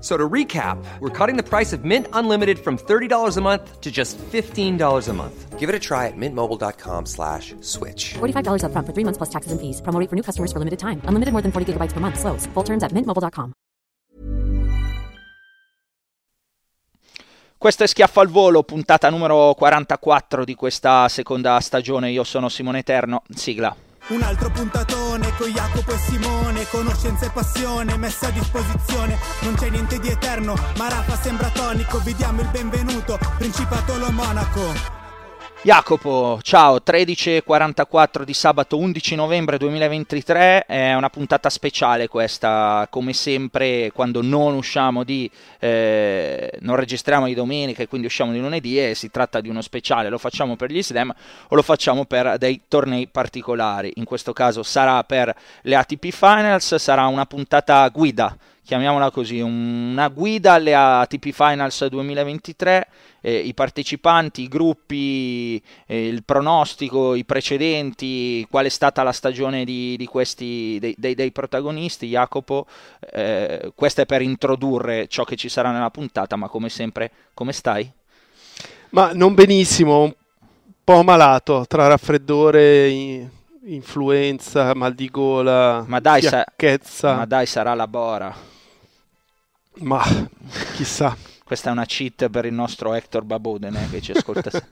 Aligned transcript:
So 0.00 0.16
to 0.16 0.28
recap, 0.28 0.82
we're 1.00 1.10
cutting 1.10 1.36
the 1.36 1.42
price 1.42 1.74
of 1.74 1.84
Mint 1.84 2.06
Unlimited 2.14 2.58
from 2.58 2.78
$30 2.78 3.36
a 3.36 3.40
month 3.42 3.80
to 3.82 3.90
just 3.90 4.16
$15 4.32 5.08
a 5.08 5.12
month. 5.12 5.58
Give 5.58 5.68
it 5.68 5.74
a 5.74 5.78
try 5.78 6.06
at 6.06 6.16
mintmobile.com 6.16 7.04
slash 7.04 7.54
switch. 7.60 8.14
$45 8.14 8.64
upfront 8.64 8.86
for 8.86 8.94
three 8.94 9.04
months 9.04 9.18
plus 9.18 9.28
taxes 9.28 9.52
and 9.52 9.60
fees. 9.60 9.82
Promo 9.82 10.00
rate 10.00 10.08
for 10.08 10.16
new 10.16 10.22
customers 10.22 10.52
for 10.52 10.58
limited 10.58 10.78
time. 10.78 11.02
Unlimited 11.04 11.32
more 11.32 11.42
than 11.42 11.52
40 11.52 11.74
gigabytes 11.74 11.92
per 11.92 12.00
month. 12.00 12.18
Slows. 12.18 12.48
Full 12.54 12.64
terms 12.64 12.82
at 12.82 12.92
mintmobile.com. 12.92 13.52
Questo 17.58 17.84
è 17.84 17.86
Schiaffo 17.86 18.20
al 18.20 18.28
Volo, 18.28 18.62
puntata 18.62 19.10
numero 19.10 19.52
44 19.54 20.46
di 20.46 20.54
questa 20.54 21.06
seconda 21.10 21.60
stagione. 21.60 22.10
Io 22.10 22.24
sono 22.24 22.48
Simone 22.48 22.78
Eterno. 22.78 23.22
Sigla. 23.28 23.89
Un 24.10 24.22
altro 24.22 24.50
puntatone 24.50 25.32
con 25.36 25.48
Jacopo 25.50 25.92
e 25.92 25.98
Simone, 25.98 26.66
conoscenza 26.68 27.26
e 27.26 27.30
passione 27.30 27.96
messa 27.96 28.26
a 28.26 28.30
disposizione. 28.30 29.16
Non 29.42 29.54
c'è 29.54 29.70
niente 29.70 30.00
di 30.00 30.08
eterno, 30.08 30.56
ma 30.76 30.88
Rafa 30.88 31.16
sembra 31.16 31.48
tonico. 31.50 32.00
Vi 32.00 32.14
diamo 32.16 32.40
il 32.40 32.48
benvenuto, 32.48 33.20
Principato 33.38 33.96
lo 33.98 34.10
Monaco. 34.10 34.99
Jacopo, 35.62 36.38
ciao, 36.40 36.76
13.44 36.82 38.22
di 38.22 38.32
sabato 38.32 38.78
11 38.78 39.14
novembre 39.14 39.58
2023, 39.58 40.64
è 40.64 40.94
una 40.94 41.10
puntata 41.10 41.50
speciale 41.50 42.08
questa, 42.08 42.86
come 42.88 43.12
sempre 43.12 43.90
quando 43.92 44.22
non 44.22 44.54
usciamo 44.54 45.04
di, 45.04 45.30
eh, 45.58 46.50
non 46.60 46.76
registriamo 46.76 47.26
di 47.26 47.34
domenica 47.34 47.82
e 47.82 47.88
quindi 47.88 48.06
usciamo 48.06 48.32
di 48.32 48.40
lunedì 48.40 48.82
e 48.82 48.94
si 48.94 49.10
tratta 49.10 49.42
di 49.42 49.50
uno 49.50 49.60
speciale, 49.60 50.08
lo 50.08 50.16
facciamo 50.16 50.56
per 50.56 50.70
gli 50.70 50.82
slam 50.82 51.12
o 51.48 51.54
lo 51.54 51.62
facciamo 51.62 52.06
per 52.06 52.38
dei 52.38 52.62
tornei 52.66 53.06
particolari, 53.06 53.92
in 53.96 54.04
questo 54.04 54.32
caso 54.32 54.62
sarà 54.62 55.04
per 55.04 55.36
le 55.60 55.76
ATP 55.76 56.08
Finals, 56.08 56.74
sarà 56.76 57.04
una 57.06 57.26
puntata 57.26 57.86
guida 57.90 58.34
chiamiamola 58.70 59.10
così, 59.10 59.40
una 59.40 60.06
guida 60.06 60.52
alle 60.52 60.76
ATP 60.76 61.30
Finals 61.32 61.84
2023, 61.88 62.86
eh, 63.20 63.38
i 63.38 63.54
partecipanti, 63.54 64.42
i 64.42 64.48
gruppi, 64.48 65.62
eh, 65.86 66.06
il 66.06 66.24
pronostico, 66.24 67.14
i 67.14 67.24
precedenti, 67.24 68.46
qual 68.50 68.66
è 68.66 68.68
stata 68.68 69.02
la 69.02 69.12
stagione 69.12 69.64
di, 69.64 69.96
di 69.96 70.06
questi, 70.06 70.78
dei, 70.80 70.94
dei, 70.98 71.14
dei, 71.14 71.32
protagonisti, 71.32 72.08
Jacopo, 72.08 72.66
eh, 73.12 73.72
questo 73.74 74.02
è 74.02 74.06
per 74.06 74.22
introdurre 74.22 75.06
ciò 75.08 75.24
che 75.24 75.36
ci 75.36 75.48
sarà 75.48 75.70
nella 75.70 75.90
puntata, 75.90 76.36
ma 76.36 76.48
come 76.48 76.68
sempre, 76.68 77.10
come 77.34 77.52
stai? 77.52 77.90
Ma 78.90 79.12
non 79.12 79.34
benissimo, 79.34 80.02
un 80.02 80.14
po' 80.84 81.02
malato, 81.02 81.64
tra 81.68 81.86
raffreddore... 81.86 83.38
influenza, 83.62 84.74
mal 84.74 84.94
di 84.94 85.08
gola, 85.10 85.84
ma 85.86 86.00
dai, 86.00 86.22
sa- 86.22 86.46
ma 87.02 87.26
dai 87.26 87.46
sarà 87.46 87.74
la 87.74 87.86
bora. 87.86 88.34
Ma 89.80 90.02
chissà. 90.74 91.16
Questa 91.50 91.70
è 91.70 91.72
una 91.72 91.84
cheat 91.84 92.28
per 92.28 92.44
il 92.44 92.52
nostro 92.52 92.94
Hector 92.94 93.24
Baboden 93.24 93.74
eh, 93.74 93.88
che 93.90 94.00
ci 94.00 94.12
ascolta. 94.12 94.50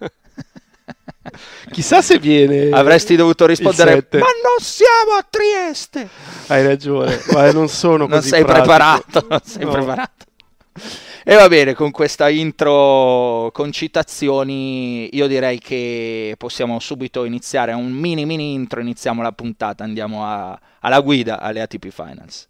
Chissà 1.72 2.00
se 2.02 2.20
viene. 2.20 2.70
Avresti 2.70 3.16
dovuto 3.16 3.46
rispondere: 3.46 4.06
Ma 4.12 4.18
non 4.20 4.60
siamo 4.60 5.14
a 5.18 5.26
Trieste. 5.28 6.08
Hai 6.46 6.64
ragione, 6.64 7.20
ma 7.32 7.50
non 7.50 7.66
sono 7.68 8.06
non 8.06 8.10
così 8.10 8.28
sei 8.28 8.44
pratico. 8.44 8.64
preparato. 8.66 9.26
Non 9.28 9.40
sei 9.42 9.64
No. 9.64 9.72
preparato. 9.72 10.24
E 11.24 11.34
va 11.34 11.48
bene, 11.48 11.74
con 11.74 11.90
questa 11.90 12.28
intro 12.28 13.50
con 13.52 13.72
citazioni, 13.72 15.12
io 15.16 15.26
direi 15.26 15.58
che 15.58 16.36
possiamo 16.38 16.78
subito 16.78 17.24
iniziare 17.24 17.72
un 17.72 17.90
mini 17.90 18.24
mini 18.24 18.52
intro. 18.52 18.80
Iniziamo 18.80 19.20
la 19.20 19.32
puntata, 19.32 19.82
andiamo 19.82 20.24
a- 20.24 20.56
alla 20.78 21.00
guida 21.00 21.40
alle 21.40 21.60
ATP 21.60 21.88
Finals. 21.88 22.46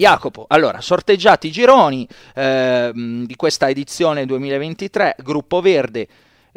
Jacopo, 0.00 0.46
allora, 0.48 0.80
sorteggiati 0.80 1.48
i 1.48 1.50
gironi 1.50 2.08
ehm, 2.34 3.26
di 3.26 3.36
questa 3.36 3.68
edizione 3.68 4.24
2023, 4.24 5.16
gruppo 5.18 5.60
verde, 5.60 6.08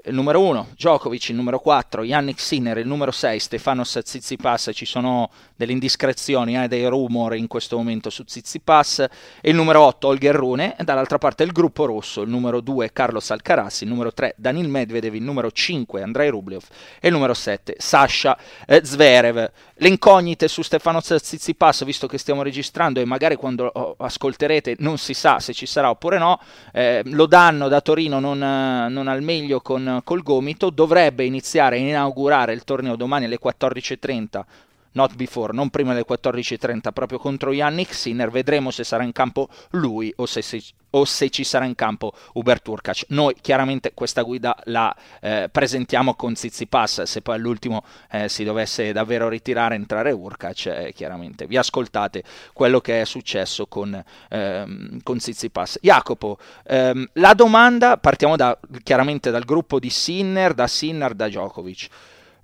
il 0.06 0.14
numero 0.14 0.42
1 0.42 0.70
Djokovic, 0.76 1.28
il 1.28 1.36
numero 1.36 1.60
4 1.60 2.04
Yannick 2.04 2.40
Sinner, 2.40 2.78
il 2.78 2.88
numero 2.88 3.12
6 3.12 3.40
Stefanos 3.40 4.00
Tsitsipas, 4.02 4.72
ci 4.74 4.86
sono 4.86 5.30
delle 5.58 5.74
indiscrezioni, 5.74 6.62
eh, 6.62 6.70
dei 6.70 6.88
rumor 6.88 7.36
in 7.36 7.48
questo 7.48 7.76
momento 7.76 8.10
su 8.10 8.24
Tsitsipas, 8.24 9.00
e 9.42 9.50
il 9.50 9.56
numero 9.56 9.82
8 9.82 10.08
Holger 10.08 10.36
Rune, 10.36 10.76
e 10.78 10.84
dall'altra 10.86 11.18
parte 11.18 11.44
il 11.44 11.52
gruppo 11.52 11.84
rosso, 11.84 12.22
il 12.22 12.30
numero 12.30 12.62
2 12.62 12.94
Carlos 12.94 13.30
Alcaraz, 13.30 13.82
il 13.82 13.90
numero 13.90 14.14
3 14.14 14.36
Danil 14.38 14.70
Medvedev, 14.70 15.16
il 15.16 15.24
numero 15.24 15.52
5 15.52 16.02
Andrei 16.02 16.30
Rublev 16.30 16.64
e 17.02 17.08
il 17.10 17.14
numero 17.14 17.34
7 17.34 17.76
Sasha 17.78 18.38
eh, 18.66 18.86
Zverev. 18.86 19.52
Le 19.84 19.90
incognite 19.90 20.48
su 20.48 20.62
Stefanos 20.62 21.14
Tsitsipas, 21.14 21.84
visto 21.84 22.08
che 22.08 22.18
stiamo 22.18 22.42
registrando 22.42 23.02
e 23.02 23.06
magari 23.06 23.36
quando 23.36 23.98
ascolterete 23.98 24.78
non 24.80 24.98
si 24.98 25.14
sa 25.14 25.42
se 25.42 25.52
ci 25.52 25.66
sarà 25.66 25.90
oppure 25.90 26.18
no, 26.18 26.40
eh, 26.72 27.02
lo 27.04 27.26
danno 27.26 27.68
da 27.68 27.82
Torino 27.82 28.22
non, 28.22 28.38
non 28.38 29.08
al 29.10 29.22
meglio 29.22 29.60
con, 29.60 30.00
col 30.06 30.24
gomito, 30.24 30.70
dovrebbe 30.70 31.26
iniziare 31.26 31.76
a 31.76 31.80
inaugurare 31.80 32.54
il 32.54 32.64
torneo 32.64 32.96
domani 32.96 33.26
alle 33.26 33.40
14.30 33.44 34.44
not 34.94 35.16
before, 35.16 35.54
non 35.54 35.70
prima 35.70 35.94
delle 35.94 36.06
14.30, 36.08 36.92
proprio 36.92 37.20
contro 37.20 37.52
Yannick 37.52 37.94
Sinner. 37.94 38.30
Vedremo 38.30 38.72
se 38.72 38.84
sarà 38.84 39.04
in 39.04 39.12
campo 39.12 39.50
lui 39.72 40.12
o 40.18 40.26
se, 40.26 40.42
se- 40.42 40.64
o 40.96 41.06
se 41.06 41.30
ci 41.30 41.44
sarà 41.44 41.66
in 41.66 41.76
campo 41.76 42.14
Hubert 42.34 42.68
Urkac. 42.68 43.06
Noi 43.10 43.36
chiaramente 43.40 43.94
questa 43.94 44.22
guida 44.22 44.56
la 44.66 44.96
eh, 45.22 45.50
presentiamo 45.52 46.16
con 46.16 46.34
Tsitsipas, 46.34 47.04
se 47.04 47.22
poi 47.22 47.36
all'ultimo 47.36 47.84
eh, 48.12 48.30
si 48.30 48.44
dovesse 48.44 48.92
davvero 48.92 49.28
ritirare 49.30 49.76
entrare 49.76 50.12
Urkac, 50.12 50.66
eh, 50.66 50.94
chiaramente 50.94 51.46
vi 51.48 51.58
ascoltate 51.58 52.24
quello 52.54 52.80
che 52.80 53.02
è 53.02 53.06
successo 53.06 53.68
con, 53.68 54.04
ehm, 54.30 55.02
con 55.04 55.18
Tsitsipas. 55.18 55.80
Jacopo, 55.82 56.38
ehm, 56.66 57.10
la 57.14 57.34
domanda, 57.34 57.98
partiamo 57.98 58.36
da, 58.36 58.58
chiaramente 58.84 59.32
dal 59.32 59.46
gruppo 59.46 59.80
di 59.80 59.90
Sinner, 59.90 60.54
da 60.54 60.68
Sinner, 60.68 61.14
da 61.14 61.28
Djokovic. 61.28 61.90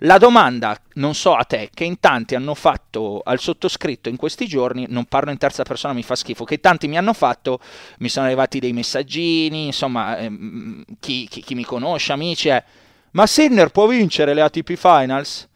La 0.03 0.17
domanda, 0.17 0.79
non 0.93 1.13
so 1.13 1.35
a 1.35 1.43
te, 1.43 1.69
che 1.73 1.83
in 1.83 1.99
tanti 1.99 2.33
hanno 2.35 2.53
fatto 2.53 3.21
al 3.21 3.39
sottoscritto 3.39 4.07
in 4.07 4.15
questi 4.15 4.47
giorni, 4.47 4.85
non 4.87 5.05
parlo 5.05 5.29
in 5.29 5.37
terza 5.37 5.63
persona, 5.63 5.93
mi 5.93 6.03
fa 6.03 6.15
schifo, 6.15 6.45
che 6.45 6.61
tanti 6.61 6.87
mi 6.87 6.97
hanno 6.97 7.11
fatto, 7.11 7.59
mi 7.97 8.07
sono 8.07 8.25
arrivati 8.27 8.59
dei 8.59 8.71
messaggini, 8.71 9.65
insomma, 9.65 10.17
ehm, 10.17 10.85
chi, 11.01 11.27
chi- 11.27 11.41
chi 11.41 11.53
mi 11.53 11.65
conosce, 11.65 12.13
amici, 12.13 12.47
è, 12.47 12.63
ma 13.11 13.27
Sinner 13.27 13.71
può 13.71 13.87
vincere 13.87 14.33
le 14.33 14.41
ATP 14.41 14.75
Finals? 14.75 15.47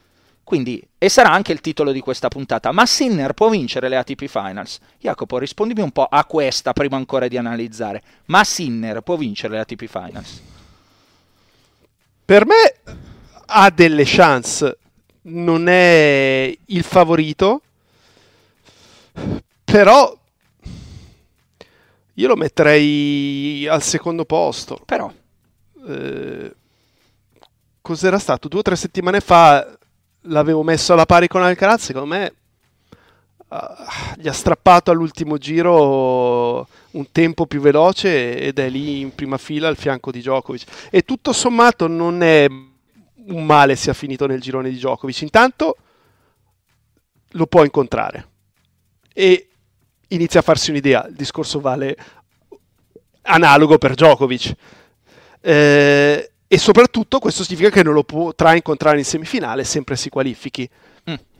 Quindi, 0.44 0.86
e 0.98 1.08
sarà 1.08 1.32
anche 1.32 1.54
il 1.54 1.62
titolo 1.62 1.94
di 1.94 2.02
questa 2.02 2.28
puntata, 2.28 2.74
ma 2.74 2.86
Sinner 2.86 3.32
può 3.32 3.48
vincere 3.48 3.88
le 3.88 3.96
ATP 3.96 4.26
Finals? 4.26 4.80
Jacopo, 5.00 5.38
rispondimi 5.38 5.82
un 5.82 5.92
po' 5.92 6.04
a 6.04 6.26
questa 6.26 6.74
prima 6.74 6.98
ancora 6.98 7.30
di 7.30 7.38
analizzare, 7.38 8.04
ma 8.26 8.44
Sinner 8.44 9.00
può 9.04 9.16
vincere 9.16 9.54
le 9.54 9.60
ATP 9.62 9.86
Finals? 9.86 10.42
Per 12.26 12.46
me 12.46 13.13
ha 13.54 13.70
delle 13.70 14.04
chance, 14.06 14.78
non 15.24 15.68
è 15.68 16.58
il 16.66 16.84
favorito, 16.84 17.62
però 19.64 20.18
io 22.16 22.28
lo 22.28 22.36
metterei 22.36 23.68
al 23.68 23.84
secondo 23.84 24.26
posto. 24.26 24.82
Però, 24.86 25.12
Eh, 25.86 26.56
cos'era 27.82 28.18
stato? 28.18 28.48
Due 28.48 28.60
o 28.60 28.64
tre 28.64 28.78
settimane 28.78 29.20
fa 29.20 29.78
l'avevo 30.28 30.64
messo 30.64 30.94
alla 30.94 31.06
pari 31.06 31.28
con 31.28 31.44
Alcaraz, 31.44 31.84
secondo 31.84 32.08
me 32.08 32.34
ah, 33.50 34.16
gli 34.18 34.30
ha 34.30 34.32
strappato 34.32 34.92
all'ultimo 34.92 35.38
giro 35.38 36.66
un 36.92 37.12
tempo 37.12 37.46
più 37.46 37.60
veloce 37.60 38.40
ed 38.40 38.60
è 38.60 38.70
lì 38.70 39.02
in 39.02 39.14
prima 39.14 39.38
fila 39.38 39.68
al 39.68 39.76
fianco 39.76 40.10
di 40.12 40.20
Djokovic. 40.20 40.90
E 40.90 41.02
tutto 41.02 41.34
sommato 41.34 41.88
non 41.88 42.24
è 42.24 42.48
un 43.28 43.46
male 43.46 43.76
sia 43.76 43.94
finito 43.94 44.26
nel 44.28 44.42
girone 44.42 44.70
di 44.70 44.76
Djokovic. 44.76 45.22
Intanto 45.22 45.78
lo 47.32 47.48
può 47.48 47.64
incontrare 47.64 48.28
e 49.14 49.48
inizia 50.10 50.40
a 50.40 50.44
farsi 50.44 50.70
un'idea. 50.72 51.06
Il 51.08 51.16
discorso 51.16 51.60
vale 51.60 51.96
analogo 53.24 53.78
per 53.78 53.94
Djokovic. 53.94 54.54
Eh, 55.42 56.32
e 56.48 56.58
soprattutto 56.58 57.20
questo 57.20 57.44
significa 57.44 57.70
che 57.70 57.84
non 57.84 57.94
lo 57.94 58.04
potrà 58.04 58.56
incontrare 58.56 58.98
in 59.00 59.06
semifinale 59.06 59.64
sempre 59.64 59.96
si 59.96 60.10
qualifichi. 60.10 60.70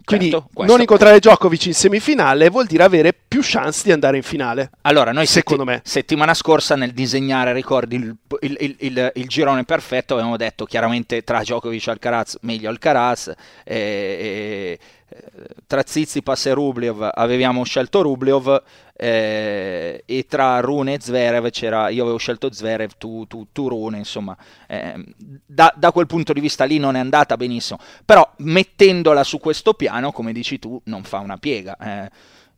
Quindi 0.06 0.30
certo, 0.32 0.50
non 0.66 0.80
incontrare 0.82 1.20
Djokovic 1.20 1.66
in 1.68 1.74
semifinale 1.74 2.50
vuol 2.50 2.66
dire 2.66 2.84
avere 2.84 3.14
più 3.28 3.40
chance 3.44 3.82
di 3.84 3.92
andare 3.92 4.18
in 4.18 4.24
finale. 4.24 4.70
Allora, 4.82 5.12
noi 5.12 5.26
Secondo 5.26 5.64
setti- 5.64 5.76
me. 5.76 5.82
settimana 5.86 6.34
scorsa 6.34 6.76
nel 6.76 6.92
disegnare, 6.92 7.54
ricordi, 7.54 7.96
il, 7.96 8.16
il- 8.42 8.76
il- 8.80 9.12
il- 9.16 9.28
girone 9.28 9.64
perfetto, 9.64 10.14
avevamo 10.14 10.38
detto 10.38 10.66
chiaramente 10.66 11.24
tra 11.24 11.40
Djokovic 11.40 11.88
e 11.88 11.92
Alcaraz, 11.92 12.38
meglio 12.42 12.70
Alcaraz, 12.70 13.28
e, 13.64 13.76
e- 13.76 14.80
eh, 15.10 15.22
tra 15.68 15.84
Tsitsipas 15.84 16.48
e 16.48 16.54
Rublev 16.54 17.10
avevamo 17.14 17.64
scelto 17.64 18.02
Rublev, 18.02 18.62
eh, 18.96 20.04
e 20.06 20.26
tra 20.28 20.60
Rune 20.60 20.94
e 20.94 21.02
Zverev 21.02 21.50
c'era, 21.50 21.90
io 21.90 22.04
avevo 22.04 22.18
scelto 22.18 22.52
Zverev, 22.52 22.92
tu, 22.98 23.26
tu, 23.28 23.48
tu 23.52 23.68
Rune, 23.68 23.98
insomma, 23.98 24.38
ehm, 24.68 25.04
da, 25.46 25.74
da 25.76 25.92
quel 25.92 26.06
punto 26.06 26.34
di 26.34 26.40
vista 26.40 26.64
lì 26.66 26.78
non 26.78 26.96
è 26.96 27.00
andata 27.00 27.36
benissimo, 27.38 27.80
però 28.06 28.30
mettendola 28.38 29.24
su 29.24 29.40
questo 29.40 29.74
piano, 29.74 30.12
come 30.12 30.32
dici 30.32 30.60
tu, 30.60 30.80
non 30.86 31.04
fa 31.04 31.20
una 31.20 31.38
piega. 31.38 31.76
eh. 31.78 32.12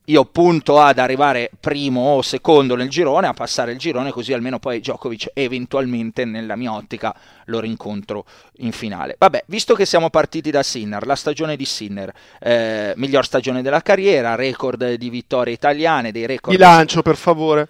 Io 0.06 0.26
punto 0.26 0.80
ad 0.80 1.00
arrivare 1.00 1.50
primo 1.60 2.02
o 2.02 2.22
secondo 2.22 2.76
nel 2.76 2.90
girone, 2.90 3.26
a 3.26 3.34
passare 3.34 3.72
il 3.72 3.80
girone, 3.80 4.12
così 4.12 4.34
almeno 4.34 4.60
poi 4.60 4.80
Djokovic 4.80 5.32
eventualmente 5.34 6.26
nella 6.26 6.56
mia 6.56 6.74
ottica 6.74 7.16
lo 7.46 7.60
rincontro 7.60 8.26
in 8.58 8.72
finale. 8.72 9.16
Vabbè, 9.18 9.46
visto 9.48 9.74
che 9.74 9.86
siamo 9.86 10.12
partiti 10.12 10.52
da 10.52 10.62
Sinner, 10.62 11.06
la 11.08 11.16
stagione 11.16 11.56
di 11.56 11.66
Sinner, 11.66 12.14
eh, 12.40 12.94
miglior 12.98 13.26
stagione 13.26 13.64
della 13.64 13.82
carriera, 13.82 14.36
record 14.36 14.94
di 14.94 15.10
vittorie 15.10 15.54
italiane, 15.54 16.12
dei 16.12 16.28
record... 16.28 16.56
Bilancio, 16.56 17.02
per 17.02 17.16
favore. 17.16 17.68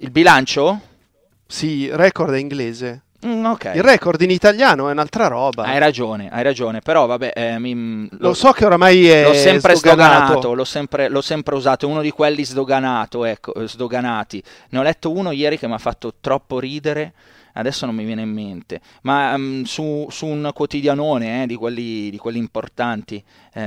Il 0.00 0.10
bilancio? 0.10 0.80
Sì, 1.46 1.88
record 1.90 2.34
è 2.34 2.38
inglese. 2.38 3.02
Mm, 3.26 3.44
ok. 3.44 3.72
Il 3.74 3.82
record 3.82 4.20
in 4.22 4.30
italiano 4.30 4.88
è 4.88 4.92
un'altra 4.92 5.26
roba. 5.26 5.64
Hai 5.64 5.78
ragione, 5.78 6.30
hai 6.30 6.42
ragione, 6.42 6.80
però 6.80 7.04
vabbè, 7.06 7.32
eh, 7.34 7.58
mi- 7.58 8.08
Lo 8.18 8.32
so 8.32 8.52
che 8.52 8.64
oramai 8.64 9.06
è 9.08 9.24
l'ho 9.24 9.34
sempre 9.34 9.74
sdoganato. 9.76 10.16
sdoganato, 10.24 10.54
l'ho 10.54 10.64
sempre, 10.64 11.08
l'ho 11.08 11.20
sempre 11.20 11.54
usato, 11.54 11.86
è 11.86 11.88
uno 11.90 12.00
di 12.00 12.10
quelli 12.10 12.44
sdoganato, 12.44 13.24
ecco, 13.26 13.52
eh, 13.54 13.68
sdoganati. 13.68 14.42
Ne 14.70 14.78
ho 14.78 14.82
letto 14.82 15.12
uno 15.12 15.32
ieri 15.32 15.58
che 15.58 15.66
mi 15.66 15.74
ha 15.74 15.78
fatto 15.78 16.14
troppo 16.18 16.58
ridere, 16.58 17.12
adesso 17.54 17.84
non 17.84 17.94
mi 17.94 18.04
viene 18.04 18.22
in 18.22 18.30
mente, 18.32 18.80
ma 19.02 19.36
mm, 19.36 19.64
su, 19.64 20.06
su 20.08 20.24
un 20.24 20.50
quotidianone 20.54 21.42
eh, 21.42 21.46
di, 21.46 21.56
quelli, 21.56 22.08
di 22.08 22.16
quelli 22.16 22.38
importanti, 22.38 23.22
eh, 23.52 23.60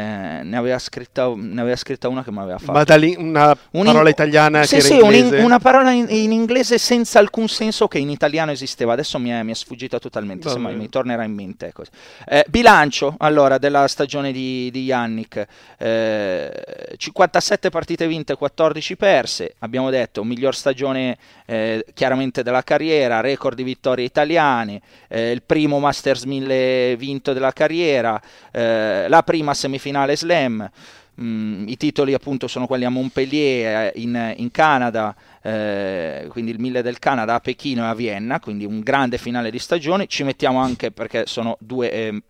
ne, 0.44 0.56
aveva 0.56 0.80
scritta, 0.80 1.32
ne 1.36 1.60
aveva 1.60 1.76
scritta 1.76 2.08
una 2.08 2.24
che 2.24 2.32
mi 2.32 2.40
aveva 2.40 2.58
fatto. 2.58 2.72
Ma 2.72 2.84
da 2.84 2.96
lì 2.96 3.16
una 3.18 3.56
Un 3.72 3.84
parola 3.84 4.04
in- 4.04 4.08
italiana 4.08 4.64
sì, 4.64 4.76
che 4.76 4.82
sì, 4.82 5.00
un 5.00 5.14
in- 5.14 5.34
una 5.42 5.60
parola 5.60 5.92
in, 5.92 6.06
in 6.10 6.32
inglese 6.32 6.78
senza 6.78 7.20
alcun 7.20 7.50
senso 7.50 7.90
che 7.90 7.98
in 7.98 8.10
italiano 8.10 8.52
esisteva. 8.52 8.94
Adesso 8.94 9.20
mi 9.20 9.30
è, 9.32 9.44
mi 9.44 9.52
è 9.52 9.56
sfuggita 9.56 10.00
totalmente, 10.00 10.48
Va 10.48 10.54
se 10.54 10.60
mi 10.60 10.88
tornerà 10.90 11.24
in 11.26 11.34
mente. 11.34 11.68
ecco. 11.68 11.84
Eh, 12.26 12.46
bilancio 12.48 13.16
allora 13.18 13.58
della 13.58 13.86
stagione 13.88 14.32
di, 14.32 14.70
di 14.72 14.84
Yannick: 14.86 15.46
Eh, 15.78 16.52
57 16.96 17.70
partite 17.70 18.08
vinte, 18.08 18.36
14 18.36 18.96
perse. 18.96 19.56
Abbiamo 19.60 19.90
detto 19.90 20.24
miglior 20.24 20.56
stagione 20.56 21.18
eh, 21.46 21.86
chiaramente 21.94 22.42
della 22.42 22.64
carriera, 22.64 23.20
record 23.20 23.58
di 23.58 23.64
vittorie 23.64 24.06
italiane, 24.06 24.82
eh, 25.10 25.32
il 25.32 25.42
primo 25.44 25.80
Masters 25.80 26.24
1000 26.24 26.96
vinto 26.98 27.34
della 27.34 27.52
carriera, 27.52 28.20
eh, 28.52 29.08
la 29.10 29.24
prima 29.24 29.54
semifinale 29.54 29.72
slam. 29.80 30.70
Mm, 31.22 31.68
I 31.68 31.78
titoli 31.78 32.14
appunto 32.16 32.48
sono 32.48 32.66
quelli 32.66 32.86
a 32.86 32.90
Montpellier 32.90 33.94
eh, 33.94 34.02
in, 34.02 34.34
in 34.38 34.50
Canada, 34.50 35.16
eh, 35.44 36.26
quindi 36.30 36.52
il 36.52 36.60
1000 36.60 36.82
del 36.82 36.98
Canada 36.98 37.36
a 37.36 37.40
Pechino 37.40 37.84
e 37.84 37.88
a 37.88 37.94
Vienna, 37.94 38.40
quindi 38.40 38.66
un 38.66 38.80
grande 38.80 39.20
finale 39.20 39.52
di 39.52 39.60
stagione. 39.60 40.08
Ci 40.08 40.24
mettiamo 40.24 40.60
anche 40.60 40.92
perché 40.92 41.26
sono 41.28 41.56
due 41.60 41.92
eh, 41.92 42.24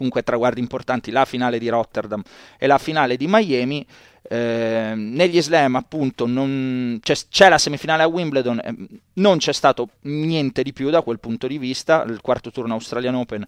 comunque 0.00 0.22
traguardi 0.22 0.60
importanti, 0.60 1.10
la 1.10 1.26
finale 1.26 1.58
di 1.58 1.68
Rotterdam 1.68 2.22
e 2.58 2.66
la 2.66 2.78
finale 2.78 3.16
di 3.16 3.26
Miami. 3.28 3.86
Eh, 4.22 4.92
negli 4.94 5.40
slam 5.40 5.76
appunto 5.76 6.26
non, 6.26 6.98
c'è, 7.02 7.14
c'è 7.30 7.48
la 7.48 7.58
semifinale 7.58 8.02
a 8.02 8.06
Wimbledon, 8.06 8.60
eh, 8.62 8.74
non 9.14 9.38
c'è 9.38 9.52
stato 9.52 9.88
niente 10.02 10.62
di 10.62 10.72
più 10.72 10.90
da 10.90 11.02
quel 11.02 11.20
punto 11.20 11.46
di 11.46 11.58
vista. 11.58 12.02
Il 12.04 12.20
quarto 12.22 12.50
turno 12.50 12.74
Australian 12.74 13.14
Open 13.14 13.46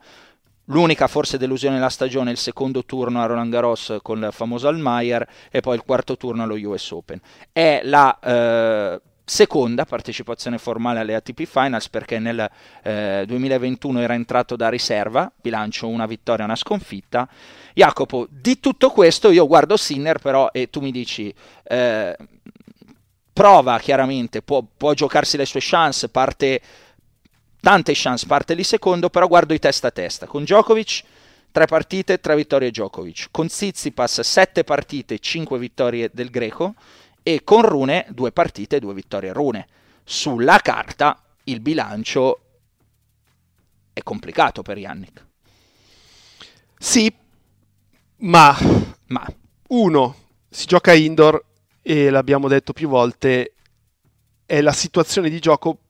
L'unica 0.67 1.09
forse 1.09 1.39
delusione 1.39 1.75
della 1.77 1.89
stagione 1.89 2.31
è 2.31 2.33
il 2.33 2.39
secondo 2.39 2.85
turno 2.85 3.21
a 3.21 3.27
Roland 3.27 3.51
Garros 3.51 3.99
con 4.01 4.19
il 4.23 4.29
famoso 4.33 4.69
Almayer 4.69 5.27
e 5.51 5.61
poi 5.61 5.75
il 5.75 5.83
quarto 5.83 6.17
turno 6.17 6.45
allo 6.45 6.55
US 6.55 6.91
Open. 6.93 7.21
È 7.51 7.81
la 7.85 8.19
eh, 8.21 9.01
seconda 9.25 9.85
partecipazione 9.85 10.59
formale 10.59 11.01
alle 11.01 11.17
ATP 11.17 11.45
Finals 11.45 11.89
perché 11.89 12.21
nel 12.21 12.49
eh, 12.85 13.25
2021 13.27 14.01
era 14.01 14.15
entrato 14.15 14.55
da 14.55 14.69
riserva, 14.69 15.31
bilancio 15.41 15.89
una 15.89 16.07
vittoria 16.07 16.43
e 16.43 16.47
una 16.47 16.57
sconfitta. 16.57 17.29
Jacopo, 17.75 18.29
di 18.31 18.61
tutto 18.61 18.91
questo 18.91 19.31
io 19.31 19.47
guardo 19.47 19.77
Sinner 19.77 20.19
però 20.19 20.51
e 20.53 20.71
tu 20.71 20.81
mi 20.81 20.93
dici... 20.93 21.35
eh, 21.65 22.17
prova 23.33 23.79
chiaramente, 23.79 24.43
può, 24.43 24.63
può 24.77 24.93
giocarsi 24.93 25.37
le 25.37 25.47
sue 25.47 25.61
chance, 25.63 26.09
parte 26.11 26.61
tante 27.63 27.93
chance, 27.95 28.27
parte 28.27 28.55
lì 28.55 28.65
secondo, 28.65 29.09
però 29.09 29.29
guardo 29.29 29.55
i 29.55 29.61
testa 29.61 29.87
a 29.87 29.91
testa. 29.93 30.27
Con 30.27 30.43
Djokovic, 30.43 31.03
tre 31.53 31.67
partite, 31.67 32.19
tre 32.19 32.35
vittorie 32.35 32.71
Djokovic. 32.71 33.29
Con 33.31 33.47
Tsitsipas, 33.47 34.21
sette 34.21 34.65
partite, 34.65 35.21
cinque 35.21 35.59
vittorie 35.59 36.11
del 36.13 36.31
greco. 36.31 36.75
E 37.23 37.45
con 37.45 37.63
Rune, 37.63 38.07
due 38.11 38.33
partite, 38.33 38.81
due 38.81 38.95
vittorie 38.95 39.33
Rune. 39.33 39.69
Sulla 40.03 40.59
carta 40.59 41.23
il 41.45 41.61
bilancio 41.61 42.41
è 43.93 44.03
complicato 44.03 44.63
per 44.63 44.79
Yannick. 44.79 45.25
Sì, 46.77 47.15
ma 48.17 48.57
Ma 49.13 49.27
uno, 49.69 50.17
si 50.49 50.65
gioca 50.65 50.95
indoor 50.95 51.45
e 51.83 52.09
l'abbiamo 52.09 52.49
detto 52.49 52.73
più 52.73 52.89
volte, 52.89 53.53
è 54.47 54.63
la 54.63 54.73
situazione 54.73 55.29
di 55.29 55.39
gioco 55.39 55.81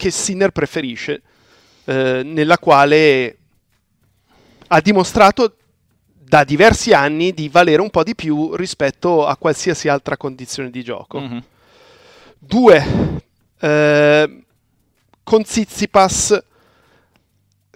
che 0.00 0.10
Sinner 0.10 0.50
preferisce, 0.50 1.20
eh, 1.84 2.22
nella 2.24 2.56
quale 2.56 3.36
ha 4.68 4.80
dimostrato 4.80 5.56
da 6.18 6.42
diversi 6.42 6.94
anni 6.94 7.34
di 7.34 7.50
valere 7.50 7.82
un 7.82 7.90
po' 7.90 8.02
di 8.02 8.14
più 8.14 8.54
rispetto 8.54 9.26
a 9.26 9.36
qualsiasi 9.36 9.88
altra 9.88 10.16
condizione 10.16 10.70
di 10.70 10.82
gioco. 10.82 11.20
mhm, 11.20 11.42
Due, 12.38 12.84
eh, 13.60 14.42
con 15.22 15.42
Tsitsipas 15.42 16.42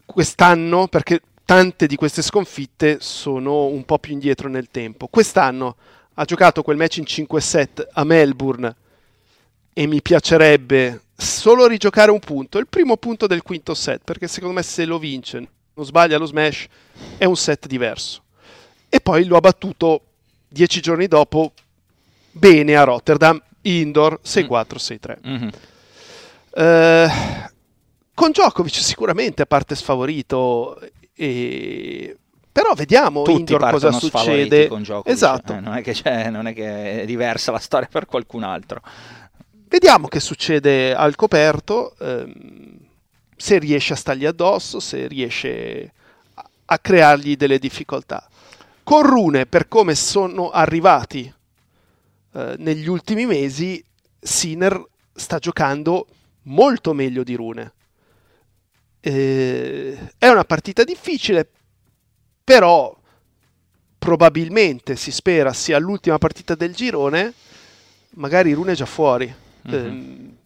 quest'anno, 0.07 0.89
perché 0.89 1.21
tante 1.45 1.87
di 1.87 1.97
queste 1.97 2.23
sconfitte 2.23 2.97
sono 3.01 3.67
un 3.67 3.85
po' 3.85 3.99
più 3.99 4.15
indietro 4.15 4.49
nel 4.49 4.71
tempo, 4.71 5.09
quest'anno 5.09 5.77
ha 6.15 6.25
giocato 6.25 6.63
quel 6.63 6.79
match 6.79 6.97
in 6.97 7.05
5 7.05 7.41
set 7.43 7.87
a 7.93 8.03
Melbourne 8.05 8.75
e 9.75 9.87
mi 9.87 10.01
piacerebbe 10.01 11.04
solo 11.17 11.67
rigiocare 11.67 12.11
un 12.11 12.19
punto, 12.19 12.59
il 12.59 12.67
primo 12.67 12.97
punto 12.97 13.27
del 13.27 13.43
quinto 13.43 13.75
set, 13.75 14.01
perché 14.05 14.27
secondo 14.29 14.55
me 14.57 14.63
se 14.63 14.85
lo 14.85 14.99
vince, 14.99 15.49
non 15.75 15.85
sbaglia 15.87 16.19
lo 16.19 16.27
smash, 16.27 16.67
è 17.17 17.25
un 17.25 17.37
set 17.37 17.67
diverso. 17.67 18.23
E 18.89 19.01
poi 19.01 19.25
lo 19.25 19.37
ha 19.37 19.41
battuto 19.41 20.01
dieci 20.49 20.81
giorni 20.81 21.07
dopo 21.09 21.53
bene 22.31 22.77
a 22.77 22.85
Rotterdam, 22.85 23.41
indoor 23.63 24.21
6-4, 24.25 24.77
6-3. 24.77 25.17
mhm. 25.23 25.51
Eh, 26.57 27.09
con 28.15 28.31
Djokovic 28.31 28.75
sicuramente 28.77 29.43
a 29.43 29.47
parte 29.47 29.75
sfavorito, 29.75 30.79
e... 31.15 32.17
però 32.53 32.73
vediamo 32.75 33.23
Tutti 33.23 33.39
indoor 33.41 33.71
cosa 33.71 33.91
succede. 33.91 34.69
con 34.69 34.83
Djokovic. 34.83 35.13
Esatto. 35.13 35.53
eh, 35.55 35.61
non, 35.61 35.75
è 35.75 35.83
che 35.83 35.93
c'è- 35.93 36.31
non 36.31 36.47
è 36.47 36.55
che 36.55 37.03
è 37.03 37.07
diversa 37.07 37.51
la 37.51 37.59
storia 37.59 37.89
per 37.91 38.07
qualcun 38.07 38.45
altro. 38.45 38.81
Vediamo 39.75 40.07
che 40.07 40.21
succede 40.21 40.95
al 40.95 41.17
coperto, 41.17 41.97
ehm, 41.99 42.79
se 43.37 43.59
riesce 43.59 43.95
a 43.95 43.97
stargli 43.97 44.25
addosso, 44.25 44.79
se 44.79 45.09
riesce 45.09 45.93
a, 46.35 46.49
a 46.67 46.79
creargli 46.79 47.35
delle 47.35 47.59
difficoltà. 47.59 48.25
Con 48.85 49.03
Rune, 49.03 49.47
per 49.47 49.67
come 49.67 49.97
sono 49.97 50.51
arrivati 50.51 51.23
eh, 52.35 52.55
negli 52.59 52.87
ultimi 52.87 53.27
mesi, 53.27 53.85
Sinner 54.21 54.81
sta 55.13 55.41
giocando 55.41 56.07
molto 56.43 56.93
meglio 56.93 57.25
di 57.25 57.35
Rune. 57.35 57.73
Eh, 59.01 59.99
è 60.17 60.29
una 60.29 60.45
partita 60.45 60.85
difficile, 60.85 61.51
però 62.45 62.97
probabilmente 63.99 64.95
si 64.95 65.11
spera 65.11 65.53
sia 65.53 65.79
l'ultima 65.79 66.19
partita 66.19 66.55
del 66.55 66.77
girone, 66.77 67.35
magari 68.11 68.53
Rune 68.53 68.71
è 68.71 68.77
già 68.77 68.87
fuori. 68.87 69.43
Mhm. 69.65 69.75
Ehm, 69.75 70.37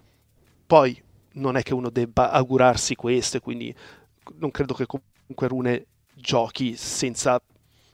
poi 0.67 1.01
non 1.35 1.57
è 1.57 1.63
che 1.63 1.75
uno 1.75 1.91
debba 1.91 2.31
augurarsi 2.31 2.95
questo, 2.95 3.41
quindi 3.41 3.75
non 4.39 4.51
credo 4.51 4.75
che 4.75 4.87
comunque 4.87 5.49
Rune 5.49 5.87
giochi 6.15 6.77
senza 6.77 7.41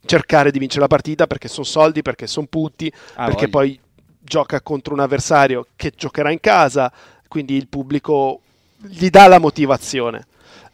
cercare 0.06 0.50
di 0.50 0.58
vincere 0.58 0.82
la 0.82 0.86
partita 0.88 1.26
perché 1.26 1.48
sono 1.48 1.64
soldi, 1.64 2.02
perché 2.02 2.26
sono 2.26 2.46
punti, 2.46 2.92
Ah, 3.14 3.26
perché 3.26 3.46
voglia. 3.46 3.48
poi 3.48 3.80
gioca 4.18 4.60
contro 4.60 4.94
un 4.94 5.00
avversario 5.00 5.66
che 5.76 5.92
giocherà 5.96 6.30
in 6.30 6.40
casa, 6.40 6.92
quindi 7.28 7.54
il 7.54 7.68
pubblico 7.68 8.40
gli 8.78 9.08
dà 9.08 9.26
la 9.28 9.38
motivazione 9.38 10.26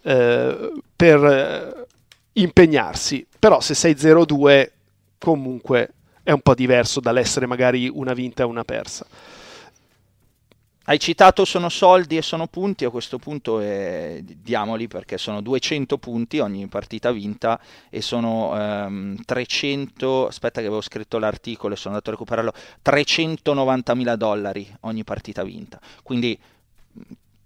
eh, 0.02 0.72
per 0.96 1.24
eh, 1.24 1.86
impegnarsi. 2.34 3.26
Però 3.38 3.60
se 3.60 3.74
sei 3.74 3.94
0-2 3.96 4.72
comunque 5.18 5.92
è 6.22 6.30
un 6.32 6.40
po' 6.40 6.54
diverso 6.54 7.00
dall'essere 7.00 7.46
magari 7.46 7.88
una 7.92 8.12
vinta 8.14 8.42
e 8.42 8.46
una 8.46 8.64
persa. 8.64 9.06
Hai 10.90 10.98
citato 10.98 11.44
sono 11.44 11.68
soldi 11.68 12.16
e 12.16 12.22
sono 12.22 12.48
punti, 12.48 12.84
a 12.84 12.90
questo 12.90 13.16
punto 13.18 13.60
eh, 13.60 14.24
diamoli 14.24 14.88
perché 14.88 15.18
sono 15.18 15.40
200 15.40 15.98
punti 15.98 16.40
ogni 16.40 16.66
partita 16.66 17.12
vinta 17.12 17.60
e 17.88 18.02
sono 18.02 18.58
ehm, 18.58 19.22
300, 19.24 20.26
aspetta 20.26 20.60
che 20.60 20.66
avevo 20.66 20.80
scritto 20.80 21.18
l'articolo 21.18 21.74
e 21.74 21.76
sono 21.76 21.94
andato 21.94 22.10
a 22.10 22.14
recuperarlo, 22.14 22.52
390 22.82 23.94
mila 23.94 24.16
dollari 24.16 24.68
ogni 24.80 25.04
partita 25.04 25.44
vinta. 25.44 25.78
Quindi 26.02 26.36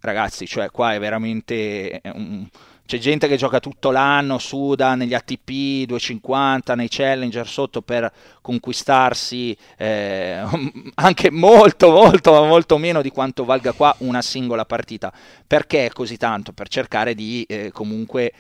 ragazzi, 0.01 0.47
cioè 0.47 0.71
qua 0.71 0.95
è 0.95 0.99
veramente 0.99 2.01
un- 2.15 2.49
c'è 2.87 2.99
gente 2.99 3.29
che 3.29 3.37
gioca 3.37 3.61
tutto 3.61 3.91
l'anno, 3.91 4.39
suda 4.39 4.95
negli 4.95 5.15
ATP 5.15 5.87
250, 5.87 6.75
nei 6.75 6.89
Challenger 6.91 7.49
sotto 7.49 7.81
per 7.81 8.13
conquistarsi 8.43 9.57
eh, 9.79 10.43
anche 10.95 11.31
molto, 11.31 11.91
molto, 11.91 12.45
molto 12.45 12.77
meno 12.77 13.01
di 13.01 13.11
quanto 13.11 13.47
valga 13.47 13.73
qua 13.73 13.95
una 14.01 14.21
singola 14.21 14.67
partita. 14.67 15.11
Perché 15.47 15.91
così 15.95 16.19
tanto? 16.19 16.53
Per 16.53 16.69
cercare 16.69 17.15
di 17.15 17.45
eh, 17.49 17.71
comunque 17.73 18.33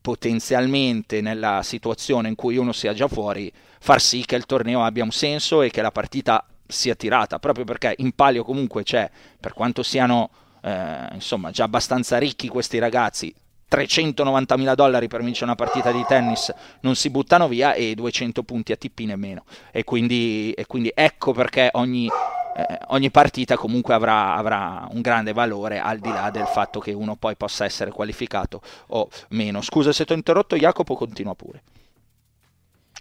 potenzialmente 0.00 1.20
nella 1.20 1.62
situazione 1.62 2.28
in 2.28 2.34
cui 2.34 2.56
uno 2.56 2.72
sia 2.72 2.94
già 2.94 3.06
fuori, 3.06 3.52
far 3.78 4.00
sì 4.00 4.24
che 4.24 4.34
il 4.34 4.46
torneo 4.46 4.82
abbia 4.84 5.04
un 5.04 5.12
senso 5.12 5.62
e 5.62 5.70
che 5.70 5.82
la 5.82 5.92
partita 5.92 6.44
sia 6.66 6.96
tirata, 6.96 7.38
proprio 7.38 7.64
perché 7.64 7.94
in 7.98 8.12
palio 8.12 8.42
comunque 8.42 8.82
c'è, 8.82 9.08
per 9.38 9.52
quanto 9.52 9.84
siano 9.84 10.30
eh, 10.66 11.14
insomma 11.14 11.52
già 11.52 11.62
abbastanza 11.62 12.18
ricchi 12.18 12.48
questi 12.48 12.78
ragazzi, 12.80 13.32
390 13.68 14.56
mila 14.56 14.74
dollari 14.74 15.06
per 15.06 15.22
vincere 15.22 15.46
una 15.46 15.54
partita 15.54 15.92
di 15.92 16.04
tennis 16.06 16.52
non 16.80 16.96
si 16.96 17.08
buttano 17.08 17.46
via 17.46 17.74
e 17.74 17.94
200 17.94 18.42
punti 18.42 18.72
ATP 18.72 19.00
nemmeno. 19.00 19.44
E 19.70 19.84
quindi, 19.84 20.52
e 20.52 20.66
quindi 20.66 20.90
ecco 20.92 21.32
perché 21.32 21.70
ogni, 21.74 22.08
eh, 22.56 22.78
ogni 22.88 23.10
partita 23.12 23.56
comunque 23.56 23.94
avrà, 23.94 24.34
avrà 24.34 24.88
un 24.90 25.00
grande 25.00 25.32
valore 25.32 25.78
al 25.78 25.98
di 25.98 26.10
là 26.10 26.30
del 26.30 26.46
fatto 26.46 26.80
che 26.80 26.92
uno 26.92 27.14
poi 27.14 27.36
possa 27.36 27.64
essere 27.64 27.92
qualificato 27.92 28.60
o 28.88 29.08
meno. 29.30 29.62
Scusa 29.62 29.92
se 29.92 30.04
ti 30.04 30.12
ho 30.12 30.16
interrotto, 30.16 30.56
Jacopo, 30.56 30.96
continua 30.96 31.34
pure. 31.36 31.62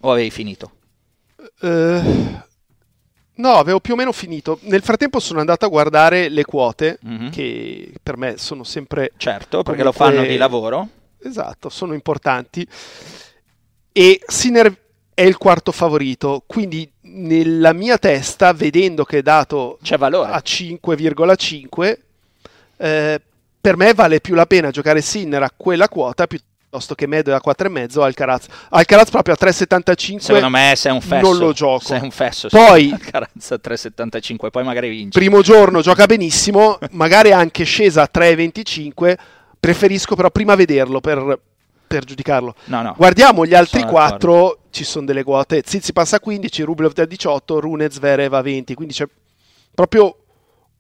O 0.01 0.11
avevi 0.11 0.29
finito? 0.29 0.71
Eh, 1.61 2.43
no, 3.35 3.53
avevo 3.53 3.79
più 3.79 3.93
o 3.93 3.95
meno 3.95 4.11
finito. 4.11 4.59
Nel 4.63 4.81
frattempo 4.81 5.19
sono 5.19 5.39
andato 5.39 5.65
a 5.65 5.69
guardare 5.69 6.29
le 6.29 6.43
quote, 6.45 6.99
Mhm. 7.01 7.29
che 7.31 7.91
per 8.01 8.17
me 8.17 8.37
sono 8.37 8.63
sempre... 8.63 9.11
Certo, 9.17 9.63
perché 9.63 9.83
lo 9.83 9.91
fanno 9.91 10.23
di 10.23 10.37
lavoro. 10.37 10.87
Esatto, 11.21 11.69
sono 11.69 11.93
importanti. 11.93 12.67
E 13.91 14.21
Sinner 14.27 14.75
è 15.13 15.21
il 15.23 15.37
quarto 15.37 15.71
favorito, 15.71 16.43
quindi 16.45 16.89
nella 17.01 17.71
mia 17.73 17.97
testa, 17.97 18.51
vedendo 18.53 19.05
che 19.05 19.19
è 19.19 19.21
dato 19.21 19.79
C'è 19.81 19.97
valore. 19.97 20.31
a 20.31 20.41
5,5, 20.43 21.99
eh, 22.77 23.21
per 23.61 23.77
me 23.77 23.93
vale 23.93 24.19
più 24.19 24.35
la 24.35 24.45
pena 24.45 24.69
giocare 24.71 25.01
Sinner 25.01 25.41
a 25.43 25.51
quella 25.55 25.87
quota 25.89 26.27
piuttosto 26.27 26.53
che 26.95 27.07
Medo 27.07 27.33
a 27.33 27.41
4,5 27.45 27.99
o 27.99 28.03
Alcaraz. 28.03 28.45
Alcaraz 28.69 29.09
proprio 29.09 29.35
a 29.35 29.37
3,75 29.39 30.17
Secondo 30.17 30.49
me 30.49 30.73
sei 30.75 30.91
un 30.91 31.01
fesso. 31.01 31.27
non 31.29 31.37
lo 31.37 31.53
gioco. 31.53 31.85
Sei 31.85 31.99
un 32.01 32.11
fesso. 32.11 32.47
Poi- 32.49 32.95
Carazza 32.99 33.55
3,75, 33.55 34.49
poi 34.49 34.63
magari 34.63 34.89
vinci. 34.89 35.17
primo 35.17 35.41
giorno 35.41 35.81
gioca 35.81 36.05
benissimo, 36.05 36.77
magari 36.91 37.31
anche 37.31 37.63
scesa 37.63 38.01
a 38.03 38.09
3,25. 38.13 39.15
Preferisco 39.59 40.15
però 40.15 40.29
prima 40.29 40.55
vederlo 40.55 41.01
per, 41.01 41.39
per 41.87 42.03
giudicarlo. 42.03 42.55
No, 42.65 42.81
no. 42.81 42.93
Guardiamo 42.97 43.45
gli 43.45 43.55
altri 43.55 43.79
Sono 43.79 43.91
quattro, 43.91 44.59
ci 44.69 44.83
sono 44.83 45.05
delle 45.05 45.23
quote. 45.23 45.63
Zizi 45.65 45.91
passa 45.93 46.17
a 46.17 46.19
15, 46.19 46.61
Rublev 46.63 46.93
da 46.93 47.05
18, 47.05 47.59
Rune 47.59 47.89
Zverev 47.89 48.33
a 48.33 48.41
20, 48.41 48.73
quindi 48.75 48.93
c'è 48.93 49.07
proprio 49.73 50.15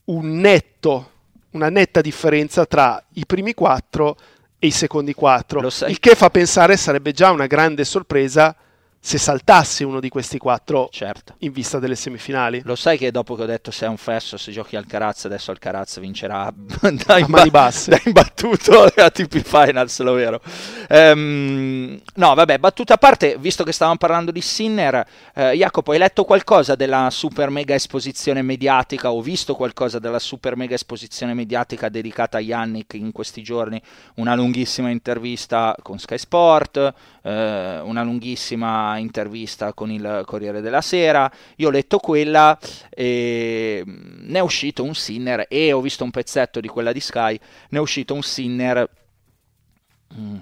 un 0.05 0.37
netto, 0.39 1.09
una 1.51 1.69
netta 1.69 2.01
differenza 2.01 2.65
tra 2.65 3.03
i 3.13 3.25
primi 3.25 3.53
quattro 3.53 4.15
e 4.17 4.19
i 4.65 4.71
secondi 4.71 5.13
quattro. 5.13 5.61
Lo 5.61 5.69
sai- 5.69 5.91
Il 5.91 5.99
che 5.99 6.15
fa 6.15 6.29
pensare 6.29 6.77
sarebbe 6.77 7.11
già 7.11 7.31
una 7.31 7.47
grande 7.47 7.83
sorpresa 7.85 8.55
se 9.05 9.19
saltasse 9.19 9.83
uno 9.83 9.99
di 9.99 10.09
questi 10.09 10.39
quattro 10.39 10.89
Certo. 10.91 11.35
in 11.41 11.51
vista 11.51 11.77
delle 11.77 11.93
semifinali. 11.93 12.61
Lo 12.63 12.75
sai 12.75 12.97
che 12.97 13.11
dopo 13.11 13.35
che 13.35 13.43
ho 13.43 13.45
detto 13.45 13.69
sei 13.69 13.87
un 13.87 13.97
fesso, 13.97 14.35
se 14.35 14.51
giochi 14.51 14.75
al 14.77 14.87
Caraz, 14.87 15.25
adesso 15.25 15.51
il 15.51 15.59
Caraz 15.59 15.99
vincerà 15.99 16.51
da, 17.05 17.13
A 17.13 17.25
mani 17.27 17.51
basse. 17.51 17.91
da 17.91 18.01
imbattuto 18.03 18.81
a 18.97 19.11
TP 19.11 19.43
Finals, 19.43 19.99
lo 19.99 20.13
vero. 20.13 20.41
Ehm, 20.89 22.01
no, 22.15 22.33
vabbè, 22.33 22.57
battuta 22.57 22.95
a 22.95 22.97
parte, 22.97 23.37
visto 23.37 23.63
che 23.63 23.71
stavamo 23.71 23.97
parlando 23.97 24.31
di 24.31 24.41
Sinner, 24.41 25.05
eh, 25.35 25.51
Jacopo, 25.51 25.91
hai 25.91 25.99
letto 25.99 26.23
qualcosa 26.23 26.73
della 26.73 27.11
super 27.11 27.51
mega 27.51 27.75
esposizione 27.75 28.41
mediatica 28.41 29.11
o 29.11 29.21
visto 29.21 29.53
qualcosa 29.53 29.99
della 29.99 30.17
super 30.17 30.55
mega 30.55 30.73
esposizione 30.73 31.35
mediatica 31.35 31.89
dedicata 31.89 32.37
a 32.37 32.41
Yannick 32.41 32.95
in 32.95 33.11
questi 33.11 33.43
giorni? 33.43 33.79
Una 34.15 34.33
lunghissima 34.33 34.89
intervista 34.89 35.75
con 35.83 35.99
Sky 35.99 36.17
Sport, 36.17 36.93
eh, 37.25 37.79
una 37.81 38.03
lunghissima 38.03 38.97
intervista 38.97 39.73
con 39.73 39.89
il 39.91 40.21
Corriere 40.25 40.61
della 40.61 40.81
Sera. 40.81 41.29
Io 41.57 41.69
ho 41.69 41.71
letto 41.71 41.97
quella 41.97 42.57
e 42.89 43.83
mm, 43.85 44.29
ne 44.29 44.37
è 44.37 44.41
uscito 44.41 44.83
un 44.83 44.93
Sinner 44.93 45.45
e 45.49 45.73
ho 45.73 45.81
visto 45.81 46.03
un 46.03 46.11
pezzetto 46.11 46.59
di 46.59 46.67
quella 46.67 46.91
di 46.91 46.99
Sky, 46.99 47.37
ne 47.69 47.77
è 47.77 47.81
uscito 47.81 48.13
un 48.13 48.21
Sinner 48.21 48.87
mm, 50.13 50.37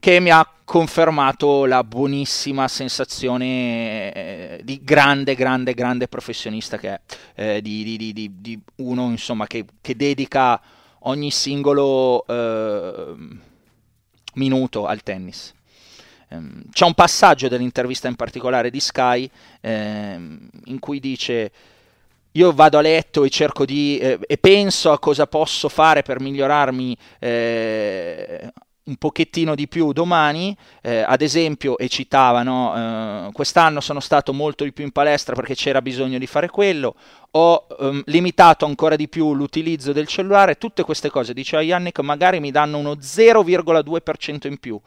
che 0.00 0.18
mi 0.18 0.30
ha 0.30 0.44
confermato 0.64 1.64
la 1.66 1.84
buonissima 1.84 2.66
sensazione 2.66 4.12
eh, 4.12 4.60
di 4.64 4.80
grande, 4.82 5.36
grande, 5.36 5.74
grande 5.74 6.08
professionista 6.08 6.78
che 6.78 6.88
è, 6.94 7.00
eh, 7.56 7.62
di, 7.62 7.84
di- 7.84 8.12
di- 8.12 8.40
di- 8.40 8.60
uno 8.76 9.10
insomma 9.10 9.46
che, 9.46 9.64
che 9.80 9.94
dedica 9.94 10.60
ogni 11.00 11.30
singolo 11.30 12.26
eh, 12.26 13.14
minuto 14.34 14.86
al 14.86 15.02
tennis. 15.02 15.54
Ehm, 16.32 16.62
C'è 16.72 16.84
un 16.84 16.94
passaggio 16.94 17.48
dell'intervista 17.48 18.08
in 18.08 18.16
particolare 18.16 18.70
di 18.70 18.80
Sky 18.80 19.28
ehm, 19.60 20.48
in 20.64 20.78
cui 20.78 20.98
dice 20.98 21.52
io 22.32 22.52
vado 22.52 22.78
a 22.78 22.80
letto 22.80 23.24
e 23.24 23.30
cerco 23.30 23.66
di 23.66 23.98
eh, 23.98 24.18
e 24.26 24.38
penso 24.38 24.90
a 24.90 24.98
cosa 24.98 25.26
posso 25.26 25.68
fare 25.68 26.02
per 26.02 26.18
migliorarmi 26.18 26.96
eh, 27.18 28.52
un 28.84 28.96
pochettino 28.96 29.54
di 29.54 29.68
più 29.68 29.92
domani, 29.92 30.56
eh, 30.80 31.04
ad 31.06 31.22
esempio, 31.22 31.78
e 31.78 31.88
citava, 31.88 32.42
no, 32.42 33.28
eh, 33.28 33.32
quest'anno 33.32 33.80
sono 33.80 34.00
stato 34.00 34.32
molto 34.32 34.64
di 34.64 34.72
più 34.72 34.82
in 34.82 34.90
palestra 34.90 35.36
perché 35.36 35.54
c'era 35.54 35.80
bisogno 35.80 36.18
di 36.18 36.26
fare 36.26 36.48
quello, 36.48 36.96
ho 37.34 37.66
ehm, 37.78 38.02
limitato 38.06 38.66
ancora 38.66 38.94
di 38.94 39.08
più 39.08 39.34
l'utilizzo 39.34 39.92
del 39.92 40.06
cellulare, 40.06 40.58
tutte 40.58 40.82
queste 40.82 41.08
cose, 41.08 41.32
diceva 41.32 41.62
Yannick, 41.62 42.00
magari 42.00 42.40
mi 42.40 42.50
danno 42.50 42.76
uno 42.78 42.92
0,2% 42.92 44.46
in 44.48 44.58
più, 44.58 44.78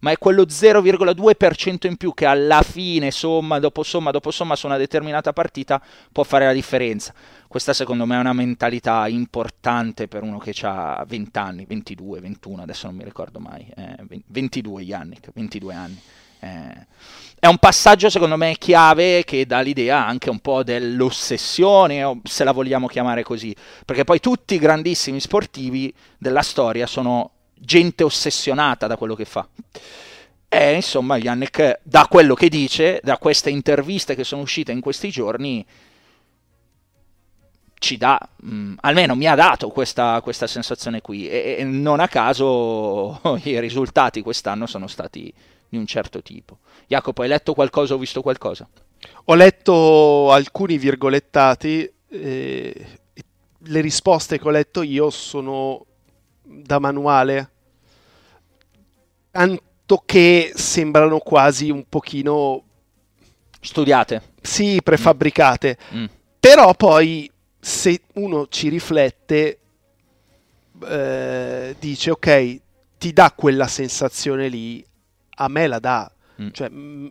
ma 0.00 0.10
è 0.10 0.18
quello 0.18 0.42
0,2% 0.42 1.86
in 1.86 1.96
più 1.96 2.12
che 2.12 2.26
alla 2.26 2.60
fine, 2.62 3.10
somma 3.10 3.58
dopo 3.58 3.82
somma 3.82 4.10
dopo 4.10 4.30
somma, 4.30 4.54
su 4.54 4.66
una 4.66 4.76
determinata 4.76 5.32
partita 5.32 5.80
può 6.12 6.24
fare 6.24 6.44
la 6.44 6.52
differenza. 6.52 7.14
Questa 7.48 7.72
secondo 7.72 8.04
me 8.04 8.16
è 8.16 8.20
una 8.20 8.32
mentalità 8.32 9.08
importante 9.08 10.06
per 10.06 10.22
uno 10.22 10.38
che 10.38 10.54
ha 10.62 11.02
20 11.06 11.38
anni, 11.38 11.64
22, 11.64 12.20
21, 12.20 12.62
adesso 12.62 12.86
non 12.86 12.96
mi 12.96 13.04
ricordo 13.04 13.38
mai, 13.38 13.66
eh, 13.76 14.22
22 14.26 14.82
Yannick, 14.82 15.30
22 15.32 15.74
anni. 15.74 16.00
Eh, 16.44 16.86
è 17.38 17.46
un 17.46 17.58
passaggio 17.58 18.08
secondo 18.08 18.36
me 18.36 18.56
chiave 18.58 19.24
che 19.24 19.46
dà 19.46 19.60
l'idea 19.60 20.06
anche 20.06 20.30
un 20.30 20.38
po' 20.40 20.62
dell'ossessione, 20.62 22.20
se 22.24 22.44
la 22.44 22.52
vogliamo 22.52 22.86
chiamare 22.86 23.22
così, 23.22 23.54
perché 23.84 24.04
poi 24.04 24.20
tutti 24.20 24.54
i 24.54 24.58
grandissimi 24.58 25.20
sportivi 25.20 25.92
della 26.18 26.42
storia 26.42 26.86
sono 26.86 27.30
gente 27.54 28.02
ossessionata 28.02 28.86
da 28.86 28.96
quello 28.96 29.14
che 29.14 29.24
fa. 29.24 29.46
E 30.48 30.74
insomma, 30.74 31.16
Yannick, 31.16 31.80
da 31.82 32.06
quello 32.08 32.34
che 32.34 32.48
dice, 32.48 33.00
da 33.02 33.18
queste 33.18 33.50
interviste 33.50 34.14
che 34.14 34.24
sono 34.24 34.42
uscite 34.42 34.72
in 34.72 34.80
questi 34.80 35.10
giorni, 35.10 35.66
ci 37.78 37.98
dà, 37.98 38.18
mh, 38.36 38.74
almeno 38.80 39.14
mi 39.14 39.26
ha 39.26 39.34
dato 39.34 39.68
questa, 39.68 40.20
questa 40.22 40.46
sensazione 40.46 41.02
qui. 41.02 41.28
E, 41.28 41.56
e 41.58 41.64
non 41.64 42.00
a 42.00 42.08
caso 42.08 43.20
i 43.44 43.60
risultati 43.60 44.22
quest'anno 44.22 44.66
sono 44.66 44.86
stati 44.86 45.32
di 45.74 45.80
un 45.80 45.86
certo 45.86 46.22
tipo. 46.22 46.58
Jacopo, 46.86 47.22
hai 47.22 47.28
letto 47.28 47.52
qualcosa 47.52 47.94
o 47.94 47.98
visto 47.98 48.22
qualcosa? 48.22 48.68
Ho 49.24 49.34
letto 49.34 50.30
alcuni 50.30 50.78
virgolettati, 50.78 51.92
eh, 52.08 52.86
le 53.58 53.80
risposte 53.80 54.38
che 54.38 54.46
ho 54.48 54.50
letto 54.50 54.82
io 54.82 55.10
sono 55.10 55.84
da 56.42 56.78
manuale. 56.78 57.50
Tan- 59.30 59.58
che 60.06 60.52
sembrano 60.54 61.18
quasi 61.18 61.70
un 61.70 61.84
pochino 61.88 62.64
Studiate. 63.60 64.22
sì, 64.40 64.80
prefabbricate. 64.82 65.76
Mm. 65.94 66.04
Però 66.40 66.74
poi 66.74 67.30
se 67.60 68.00
uno 68.14 68.48
ci 68.48 68.68
riflette 68.68 69.58
eh, 70.86 71.76
dice 71.78 72.10
ok, 72.10 72.60
ti 72.98 73.12
dà 73.12 73.32
quella 73.36 73.66
sensazione 73.66 74.48
lì, 74.48 74.84
a 75.34 75.48
me 75.48 75.66
la 75.66 75.78
dà. 75.78 76.10
Mm. 76.42 76.48
Cioè, 76.52 76.68
m- 76.68 77.10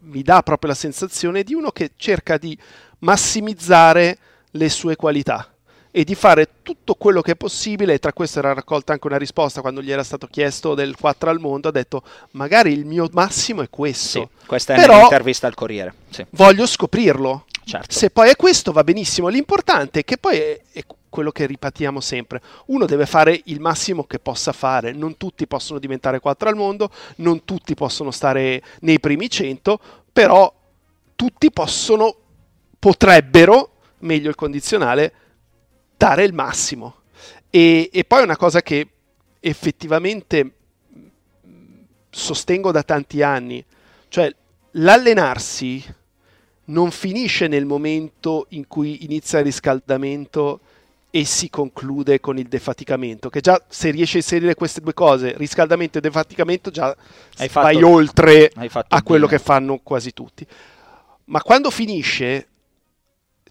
mi 0.00 0.22
dà 0.22 0.42
proprio 0.42 0.70
la 0.70 0.76
sensazione 0.76 1.42
di 1.42 1.54
uno 1.54 1.70
che 1.70 1.92
cerca 1.96 2.36
di 2.36 2.56
massimizzare 3.00 4.18
le 4.52 4.68
sue 4.68 4.96
qualità 4.96 5.48
e 5.90 6.04
di 6.04 6.14
fare 6.14 6.48
tutto 6.62 6.94
quello 6.94 7.20
che 7.22 7.32
è 7.32 7.36
possibile. 7.36 7.94
E 7.94 7.98
tra 7.98 8.12
questo 8.12 8.40
era 8.40 8.52
raccolta 8.52 8.92
anche 8.92 9.06
una 9.06 9.16
risposta 9.16 9.60
quando 9.60 9.80
gli 9.80 9.90
era 9.92 10.02
stato 10.04 10.26
chiesto 10.26 10.74
del 10.74 10.96
4 10.96 11.30
al 11.30 11.40
mondo. 11.40 11.68
Ha 11.68 11.72
detto: 11.72 12.02
Magari 12.32 12.72
il 12.72 12.84
mio 12.84 13.08
massimo 13.12 13.62
è 13.62 13.70
questo. 13.70 14.20
Sì, 14.20 14.46
questa 14.46 14.74
è 14.74 14.76
Però 14.76 14.96
un'intervista 14.98 15.46
al 15.46 15.54
Corriere. 15.54 15.94
Sì, 16.10 16.26
voglio 16.30 16.66
scoprirlo. 16.66 17.46
certo. 17.64 17.92
Se 17.94 18.10
poi 18.10 18.30
è 18.30 18.36
questo 18.36 18.72
va 18.72 18.84
benissimo. 18.84 19.28
L'importante 19.28 20.00
è 20.00 20.04
che 20.04 20.18
poi 20.18 20.36
è, 20.38 20.60
è 20.72 20.84
quello 21.14 21.30
che 21.30 21.46
ripetiamo 21.46 22.00
sempre. 22.00 22.42
Uno 22.66 22.86
deve 22.86 23.06
fare 23.06 23.40
il 23.44 23.60
massimo 23.60 24.02
che 24.02 24.18
possa 24.18 24.50
fare. 24.50 24.90
Non 24.90 25.16
tutti 25.16 25.46
possono 25.46 25.78
diventare 25.78 26.18
4 26.18 26.48
al 26.48 26.56
mondo, 26.56 26.90
non 27.18 27.44
tutti 27.44 27.74
possono 27.74 28.10
stare 28.10 28.60
nei 28.80 28.98
primi 28.98 29.30
100, 29.30 29.78
però 30.12 30.52
tutti 31.14 31.52
possono, 31.52 32.16
potrebbero, 32.80 33.76
meglio 33.98 34.28
il 34.28 34.34
condizionale, 34.34 35.12
dare 35.96 36.24
il 36.24 36.32
massimo. 36.32 37.02
E, 37.48 37.90
e 37.92 38.02
poi 38.02 38.24
una 38.24 38.36
cosa 38.36 38.60
che 38.60 38.88
effettivamente 39.38 40.54
sostengo 42.10 42.72
da 42.72 42.82
tanti 42.82 43.22
anni, 43.22 43.64
cioè 44.08 44.34
l'allenarsi 44.72 45.84
non 46.66 46.90
finisce 46.90 47.46
nel 47.46 47.66
momento 47.66 48.46
in 48.48 48.66
cui 48.66 49.04
inizia 49.04 49.38
il 49.38 49.44
riscaldamento 49.44 50.60
e 51.16 51.24
si 51.24 51.48
conclude 51.48 52.18
con 52.18 52.38
il 52.38 52.48
defaticamento, 52.48 53.28
che 53.28 53.40
già 53.40 53.62
se 53.68 53.92
riesci 53.92 54.16
a 54.16 54.18
inserire 54.18 54.56
queste 54.56 54.80
due 54.80 54.94
cose, 54.94 55.36
riscaldamento 55.36 55.98
e 55.98 56.00
defaticamento, 56.00 56.72
già 56.72 56.88
Hai 57.36 57.48
fatto- 57.48 57.66
vai 57.68 57.80
oltre 57.84 58.50
a 58.88 59.02
quello 59.04 59.26
bene. 59.26 59.38
che 59.38 59.44
fanno 59.44 59.78
quasi 59.78 60.12
tutti. 60.12 60.44
Ma 61.26 61.40
quando 61.40 61.70
finisce, 61.70 62.48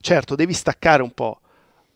certo, 0.01 0.35
devi 0.35 0.51
staccare 0.51 1.01
un 1.03 1.11
po', 1.11 1.39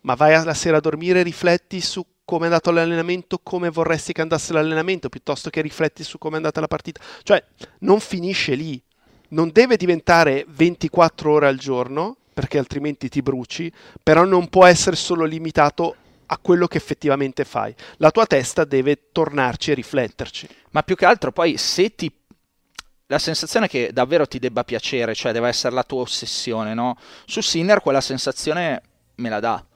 ma 0.02 0.14
vai 0.14 0.42
la 0.42 0.54
sera 0.54 0.78
a 0.78 0.80
dormire 0.80 1.20
e 1.20 1.22
rifletti 1.22 1.82
su 1.82 2.02
come 2.24 2.44
è 2.44 2.46
andato 2.46 2.70
l'allenamento, 2.70 3.38
come 3.42 3.68
vorresti 3.68 4.14
che 4.14 4.22
andasse 4.22 4.54
l'allenamento, 4.54 5.10
piuttosto 5.10 5.50
che 5.50 5.60
rifletti 5.60 6.02
su 6.02 6.16
come 6.16 6.34
è 6.34 6.36
andata 6.38 6.60
la 6.60 6.66
partita. 6.66 7.02
Cioè, 7.22 7.44
non 7.80 8.00
finisce 8.00 8.54
lì. 8.54 8.82
Non 9.30 9.50
deve 9.52 9.76
diventare 9.76 10.46
24 10.48 11.30
ore 11.30 11.46
al 11.46 11.58
giorno, 11.58 12.16
perché 12.38 12.56
altrimenti 12.56 13.08
ti 13.08 13.20
bruci, 13.20 13.68
però 14.00 14.22
non 14.22 14.48
può 14.48 14.64
essere 14.64 14.94
solo 14.94 15.24
limitato 15.24 15.96
a 16.26 16.38
quello 16.38 16.68
che 16.68 16.76
effettivamente 16.76 17.44
fai. 17.44 17.74
La 17.96 18.12
tua 18.12 18.26
testa 18.26 18.62
deve 18.62 19.08
tornarci 19.10 19.72
e 19.72 19.74
rifletterci. 19.74 20.48
Ma 20.70 20.84
più 20.84 20.94
che 20.94 21.04
altro 21.04 21.32
poi 21.32 21.56
se 21.56 21.96
ti... 21.96 22.08
La 23.06 23.18
sensazione 23.18 23.66
che 23.66 23.90
davvero 23.92 24.24
ti 24.28 24.38
debba 24.38 24.62
piacere, 24.62 25.16
cioè 25.16 25.32
deve 25.32 25.48
essere 25.48 25.74
la 25.74 25.82
tua 25.82 26.02
ossessione, 26.02 26.74
no? 26.74 26.96
Su 27.26 27.40
Sinner 27.40 27.80
quella 27.80 28.00
sensazione 28.00 28.82
me 29.16 29.28
la 29.28 29.40
dà. 29.40 29.66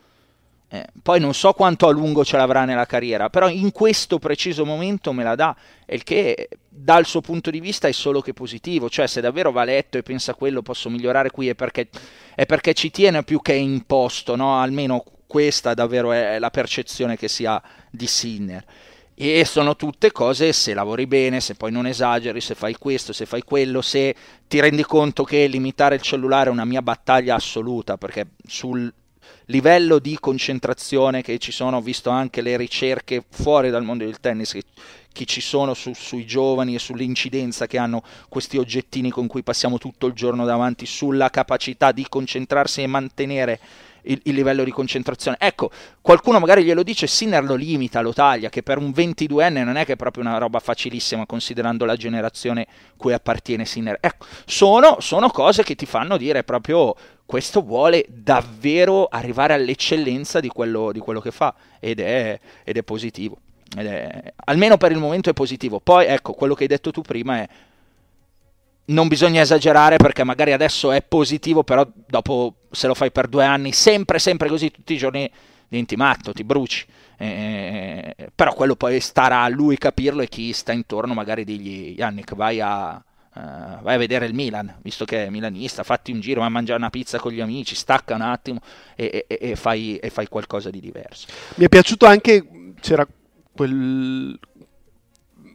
Eh, 0.69 0.87
poi 1.03 1.19
non 1.19 1.35
so 1.35 1.53
quanto 1.55 1.89
a 1.89 1.91
lungo 1.91 2.25
ce 2.25 2.37
l'avrà 2.37 2.65
nella 2.65 2.87
carriera, 2.87 3.29
però 3.29 3.49
in 3.49 3.73
questo 3.73 4.21
preciso 4.21 4.65
momento 4.65 5.13
me 5.13 5.25
la 5.25 5.35
dà, 5.35 5.55
e 5.85 5.97
il 5.97 6.05
che 6.05 6.49
dal 6.67 7.05
suo 7.05 7.21
punto 7.21 7.51
di 7.51 7.61
vista 7.61 7.89
è 7.89 7.93
solo 7.93 8.23
che 8.23 8.33
positivo, 8.33 8.89
cioè 8.89 9.07
se 9.07 9.21
davvero 9.21 9.51
va 9.51 9.65
letto 9.65 9.99
e 9.99 10.03
pensa 10.03 10.33
quello 10.33 10.63
posso 10.63 10.89
migliorare 10.89 11.31
qui 11.31 11.49
è 11.49 11.55
perché, 11.55 11.91
è 12.35 12.47
perché 12.47 12.75
ci 12.75 12.91
tiene 12.91 13.23
più 13.23 13.41
che 13.41 13.55
imposto, 13.55 14.37
no? 14.37 14.61
almeno 14.61 15.05
questa 15.27 15.75
davvero 15.75 16.13
è 16.13 16.39
la 16.39 16.51
percezione 16.51 17.17
che 17.17 17.29
si 17.29 17.47
ha 17.47 17.63
di 17.91 18.07
Sinner. 18.07 18.65
E 19.15 19.45
sono 19.45 19.77
tutte 19.77 20.11
cose, 20.11 20.53
se 20.53 20.75
lavori 20.75 21.07
bene, 21.07 21.41
se 21.41 21.55
poi 21.55 21.71
non 21.71 21.87
esageri, 21.87 22.41
se 22.41 22.55
fai 22.55 22.75
questo, 22.75 23.13
se 23.13 23.27
fai 23.27 23.43
quello, 23.43 23.81
se 23.83 24.15
ti 24.49 24.59
rendi 24.59 24.83
conto 24.83 25.23
che 25.23 25.47
limitare 25.47 25.95
il 25.95 26.01
cellulare 26.01 26.49
è 26.49 26.53
una 26.53 26.65
mia 26.65 26.83
battaglia 26.83 27.35
assoluta, 27.35 27.99
perché 27.99 28.31
sul 28.47 28.93
livello 29.47 29.99
di 29.99 30.17
concentrazione 30.19 31.23
che 31.23 31.39
ci 31.39 31.53
sono, 31.53 31.77
ho 31.77 31.81
visto 31.81 32.11
anche 32.11 32.41
le 32.41 32.57
ricerche 32.57 33.23
fuori 33.29 33.71
dal 33.71 33.85
mondo 33.85 34.05
del 34.05 34.19
tennis, 34.19 34.59
che, 35.13 35.25
ci 35.25 35.41
sono 35.41 35.75
su- 35.75 35.93
sui 35.95 36.27
giovani 36.27 36.75
e 36.75 36.79
sull'incidenza 36.79 37.67
che 37.67 37.79
hanno 37.79 38.03
questi 38.29 38.59
oggettini 38.59 39.11
con 39.11 39.27
cui 39.27 39.43
passiamo 39.43 39.79
tutto 39.79 40.07
il 40.07 40.13
giorno 40.13 40.45
davanti, 40.45 40.87
sulla 40.87 41.31
capacità 41.31 41.93
di 41.93 42.07
concentrarsi 42.09 42.83
e 42.83 42.87
mantenere 42.87 43.61
il, 44.03 44.21
il 44.25 44.35
livello 44.35 44.65
di 44.65 44.71
concentrazione. 44.71 45.37
Ecco, 45.41 45.71
qualcuno 46.01 46.39
magari 46.39 46.65
glielo 46.65 46.83
dice, 46.83 47.07
Sinner 47.07 47.45
lo 47.45 47.55
limita, 47.55 48.01
lo 48.01 48.13
taglia, 48.13 48.49
che 48.49 48.63
per 48.63 48.79
un 48.79 48.91
22enne 48.91 49.65
non 49.65 49.77
è 49.77 49.85
che 49.85 49.93
è 49.93 49.97
proprio 49.97 50.25
una 50.25 50.39
roba 50.39 50.59
facilissima 50.59 51.27
considerando 51.27 51.85
la 51.85 51.97
generazione 51.97 52.67
cui 52.97 53.13
appartiene 53.13 53.65
Sinner. 53.65 53.99
Ecco, 54.01 54.27
sono, 54.45 54.97
sono 55.01 55.29
cose 55.31 55.63
che 55.63 55.75
ti 55.75 55.87
fanno 55.87 56.17
dire 56.17 56.45
proprio 56.45 56.95
questo 57.25 57.63
vuole 57.63 58.05
davvero 58.09 59.07
arrivare 59.07 59.55
all'eccellenza 59.55 60.41
di 60.41 60.49
quello, 60.49 60.93
di 60.93 60.99
quello 60.99 61.21
che 61.21 61.31
fa 61.31 61.55
ed 61.81 62.01
è, 62.01 62.39
ed 62.65 62.77
è 62.77 62.83
positivo. 62.83 63.39
È- 63.77 64.33
almeno 64.47 64.77
per 64.77 64.93
il 64.93 64.99
momento 64.99 65.31
è 65.31 65.33
positivo. 65.33 65.81
Poi 65.81 66.07
ecco, 66.07 66.33
quello 66.33 66.55
che 66.55 66.63
hai 66.63 66.69
detto 66.69 66.91
tu 66.91 67.03
prima 67.03 67.39
è 67.39 67.49
non 68.85 69.09
bisogna 69.09 69.41
esagerare 69.41 69.97
perché 69.97 70.25
magari 70.25 70.53
adesso 70.53 70.91
è 70.91 71.03
positivo, 71.03 71.63
però 71.63 71.87
dopo 72.07 72.55
se 72.71 72.87
lo 72.87 72.95
fai 72.95 73.11
per 73.11 73.29
due 73.29 73.45
anni, 73.45 73.73
sempre, 73.73 74.19
sempre 74.19 74.49
così, 74.49 74.71
tutti 74.71 74.95
i 74.95 74.99
giorni, 74.99 75.31
diventi 75.69 75.97
matto, 75.97 76.33
ti 76.33 76.45
bruci. 76.45 76.85
Eh, 77.17 78.15
però 78.35 78.53
quello 78.53 78.75
poi 78.75 78.99
starà 79.01 79.43
a 79.43 79.49
lui 79.49 79.79
capirlo 79.79 80.23
e 80.23 80.29
chi 80.29 80.53
sta 80.53 80.73
intorno 80.73 81.15
magari 81.15 81.45
digli 81.45 81.95
Yannick 81.97 82.35
vai 82.35 82.61
a, 82.61 82.97
eh, 82.97 83.41
vai 83.81 83.95
a 83.95 83.99
vedere 83.99 84.27
il 84.27 84.35
Milan, 84.35 84.79
visto 84.83 85.05
che 85.05 85.27
è 85.27 85.31
milanista, 85.31 85.85
fatti 85.85 86.11
un 86.11 86.21
giro, 86.21 86.41
vai 86.41 86.49
a 86.49 86.53
mangiare 86.53 86.79
una 86.81 86.91
pizza 86.91 87.19
con 87.21 87.31
gli 87.33 87.41
amici, 87.41 87.77
stacca 87.77 88.17
un 88.17 88.23
attimo 88.23 88.59
e, 88.97 89.25
e- 89.29 89.39
e 89.41 89.57
fai, 89.57 89.97
e 89.99 90.11
fai 90.11 90.27
qualcosa 90.27 90.69
di 90.71 90.81
diverso. 90.81 91.29
Mi 91.55 91.67
è 91.67 91.69
piaciuto 91.69 92.07
anche, 92.07 92.45
c'era 92.81 93.07
quel, 93.55 94.39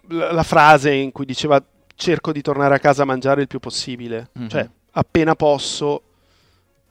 la, 0.10 0.32
la 0.32 0.44
frase 0.44 0.92
in 0.94 1.12
cui 1.12 1.26
diceva 1.26 1.62
cerco 1.96 2.32
di 2.32 2.42
tornare 2.42 2.76
a 2.76 2.80
casa 2.80 3.02
a 3.04 3.06
mangiare 3.06 3.42
il 3.42 3.48
più 3.48 3.60
possibile, 3.60 4.30
Mhm. 4.34 4.48
cioè 4.50 4.70
appena 4.92 5.36
posso 5.36 6.02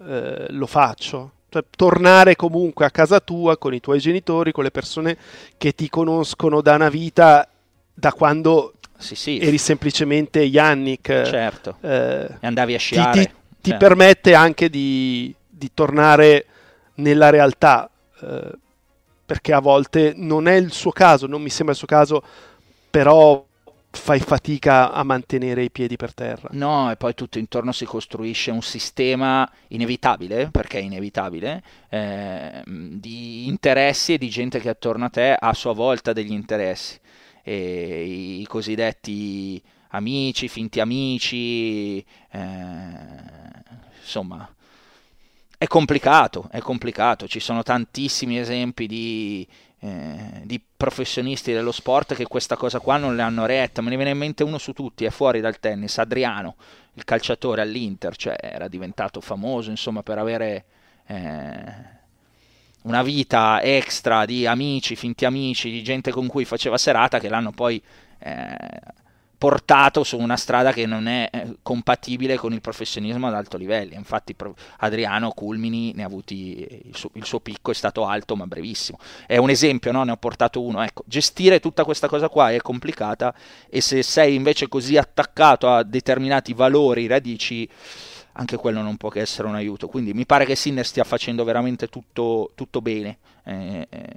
eh, 0.06 0.46
lo 0.50 0.66
faccio. 0.66 1.32
Cioè, 1.48 1.64
tornare 1.74 2.36
comunque 2.36 2.84
a 2.84 2.90
casa 2.90 3.18
tua 3.20 3.56
con 3.56 3.72
i 3.72 3.80
tuoi 3.80 3.98
genitori, 3.98 4.52
con 4.52 4.62
le 4.64 4.70
persone 4.70 5.16
che 5.56 5.74
ti 5.74 5.88
conoscono 5.88 6.60
da 6.60 6.74
una 6.74 6.90
vita, 6.90 7.48
da 7.94 8.12
quando 8.12 8.74
Sì, 8.98 9.14
sì, 9.14 9.38
eri 9.38 9.56
semplicemente 9.56 10.40
Yannick. 10.40 11.22
certo. 11.22 11.76
eh, 11.80 12.28
E 12.40 12.46
andavi 12.46 12.74
a 12.74 12.76
ti, 12.78 12.82
sciare. 12.82 13.24
ti- 13.24 13.30
ti 13.62 13.70
Cioè, 13.70 13.78
permette 13.78 14.34
anche 14.34 14.68
di, 14.68 15.34
di 15.48 15.70
tornare 15.72 16.44
nella 16.96 17.30
realtà, 17.30 17.88
eh, 18.20 18.50
perché 19.26 19.52
a 19.52 19.60
volte 19.60 20.14
non 20.16 20.46
è 20.46 20.54
il 20.54 20.72
suo 20.72 20.92
caso, 20.92 21.26
non 21.26 21.42
mi 21.42 21.50
sembra 21.50 21.72
il 21.72 21.78
suo 21.78 21.88
caso, 21.88 22.22
però 22.88 23.44
fai 23.90 24.20
fatica 24.20 24.92
a 24.92 25.02
mantenere 25.02 25.64
i 25.64 25.70
piedi 25.70 25.96
per 25.96 26.14
terra. 26.14 26.48
No, 26.52 26.90
e 26.90 26.96
poi 26.96 27.14
tutto 27.14 27.38
intorno 27.38 27.72
si 27.72 27.84
costruisce 27.84 28.50
un 28.50 28.62
sistema 28.62 29.50
inevitabile, 29.68 30.50
perché 30.50 30.78
è 30.78 30.82
inevitabile, 30.82 31.62
ehm, 31.88 32.90
di 33.00 33.48
interessi 33.48 34.14
e 34.14 34.18
di 34.18 34.28
gente 34.28 34.60
che 34.60 34.68
attorno 34.68 35.06
a 35.06 35.10
te 35.10 35.32
ha 35.32 35.48
a 35.48 35.54
sua 35.54 35.72
volta 35.72 36.12
degli 36.12 36.32
interessi. 36.32 36.98
E 37.42 38.04
i 38.40 38.46
cosiddetti 38.46 39.62
amici, 39.88 40.48
finti 40.48 40.80
amici, 40.80 41.98
eh, 41.98 42.38
insomma, 44.00 44.48
è 45.58 45.66
complicato, 45.66 46.48
è 46.50 46.60
complicato. 46.60 47.26
Ci 47.26 47.40
sono 47.40 47.62
tantissimi 47.62 48.38
esempi 48.38 48.86
di, 48.86 49.46
eh, 49.80 50.42
di 50.44 50.60
professionisti 50.76 51.52
dello 51.52 51.72
sport 51.72 52.14
che 52.14 52.26
questa 52.26 52.56
cosa 52.56 52.78
qua 52.78 52.96
non 52.96 53.16
le 53.16 53.22
hanno 53.22 53.46
retta. 53.46 53.80
Me 53.80 53.90
ne 53.90 53.96
viene 53.96 54.10
in 54.10 54.18
mente 54.18 54.44
uno 54.44 54.58
su 54.58 54.72
tutti, 54.72 55.04
è 55.04 55.10
fuori 55.10 55.40
dal 55.40 55.58
tennis, 55.58 55.98
Adriano, 55.98 56.56
il 56.94 57.04
calciatore 57.04 57.62
all'Inter, 57.62 58.16
cioè 58.16 58.36
era 58.38 58.68
diventato 58.68 59.20
famoso 59.20 59.70
insomma 59.70 60.02
per 60.02 60.18
avere 60.18 60.64
eh, 61.06 61.94
una 62.82 63.02
vita 63.02 63.60
extra 63.62 64.24
di 64.24 64.46
amici, 64.46 64.94
finti 64.94 65.24
amici, 65.24 65.70
di 65.70 65.82
gente 65.82 66.10
con 66.10 66.26
cui 66.26 66.44
faceva 66.44 66.76
serata 66.78 67.18
che 67.18 67.28
l'hanno 67.28 67.50
poi 67.50 67.82
eh, 68.18 68.56
portato 69.46 70.02
su 70.02 70.18
una 70.18 70.37
strada 70.37 70.72
che 70.72 70.87
non 70.87 71.06
è 71.06 71.30
eh, 71.32 71.59
compatibile 71.62 72.37
con 72.37 72.52
il 72.52 72.61
professionismo 72.61 73.28
ad 73.28 73.35
alto 73.35 73.56
livello. 73.56 73.94
Infatti 73.94 74.35
Adriano 74.78 75.30
Culmini 75.30 75.92
ne 75.94 76.02
ha 76.02 76.06
avuti, 76.06 76.66
il 76.87 76.96
suo, 76.96 77.11
il 77.12 77.24
suo, 77.24 77.38
picco 77.38 77.70
è 77.70 77.74
stato 77.74 78.06
alto 78.06 78.35
ma 78.35 78.48
brevissimo. 78.48 78.98
È 79.24 79.37
un 79.37 79.48
esempio, 79.48 79.92
no? 79.92 80.02
ne 80.02 80.11
ho 80.11 80.16
portato 80.16 80.61
uno. 80.61 80.82
Ecco, 80.82 81.04
gestire 81.06 81.61
tutta 81.61 81.85
questa 81.85 82.09
cosa 82.09 82.28
qua 82.28 82.50
è 82.50 82.59
complicata 82.59 83.32
e 83.70 83.80
se 83.80 84.02
sei 84.02 84.35
invece 84.35 84.66
così 84.66 84.96
attaccato 84.96 85.68
a 85.68 85.85
determinati 85.85 86.52
valori, 86.52 87.06
radici, 87.06 87.68
anche 88.32 88.56
quello 88.56 88.82
non 88.82 88.96
può 88.96 89.11
che 89.11 89.20
essere 89.20 89.46
un 89.46 89.54
aiuto. 89.54 89.87
Quindi 89.87 90.12
mi 90.12 90.26
pare 90.26 90.44
che 90.44 90.56
Sinner 90.56 90.85
stia 90.85 91.04
facendo 91.04 91.44
veramente 91.44 91.87
tutto, 91.87 92.50
tutto 92.56 92.80
bene. 92.80 93.18
Eh, 93.44 93.87
eh, 93.88 94.12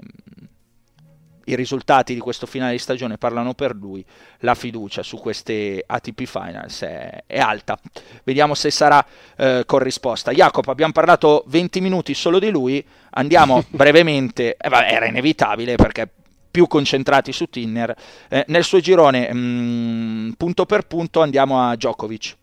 i 1.49 1.55
risultati 1.55 2.13
di 2.13 2.19
questo 2.19 2.45
finale 2.45 2.73
di 2.73 2.77
stagione 2.77 3.17
parlano 3.17 3.53
per 3.53 3.75
lui, 3.75 4.05
la 4.39 4.55
fiducia 4.55 5.03
su 5.03 5.17
queste 5.17 5.83
ATP 5.85 6.25
Finals 6.25 6.81
è, 6.81 7.23
è 7.25 7.39
alta. 7.39 7.77
Vediamo 8.23 8.53
se 8.53 8.71
sarà 8.71 9.05
eh, 9.35 9.63
corrisposta. 9.65 10.31
Jacopo, 10.31 10.71
abbiamo 10.71 10.91
parlato 10.91 11.43
20 11.47 11.81
minuti 11.81 12.13
solo 12.13 12.39
di 12.39 12.49
lui, 12.49 12.85
andiamo 13.11 13.63
brevemente, 13.69 14.55
eh, 14.57 14.69
vabbè, 14.69 14.91
era 14.91 15.07
inevitabile 15.07 15.75
perché 15.75 16.09
più 16.51 16.67
concentrati 16.67 17.31
su 17.31 17.45
Tinner. 17.45 17.95
Eh, 18.27 18.45
nel 18.47 18.63
suo 18.63 18.79
girone, 18.79 19.31
mh, 19.33 19.37
mm, 19.37 20.31
punto 20.31 20.65
per 20.65 20.87
punto, 20.87 21.21
andiamo 21.21 21.67
a 21.67 21.75
Djokovic. 21.75 22.37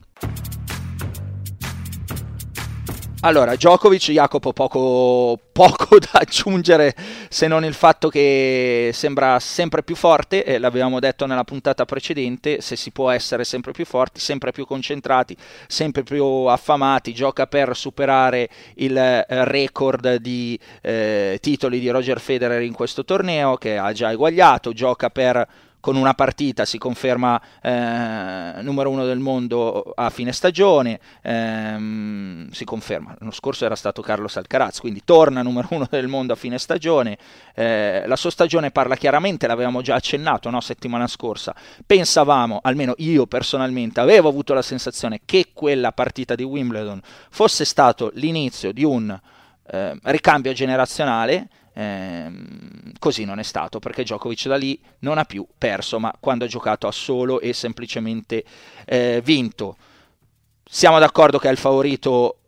Allora, 3.21 3.57
Djokovic, 3.57 4.13
Jacopo, 4.13 4.53
poco, 4.53 5.41
poco, 5.51 5.99
da 5.99 6.21
aggiungere 6.21 6.95
se 7.29 7.49
non 7.49 7.65
il 7.65 7.73
fatto 7.73 8.11
che 8.11 8.91
sembra 8.93 9.41
sempre 9.41 9.83
più 9.83 9.97
forte, 9.97 10.45
eh, 10.45 10.59
l'avevamo 10.59 11.01
detto 11.01 11.25
nella 11.25 11.43
puntata 11.43 11.87
precedente, 11.87 12.61
se 12.61 12.77
si 12.77 12.91
può 12.91 13.11
essere 13.11 13.45
sempre 13.45 13.73
più 13.73 13.87
forti, 13.87 14.21
sempre 14.21 14.53
più 14.53 14.67
concentrati, 14.67 15.35
sempre 15.67 16.03
più 16.03 16.25
affamati, 16.25 17.15
gioca 17.15 17.47
per 17.47 17.75
superare 17.75 18.51
il 18.77 18.97
eh, 18.97 19.25
record 19.29 20.17
di 20.17 20.57
eh, 20.83 21.39
titoli 21.41 21.81
di 21.81 21.89
Roger 21.89 22.21
Federer 22.21 22.61
in 22.61 22.75
questo 22.75 23.05
torneo 23.05 23.57
che 23.57 23.79
ha 23.79 23.93
già 23.93 24.13
eguagliato, 24.13 24.73
gioca 24.73 25.09
per 25.09 25.49
con 25.87 25.95
una 25.95 26.15
partita 26.15 26.65
si 26.65 26.79
conferma 26.79 27.41
eh, 27.63 28.61
numero 28.63 28.91
uno 28.91 29.05
del 29.05 29.21
mondo 29.21 29.93
a 29.95 30.11
fine 30.11 30.33
stagione, 30.33 30.99
ehm, 31.23 32.51
si 32.51 32.65
conferma, 32.65 33.15
l'anno 33.21 33.31
scorso 33.31 33.65
era 33.65 33.77
stato 33.77 34.03
Carlos 34.03 34.37
Alcaraz, 34.37 34.81
quindi 34.81 35.03
torna 35.05 35.43
numero 35.43 35.69
uno 35.71 35.87
del 35.89 36.09
mondo 36.09 36.33
a 36.33 36.37
fine 36.37 36.59
stagione, 36.59 37.17
eh, 37.55 38.03
la 38.05 38.17
sua 38.17 38.31
stagione 38.31 38.73
parla 38.73 38.97
chiaramente, 38.97 39.47
l'avevamo 39.47 39.81
già 39.81 39.95
accennato 39.95 40.51
no, 40.51 40.61
settimana 40.61 41.07
scorsa, 41.07 41.55
pensavamo, 41.87 42.59
almeno 42.65 42.95
io 42.97 43.29
personalmente 43.29 44.01
avevo 44.01 44.29
avuto 44.29 44.55
la 44.55 44.63
sensazione 44.63 45.21
che 45.25 45.51
quella 45.53 45.93
partita 45.93 46.35
di 46.35 46.43
Wimbledon 46.43 47.01
fosse 47.31 47.65
stato 47.65 48.11
l'inizio 48.15 48.73
di 48.73 48.83
un 48.83 49.17
eh, 49.69 49.99
ricambio 50.03 50.53
generazionale, 50.53 51.49
Ehm, 51.79 52.93
così 52.99 53.25
non 53.25 53.39
è 53.39 53.43
stato 53.43 53.79
perché 53.79 54.03
Djokovic 54.03 54.49
da 54.49 54.57
lì 54.57 54.81
non 55.01 55.19
ha 55.19 55.25
più 55.25 55.47
perso, 55.59 55.99
ma 55.99 56.15
quando 56.19 56.45
ha 56.45 56.49
giocato 56.49 56.87
ha 56.87 56.93
solo 56.93 57.41
e 57.41 57.53
semplicemente 57.53 58.45
eh, 58.87 59.21
vinto. 59.23 59.77
Siamo 60.65 60.99
d'accordo 60.99 61.39
che 61.39 61.49
è 61.49 61.53
il 61.53 61.59
favorito 61.59 62.39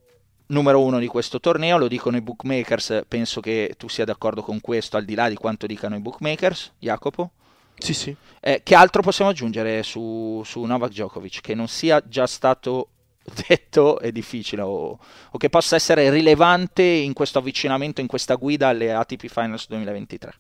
numero 0.47 0.83
uno 0.83 0.99
di 0.99 1.07
questo 1.07 1.41
torneo, 1.41 1.77
lo 1.77 1.89
dicono 1.89 2.17
i 2.17 2.23
bookmakers, 2.23 3.03
penso 3.07 3.41
che 3.41 3.75
tu 3.77 3.89
sia 3.89 4.07
d'accordo 4.07 4.43
con 4.43 4.61
questo, 4.63 4.97
al 4.97 5.05
di 5.05 5.15
là 5.15 5.29
di 5.29 5.37
quanto 5.37 5.67
dicano 5.67 5.97
i 5.97 6.01
bookmakers, 6.01 6.73
Jacopo? 6.79 7.33
Sì, 7.77 7.93
sì. 7.93 8.17
Eh, 8.41 8.63
che 8.65 8.75
altro 8.75 9.03
possiamo 9.03 9.31
aggiungere 9.31 9.83
su, 9.83 10.43
su 10.45 10.63
Novak 10.63 10.91
Djokovic? 10.91 11.41
Che 11.43 11.55
non 11.55 11.69
sia 11.69 12.03
già 12.05 12.27
stato 12.27 12.89
detto 13.49 13.99
è 13.99 14.13
difficile 14.13 14.63
o, 14.63 14.99
o, 15.31 15.39
che 15.39 15.49
possa 15.49 15.77
essere 15.77 16.11
rilevante 16.11 16.83
in 16.83 17.13
questo 17.13 17.39
avvicinamento, 17.39 18.01
in 18.01 18.07
questa 18.07 18.35
guida 18.35 18.69
alle 18.69 18.93
ATP 18.93 19.27
Finals 19.27 19.67
2023? 19.69 20.33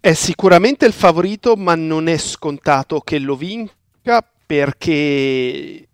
È 0.00 0.12
sicuramente 0.12 0.86
il 0.86 0.92
favorito, 0.92 1.56
ma 1.56 1.74
non 1.74 2.06
è 2.06 2.16
scontato 2.16 3.00
che 3.00 3.18
lo 3.18 3.34
vinca 3.34 4.24
perché 4.46 5.88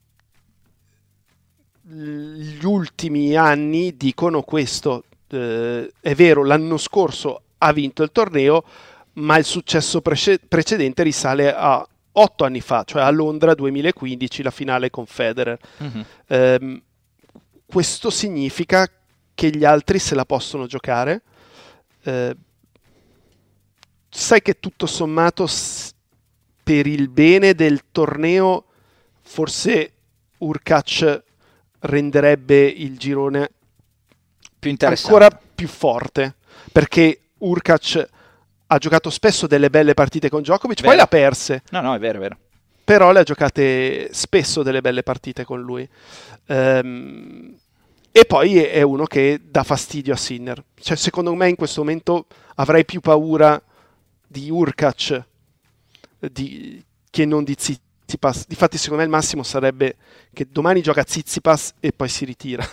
gli 1.82 2.64
ultimi 2.64 3.34
anni 3.34 3.96
dicono 3.96 4.42
questo. 4.42 5.04
Eh, 5.28 5.90
è 6.00 6.14
vero, 6.14 6.44
l'anno 6.44 6.76
scorso 6.76 7.42
ha 7.58 7.72
vinto 7.72 8.02
il 8.02 8.12
torneo, 8.12 8.64
ma 9.14 9.36
il 9.38 9.44
successo 9.44 10.00
prece- 10.00 10.40
precedente 10.46 11.02
risale 11.02 11.54
a 11.54 11.86
otto 12.12 12.44
anni 12.44 12.60
fa, 12.60 12.84
cioè 12.84 13.02
a 13.02 13.10
Londra 13.10 13.54
2015, 13.54 14.42
la 14.42 14.50
finale 14.50 14.90
con 14.90 15.06
Federer. 15.06 15.58
Uh-huh. 15.78 16.04
Eh, 16.26 16.82
questo 17.66 18.10
significa 18.10 18.88
che 19.34 19.50
gli 19.50 19.64
altri 19.64 19.98
se 19.98 20.14
la 20.14 20.24
possono 20.24 20.66
giocare. 20.66 21.22
Eh, 22.02 22.36
sai 24.08 24.42
che 24.42 24.60
tutto 24.60 24.86
sommato 24.86 25.46
s- 25.46 25.92
per 26.62 26.86
il 26.86 27.08
bene 27.08 27.54
del 27.54 27.80
torneo 27.90 28.66
forse 29.22 29.92
Urkac 30.38 31.22
renderebbe 31.80 32.66
il 32.66 32.98
girone 32.98 33.50
più 34.58 34.76
ancora 34.80 35.30
più 35.30 35.66
forte 35.66 36.36
perché 36.70 37.30
Urkac 37.38 38.08
ha 38.72 38.78
giocato 38.78 39.10
spesso 39.10 39.46
delle 39.46 39.70
belle 39.70 39.94
partite 39.94 40.28
con 40.28 40.40
Djokovic, 40.40 40.80
vero. 40.80 40.88
poi 40.88 40.96
le 40.96 41.02
ha 41.02 41.06
perse. 41.06 41.62
No, 41.70 41.80
no, 41.80 41.94
è 41.94 41.98
vero, 41.98 42.18
è 42.18 42.20
vero. 42.20 42.38
Però 42.84 43.12
le 43.12 43.20
ha 43.20 43.22
giocate 43.22 44.12
spesso 44.12 44.62
delle 44.62 44.80
belle 44.80 45.02
partite 45.02 45.44
con 45.44 45.60
lui. 45.60 45.88
Um, 46.46 47.54
e 48.10 48.24
poi 48.24 48.62
è 48.62 48.82
uno 48.82 49.04
che 49.04 49.40
dà 49.42 49.62
fastidio 49.62 50.14
a 50.14 50.16
Sinner. 50.16 50.62
Cioè, 50.74 50.96
secondo 50.96 51.34
me 51.34 51.48
in 51.48 51.56
questo 51.56 51.80
momento 51.80 52.26
avrei 52.56 52.84
più 52.84 53.00
paura 53.00 53.62
di 54.26 54.50
Urkac 54.50 55.22
di, 56.18 56.82
che 57.08 57.24
non 57.24 57.44
di 57.44 57.54
Zizipas. 57.58 58.46
Difatti, 58.46 58.78
secondo 58.78 59.02
me 59.02 59.04
il 59.04 59.10
massimo 59.14 59.42
sarebbe 59.42 59.96
che 60.32 60.48
domani 60.50 60.82
gioca 60.82 61.04
Zizipas 61.06 61.74
e 61.78 61.92
poi 61.92 62.08
si 62.08 62.24
ritira. 62.24 62.68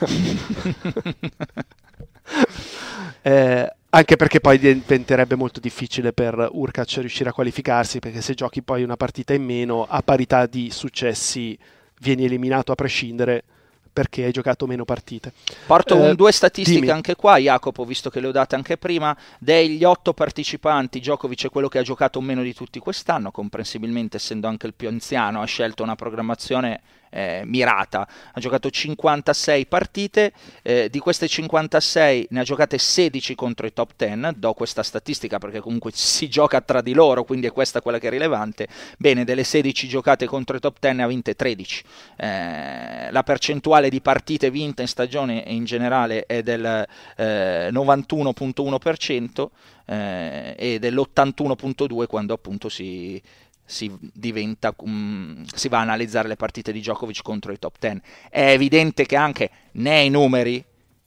eh, 3.21 3.73
anche 3.91 4.15
perché 4.15 4.39
poi 4.39 4.59
diventerebbe 4.59 5.35
molto 5.35 5.59
difficile 5.59 6.13
per 6.13 6.49
Urkac 6.51 6.97
riuscire 6.97 7.29
a 7.29 7.33
qualificarsi, 7.33 7.99
perché 7.99 8.21
se 8.21 8.33
giochi 8.33 8.61
poi 8.61 8.83
una 8.83 8.97
partita 8.97 9.33
in 9.33 9.43
meno, 9.43 9.85
a 9.87 10.01
parità 10.03 10.45
di 10.45 10.69
successi, 10.69 11.57
vieni 11.99 12.25
eliminato 12.25 12.71
a 12.71 12.75
prescindere 12.75 13.43
perché 13.91 14.23
hai 14.23 14.31
giocato 14.31 14.67
meno 14.67 14.85
partite. 14.85 15.33
Porto 15.65 15.95
eh, 15.95 16.09
un, 16.09 16.15
due 16.15 16.31
statistiche 16.31 16.79
dimmi. 16.79 16.91
anche 16.91 17.15
qua, 17.15 17.37
Jacopo, 17.37 17.83
visto 17.83 18.09
che 18.09 18.19
le 18.19 18.27
ho 18.27 18.31
date 18.31 18.55
anche 18.55 18.77
prima. 18.77 19.17
Degli 19.39 19.83
otto 19.83 20.13
partecipanti, 20.13 20.99
Djokovic 20.99 21.47
è 21.47 21.49
quello 21.49 21.67
che 21.67 21.79
ha 21.79 21.83
giocato 21.83 22.21
meno 22.21 22.43
di 22.43 22.53
tutti 22.53 22.79
quest'anno, 22.79 23.31
comprensibilmente 23.31 24.17
essendo 24.17 24.47
anche 24.47 24.67
il 24.67 24.73
più 24.73 24.87
anziano, 24.87 25.41
ha 25.41 25.45
scelto 25.45 25.83
una 25.83 25.95
programmazione 25.95 26.81
eh, 27.09 27.41
mirata. 27.45 28.07
Ha 28.33 28.39
giocato 28.39 28.69
56 28.69 29.65
partite, 29.67 30.33
eh, 30.61 30.89
di 30.89 30.99
queste 30.99 31.27
56 31.27 32.27
ne 32.31 32.39
ha 32.39 32.43
giocate 32.43 32.77
16 32.77 33.35
contro 33.35 33.67
i 33.67 33.73
top 33.73 33.91
10, 33.95 34.39
do 34.39 34.53
questa 34.53 34.83
statistica 34.83 35.37
perché 35.37 35.59
comunque 35.59 35.91
si 35.93 36.29
gioca 36.29 36.61
tra 36.61 36.81
di 36.81 36.93
loro, 36.93 37.23
quindi 37.23 37.47
è 37.47 37.51
questa 37.51 37.81
quella 37.81 37.99
che 37.99 38.07
è 38.07 38.11
rilevante. 38.11 38.67
Bene, 38.97 39.23
delle 39.23 39.43
16 39.43 39.87
giocate 39.87 40.25
contro 40.25 40.57
i 40.57 40.59
top 40.59 40.77
10 40.79 40.95
ne 40.95 41.03
ha 41.03 41.07
vinte 41.07 41.35
13. 41.35 41.83
Eh, 42.17 43.11
la 43.11 43.23
percentuale 43.23 43.89
di 43.89 44.01
partite 44.01 44.51
vinte 44.51 44.81
in 44.81 44.87
stagione 44.87 45.43
in 45.47 45.65
generale 45.65 46.25
è 46.25 46.41
del 46.43 46.87
91.1% 47.17 49.47
eh, 49.85 49.89
eh, 49.89 50.55
e 50.57 50.79
dell'81.2% 50.79 52.05
quando 52.05 52.33
appunto 52.33 52.69
si 52.69 53.21
si, 53.69 53.95
diventa, 53.99 54.73
um, 54.79 55.45
si 55.45 55.69
va 55.69 55.77
a 55.77 55.81
analizzare 55.81 56.27
le 56.27 56.35
partite 56.35 56.71
di 56.71 56.79
Djokovic 56.79 57.21
contro 57.21 57.51
i 57.51 57.59
top 57.59 57.75
10. 57.79 58.01
È 58.29 58.49
evidente 58.49 59.05
che 59.05 59.15
anche 59.15 59.49
nei 59.73 60.09
numeri, 60.09 60.63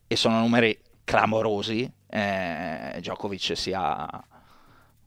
e 0.07 0.17
sono 0.17 0.39
numeri 0.39 0.79
clamorosi, 1.03 1.91
eh, 2.09 2.95
Djokovic 2.99 3.57
sia, 3.57 4.09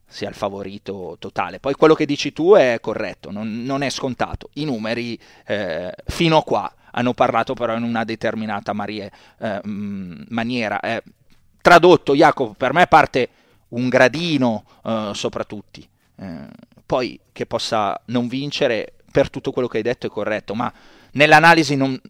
sia, 0.04 0.28
il 0.28 0.34
favorito 0.34 1.16
totale. 1.18 1.58
Poi 1.58 1.72
quello 1.74 1.94
che 1.94 2.04
dici 2.04 2.34
tu 2.34 2.52
è 2.52 2.76
corretto, 2.78 3.30
non, 3.30 3.62
non 3.64 3.82
è 3.82 3.88
scontato. 3.88 4.50
I 4.54 4.66
numeri 4.66 5.18
eh, 5.46 5.94
fino 6.04 6.36
a 6.36 6.44
qua 6.44 6.70
hanno 6.90 7.14
parlato 7.14 7.54
però 7.54 7.74
in 7.74 7.84
una 7.84 8.04
determinata 8.04 8.74
marie, 8.74 9.10
eh, 9.38 9.60
maniera. 9.64 10.78
Eh, 10.80 11.02
tradotto, 11.62 12.14
Jacopo, 12.14 12.52
per 12.52 12.74
me 12.74 12.86
parte 12.86 13.28
un 13.68 13.88
gradino 13.88 14.64
eh, 14.84 15.10
sopra 15.14 15.44
tutti. 15.44 15.88
Poi 16.86 17.18
che 17.32 17.46
possa 17.46 18.00
non 18.06 18.28
vincere 18.28 18.94
per 19.10 19.28
tutto 19.28 19.50
quello 19.50 19.68
che 19.68 19.78
hai 19.78 19.82
detto 19.82 20.06
è 20.06 20.10
corretto, 20.10 20.54
ma 20.54 20.72
nell'analisi 21.12 21.74
non, 21.74 22.00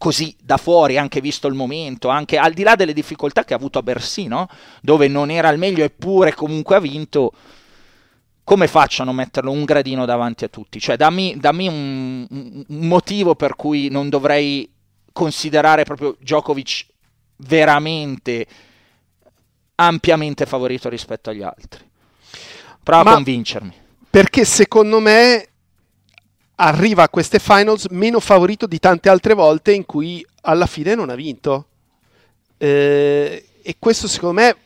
così 0.00 0.34
da 0.42 0.56
fuori, 0.56 0.96
anche 0.96 1.20
visto 1.20 1.46
il 1.46 1.52
momento, 1.52 2.08
anche 2.08 2.38
al 2.38 2.54
di 2.54 2.62
là 2.62 2.74
delle 2.74 2.94
difficoltà 2.94 3.44
che 3.44 3.52
ha 3.52 3.56
avuto 3.58 3.78
a 3.78 3.82
Bersino, 3.82 4.48
dove 4.80 5.08
non 5.08 5.30
era 5.30 5.48
al 5.48 5.58
meglio 5.58 5.84
eppure 5.84 6.34
comunque 6.34 6.76
ha 6.76 6.80
vinto, 6.80 7.32
come 8.42 8.66
faccio 8.66 9.02
a 9.02 9.04
non 9.04 9.14
metterlo 9.14 9.50
un 9.50 9.64
gradino 9.64 10.06
davanti 10.06 10.44
a 10.44 10.48
tutti? 10.48 10.80
Cioè, 10.80 10.96
dammi, 10.96 11.36
dammi 11.36 11.68
un, 11.68 12.26
un, 12.30 12.64
motivo 12.86 13.34
per 13.34 13.56
cui 13.56 13.90
non 13.90 14.08
dovrei 14.08 14.72
considerare 15.12 15.84
proprio 15.84 16.16
Djokovic 16.18 16.86
veramente 17.36 18.46
ampiamente 19.74 20.46
favorito 20.46 20.88
rispetto 20.88 21.28
agli 21.28 21.42
altri. 21.42 21.89
Prova 22.82 23.10
a 23.10 23.14
convincermi. 23.14 23.74
Perché 24.10 24.44
secondo 24.44 25.00
me 25.00 25.46
arriva 26.56 27.04
a 27.04 27.08
queste 27.08 27.38
finals 27.38 27.86
meno 27.90 28.20
favorito 28.20 28.66
di 28.66 28.78
tante 28.78 29.08
altre 29.08 29.34
volte 29.34 29.72
in 29.72 29.86
cui 29.86 30.24
alla 30.42 30.66
fine 30.66 30.94
non 30.94 31.10
ha 31.10 31.14
vinto. 31.14 31.66
Eh, 32.58 33.48
e 33.62 33.76
questo 33.78 34.08
secondo 34.08 34.40
me 34.40 34.56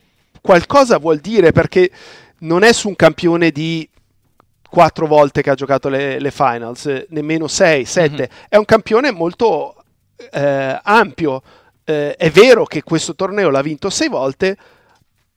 qualcosa 0.40 0.98
vuol 0.98 1.18
dire 1.18 1.52
perché 1.52 1.90
non 2.38 2.62
è 2.62 2.72
su 2.72 2.88
un 2.88 2.96
campione 2.96 3.50
di 3.50 3.88
quattro 4.68 5.06
volte 5.06 5.40
che 5.40 5.50
ha 5.50 5.54
giocato 5.54 5.88
le, 5.88 6.18
le 6.18 6.30
finals, 6.30 7.06
nemmeno 7.10 7.46
sei, 7.46 7.84
sette. 7.84 8.28
Mm-hmm. 8.28 8.46
È 8.48 8.56
un 8.56 8.64
campione 8.64 9.12
molto 9.12 9.76
eh, 10.32 10.80
ampio. 10.82 11.42
Eh, 11.84 12.16
è 12.16 12.30
vero 12.30 12.64
che 12.64 12.82
questo 12.82 13.14
torneo 13.14 13.50
l'ha 13.50 13.62
vinto 13.62 13.88
sei 13.88 14.08
volte, 14.08 14.56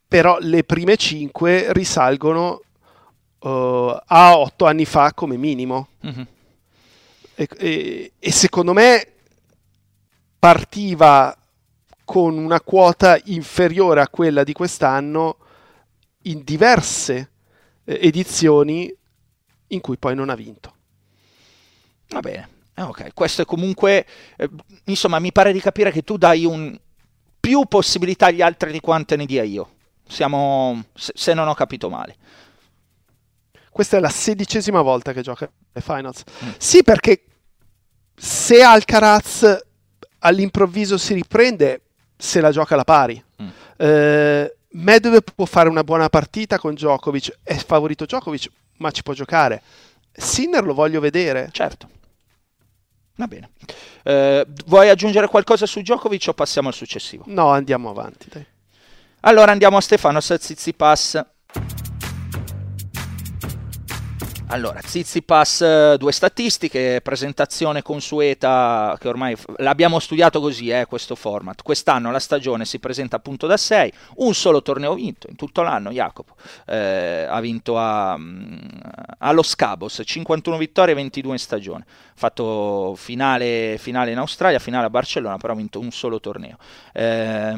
però 0.07 0.37
le 0.39 0.63
prime 0.63 0.95
cinque 0.95 1.71
risalgono 1.71 2.61
uh, 3.47 4.01
a 4.05 4.37
otto 4.37 4.65
anni 4.65 4.85
fa 4.85 5.13
come 5.13 5.37
minimo. 5.37 5.89
Mm-hmm. 6.05 6.21
E, 7.35 7.47
e, 7.57 8.11
e 8.19 8.31
secondo 8.31 8.73
me 8.73 9.07
partiva 10.39 11.35
con 12.03 12.37
una 12.37 12.61
quota 12.61 13.19
inferiore 13.25 14.01
a 14.01 14.07
quella 14.07 14.43
di 14.43 14.53
quest'anno 14.53 15.37
in 16.23 16.41
diverse 16.43 17.31
eh, 17.83 17.99
edizioni 18.01 18.93
in 19.67 19.81
cui 19.81 19.97
poi 19.97 20.15
non 20.15 20.29
ha 20.29 20.35
vinto. 20.35 20.73
Va 22.09 22.21
bene, 22.21 22.49
eh, 22.73 22.81
ok, 22.81 23.13
questo 23.13 23.41
è 23.41 23.45
comunque, 23.45 24.05
eh, 24.37 24.49
insomma, 24.85 25.19
mi 25.19 25.31
pare 25.31 25.51
di 25.51 25.59
capire 25.59 25.91
che 25.91 26.03
tu 26.03 26.17
dai 26.17 26.45
un, 26.45 26.77
più 27.39 27.65
possibilità 27.65 28.27
agli 28.27 28.41
altri 28.41 28.71
di 28.71 28.79
quante 28.79 29.15
ne 29.15 29.25
dia 29.25 29.43
io. 29.43 29.71
Siamo, 30.07 30.85
se, 30.93 31.11
se 31.13 31.33
non 31.33 31.47
ho 31.47 31.53
capito 31.53 31.89
male. 31.89 32.15
Questa 33.77 33.97
è 33.97 33.99
la 33.99 34.09
sedicesima 34.09 34.81
volta 34.81 35.13
che 35.13 35.21
gioca 35.21 35.47
le 35.71 35.81
finals. 35.81 36.23
Mm. 36.43 36.49
Sì, 36.57 36.81
perché 36.81 37.25
se 38.15 38.63
Alcaraz 38.63 39.65
all'improvviso 40.17 40.97
si 40.97 41.13
riprende, 41.13 41.81
se 42.17 42.41
la 42.41 42.49
gioca 42.49 42.73
alla 42.73 42.83
pari. 42.83 43.23
Mm. 43.39 43.47
Eh, 43.77 44.57
Medvedev 44.69 45.21
può 45.35 45.45
fare 45.45 45.69
una 45.69 45.83
buona 45.83 46.09
partita 46.09 46.57
con 46.57 46.73
Djokovic, 46.73 47.37
è 47.43 47.53
favorito 47.53 48.05
Djokovic, 48.05 48.49
ma 48.77 48.89
ci 48.89 49.03
può 49.03 49.13
giocare. 49.13 49.61
Sinner 50.11 50.63
lo 50.63 50.73
voglio 50.73 50.99
vedere. 50.99 51.49
Certo. 51.51 51.87
Va 53.17 53.27
bene. 53.27 53.51
Eh, 54.01 54.43
vuoi 54.65 54.89
aggiungere 54.89 55.27
qualcosa 55.27 55.67
su 55.67 55.81
Djokovic 55.81 56.25
o 56.29 56.33
passiamo 56.33 56.69
al 56.69 56.73
successivo? 56.73 57.25
No, 57.27 57.49
andiamo 57.49 57.91
avanti. 57.91 58.27
Dai. 58.27 58.45
Allora 59.19 59.51
andiamo 59.51 59.77
a 59.77 59.81
Stefano 59.81 60.19
Zizipas. 60.19 61.23
Allora, 64.49 64.79
Zizipas, 64.81 65.59
eh, 65.61 65.95
due 65.99 66.13
statistiche, 66.13 67.01
presentazione 67.03 67.81
consueta, 67.81 68.95
che 68.97 69.09
ormai 69.09 69.35
l'abbiamo 69.57 69.99
studiato 69.99 70.39
così, 70.39 70.69
eh, 70.69 70.85
questo 70.85 71.15
format. 71.15 71.61
Quest'anno 71.61 72.11
la 72.11 72.19
stagione 72.19 72.63
si 72.63 72.79
presenta 72.79 73.17
appunto 73.17 73.45
da 73.45 73.57
6, 73.57 73.91
un 74.15 74.33
solo 74.33 74.61
torneo 74.61 74.93
vinto 74.93 75.27
in 75.29 75.35
tutto 75.35 75.63
l'anno, 75.63 75.91
Jacopo. 75.91 76.35
Eh, 76.65 77.27
ha 77.29 77.39
vinto 77.41 77.77
a, 77.77 78.17
mm, 78.17 78.57
allo 79.17 79.43
Scabos, 79.43 80.01
51 80.05 80.57
vittorie 80.57 80.93
e 80.93 80.95
22 80.95 81.33
in 81.33 81.39
stagione. 81.39 81.83
Ha 81.85 82.13
fatto 82.15 82.95
finale, 82.95 83.75
finale, 83.77 84.11
in 84.11 84.17
Australia, 84.17 84.59
finale 84.59 84.85
a 84.85 84.89
Barcellona, 84.89 85.35
però 85.35 85.51
ha 85.51 85.57
vinto 85.57 85.81
un 85.81 85.91
solo 85.91 86.21
torneo. 86.21 86.55
Eh, 86.93 87.53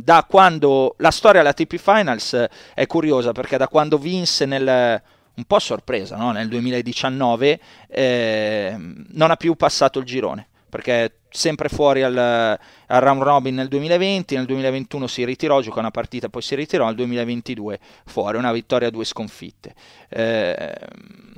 da 0.00 0.26
quando 0.28 0.94
la 0.98 1.10
storia 1.10 1.42
della 1.42 1.54
TP 1.54 1.76
Finals 1.76 2.46
è 2.72 2.86
curiosa, 2.86 3.32
perché 3.32 3.56
da 3.56 3.66
quando 3.66 3.98
vinse 3.98 4.46
nel 4.46 5.02
un 5.40 5.44
po' 5.46 5.58
sorpresa 5.58 6.16
no? 6.16 6.32
nel 6.32 6.48
2019 6.48 7.60
eh, 7.88 8.76
non 8.76 9.30
ha 9.30 9.36
più 9.36 9.54
passato 9.54 9.98
il 9.98 10.04
girone 10.04 10.48
perché 10.70 11.14
sempre 11.28 11.68
fuori 11.68 12.02
al, 12.02 12.16
al, 12.16 13.00
round 13.00 13.22
robin 13.22 13.56
nel 13.56 13.66
2020, 13.68 14.36
nel 14.36 14.46
2021 14.46 15.06
si 15.08 15.24
ritirò, 15.24 15.60
giocò 15.60 15.80
una 15.80 15.90
partita, 15.90 16.28
poi 16.28 16.42
si 16.42 16.54
ritirò, 16.54 16.86
nel 16.86 16.94
2022 16.94 17.78
fuori, 18.06 18.38
una 18.38 18.52
vittoria 18.52 18.88
due 18.88 19.04
sconfitte. 19.04 19.74
Eh, 20.08 20.78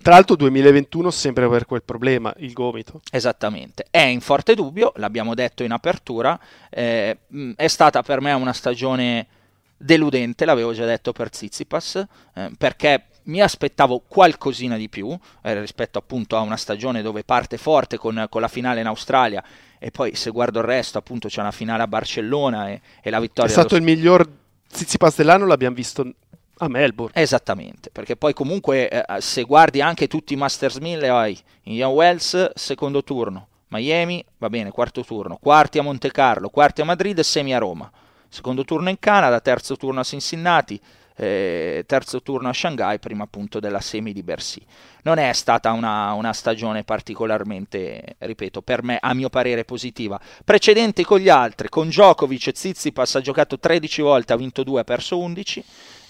Tra 0.02 0.12
l'altro 0.12 0.36
2021 0.36 1.10
sempre 1.10 1.48
per 1.48 1.64
quel 1.64 1.82
problema, 1.82 2.32
il 2.38 2.52
gomito. 2.52 3.00
Esattamente, 3.10 3.86
è 3.90 4.02
in 4.02 4.20
forte 4.20 4.54
dubbio, 4.54 4.92
l'abbiamo 4.96 5.34
detto 5.34 5.62
in 5.62 5.72
apertura, 5.72 6.38
eh, 6.68 7.16
è 7.56 7.68
stata 7.68 8.02
per 8.02 8.20
me 8.20 8.32
una 8.32 8.52
stagione 8.52 9.26
deludente, 9.82 10.44
l'avevo 10.44 10.72
già 10.72 10.86
detto 10.86 11.12
per 11.12 11.34
Zizipas, 11.34 12.04
eh, 12.34 12.50
perché 12.56 13.06
mi 13.24 13.40
aspettavo 13.40 14.02
qualcosina 14.06 14.76
di 14.76 14.88
più 14.88 15.16
eh, 15.42 15.60
rispetto 15.60 15.98
appunto 15.98 16.36
a 16.36 16.40
una 16.40 16.56
stagione 16.56 17.02
dove 17.02 17.24
parte 17.24 17.56
forte 17.56 17.96
con, 17.96 18.26
con, 18.28 18.40
la 18.40 18.48
finale 18.48 18.80
in 18.80 18.86
Australia 18.86 19.42
e 19.78 19.90
poi 19.90 20.14
se 20.16 20.30
guardo 20.30 20.58
il 20.58 20.64
resto 20.64 20.98
appunto 20.98 21.28
c'è 21.28 21.40
una 21.40 21.52
finale 21.52 21.82
a 21.82 21.86
Barcellona 21.86 22.70
e, 22.70 22.80
e 23.00 23.10
la 23.10 23.20
vittoria... 23.20 23.50
È 23.50 23.52
stato 23.52 23.76
dello... 23.76 23.88
il 23.88 23.96
miglior 23.96 24.28
Zizipas 24.68 25.16
dell'anno, 25.16 25.46
l'abbiamo 25.46 25.74
visto 25.74 26.08
a 26.58 26.68
Melbourne. 26.68 27.20
Esattamente, 27.20 27.90
perché 27.90 28.16
poi 28.16 28.32
comunque 28.32 28.88
eh, 28.88 29.20
se 29.20 29.42
guardi 29.42 29.80
anche 29.80 30.06
tutti 30.08 30.32
i 30.32 30.36
Masters 30.36 30.76
1000 30.76 31.08
hai 31.08 31.38
Indian 31.62 31.90
Wells 31.90 32.52
secondo 32.54 33.02
turno, 33.02 33.48
Miami 33.68 34.24
va 34.38 34.48
bene 34.48 34.70
quarto 34.70 35.04
turno, 35.04 35.38
quarti 35.40 35.78
a 35.78 35.82
Monte 35.82 36.10
Carlo, 36.10 36.48
quarti 36.48 36.80
a 36.80 36.84
Madrid 36.84 37.18
e 37.18 37.22
semi 37.22 37.54
a 37.54 37.58
Roma, 37.58 37.90
secondo 38.32 38.64
turno 38.64 38.88
in 38.88 38.98
Canada, 38.98 39.40
terzo 39.40 39.76
turno 39.76 40.00
a 40.00 40.04
Cincinnati, 40.04 40.80
eh, 41.16 41.84
terzo 41.86 42.22
turno 42.22 42.48
a 42.48 42.54
Shanghai 42.54 42.98
prima 42.98 43.24
appunto 43.24 43.60
della 43.60 43.80
semi 43.80 44.12
di 44.12 44.22
Bercy. 44.22 44.64
Non 45.02 45.18
è 45.18 45.32
stata 45.34 45.70
una, 45.72 46.12
una, 46.14 46.32
stagione 46.32 46.82
particolarmente, 46.82 48.16
ripeto, 48.18 48.62
per 48.62 48.82
me, 48.82 48.98
a 49.00 49.12
mio 49.12 49.28
parere 49.28 49.64
positiva. 49.64 50.18
Precedenti 50.44 51.04
con 51.04 51.18
gli 51.18 51.28
altri, 51.28 51.68
con 51.68 51.88
Djokovic 51.88 52.50
Zizipas 52.54 53.16
ha 53.16 53.20
giocato 53.20 53.58
13 53.58 54.00
volte, 54.00 54.32
ha 54.32 54.36
vinto 54.36 54.62
2, 54.62 54.80
ha 54.80 54.84
perso 54.84 55.18
11. 55.18 55.64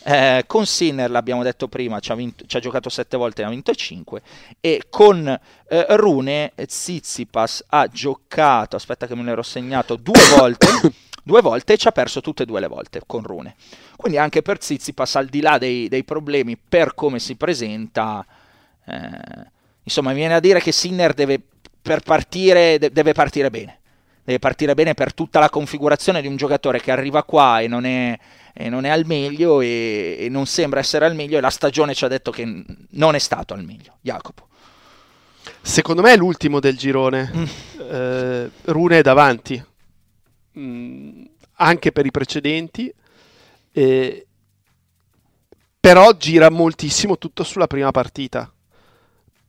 Eh, 0.04 0.44
con 0.46 0.66
Sinner, 0.66 1.10
l'abbiamo 1.10 1.42
detto 1.42 1.68
prima, 1.68 2.00
ci 2.00 2.10
ha, 2.12 2.14
vinto, 2.14 2.44
ci 2.46 2.56
ha, 2.56 2.60
giocato 2.60 2.88
7 2.88 3.16
volte 3.16 3.42
e 3.42 3.44
ha 3.44 3.48
vinto 3.48 3.74
5. 3.74 4.22
E 4.60 4.82
con 4.88 5.26
eh, 5.68 5.86
Rune, 5.90 6.52
Zizipas 6.66 7.64
ha 7.68 7.86
giocato, 7.88 8.76
aspetta 8.76 9.06
che 9.06 9.14
me 9.14 9.22
l'ero 9.24 9.42
segnato, 9.42 9.96
due 9.96 10.20
volte 10.36 10.66
due 11.22 11.40
volte 11.40 11.74
e 11.74 11.76
ci 11.76 11.88
ha 11.88 11.92
perso 11.92 12.20
tutte 12.20 12.42
e 12.42 12.46
due 12.46 12.60
le 12.60 12.66
volte 12.66 13.00
con 13.06 13.22
Rune. 13.22 13.54
Quindi 13.96 14.18
anche 14.18 14.42
per 14.42 14.62
Zizipas, 14.62 15.16
al 15.16 15.26
di 15.26 15.40
là 15.40 15.58
dei, 15.58 15.88
dei 15.88 16.04
problemi 16.04 16.56
per 16.56 16.94
come 16.94 17.18
si 17.18 17.36
presenta, 17.36 18.24
eh, 18.86 19.50
insomma, 19.82 20.12
viene 20.12 20.34
a 20.34 20.40
dire 20.40 20.60
che 20.60 20.72
Sinner 20.72 21.14
deve, 21.14 21.40
per 21.80 22.00
partire, 22.00 22.78
de- 22.78 22.90
deve 22.90 23.12
partire 23.12 23.50
bene. 23.50 23.78
Deve 24.24 24.38
partire 24.38 24.74
bene 24.74 24.94
per 24.94 25.14
tutta 25.14 25.40
la 25.40 25.50
configurazione 25.50 26.20
di 26.20 26.28
un 26.28 26.36
giocatore 26.36 26.80
che 26.80 26.92
arriva 26.92 27.24
qua 27.24 27.58
e 27.58 27.66
non 27.66 27.84
è, 27.84 28.16
e 28.52 28.68
non 28.68 28.84
è 28.84 28.88
al 28.88 29.04
meglio 29.04 29.60
e, 29.60 30.16
e, 30.18 30.28
non 30.28 30.46
sembra 30.46 30.78
essere 30.78 31.06
al 31.06 31.16
meglio 31.16 31.38
e 31.38 31.40
la 31.40 31.50
stagione 31.50 31.92
ci 31.92 32.04
ha 32.04 32.08
detto 32.08 32.30
che 32.30 32.44
non 32.90 33.14
è 33.16 33.18
stato 33.18 33.52
al 33.52 33.64
meglio. 33.64 33.96
Jacopo. 34.00 34.46
Secondo 35.60 36.02
me 36.02 36.12
è 36.12 36.16
l'ultimo 36.16 36.60
del 36.60 36.76
girone. 36.76 37.30
Mm. 37.34 37.44
Eh, 37.90 38.50
Rune 38.66 38.98
è 38.98 39.02
davanti 39.02 39.60
mh, 40.52 40.60
mm, 40.60 41.24
anche 41.54 41.92
per 41.92 42.06
i 42.06 42.10
precedenti, 42.10 42.92
eh, 43.72 44.26
però 45.80 46.12
gira 46.12 46.50
moltissimo 46.50 47.18
tutto 47.18 47.44
sulla 47.44 47.66
prima 47.66 47.90
partita, 47.90 48.52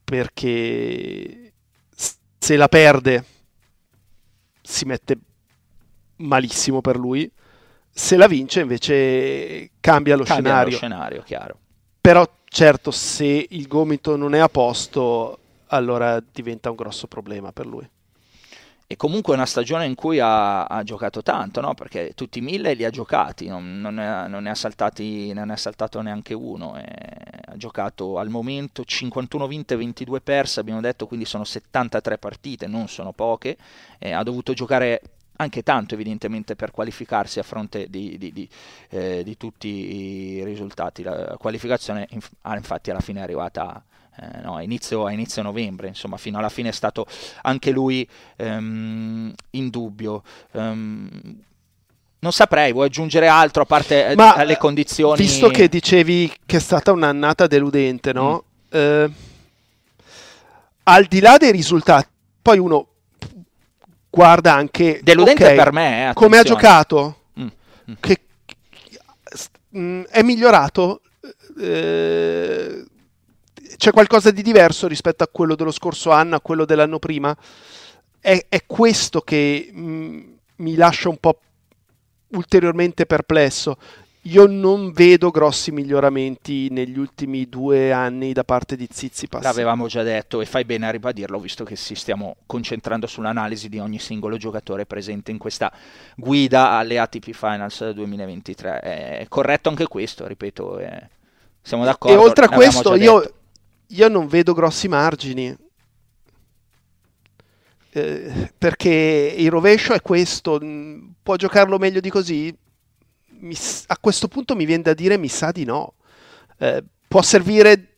perché 0.04 1.52
se 2.38 2.56
la 2.56 2.68
perde 2.68 3.24
si 4.60 4.84
mette 4.84 5.18
malissimo 6.16 6.80
per 6.80 6.96
lui, 6.96 7.30
se 7.90 8.16
la 8.16 8.26
vince 8.26 8.60
invece 8.60 9.70
cambia 9.80 10.16
lo 10.16 10.24
cambia 10.24 10.50
scenario. 10.50 10.70
Lo 10.72 10.76
scenario 10.76 11.22
chiaro. 11.22 11.58
Però 12.00 12.28
certo 12.44 12.90
se 12.90 13.46
il 13.48 13.66
gomito 13.66 14.16
non 14.16 14.34
è 14.34 14.38
a 14.38 14.48
posto 14.48 15.38
allora 15.68 16.22
diventa 16.32 16.70
un 16.70 16.76
grosso 16.76 17.06
problema 17.06 17.52
per 17.52 17.66
lui 17.66 17.88
e 18.86 18.96
comunque 18.96 19.32
è 19.32 19.36
una 19.36 19.46
stagione 19.46 19.86
in 19.86 19.94
cui 19.94 20.20
ha, 20.20 20.64
ha 20.64 20.82
giocato 20.82 21.22
tanto, 21.22 21.60
no? 21.60 21.74
perché 21.74 22.12
tutti 22.14 22.38
i 22.38 22.42
mille 22.42 22.74
li 22.74 22.84
ha 22.84 22.90
giocati, 22.90 23.46
non, 23.46 23.80
non, 23.80 23.98
ha, 23.98 24.26
non, 24.26 24.42
ne, 24.42 24.50
ha 24.50 24.54
saltato 24.54 26.00
neanche 26.02 26.34
uno, 26.34 26.74
ha 26.74 27.56
giocato 27.56 28.18
al 28.18 28.28
momento 28.28 28.84
51 28.84 29.46
vinte 29.46 29.74
e 29.74 29.76
22 29.78 30.20
perse, 30.20 30.60
abbiamo 30.60 30.80
detto, 30.80 31.06
quindi 31.06 31.24
sono 31.24 31.44
73 31.44 32.18
partite, 32.18 32.66
non 32.66 32.88
sono 32.88 33.12
poche, 33.12 33.56
ha 34.00 34.22
dovuto 34.22 34.52
giocare 34.52 35.00
anche 35.36 35.62
tanto 35.62 35.94
evidentemente 35.94 36.54
per 36.54 36.70
qualificarsi 36.70 37.38
a 37.38 37.42
fronte 37.42 37.88
di, 37.88 38.16
di, 38.18 38.32
di, 38.32 38.48
eh, 38.90 39.22
di 39.24 39.36
tutti 39.36 39.68
i 39.68 40.44
risultati. 40.44 41.02
La 41.02 41.36
qualificazione 41.38 42.06
inf- 42.10 42.30
ah, 42.42 42.56
infatti 42.56 42.90
alla 42.90 43.00
fine 43.00 43.20
è 43.20 43.22
arrivata 43.22 43.82
eh, 44.16 44.40
no, 44.42 44.56
a, 44.56 44.62
inizio, 44.62 45.04
a, 45.06 45.12
inizio, 45.12 45.42
novembre, 45.42 45.88
insomma 45.88 46.16
fino 46.16 46.38
alla 46.38 46.48
fine 46.48 46.68
è 46.68 46.72
stato 46.72 47.06
anche 47.42 47.70
lui 47.70 48.08
ehm, 48.36 49.32
in 49.50 49.70
dubbio. 49.70 50.22
Um, 50.52 51.08
non 52.20 52.32
saprei, 52.32 52.72
vuoi 52.72 52.86
aggiungere 52.86 53.28
altro 53.28 53.62
a 53.62 53.66
parte 53.66 54.08
eh, 54.08 54.14
Ma, 54.14 54.42
le 54.44 54.56
condizioni? 54.56 55.20
Visto 55.20 55.48
che 55.48 55.68
dicevi 55.68 56.32
che 56.46 56.56
è 56.56 56.60
stata 56.60 56.92
un'annata 56.92 57.46
deludente, 57.46 58.12
no? 58.12 58.44
Mm. 58.74 58.78
Eh, 58.78 59.10
al 60.84 61.04
di 61.04 61.20
là 61.20 61.36
dei 61.36 61.52
risultati, 61.52 62.08
poi 62.40 62.58
uno 62.58 62.86
guarda 64.08 64.54
anche 64.54 65.00
deludente 65.02 65.44
okay, 65.44 65.56
per 65.56 65.72
me, 65.72 66.10
eh, 66.10 66.12
come 66.14 66.38
ha 66.38 66.42
giocato, 66.42 67.22
mm. 67.38 67.46
Mm. 67.90 67.94
che 68.00 68.20
mh, 69.70 69.80
mm, 69.80 70.02
è 70.02 70.22
migliorato. 70.22 71.00
Eh, 71.58 72.84
c'è 73.84 73.92
qualcosa 73.92 74.30
di 74.30 74.40
diverso 74.40 74.88
rispetto 74.88 75.24
a 75.24 75.28
quello 75.30 75.54
dello 75.54 75.70
scorso 75.70 76.10
anno, 76.10 76.36
a 76.36 76.40
quello 76.40 76.64
dell'anno 76.64 76.98
prima. 76.98 77.36
È, 78.18 78.46
è 78.48 78.64
questo 78.64 79.20
che 79.20 79.68
mh, 79.70 80.22
mi 80.56 80.74
lascia 80.74 81.10
un 81.10 81.18
po' 81.18 81.38
ulteriormente 82.28 83.04
perplesso. 83.04 83.76
Io 84.22 84.46
non 84.46 84.92
vedo 84.92 85.30
grossi 85.30 85.70
miglioramenti 85.70 86.70
negli 86.70 86.98
ultimi 86.98 87.46
due 87.46 87.92
anni 87.92 88.32
da 88.32 88.42
parte 88.42 88.74
di 88.74 88.88
Zizipas. 88.90 89.42
L'avevamo 89.42 89.86
già 89.86 90.02
detto 90.02 90.40
e 90.40 90.46
fai 90.46 90.64
bene 90.64 90.86
a 90.86 90.90
ribadirlo, 90.90 91.38
visto 91.38 91.64
che 91.64 91.76
ci 91.76 91.94
stiamo 91.94 92.36
concentrando 92.46 93.06
sull'analisi 93.06 93.68
di 93.68 93.78
ogni 93.80 93.98
singolo 93.98 94.38
giocatore 94.38 94.86
presente 94.86 95.30
in 95.30 95.36
questa 95.36 95.70
guida 96.16 96.70
alle 96.70 96.98
ATP 96.98 97.32
Finals 97.32 97.90
2023. 97.90 98.80
È 98.80 99.26
corretto 99.28 99.68
anche 99.68 99.86
questo, 99.88 100.26
ripeto, 100.26 100.78
è... 100.78 101.06
siamo 101.60 101.84
d'accordo. 101.84 102.16
E 102.16 102.18
oltre 102.18 102.46
a 102.46 102.48
questo, 102.48 102.94
io, 102.94 103.30
io 103.88 104.08
non 104.08 104.26
vedo 104.26 104.52
grossi 104.52 104.88
margini. 104.88 105.56
Eh, 107.90 108.52
perché 108.58 109.34
il 109.38 109.50
rovescio 109.50 109.92
è 109.92 110.00
questo, 110.00 110.60
può 111.22 111.36
giocarlo 111.36 111.78
meglio 111.78 112.00
di 112.00 112.10
così? 112.10 112.54
mi, 113.44 113.56
a 113.86 113.98
questo 113.98 114.28
punto 114.28 114.56
mi 114.56 114.64
viene 114.64 114.82
da 114.82 114.94
dire 114.94 115.16
mi 115.16 115.28
sa 115.28 115.52
di 115.52 115.64
no. 115.64 115.94
Eh, 116.58 116.82
può 117.06 117.22
servire 117.22 117.88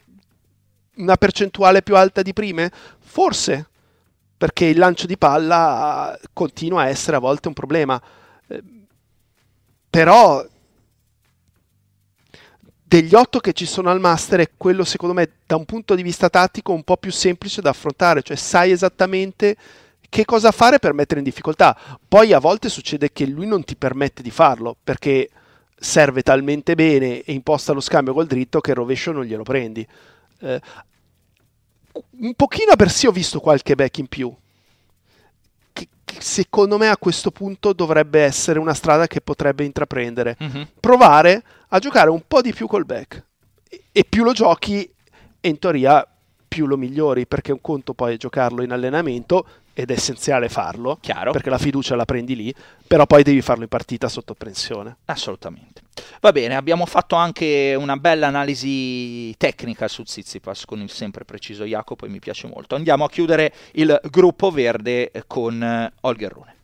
una 0.96 1.16
percentuale 1.16 1.82
più 1.82 1.96
alta 1.96 2.22
di 2.22 2.32
prime? 2.32 2.70
Forse, 2.98 3.68
perché 4.36 4.66
il 4.66 4.78
lancio 4.78 5.06
di 5.06 5.16
palla 5.16 6.18
continua 6.32 6.82
a 6.82 6.88
essere 6.88 7.16
a 7.16 7.20
volte 7.20 7.48
un 7.48 7.54
problema. 7.54 8.00
Eh, 8.48 8.62
però 9.88 10.44
degli 12.88 13.14
otto 13.16 13.40
che 13.40 13.52
ci 13.52 13.66
sono 13.66 13.90
al 13.90 13.98
master 13.98 14.40
è 14.40 14.50
quello 14.56 14.84
secondo 14.84 15.12
me 15.14 15.28
da 15.44 15.56
un 15.56 15.64
punto 15.64 15.96
di 15.96 16.04
vista 16.04 16.30
tattico 16.30 16.72
un 16.72 16.84
po' 16.84 16.96
più 16.96 17.10
semplice 17.10 17.60
da 17.60 17.70
affrontare, 17.70 18.22
cioè 18.22 18.36
sai 18.36 18.70
esattamente 18.70 19.56
che 20.08 20.24
cosa 20.24 20.52
fare 20.52 20.78
per 20.78 20.92
mettere 20.92 21.18
in 21.18 21.24
difficoltà. 21.24 21.76
Poi 22.06 22.32
a 22.32 22.38
volte 22.38 22.68
succede 22.68 23.10
che 23.12 23.26
lui 23.26 23.46
non 23.46 23.64
ti 23.64 23.74
permette 23.74 24.22
di 24.22 24.30
farlo 24.30 24.76
perché 24.82 25.28
serve 25.76 26.22
talmente 26.22 26.76
bene 26.76 27.22
e 27.22 27.32
imposta 27.32 27.72
lo 27.72 27.80
scambio 27.80 28.14
col 28.14 28.26
dritto 28.26 28.60
che 28.60 28.70
il 28.70 28.76
rovescio 28.76 29.10
non 29.10 29.24
glielo 29.24 29.42
prendi. 29.42 29.86
Eh, 30.40 30.60
un 32.18 32.34
pochino 32.34 32.76
per 32.76 32.90
sé 32.90 33.08
ho 33.08 33.12
visto 33.12 33.40
qualche 33.40 33.74
back 33.74 33.98
in 33.98 34.06
più. 34.06 34.32
Secondo 36.18 36.78
me 36.78 36.88
a 36.88 36.96
questo 36.96 37.30
punto 37.30 37.72
dovrebbe 37.72 38.20
essere 38.20 38.58
una 38.58 38.74
strada 38.74 39.06
che 39.06 39.20
potrebbe 39.20 39.64
intraprendere. 39.64 40.36
Mm-hmm. 40.42 40.62
Provare 40.80 41.42
a 41.68 41.78
giocare 41.78 42.10
un 42.10 42.22
po' 42.26 42.40
di 42.40 42.52
più 42.52 42.66
col 42.66 42.84
back. 42.84 43.24
E, 43.68 43.84
e 43.92 44.04
più 44.08 44.24
lo 44.24 44.32
giochi, 44.32 44.88
in 45.40 45.58
teoria 45.58 46.06
più 46.48 46.66
lo 46.66 46.76
migliori, 46.76 47.26
perché 47.26 47.52
un 47.52 47.60
conto 47.60 47.94
poi 47.94 48.14
è 48.14 48.16
giocarlo 48.16 48.62
in 48.62 48.72
allenamento, 48.72 49.46
ed 49.78 49.90
è 49.90 49.92
essenziale 49.92 50.48
farlo, 50.48 50.96
Chiaro. 51.02 51.32
perché 51.32 51.50
la 51.50 51.58
fiducia 51.58 51.94
la 51.96 52.06
prendi 52.06 52.34
lì, 52.34 52.54
però 52.86 53.04
poi 53.04 53.22
devi 53.22 53.42
farlo 53.42 53.64
in 53.64 53.68
partita 53.68 54.08
sotto 54.08 54.32
pressione. 54.32 54.96
Assolutamente. 55.04 55.82
Va 56.22 56.32
bene, 56.32 56.56
abbiamo 56.56 56.86
fatto 56.86 57.14
anche 57.14 57.76
una 57.78 57.98
bella 57.98 58.26
analisi 58.26 59.36
tecnica 59.36 59.86
su 59.86 60.02
Zizipas 60.06 60.64
con 60.64 60.80
il 60.80 60.90
sempre 60.90 61.26
preciso 61.26 61.64
Jacopo 61.64 62.06
e 62.06 62.08
mi 62.08 62.20
piace 62.20 62.46
molto. 62.46 62.74
Andiamo 62.74 63.04
a 63.04 63.10
chiudere 63.10 63.52
il 63.72 64.00
gruppo 64.10 64.50
verde 64.50 65.10
con 65.26 65.62
eh, 65.62 65.92
Holger 66.00 66.32
Rune. 66.32 66.54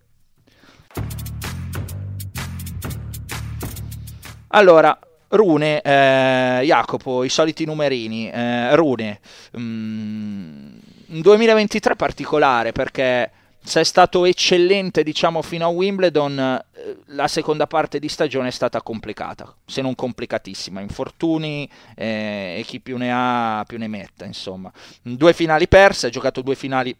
Allora, 4.54 4.98
Rune, 5.28 5.82
eh, 5.82 6.62
Jacopo, 6.64 7.24
i 7.24 7.28
soliti 7.28 7.66
numerini, 7.66 8.30
eh, 8.30 8.74
Rune, 8.74 9.20
mm, 9.58 10.78
un 11.12 11.20
2023 11.20 11.94
particolare 11.94 12.72
perché 12.72 13.30
sei 13.64 13.84
stato 13.84 14.24
eccellente 14.24 15.04
diciamo 15.04 15.40
fino 15.40 15.66
a 15.66 15.68
Wimbledon, 15.68 16.38
eh, 16.38 16.96
la 17.06 17.28
seconda 17.28 17.66
parte 17.68 18.00
di 18.00 18.08
stagione 18.08 18.48
è 18.48 18.50
stata 18.50 18.82
complicata, 18.82 19.54
se 19.64 19.82
non 19.82 19.94
complicatissima, 19.94 20.80
infortuni 20.80 21.70
eh, 21.94 22.56
e 22.58 22.64
chi 22.66 22.80
più 22.80 22.96
ne 22.96 23.10
ha 23.12 23.64
più 23.66 23.78
ne 23.78 23.86
metta, 23.86 24.24
insomma. 24.24 24.72
Due 25.00 25.32
finali 25.32 25.68
perse, 25.68 26.08
ha 26.08 26.10
giocato 26.10 26.42
due 26.42 26.56
finali 26.56 26.96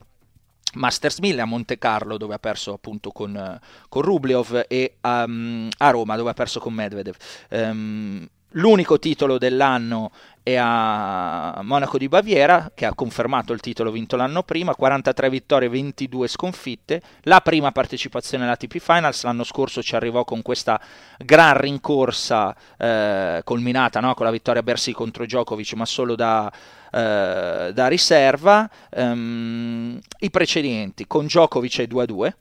Masters 0.75 1.19
1000 1.19 1.41
a 1.41 1.45
Monte 1.45 1.79
Carlo 1.79 2.17
dove 2.17 2.35
ha 2.35 2.39
perso 2.39 2.73
appunto 2.73 3.11
con, 3.11 3.61
con 3.89 4.03
Rublev 4.03 4.65
e 4.69 4.95
um, 5.03 5.69
a 5.79 5.91
Roma 5.91 6.17
dove 6.17 6.31
ha 6.31 6.35
perso 6.35 6.61
con 6.61 6.73
Medvedev. 6.73 7.17
Um, 7.51 8.29
l'unico 8.53 8.99
titolo 8.99 9.39
dell'anno 9.39 10.11
è 10.43 10.57
a 10.57 11.61
Monaco 11.63 11.99
di 11.99 12.09
Baviera, 12.09 12.73
che 12.75 12.85
ha 12.85 12.95
confermato 12.95 13.53
il 13.53 13.61
titolo 13.61 13.93
vinto 13.93 14.17
l'anno 14.17 14.43
prima, 14.43 14.75
43 14.75 15.31
vittorie, 15.31 15.69
22 15.69 16.27
sconfitte, 16.27 17.01
la 17.23 17.41
prima 17.41 17.71
partecipazione 17.71 18.45
all'ATP 18.45 18.79
Finals, 18.79 19.23
l'anno 19.23 19.45
scorso 19.45 19.83
ci 19.83 19.95
arrivò 19.95 20.25
con 20.25 20.43
questa 20.43 20.81
gran 21.19 21.57
rincorsa 21.59 22.57
eh, 22.77 23.41
culminata 23.45 24.01
no? 24.01 24.15
con 24.15 24.27
la 24.27 24.33
vittoria 24.33 24.65
Bersi 24.65 24.93
contro 24.93 25.25
Djokovic, 25.25 25.75
ma 25.75 25.87
solo 25.87 26.17
da, 26.17 26.53
eh, 26.91 27.71
da 27.73 27.87
riserva. 27.87 28.69
Um, 28.97 29.99
I 30.19 30.31
precedenti 30.31 31.07
con 31.07 31.27
Djokovic 31.27 31.81
è 31.81 31.85
2-2, 31.85 32.33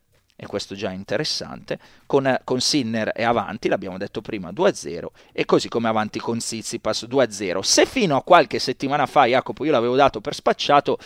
e 0.42 0.48
questo 0.48 0.74
già 0.74 0.90
è 0.90 0.96
interessante, 0.96 1.78
con, 2.08 2.36
con 2.44 2.60
Sinner 2.62 3.10
è 3.10 3.22
avanti, 3.22 3.68
l'abbiamo 3.68 4.00
detto 4.00 4.22
prima, 4.22 4.50
2-0, 4.50 5.06
e 5.32 5.46
così 5.46 5.70
come 5.70 5.88
avanti 5.88 6.18
con 6.18 6.40
Tsitsipas 6.40 7.04
2-0. 7.04 7.60
Se 7.60 7.86
fino 7.86 8.16
a 8.16 8.24
qualche 8.24 8.58
settimana 8.58 9.06
fa, 9.06 9.26
Jacopo, 9.26 9.64
io 9.66 9.72
l'avevo 9.72 9.96
dato 9.96 10.20
per 10.20 10.34
spacciato, 10.34 10.98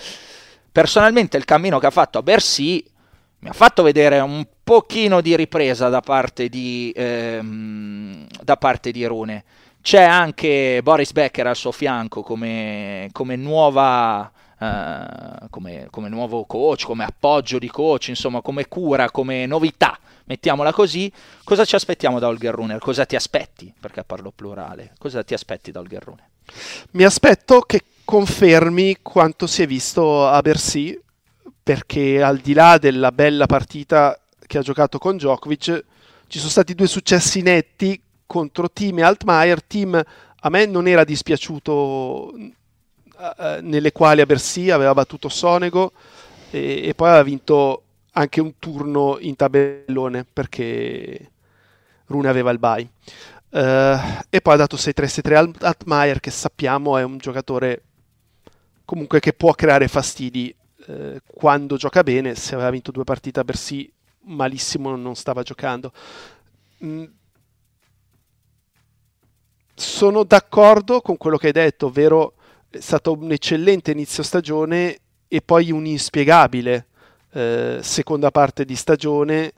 personalmente 0.71 1.36
il 1.36 1.43
cammino 1.43 1.80
che 1.80 1.86
ha 1.86 1.91
fatto 1.91 2.17
a 2.17 2.24
Bercy 2.24 2.82
mi 3.39 3.50
ha 3.50 3.54
fatto 3.54 3.84
vedere 3.84 4.21
un 4.21 4.48
pochino 4.63 5.19
di 5.19 5.36
ripresa 5.36 5.89
da 5.89 6.00
parte 6.00 6.48
di, 6.48 6.93
ehm, 6.95 8.28
da 8.41 8.56
parte 8.56 8.91
di 8.91 9.04
Rune. 9.04 9.43
C'è 9.82 10.02
anche 10.02 10.80
Boris 10.82 11.12
Becker 11.12 11.48
al 11.48 11.58
suo 11.58 11.74
fianco 11.74 12.21
come, 12.21 13.10
come 13.12 13.36
nuova 13.36 14.32
eh, 14.65 15.49
come, 15.49 15.88
come, 15.89 16.10
nuovo 16.10 16.45
coach, 16.45 16.86
come 16.86 17.04
appoggio 17.04 17.60
di 17.60 17.69
coach, 17.69 18.10
insomma 18.10 18.41
come 18.41 18.67
cura, 18.67 19.12
come 19.12 19.45
novità, 19.45 19.97
mettiamola 20.25 20.73
così, 20.73 21.12
cosa 21.43 21.65
ci 21.65 21.75
aspettiamo 21.75 22.19
da 22.19 22.28
Holger 22.28 22.54
Runner? 22.54 22.80
Cosa 22.80 23.06
ti 23.06 23.15
aspetti? 23.15 23.73
Perché 23.80 24.04
parlo 24.04 24.32
plurale, 24.32 24.93
cosa 24.97 25.23
ti 25.23 25.34
aspetti 25.34 25.71
da 25.71 25.80
Holger 25.80 26.04
Runner? 26.04 26.25
Mi 26.91 27.04
aspetto 27.04 27.62
che 27.62 27.84
confermi 28.04 28.97
quanto 29.01 29.47
si 29.47 29.63
è 29.63 29.67
visto 29.67 30.28
a 30.28 30.39
Bercy, 30.41 30.99
perché 31.63 32.21
al 32.21 32.38
di 32.38 32.54
là 32.54 32.78
della 32.78 33.12
bella 33.12 33.47
partita 33.47 34.19
che 34.45 34.58
ha 34.60 34.62
giocato 34.62 34.99
con 34.99 35.17
Djokovic, 35.17 35.84
ci 36.28 36.38
sono 36.38 36.51
stati 36.51 36.75
due 36.75 36.88
successi 36.88 37.41
netti 37.41 37.99
contro 38.25 38.69
Team 38.69 38.99
e 38.99 39.04
Altmaier. 39.04 39.63
Team 39.63 40.04
a 40.41 40.49
me 40.49 40.65
non 40.65 40.88
era 40.88 41.04
dispiaciuto 41.04 42.34
nelle 43.62 43.91
quali 43.91 44.21
a 44.21 44.25
Bercy 44.25 44.69
aveva 44.69 44.93
battuto 44.93 45.30
Sonego 45.30 45.93
e, 46.51 46.88
e, 46.88 46.93
poi 46.93 47.10
aveva 47.10 47.23
vinto 47.23 47.84
anche 48.12 48.41
un 48.41 48.58
turno 48.60 49.17
in 49.19 49.36
tabellone 49.36 50.25
perché 50.25 51.32
Rune 52.08 52.28
aveva 52.28 52.51
il 52.51 52.60
bye. 52.60 52.89
Uh, 53.49 53.97
e 54.30 54.41
poi 54.41 54.54
ha 54.54 54.58
dato 54.58 54.75
6-3-6-3 54.75 55.36
al 55.36 55.54
Atmaier 55.62 56.19
che 56.19 56.30
sappiamo 56.30 56.97
è 56.97 57.04
un 57.04 57.17
giocatore 57.17 57.84
comunque 58.84 59.22
che 59.22 59.32
può 59.32 59.53
creare 59.53 59.88
fastidi 59.88 60.53
uh, 60.88 61.16
quando 61.26 61.78
gioca 61.78 62.03
bene 62.03 62.36
se 62.36 62.53
aveva 62.53 62.70
vinto 62.70 62.91
due 62.91 63.05
partite 63.05 63.39
a 63.39 63.45
Bercy 63.45 63.89
malissimo 64.24 64.93
non 64.97 65.16
stava 65.16 65.41
giocando 65.41 65.93
mm. 66.84 67.03
sono 69.74 70.24
d'accordo 70.26 70.99
con 70.99 71.16
quello 71.16 71.38
che 71.38 71.47
hai 71.47 71.53
detto 71.53 71.86
ovvero 71.86 72.34
è 72.78 72.82
stato 72.82 73.13
un 73.13 73.32
eccellente 73.32 73.91
inizio 73.91 74.23
stagione 74.23 74.97
e 75.28 75.41
poi 75.41 75.71
un 75.71 75.86
inspiegabile 75.86 76.88
eh, 77.32 77.80
seconda 77.82 78.32
parte 78.32 78.65
di 78.65 78.76
stagione 78.76 79.51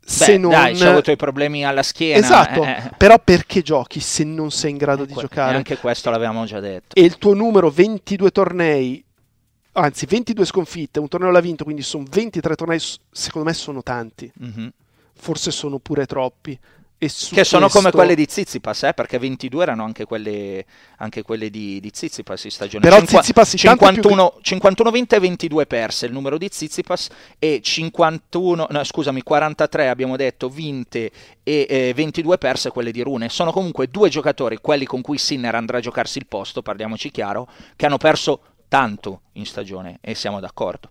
se 0.00 0.32
Beh, 0.32 0.38
non... 0.38 0.50
dai, 0.50 0.74
c'hai 0.74 0.88
avuto 0.88 1.10
i 1.10 1.16
problemi 1.16 1.66
alla 1.66 1.82
schiena. 1.82 2.18
Esatto, 2.18 2.64
eh, 2.64 2.90
però 2.96 3.18
perché 3.22 3.60
giochi 3.60 4.00
se 4.00 4.24
non 4.24 4.50
sei 4.50 4.70
in 4.70 4.78
grado 4.78 5.04
di 5.04 5.12
que- 5.12 5.20
giocare? 5.22 5.56
Anche 5.56 5.76
questo 5.76 6.08
l'avevamo 6.08 6.46
già 6.46 6.60
detto. 6.60 6.94
E 6.96 7.02
il 7.02 7.18
tuo 7.18 7.34
numero 7.34 7.68
22 7.68 8.30
tornei, 8.30 9.04
anzi 9.72 10.06
22 10.06 10.46
sconfitte, 10.46 10.98
un 10.98 11.08
torneo 11.08 11.30
l'ha 11.30 11.40
vinto, 11.40 11.64
quindi 11.64 11.82
sono 11.82 12.04
23 12.08 12.54
tornei, 12.54 12.80
secondo 13.10 13.48
me 13.48 13.54
sono 13.54 13.82
tanti, 13.82 14.32
Mhm. 14.38 14.72
forse 15.14 15.50
sono 15.50 15.78
pure 15.78 16.06
troppi. 16.06 16.58
Che 16.98 17.44
sono 17.44 17.68
come 17.68 17.82
questo- 17.82 17.90
quelle 17.90 18.16
di 18.16 18.26
Zizipas, 18.28 18.82
eh? 18.82 18.92
perché 18.92 19.18
22 19.20 19.62
erano 19.62 19.84
anche 19.84 20.04
quelle, 20.04 20.64
anche 20.96 21.22
quelle 21.22 21.48
di, 21.48 21.78
di 21.78 21.90
Zizipas 21.94 22.42
in 22.44 22.50
stagione. 22.50 22.82
Però 22.88 23.00
Tsitsipas 23.00 23.52
intanto 23.52 23.84
è 23.84 23.92
più 23.92 24.02
51, 24.02 24.38
51 24.42 24.90
vinte 24.90 25.14
e 25.16 25.20
22 25.20 25.66
perse 25.66 26.06
il 26.06 26.12
numero 26.12 26.36
di 26.38 26.48
Zizipas 26.50 27.08
e 27.38 27.60
51, 27.62 28.66
no, 28.68 28.84
scusami, 28.84 29.22
43 29.22 29.88
abbiamo 29.88 30.16
detto 30.16 30.48
vinte 30.48 31.12
e 31.44 31.66
eh, 31.68 31.92
22 31.94 32.36
perse 32.36 32.70
quelle 32.70 32.90
di 32.90 33.02
Rune. 33.02 33.28
Sono 33.28 33.52
comunque 33.52 33.86
due 33.86 34.08
giocatori, 34.08 34.58
quelli 34.60 34.84
con 34.84 35.00
cui 35.00 35.18
Sinner 35.18 35.54
andrà 35.54 35.78
a 35.78 35.80
giocarsi 35.80 36.18
il 36.18 36.26
posto, 36.26 36.62
parliamoci 36.62 37.12
chiaro, 37.12 37.48
che 37.76 37.86
hanno 37.86 37.98
perso 37.98 38.40
tanto 38.66 39.20
in 39.34 39.46
stagione 39.46 39.98
e 40.00 40.16
siamo 40.16 40.40
d'accordo. 40.40 40.90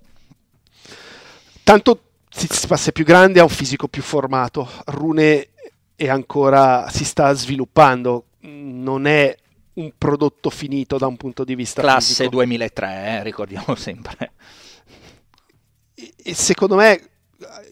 Tanto 1.64 2.02
Tsitsipas 2.30 2.90
è 2.90 2.92
più 2.92 3.04
grande, 3.04 3.40
ha 3.40 3.44
un 3.44 3.50
fisico 3.50 3.88
più 3.88 4.02
formato. 4.04 4.70
Rune 4.86 5.50
è 5.98 6.08
ancora 6.08 6.88
si 6.92 7.04
sta 7.04 7.34
sviluppando, 7.34 8.26
non 8.42 9.08
è 9.08 9.36
un 9.74 9.92
prodotto 9.98 10.52
finito 10.52 10.98
da 10.98 11.08
un 11.08 11.18
punto 11.18 11.44
di 11.44 11.56
vista 11.56 11.82
Classe 11.82 12.14
fisico. 12.14 12.30
2003, 12.30 12.88
eh, 12.88 13.24
ricordiamo 13.24 13.74
sempre. 13.76 14.32
E- 15.96 16.14
e 16.16 16.34
secondo 16.36 16.76
me 16.76 17.02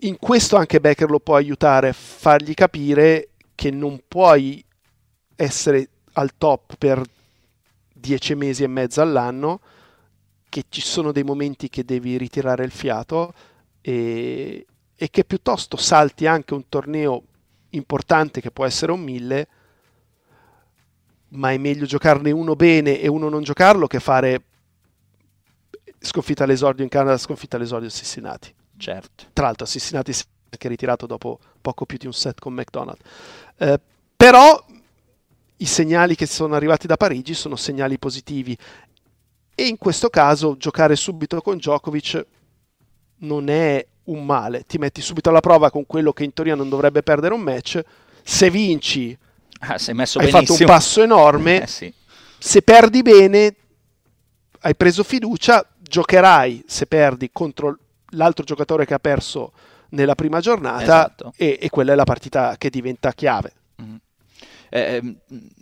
in 0.02 0.18
questo 0.18 0.56
anche 0.56 0.80
Becker 0.80 1.08
lo 1.08 1.20
può 1.20 1.36
aiutare, 1.36 1.94
fargli 1.94 2.56
capire 2.56 3.30
che 3.54 3.70
non 3.70 4.02
puoi 4.08 4.64
essere 5.36 5.90
al 6.14 6.32
top 6.36 6.78
per 6.78 7.04
dieci 7.94 8.34
mesi 8.34 8.64
e 8.64 8.68
mezzo 8.68 9.02
all'anno, 9.02 9.62
che 10.50 10.64
ci 10.70 10.82
sono 10.82 11.12
dei 11.12 11.24
momenti 11.24 11.70
che 11.70 11.86
devi 11.86 12.18
ritirare 12.18 12.64
il 12.66 12.72
fiato 12.72 13.34
e, 13.82 14.66
e 14.96 15.10
che 15.12 15.26
piuttosto 15.26 15.78
salti 15.78 16.26
anche 16.26 16.56
un 16.56 16.68
torneo 16.70 17.24
importante 17.76 18.42
che 18.42 18.52
può 18.52 18.66
essere 18.66 18.92
un 18.92 19.02
mille, 19.02 19.48
ma 21.30 21.52
è 21.52 21.58
meglio 21.58 21.86
giocarne 21.86 22.32
uno 22.32 22.56
bene 22.56 23.00
e 23.00 23.08
uno 23.08 23.30
non 23.30 23.44
giocarlo 23.44 23.88
che 23.88 24.00
fare 24.00 24.44
sconfitta 26.00 26.44
all'esordio 26.44 26.84
in 26.84 26.90
Canada, 26.90 27.18
sconfitta 27.18 27.58
all'esordio 27.58 27.88
a 27.88 27.92
Cincinnati. 27.92 28.54
Certo. 28.78 29.26
Tra 29.34 29.46
l'altro, 29.46 29.66
Cincinnati 29.66 30.14
si 30.14 30.24
è 30.24 30.26
anche 30.52 30.68
ritirato 30.68 31.06
dopo 31.06 31.40
poco 31.62 31.86
più 31.86 31.98
di 31.98 32.06
un 32.06 32.14
set 32.14 32.40
con 32.40 32.54
McDonald. 32.54 33.00
Eh, 33.58 33.80
però 34.16 34.66
i 35.58 35.66
segnali 35.66 36.16
che 36.16 36.26
sono 36.26 36.56
arrivati 36.56 36.88
da 36.88 36.98
Parigi 36.98 37.34
sono 37.34 37.56
segnali 37.56 37.98
positivi 37.98 38.58
e 39.56 39.68
in 39.68 39.78
questo 39.78 40.10
caso 40.10 40.58
giocare 40.58 40.96
subito 40.96 41.42
con 41.42 41.56
Djokovic 41.56 42.26
non 43.20 43.48
è 43.48 43.86
un 44.06 44.26
male. 44.26 44.64
Ti 44.66 44.78
metti 44.78 45.02
subito 45.02 45.30
alla 45.30 45.40
prova 45.40 45.72
con 45.72 45.86
quello 45.86 46.14
che 46.14 46.24
in 46.24 46.34
teoria 46.34 46.56
non 46.56 46.70
dovrebbe 46.70 47.04
perdere 47.04 47.34
un 47.34 47.42
match. 47.42 47.82
Se 48.24 48.50
vinci, 48.50 49.18
Ah, 49.60 49.74
hai 49.76 49.94
benissimo. 49.94 50.28
fatto 50.28 50.54
un 50.54 50.66
passo 50.66 51.02
enorme. 51.02 51.64
Eh 51.64 51.68
sì. 51.68 51.94
Se 52.38 52.62
perdi 52.62 53.02
bene, 53.02 53.56
hai 54.62 54.76
preso 54.76 55.04
fiducia, 55.04 55.66
giocherai 55.80 56.64
se 56.68 56.86
perdi 56.86 57.30
contro 57.32 57.78
l'altro 58.10 58.44
giocatore 58.44 58.86
che 58.86 58.94
ha 58.94 59.00
perso 59.00 59.52
nella 59.90 60.16
prima 60.16 60.40
giornata 60.40 60.82
Esatto. 60.84 61.34
e, 61.38 61.58
e 61.62 61.70
quella 61.70 61.94
è 61.94 61.96
la 61.96 62.04
partita 62.04 62.56
che 62.58 62.70
diventa 62.70 63.12
chiave. 63.14 63.54
Eh, 64.76 65.16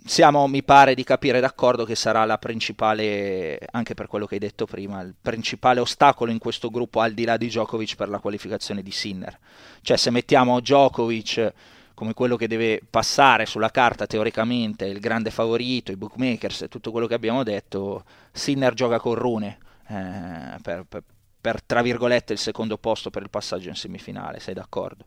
siamo, 0.04 0.48
mi 0.48 0.64
pare 0.64 0.96
di 0.96 1.04
capire, 1.04 1.38
d'accordo 1.38 1.84
che 1.84 1.94
sarà 1.94 2.24
la 2.24 2.36
principale, 2.36 3.60
anche 3.70 3.94
per 3.94 4.08
quello 4.08 4.26
che 4.26 4.34
hai 4.34 4.40
detto 4.40 4.66
prima, 4.66 5.02
il 5.02 5.14
principale 5.22 5.78
ostacolo 5.78 6.32
in 6.32 6.38
questo 6.38 6.68
gruppo 6.68 6.98
al 6.98 7.12
di 7.12 7.24
là 7.24 7.36
di 7.36 7.46
Djokovic 7.46 7.94
per 7.94 8.08
la 8.08 8.18
qualificazione 8.18 8.82
di 8.82 8.90
Sinner. 8.90 9.38
Cioè 9.82 9.96
se 9.96 10.10
mettiamo 10.10 10.58
Djokovic 10.58 11.52
come 11.94 12.12
quello 12.12 12.34
che 12.34 12.48
deve 12.48 12.80
passare 12.90 13.46
sulla 13.46 13.70
carta 13.70 14.08
teoricamente, 14.08 14.84
il 14.86 14.98
grande 14.98 15.30
favorito, 15.30 15.92
i 15.92 15.96
bookmakers 15.96 16.62
e 16.62 16.68
tutto 16.68 16.90
quello 16.90 17.06
che 17.06 17.14
abbiamo 17.14 17.44
detto, 17.44 18.02
Sinner 18.32 18.74
gioca 18.74 18.98
con 18.98 19.14
Rune 19.14 19.58
eh, 19.86 20.58
per, 20.60 20.86
per- 20.88 21.04
per, 21.40 21.62
tra 21.62 21.82
virgolette 21.82 22.32
il 22.32 22.40
secondo 22.40 22.78
posto 22.78 23.10
per 23.10 23.22
il 23.22 23.30
passaggio 23.30 23.68
in 23.68 23.76
semifinale, 23.76 24.40
sei 24.40 24.54
d'accordo? 24.54 25.04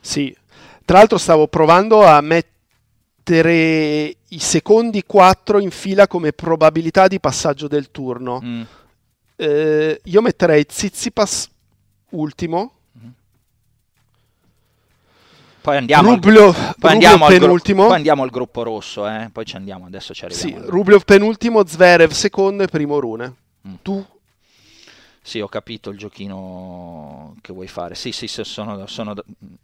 Sì, 0.00 0.34
tra 0.86 0.96
l'altro 0.96 1.18
stavo 1.18 1.46
provando 1.46 2.06
a 2.06 2.22
mettere 3.34 4.16
i 4.28 4.38
secondi 4.38 5.02
quattro 5.04 5.58
in 5.58 5.70
fila 5.70 6.06
come 6.06 6.32
probabilità 6.32 7.08
di 7.08 7.18
passaggio 7.18 7.68
del 7.68 7.90
turno. 7.90 8.40
Mm. 8.44 8.62
Eh, 9.36 10.00
io 10.04 10.20
metterei 10.20 10.66
Tsitsipas 10.66 11.50
ultimo, 12.10 12.72
Poi 15.62 15.78
andiamo, 15.78 16.10
al- 16.10 16.14
Rublev, 16.16 16.74
poi 16.78 16.90
andiamo 16.92 17.24
al 17.24 17.38
gru- 17.38 17.62
poi 17.74 17.94
andiamo 17.94 18.22
al 18.22 18.28
gruppo 18.28 18.62
rosso, 18.62 19.08
eh? 19.08 19.30
poi 19.32 19.46
ci 19.46 19.56
andiamo, 19.56 19.86
adesso 19.86 20.12
ci 20.12 20.26
Sì, 20.28 20.48
arriviamo. 20.48 20.68
Rublev 20.70 21.04
penultimo, 21.06 21.64
Zverev 21.66 22.10
secondo 22.10 22.64
e 22.64 22.66
primo 22.66 22.98
Rune. 23.00 23.34
Mm. 23.66 23.74
Tu? 23.80 24.06
Sì, 25.22 25.40
ho 25.40 25.48
capito 25.48 25.88
il 25.88 25.96
giochino 25.96 27.34
che 27.40 27.54
vuoi 27.54 27.66
fare. 27.66 27.94
Sì, 27.94 28.12
sì, 28.12 28.26
sì, 28.26 28.44
sono, 28.44 28.86
sono- 28.86 29.14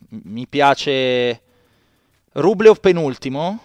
mi 0.08 0.46
piace 0.46 1.42
Rublev 2.34 2.80
penultimo. 2.80 3.58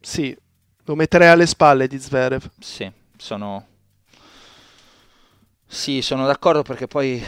Sì, 0.00 0.36
lo 0.84 0.94
metterei 0.94 1.28
alle 1.28 1.46
spalle 1.46 1.86
di 1.88 1.98
Zverev. 1.98 2.50
Sì, 2.58 2.90
sono 3.16 3.66
Sì, 5.66 6.00
sono 6.02 6.26
d'accordo 6.26 6.62
perché 6.62 6.86
poi 6.86 7.22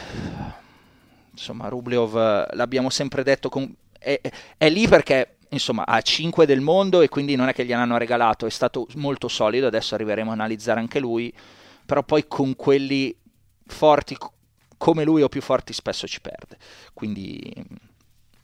insomma, 1.32 1.68
Rublev 1.68 2.16
eh, 2.16 2.56
l'abbiamo 2.56 2.90
sempre 2.90 3.22
detto 3.22 3.48
con- 3.48 3.72
è, 3.98 4.20
è- 4.56 4.68
lì 4.70 4.88
perché 4.88 5.36
insomma 5.50 5.84
ha 5.86 6.00
5 6.00 6.46
del 6.46 6.60
mondo 6.60 7.00
e 7.00 7.08
quindi 7.08 7.34
non 7.36 7.48
è 7.48 7.54
che 7.54 7.64
gliel'hanno 7.64 7.96
regalato, 7.98 8.46
è 8.46 8.50
stato 8.50 8.86
molto 8.94 9.28
solido, 9.28 9.66
adesso 9.66 9.94
arriveremo 9.94 10.30
a 10.30 10.34
analizzare 10.34 10.80
anche 10.80 11.00
lui, 11.00 11.32
però 11.84 12.02
poi 12.02 12.26
con 12.26 12.54
quelli 12.56 13.14
forti 13.66 14.16
co- 14.16 14.32
come 14.76 15.04
lui 15.04 15.22
o 15.22 15.28
più 15.28 15.42
forti 15.42 15.72
spesso 15.72 16.06
ci 16.06 16.20
perde. 16.20 16.56
Quindi 16.94 17.52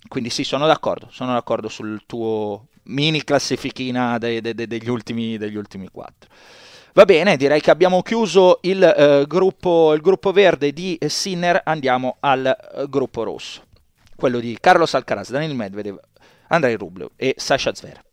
quindi 0.08 0.30
sì, 0.30 0.44
sono 0.44 0.66
d'accordo, 0.66 1.08
sono 1.10 1.32
d'accordo 1.32 1.68
sul 1.68 2.02
tuo 2.06 2.66
mini 2.84 3.24
classifichina 3.24 4.18
de- 4.18 4.40
de- 4.40 4.54
de- 4.54 4.66
degli, 4.66 4.88
ultimi, 4.88 5.36
degli 5.38 5.56
ultimi 5.56 5.88
quattro. 5.88 6.30
Va 6.92 7.04
bene, 7.04 7.36
direi 7.36 7.60
che 7.60 7.70
abbiamo 7.70 8.00
chiuso 8.02 8.58
il, 8.62 8.82
eh, 8.82 9.24
gruppo, 9.26 9.92
il 9.92 10.00
gruppo 10.00 10.32
verde 10.32 10.72
di 10.72 10.98
Sinner, 11.06 11.60
andiamo 11.64 12.16
al 12.20 12.46
eh, 12.46 12.86
gruppo 12.88 13.22
rosso, 13.22 13.62
quello 14.14 14.38
di 14.40 14.56
Carlos 14.58 14.94
Alcaraz, 14.94 15.30
Daniel 15.30 15.54
Medvedev, 15.54 15.98
Andrei 16.48 16.76
Rublev 16.76 17.10
e 17.16 17.34
Sasha 17.36 17.74
Zverev. 17.74 18.05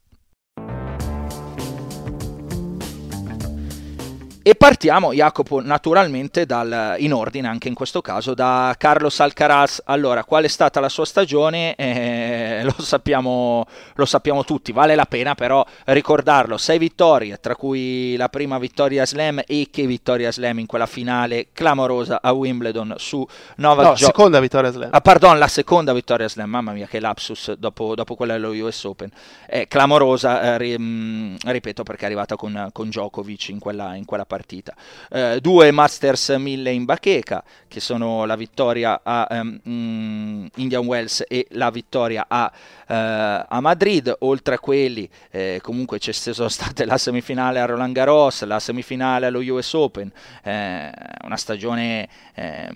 E 4.45 4.55
partiamo, 4.55 5.13
Jacopo, 5.13 5.61
naturalmente 5.61 6.45
dal, 6.45 6.95
in 6.97 7.13
ordine 7.13 7.47
anche 7.47 7.69
in 7.69 7.73
questo 7.73 8.01
caso 8.01 8.33
da 8.33 8.75
Carlos 8.77 9.21
Alcaraz. 9.21 9.81
Allora, 9.85 10.25
qual 10.25 10.43
è 10.43 10.49
stata 10.49 10.81
la 10.81 10.89
sua 10.89 11.05
stagione? 11.05 11.75
Eh, 11.75 12.59
lo, 12.65 12.75
sappiamo, 12.77 13.65
lo 13.95 14.03
sappiamo 14.03 14.43
tutti, 14.43 14.73
vale 14.73 14.95
la 14.95 15.05
pena 15.05 15.33
però 15.33 15.65
ricordarlo. 15.85 16.57
Sei 16.57 16.77
vittorie, 16.77 17.39
tra 17.39 17.55
cui 17.55 18.17
la 18.17 18.27
prima 18.27 18.57
vittoria 18.59 19.05
slam 19.05 19.41
e 19.47 19.69
che 19.71 19.85
vittoria 19.87 20.29
slam 20.29 20.59
in 20.59 20.65
quella 20.65 20.87
finale 20.87 21.47
clamorosa 21.53 22.19
a 22.21 22.33
Wimbledon 22.33 22.95
su 22.97 23.25
Novak 23.55 23.85
No, 23.85 23.93
Djokovic. 23.93 24.05
seconda 24.13 24.39
vittoria 24.41 24.71
slam. 24.71 24.89
Ah, 24.91 24.99
pardon, 24.99 25.37
la 25.39 25.47
seconda 25.47 25.93
vittoria 25.93 26.27
slam, 26.27 26.49
mamma 26.49 26.73
mia 26.73 26.87
che 26.87 26.99
lapsus 26.99 27.53
dopo, 27.53 27.95
dopo 27.95 28.15
quella 28.15 28.33
dello 28.33 28.49
US 28.49 28.83
Open. 28.83 29.09
È 29.45 29.69
clamorosa, 29.69 30.57
eh, 30.57 30.77
mh, 30.77 31.37
ripeto, 31.45 31.83
perché 31.83 32.01
è 32.01 32.05
arrivata 32.07 32.35
con, 32.35 32.67
con 32.73 32.89
Djokovic 32.89 33.47
in 33.47 33.59
quella, 33.59 33.95
in 33.95 34.03
quella 34.03 34.25
partita. 34.33 34.73
Eh, 35.11 35.39
due 35.41 35.69
Masters 35.69 36.29
1000 36.29 36.71
in 36.71 36.85
bacheca, 36.85 37.43
che 37.67 37.79
sono 37.79 38.25
la 38.25 38.35
vittoria 38.35 39.01
a 39.03 39.43
mh, 39.43 40.47
Indian 40.55 40.85
Wells 40.85 41.23
e 41.27 41.45
la 41.51 41.69
vittoria 41.69 42.25
a, 42.27 42.51
eh, 42.87 43.45
a 43.47 43.59
Madrid. 43.61 44.15
Oltre 44.19 44.55
a 44.55 44.59
quelli, 44.59 45.07
eh, 45.29 45.59
comunque 45.61 45.99
c'è 45.99 46.11
sono 46.11 46.49
state 46.49 46.85
la 46.85 46.97
semifinale 46.97 47.59
a 47.59 47.65
Roland 47.65 47.93
Garros, 47.93 48.43
la 48.45 48.59
semifinale 48.59 49.27
allo 49.27 49.39
US 49.53 49.73
Open, 49.73 50.11
eh, 50.43 50.91
una 51.23 51.37
stagione... 51.37 52.09
ehm, 52.33 52.75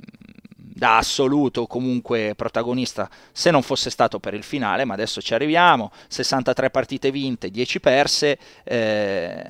da 0.77 0.97
assoluto 0.97 1.65
comunque 1.65 2.33
protagonista 2.35 3.09
se 3.31 3.49
non 3.49 3.63
fosse 3.63 3.89
stato 3.89 4.19
per 4.19 4.35
il 4.35 4.43
finale, 4.43 4.85
ma 4.85 4.93
adesso 4.93 5.21
ci 5.21 5.33
arriviamo, 5.33 5.91
63 6.07 6.69
partite 6.69 7.09
vinte, 7.09 7.49
10 7.49 7.79
perse, 7.79 8.37
eh, 8.63 9.43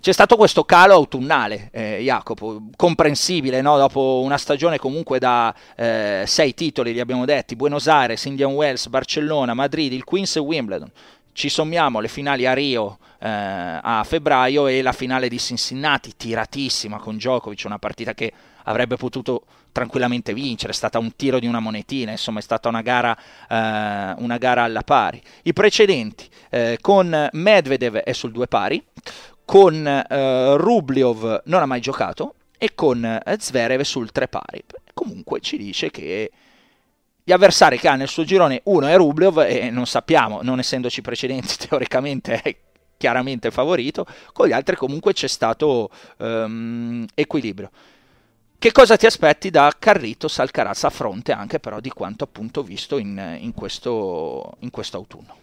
c'è 0.00 0.12
stato 0.12 0.36
questo 0.36 0.64
calo 0.64 0.94
autunnale, 0.94 1.68
eh, 1.72 1.98
Jacopo, 2.00 2.70
comprensibile, 2.74 3.60
no? 3.60 3.76
dopo 3.76 4.22
una 4.24 4.38
stagione 4.38 4.78
comunque 4.78 5.18
da 5.18 5.54
eh, 5.76 6.24
sei 6.26 6.54
titoli, 6.54 6.94
li 6.94 7.00
abbiamo 7.00 7.26
detti, 7.26 7.54
Buenos 7.54 7.86
Aires, 7.86 8.24
Indian 8.24 8.52
Wells, 8.52 8.88
Barcellona, 8.88 9.52
Madrid, 9.52 9.92
il 9.92 10.04
Queens 10.04 10.36
e 10.36 10.40
Wimbledon. 10.40 10.90
Ci 11.32 11.50
sommiamo 11.50 12.00
le 12.00 12.08
finali 12.08 12.46
a 12.46 12.54
Rio 12.54 12.98
eh, 13.20 13.28
a 13.28 14.02
febbraio 14.04 14.66
e 14.66 14.80
la 14.80 14.92
finale 14.92 15.28
di 15.28 15.38
Cincinnati, 15.38 16.14
tiratissima 16.16 16.98
con 16.98 17.16
Djokovic, 17.16 17.62
una 17.66 17.78
partita 17.78 18.14
che 18.14 18.32
avrebbe 18.64 18.96
potuto 18.96 19.44
tranquillamente 19.72 20.32
vincere, 20.32 20.72
è 20.72 20.74
stata 20.74 20.98
un 20.98 21.14
tiro 21.14 21.38
di 21.38 21.46
una 21.46 21.60
monetina, 21.60 22.10
insomma 22.10 22.38
è 22.38 22.42
stata 22.42 22.68
una 22.68 22.80
gara, 22.80 23.16
eh, 23.16 24.14
una 24.18 24.38
gara 24.38 24.62
alla 24.62 24.82
pari. 24.82 25.20
I 25.42 25.52
precedenti 25.52 26.26
eh, 26.48 26.78
con 26.80 27.28
Medvedev 27.32 27.96
è 27.96 28.12
sul 28.12 28.32
due 28.32 28.46
pari, 28.46 28.82
con 29.50 29.84
eh, 29.84 30.56
Rubliov 30.58 31.42
non 31.46 31.60
ha 31.60 31.66
mai 31.66 31.80
giocato 31.80 32.34
e 32.56 32.72
con 32.76 33.04
eh, 33.04 33.36
Zverev 33.36 33.80
sul 33.80 34.12
tre 34.12 34.28
pari. 34.28 34.62
Comunque 34.94 35.40
ci 35.40 35.56
dice 35.56 35.90
che 35.90 36.30
gli 37.24 37.32
avversari 37.32 37.76
che 37.76 37.88
ha 37.88 37.96
nel 37.96 38.06
suo 38.06 38.22
girone 38.22 38.60
uno 38.66 38.86
è 38.86 38.94
Rubliov 38.94 39.40
e 39.40 39.68
non 39.70 39.86
sappiamo, 39.86 40.38
non 40.42 40.60
essendoci 40.60 41.00
precedenti 41.00 41.56
teoricamente 41.66 42.40
è 42.40 42.56
chiaramente 42.96 43.50
favorito, 43.50 44.06
con 44.32 44.46
gli 44.46 44.52
altri 44.52 44.76
comunque 44.76 45.14
c'è 45.14 45.26
stato 45.26 45.90
um, 46.18 47.04
equilibrio. 47.12 47.72
Che 48.56 48.70
cosa 48.70 48.96
ti 48.96 49.06
aspetti 49.06 49.50
da 49.50 49.74
Carritos 49.76 50.38
Alcaraz 50.38 50.84
a 50.84 50.90
fronte 50.90 51.32
anche 51.32 51.58
però 51.58 51.80
di 51.80 51.90
quanto 51.90 52.22
appunto 52.22 52.62
visto 52.62 52.98
in, 52.98 53.38
in, 53.40 53.52
questo, 53.52 54.58
in 54.60 54.70
questo 54.70 54.96
autunno? 54.96 55.39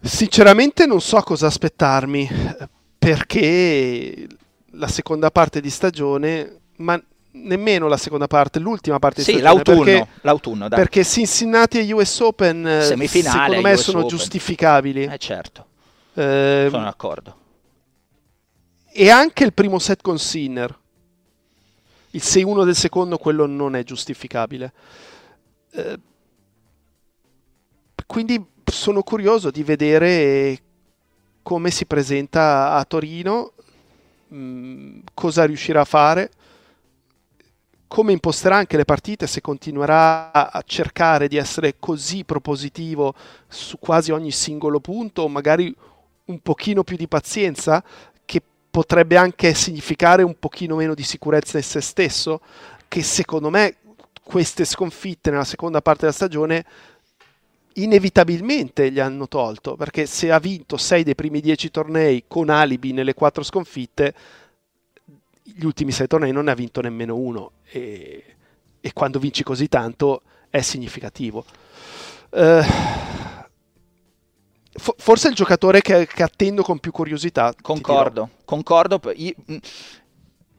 Sinceramente 0.00 0.86
non 0.86 1.00
so 1.00 1.20
cosa 1.22 1.46
aspettarmi 1.46 2.28
perché 2.98 4.26
la 4.72 4.88
seconda 4.88 5.30
parte 5.30 5.60
di 5.60 5.70
stagione, 5.70 6.60
ma 6.76 7.00
nemmeno 7.32 7.88
la 7.88 7.96
seconda 7.96 8.26
parte, 8.26 8.58
l'ultima 8.58 8.98
parte 8.98 9.22
sì, 9.22 9.32
di 9.34 9.38
stagione. 9.38 9.62
L'autunno, 9.64 9.84
perché, 9.84 10.08
l'autunno 10.22 10.68
dai. 10.68 10.78
perché 10.78 11.04
Cincinnati 11.04 11.78
e 11.78 11.92
US 11.92 12.20
Open 12.20 12.66
eh, 12.66 12.82
secondo 12.82 13.60
me 13.60 13.72
US 13.72 13.80
sono 13.80 13.98
Open. 13.98 14.10
giustificabili. 14.10 15.04
Eh 15.04 15.18
certo, 15.18 15.66
Eh, 16.14 16.68
sono 16.70 16.84
d'accordo. 16.84 17.36
e 18.92 19.10
anche 19.10 19.44
il 19.44 19.52
primo 19.52 19.78
set 19.78 20.02
con 20.02 20.18
Sinner. 20.18 20.78
Il 22.10 22.22
6-1 22.24 22.64
del 22.64 22.74
secondo, 22.76 23.18
quello 23.18 23.44
non 23.46 23.76
è 23.76 23.82
giustificabile. 23.82 24.72
Eh, 25.72 25.98
quindi 28.06 28.42
sono 28.72 29.02
curioso 29.02 29.50
di 29.50 29.62
vedere 29.62 30.58
come 31.42 31.70
si 31.70 31.86
presenta 31.86 32.72
a 32.72 32.84
Torino, 32.84 33.52
mh, 34.28 34.98
cosa 35.14 35.44
riuscirà 35.44 35.82
a 35.82 35.84
fare, 35.84 36.30
come 37.86 38.12
imposterà 38.12 38.56
anche 38.56 38.76
le 38.76 38.84
partite, 38.84 39.28
se 39.28 39.40
continuerà 39.40 40.32
a 40.32 40.62
cercare 40.66 41.28
di 41.28 41.36
essere 41.36 41.76
così 41.78 42.24
propositivo 42.24 43.14
su 43.46 43.78
quasi 43.78 44.10
ogni 44.10 44.32
singolo 44.32 44.80
punto, 44.80 45.22
o 45.22 45.28
magari 45.28 45.74
un 46.24 46.40
pochino 46.40 46.82
più 46.82 46.96
di 46.96 47.06
pazienza, 47.06 47.82
che 48.24 48.42
potrebbe 48.70 49.16
anche 49.16 49.54
significare 49.54 50.24
un 50.24 50.36
pochino 50.38 50.74
meno 50.74 50.94
di 50.94 51.04
sicurezza 51.04 51.58
in 51.58 51.62
se 51.62 51.80
stesso, 51.80 52.40
che 52.88 53.02
secondo 53.04 53.50
me 53.50 53.76
queste 54.22 54.64
sconfitte 54.64 55.30
nella 55.30 55.44
seconda 55.44 55.80
parte 55.80 56.00
della 56.00 56.12
stagione 56.12 56.64
inevitabilmente 57.76 58.90
gli 58.90 59.00
hanno 59.00 59.28
tolto, 59.28 59.76
perché 59.76 60.06
se 60.06 60.30
ha 60.30 60.38
vinto 60.38 60.76
6 60.76 61.02
dei 61.02 61.14
primi 61.14 61.40
10 61.40 61.70
tornei 61.70 62.24
con 62.26 62.48
alibi 62.48 62.92
nelle 62.92 63.14
4 63.14 63.42
sconfitte, 63.42 64.14
gli 65.42 65.64
ultimi 65.64 65.92
6 65.92 66.06
tornei 66.06 66.32
non 66.32 66.44
ne 66.44 66.50
ha 66.50 66.54
vinto 66.54 66.80
nemmeno 66.80 67.16
uno 67.16 67.52
e, 67.64 68.24
e 68.80 68.92
quando 68.92 69.18
vinci 69.18 69.42
così 69.42 69.68
tanto 69.68 70.22
è 70.50 70.60
significativo. 70.60 71.44
Fo- 74.78 74.94
forse 74.98 75.28
il 75.28 75.34
giocatore 75.34 75.80
che, 75.80 76.06
che 76.06 76.22
attendo 76.22 76.62
con 76.62 76.78
più 76.78 76.92
curiosità. 76.92 77.54
Concordo, 77.60 78.30
concordo. 78.44 79.00
Io, 79.14 79.34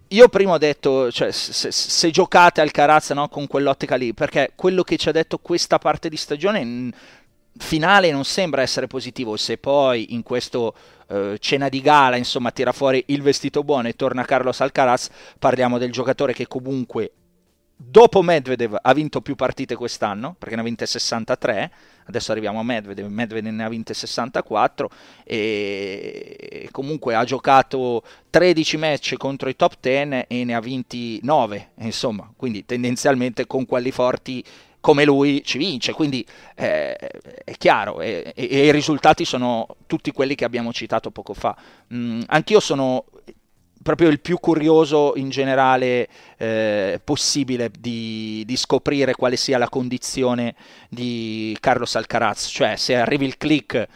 io 0.10 0.28
prima 0.30 0.54
ho 0.54 0.58
detto, 0.58 1.12
cioè, 1.12 1.32
se, 1.32 1.72
se 1.72 2.12
giocate 2.12 2.62
al 2.62 2.72
Carazza 2.72 3.14
no, 3.14 3.28
con 3.30 3.48
quell'ottica 3.48 3.96
lì, 3.96 4.14
perché 4.14 4.52
quello 4.56 4.84
che 4.84 4.98
ci 4.98 5.10
ha 5.10 5.12
detto 5.12 5.38
questa 5.38 5.80
parte 5.80 6.10
di 6.10 6.18
stagione 6.18 6.60
in 6.60 6.92
finale 7.58 8.12
non 8.12 8.24
sembra 8.24 8.62
essere 8.62 8.88
positivo. 8.88 9.36
Se 9.36 9.58
poi 9.58 10.14
in 10.14 10.24
questo 10.24 10.76
eh, 11.10 11.38
cena 11.40 11.70
di 11.70 11.82
gala, 11.82 12.16
insomma, 12.16 12.52
tira 12.52 12.72
fuori 12.72 13.04
il 13.08 13.22
vestito 13.22 13.64
buono 13.64 13.88
e 13.88 13.96
torna 13.96 14.24
Carlos 14.24 14.62
Alcaraz, 14.62 15.10
parliamo 15.40 15.78
del 15.78 15.92
giocatore 15.92 16.34
che 16.34 16.48
comunque 16.48 17.12
dopo 17.78 18.24
Medvedev 18.24 18.76
ha 18.82 18.94
vinto 18.94 19.22
più 19.22 19.36
partite 19.36 19.76
quest'anno, 19.76 20.36
perché 20.38 20.56
ne 20.56 20.62
ha 20.62 20.64
vinte 20.64 20.88
63, 20.88 21.72
adesso 22.06 22.32
arriviamo 22.32 22.60
a 22.60 22.64
Medvedev, 22.64 23.08
Medvedev 23.08 23.54
ne 23.54 23.64
ha 23.64 23.70
vinte 23.70 23.94
64 23.94 24.90
e 25.24 26.68
comunque 26.72 27.14
ha 27.14 27.24
giocato 27.24 28.04
13 28.32 28.78
match 28.78 29.16
contro 29.18 29.48
i 29.48 29.56
top 29.56 29.76
10 29.80 30.26
e 30.28 30.44
ne 30.44 30.56
ha 30.56 30.60
vinti 30.60 31.20
9, 31.22 31.70
insomma, 31.82 32.32
quindi 32.36 32.66
tendenzialmente 32.66 33.46
con 33.46 33.66
quelli 33.66 33.92
forti 33.92 34.44
come 34.80 35.04
lui 35.04 35.44
ci 35.44 35.58
vince, 35.58 35.92
quindi 35.92 36.26
eh, 36.56 36.96
è 36.96 37.58
chiaro 37.58 38.00
e, 38.00 38.32
e- 38.36 38.48
e 38.50 38.66
i 38.68 38.72
risultati 38.72 39.26
sono 39.26 39.68
tutti 39.86 40.12
quelli 40.12 40.34
che 40.34 40.46
abbiamo 40.46 40.72
citato 40.72 41.12
poco 41.12 41.34
fa. 41.34 41.56
Mm, 41.94 42.22
anch'io 42.28 42.60
sono 42.60 43.06
proprio 43.88 44.10
il 44.10 44.20
più 44.20 44.38
curioso 44.38 45.14
in 45.16 45.30
generale 45.30 46.10
eh, 46.36 47.00
possibile 47.02 47.72
di, 47.80 48.44
di 48.46 48.58
scoprire 48.58 49.16
quale 49.16 49.38
sia 49.38 49.58
la 49.58 49.70
condizione 49.70 50.56
di 50.90 51.56
Carlos 51.62 51.96
Alcaraz, 51.96 52.50
cioè 52.52 52.76
se 52.76 52.98
arrivi 52.98 53.24
il 53.24 53.38
click, 53.38 53.88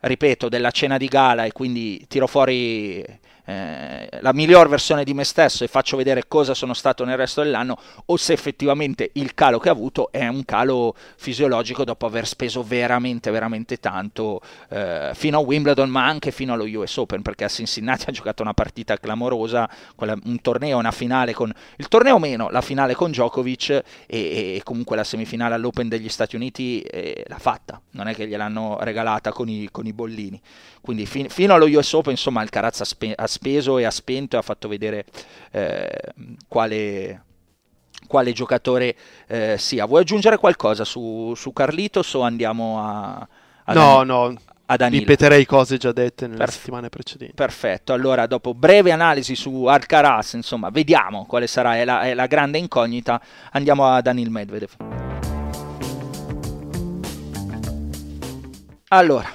ripeto, 0.00 0.50
della 0.50 0.70
cena 0.70 0.98
di 0.98 1.06
gala 1.06 1.46
e 1.46 1.52
quindi 1.52 2.04
tiro 2.08 2.26
fuori 2.26 3.02
eh, 3.48 4.08
la 4.20 4.34
miglior 4.34 4.68
versione 4.68 5.04
di 5.04 5.14
me 5.14 5.24
stesso 5.24 5.64
e 5.64 5.68
faccio 5.68 5.96
vedere 5.96 6.28
cosa 6.28 6.52
sono 6.52 6.74
stato 6.74 7.06
nel 7.06 7.16
resto 7.16 7.42
dell'anno 7.42 7.78
o 8.04 8.16
se 8.18 8.34
effettivamente 8.34 9.10
il 9.14 9.32
calo 9.32 9.58
che 9.58 9.70
ha 9.70 9.72
avuto 9.72 10.12
è 10.12 10.26
un 10.28 10.44
calo 10.44 10.94
fisiologico 11.16 11.82
dopo 11.82 12.04
aver 12.04 12.26
speso 12.26 12.62
veramente 12.62 13.30
veramente 13.30 13.78
tanto 13.80 14.42
eh, 14.68 15.12
fino 15.14 15.38
a 15.38 15.40
Wimbledon 15.40 15.88
ma 15.88 16.04
anche 16.04 16.30
fino 16.30 16.52
allo 16.52 16.64
US 16.64 16.94
Open 16.98 17.22
perché 17.22 17.44
a 17.44 17.48
Cincinnati 17.48 18.04
ha 18.10 18.12
giocato 18.12 18.42
una 18.42 18.52
partita 18.52 18.98
clamorosa 18.98 19.66
quella- 19.94 20.18
un 20.24 20.40
torneo, 20.42 20.76
una 20.76 20.90
finale 20.90 21.32
con 21.32 21.50
il 21.76 21.88
torneo 21.88 22.18
meno, 22.18 22.50
la 22.50 22.60
finale 22.60 22.94
con 22.94 23.10
Djokovic 23.10 23.70
e, 23.70 23.82
e 24.06 24.60
comunque 24.62 24.94
la 24.94 25.04
semifinale 25.04 25.54
all'Open 25.54 25.88
degli 25.88 26.10
Stati 26.10 26.36
Uniti 26.36 26.80
eh, 26.82 27.24
l'ha 27.26 27.38
fatta. 27.38 27.80
Non 27.92 28.08
è 28.08 28.14
che 28.14 28.28
gliel'hanno 28.28 28.76
regalata 28.80 29.32
con 29.32 29.48
i, 29.48 29.68
con 29.70 29.86
i 29.86 29.92
bollini. 29.94 30.38
Quindi 30.80 31.06
fin- 31.06 31.28
fino 31.28 31.54
allo 31.54 31.66
US 31.66 31.92
Open 31.94 32.12
insomma 32.12 32.40
Alcaraz 32.42 32.80
ha, 32.80 32.84
spe- 32.84 33.14
ha 33.16 33.26
speso 33.26 33.37
e 33.40 33.84
ha 33.84 33.90
spento 33.90 34.36
e 34.36 34.38
ha 34.38 34.42
fatto 34.42 34.68
vedere 34.68 35.04
eh, 35.52 35.88
quale, 36.46 37.22
quale 38.06 38.32
giocatore 38.32 38.96
eh, 39.26 39.56
sia. 39.58 39.86
Vuoi 39.86 40.02
aggiungere 40.02 40.36
qualcosa 40.36 40.84
su, 40.84 41.32
su 41.34 41.52
Carlitos 41.52 42.14
o 42.14 42.22
andiamo 42.22 42.80
a, 42.80 43.28
a 43.64 43.72
No, 43.72 43.96
Dan- 43.96 44.06
no, 44.06 44.34
a 44.66 44.76
Danilo? 44.76 45.00
ripeterei 45.00 45.46
cose 45.46 45.78
già 45.78 45.92
dette 45.92 46.26
nelle 46.26 46.38
Perf- 46.38 46.56
settimane 46.56 46.88
precedenti. 46.90 47.34
Perfetto, 47.34 47.92
allora 47.92 48.26
dopo 48.26 48.52
breve 48.52 48.92
analisi 48.92 49.34
su 49.34 49.64
Alcaraz, 49.64 50.34
insomma, 50.34 50.68
vediamo 50.68 51.24
quale 51.26 51.46
sarà 51.46 51.76
è 51.76 51.84
la, 51.84 52.02
è 52.02 52.12
la 52.12 52.26
grande 52.26 52.58
incognita, 52.58 53.20
andiamo 53.52 53.86
a 53.86 54.00
Danil 54.02 54.30
Medvedev. 54.30 54.70
Allora, 58.90 59.28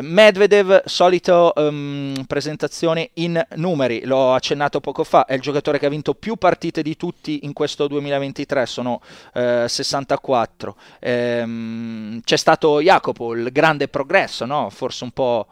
Medvedev, 0.00 0.84
solito 0.84 1.54
ehm, 1.54 2.24
presentazione 2.26 3.10
in 3.14 3.42
numeri, 3.54 4.04
l'ho 4.04 4.34
accennato 4.34 4.80
poco 4.80 5.04
fa, 5.04 5.24
è 5.24 5.34
il 5.34 5.40
giocatore 5.40 5.78
che 5.78 5.86
ha 5.86 5.90
vinto 5.90 6.14
più 6.14 6.36
partite 6.36 6.82
di 6.82 6.96
tutti 6.96 7.44
in 7.44 7.54
questo 7.54 7.86
2023, 7.86 8.66
sono 8.66 9.00
eh, 9.32 9.64
64. 9.66 10.76
Ehm, 11.00 12.20
c'è 12.22 12.36
stato 12.36 12.80
Jacopo, 12.80 13.32
il 13.34 13.50
grande 13.52 13.88
progresso, 13.88 14.44
no? 14.44 14.68
forse 14.68 15.04
un 15.04 15.12
po' 15.12 15.46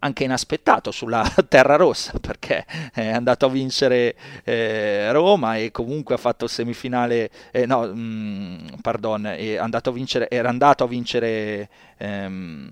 anche 0.00 0.24
inaspettato 0.24 0.90
sulla 0.90 1.22
terra 1.48 1.76
rossa 1.76 2.18
perché 2.18 2.64
è 2.94 3.08
andato 3.08 3.44
a 3.44 3.48
vincere 3.50 4.16
eh, 4.44 5.12
Roma 5.12 5.56
e 5.56 5.70
comunque 5.70 6.14
ha 6.14 6.18
fatto 6.18 6.46
semifinale 6.46 7.30
eh, 7.50 7.66
no 7.66 7.86
mm, 7.86 8.66
pardon 8.80 9.26
andato 9.58 9.92
vincere, 9.92 10.30
era 10.30 10.48
andato 10.48 10.84
a 10.84 10.86
vincere 10.86 11.68
ehm, 11.98 12.70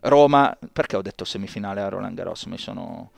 Roma 0.00 0.56
perché 0.72 0.96
ho 0.96 1.02
detto 1.02 1.24
semifinale 1.24 1.80
a 1.80 1.88
Roland 1.88 2.16
Garros 2.16 2.44
mi 2.44 2.58
sono 2.58 3.10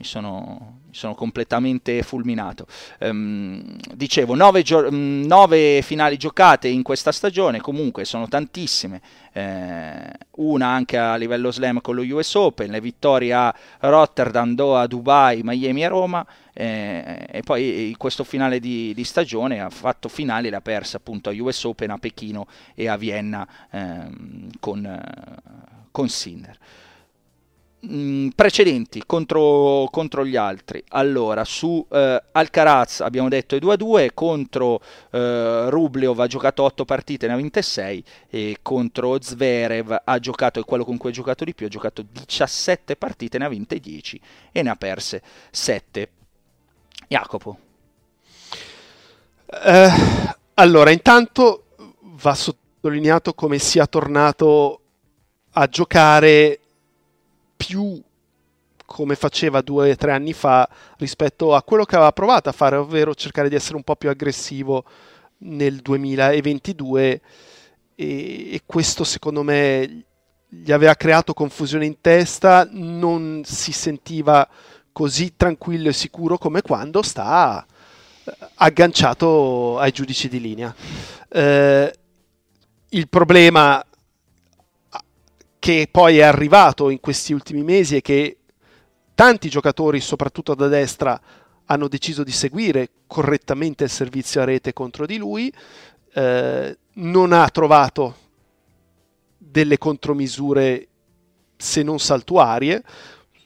mi 0.00 0.06
sono, 0.06 0.78
mi 0.86 0.94
sono 0.94 1.14
completamente 1.14 2.02
fulminato. 2.02 2.66
Um, 3.00 3.62
dicevo, 3.94 4.34
nove, 4.34 4.62
gio- 4.62 4.90
mm, 4.90 5.24
nove, 5.24 5.82
finali 5.82 6.16
giocate 6.16 6.68
in 6.68 6.82
questa 6.82 7.12
stagione, 7.12 7.60
comunque 7.60 8.06
sono 8.06 8.26
tantissime, 8.26 9.02
eh, 9.32 10.10
una 10.36 10.68
anche 10.68 10.96
a 10.96 11.16
livello 11.16 11.52
slam 11.52 11.82
con 11.82 11.94
lo 11.94 12.16
US 12.16 12.34
Open, 12.34 12.70
le 12.70 12.80
vittorie 12.80 13.32
a 13.34 13.54
Rotterdam, 13.80 14.54
Doha, 14.54 14.86
Dubai, 14.86 15.42
Miami 15.42 15.84
e 15.84 15.88
Roma, 15.88 16.26
eh, 16.54 17.26
e 17.30 17.42
poi 17.42 17.94
questo 17.98 18.24
finale 18.24 18.58
di, 18.58 18.94
di, 18.94 19.04
stagione 19.04 19.60
ha 19.60 19.68
fatto 19.68 20.08
finale, 20.08 20.48
l'ha 20.48 20.62
persa 20.62 20.96
appunto 20.96 21.28
a 21.28 21.34
US 21.36 21.62
Open, 21.64 21.90
a 21.90 21.98
Pechino 21.98 22.46
e 22.74 22.88
a 22.88 22.96
Vienna 22.96 23.46
ehm, 23.70 24.48
con, 24.58 24.84
eh, 24.86 25.79
con 25.90 26.08
Sinner. 26.08 26.58
Mm, 27.86 28.28
precedenti 28.34 29.02
contro, 29.06 29.88
contro, 29.90 30.26
gli 30.26 30.36
altri. 30.36 30.84
Allora, 30.88 31.44
su 31.44 31.84
eh, 31.90 32.22
Alcaraz 32.32 33.00
abbiamo 33.00 33.30
detto 33.30 33.56
i 33.56 33.58
2-2, 33.58 34.10
contro 34.12 34.82
eh, 35.10 35.70
Rublev 35.70 36.20
ha 36.20 36.26
giocato 36.26 36.62
8 36.62 36.84
partite, 36.84 37.26
ne 37.26 37.32
ha 37.32 37.36
vinte 37.36 37.62
6 37.62 38.04
e 38.28 38.58
contro 38.60 39.18
Zverev 39.22 40.02
ha 40.04 40.18
giocato, 40.18 40.60
è 40.60 40.64
quello 40.64 40.84
con 40.84 40.98
cui 40.98 41.08
ha 41.08 41.12
giocato 41.12 41.44
di 41.44 41.54
più, 41.54 41.64
ha 41.64 41.70
giocato 41.70 42.04
17 42.06 42.96
partite, 42.96 43.38
ne 43.38 43.46
ha 43.46 43.48
vinte 43.48 43.80
10 43.80 44.20
e 44.52 44.62
ne 44.62 44.68
ha 44.68 44.76
perse 44.76 45.22
7. 45.50 46.10
Jacopo. 47.08 47.58
Eh, 49.64 49.90
allora, 50.54 50.90
intanto 50.90 51.64
va 52.00 52.34
sottolineato 52.34 53.32
come 53.32 53.58
sia 53.58 53.86
tornato 53.86 54.79
a 55.52 55.66
giocare 55.66 56.60
più 57.56 58.00
come 58.84 59.14
faceva 59.14 59.60
due 59.60 59.92
o 59.92 59.96
tre 59.96 60.12
anni 60.12 60.32
fa 60.32 60.68
rispetto 60.98 61.54
a 61.54 61.62
quello 61.62 61.84
che 61.84 61.94
aveva 61.94 62.12
provato 62.12 62.48
a 62.48 62.52
fare, 62.52 62.76
ovvero 62.76 63.14
cercare 63.14 63.48
di 63.48 63.54
essere 63.54 63.76
un 63.76 63.84
po' 63.84 63.94
più 63.94 64.08
aggressivo 64.08 64.84
nel 65.38 65.76
2022 65.76 67.20
e, 67.94 68.54
e 68.54 68.62
questo 68.66 69.04
secondo 69.04 69.42
me 69.42 70.04
gli 70.48 70.72
aveva 70.72 70.94
creato 70.94 71.32
confusione 71.34 71.86
in 71.86 72.00
testa, 72.00 72.66
non 72.68 73.42
si 73.44 73.70
sentiva 73.70 74.48
così 74.90 75.36
tranquillo 75.36 75.88
e 75.88 75.92
sicuro 75.92 76.36
come 76.36 76.60
quando 76.60 77.02
sta 77.02 77.64
eh, 78.24 78.32
agganciato 78.56 79.78
ai 79.78 79.92
giudici 79.92 80.28
di 80.28 80.40
linea. 80.40 80.74
Eh, 81.28 81.94
il 82.88 83.08
problema 83.08 83.84
che 85.60 85.88
poi 85.88 86.18
è 86.18 86.22
arrivato 86.22 86.88
in 86.88 86.98
questi 86.98 87.32
ultimi 87.34 87.62
mesi 87.62 87.96
e 87.96 88.00
che 88.00 88.38
tanti 89.14 89.50
giocatori, 89.50 90.00
soprattutto 90.00 90.54
da 90.54 90.66
destra, 90.66 91.20
hanno 91.66 91.86
deciso 91.86 92.24
di 92.24 92.32
seguire 92.32 92.88
correttamente 93.06 93.84
il 93.84 93.90
servizio 93.90 94.40
a 94.40 94.44
rete 94.44 94.72
contro 94.72 95.04
di 95.04 95.18
lui, 95.18 95.52
eh, 96.14 96.78
non 96.94 97.32
ha 97.32 97.48
trovato 97.50 98.16
delle 99.36 99.78
contromisure 99.78 100.88
se 101.56 101.82
non 101.82 102.00
saltuarie. 102.00 102.82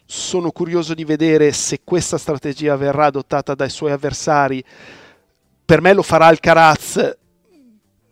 Sono 0.07 0.53
curioso 0.53 0.95
di 0.95 1.05
vedere 1.05 1.53
se 1.53 1.81
questa 1.83 2.17
strategia 2.17 2.77
verrà 2.77 3.07
adottata 3.07 3.57
dai 3.57 3.71
suoi 3.71 3.91
avversari. 3.91 4.65
Per 5.65 5.81
me 5.81 5.93
lo 5.93 6.03
farà 6.03 6.27
Alcaraz, 6.27 7.17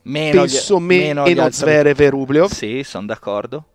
meno 0.03 0.40
penso 0.40 0.78
gli, 0.78 0.82
meno, 0.82 1.22
meno 1.24 1.50
Zverev 1.50 2.00
e 2.00 2.11
Rublev. 2.11 2.46
Sì, 2.46 2.82
sono 2.84 3.07
d'accordo 3.07 3.66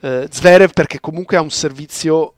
eh, 0.00 0.28
Zverev 0.30 0.72
perché 0.72 1.00
comunque 1.00 1.36
ha 1.36 1.40
un 1.40 1.50
servizio 1.50 2.34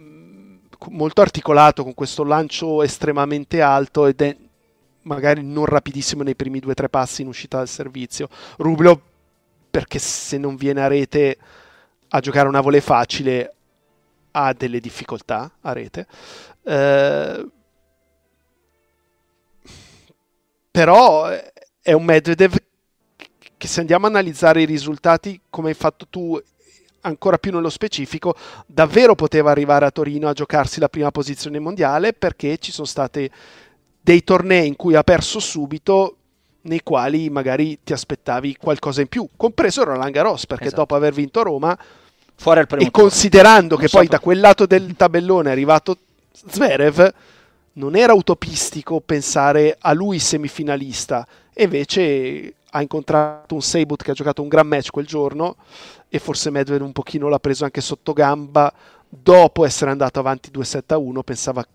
mm, 0.00 0.56
molto 0.90 1.20
articolato 1.20 1.82
con 1.82 1.94
questo 1.94 2.24
lancio 2.24 2.82
estremamente 2.82 3.60
alto 3.60 4.06
ed 4.06 4.20
è 4.20 4.36
magari 5.02 5.42
non 5.42 5.66
rapidissimo 5.66 6.22
nei 6.22 6.34
primi 6.34 6.58
due 6.58 6.72
o 6.72 6.74
tre 6.74 6.88
passi 6.88 7.22
in 7.22 7.28
uscita 7.28 7.58
dal 7.58 7.68
servizio. 7.68 8.28
Rublo 8.58 9.00
perché 9.70 9.98
se 9.98 10.38
non 10.38 10.56
viene 10.56 10.82
a 10.82 10.88
rete 10.88 11.36
a 12.08 12.20
giocare 12.20 12.48
una 12.48 12.60
volley 12.60 12.80
facile 12.80 13.52
ha 14.32 14.52
delle 14.52 14.80
difficoltà 14.80 15.50
a 15.60 15.72
rete. 15.72 16.06
Eh, 16.62 17.46
però 20.70 21.30
è 21.86 21.92
un 21.92 22.02
Medvedev 22.02 22.56
che 23.56 23.68
se 23.68 23.78
andiamo 23.78 24.06
a 24.06 24.08
analizzare 24.08 24.60
i 24.60 24.64
risultati 24.64 25.40
come 25.48 25.68
hai 25.68 25.74
fatto 25.74 26.08
tu 26.10 26.36
ancora 27.02 27.38
più 27.38 27.52
nello 27.52 27.68
specifico, 27.68 28.34
davvero 28.66 29.14
poteva 29.14 29.52
arrivare 29.52 29.86
a 29.86 29.92
Torino 29.92 30.28
a 30.28 30.32
giocarsi 30.32 30.80
la 30.80 30.88
prima 30.88 31.12
posizione 31.12 31.60
mondiale 31.60 32.12
perché 32.12 32.58
ci 32.58 32.72
sono 32.72 32.88
stati 32.88 33.30
dei 34.00 34.24
tornei 34.24 34.66
in 34.66 34.74
cui 34.74 34.96
ha 34.96 35.04
perso 35.04 35.38
subito 35.38 36.16
nei 36.62 36.80
quali 36.82 37.30
magari 37.30 37.78
ti 37.84 37.92
aspettavi 37.92 38.56
qualcosa 38.56 39.00
in 39.00 39.06
più, 39.06 39.28
compreso 39.36 39.84
Roland 39.84 40.12
Garros, 40.12 40.44
perché 40.46 40.64
esatto. 40.64 40.80
dopo 40.80 40.96
aver 40.96 41.12
vinto 41.12 41.44
Roma 41.44 41.78
Fuori 42.34 42.60
il 42.60 42.66
primo 42.66 42.84
e 42.84 42.90
considerando 42.90 43.76
che 43.76 43.86
so 43.86 43.98
poi 43.98 44.08
da 44.08 44.18
quel 44.18 44.40
lato 44.40 44.66
del 44.66 44.94
tabellone 44.96 45.50
è 45.50 45.52
arrivato 45.52 45.96
Zverev, 46.32 47.14
non 47.74 47.94
era 47.94 48.12
utopistico 48.12 49.00
pensare 49.00 49.76
a 49.78 49.92
lui 49.92 50.18
semifinalista, 50.18 51.24
e 51.58 51.64
invece 51.64 52.56
ha 52.68 52.82
incontrato 52.82 53.54
un 53.54 53.62
Seibut 53.62 54.02
che 54.02 54.10
ha 54.10 54.14
giocato 54.14 54.42
un 54.42 54.48
gran 54.48 54.66
match 54.66 54.90
quel 54.90 55.06
giorno 55.06 55.56
e 56.06 56.18
forse 56.18 56.50
Medvedev 56.50 56.84
un 56.84 56.92
pochino 56.92 57.28
l'ha 57.28 57.38
preso 57.38 57.64
anche 57.64 57.80
sotto 57.80 58.12
gamba 58.12 58.70
dopo 59.08 59.64
essere 59.64 59.90
andato 59.90 60.18
avanti 60.18 60.50
2-7-1 60.52 61.20
pensava 61.22 61.66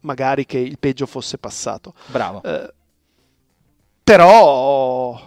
magari 0.00 0.44
che 0.44 0.58
il 0.58 0.78
peggio 0.78 1.06
fosse 1.06 1.38
passato 1.38 1.94
bravo 2.08 2.42
eh, 2.42 2.74
però 4.04 5.18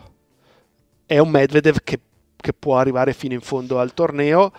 è 1.08 1.18
un 1.18 1.30
Medvedev 1.30 1.78
che, 1.84 2.00
che 2.36 2.54
può 2.54 2.78
arrivare 2.78 3.14
fino 3.14 3.34
in 3.34 3.42
fondo 3.42 3.80
al 3.80 3.96
torneo 3.96 4.52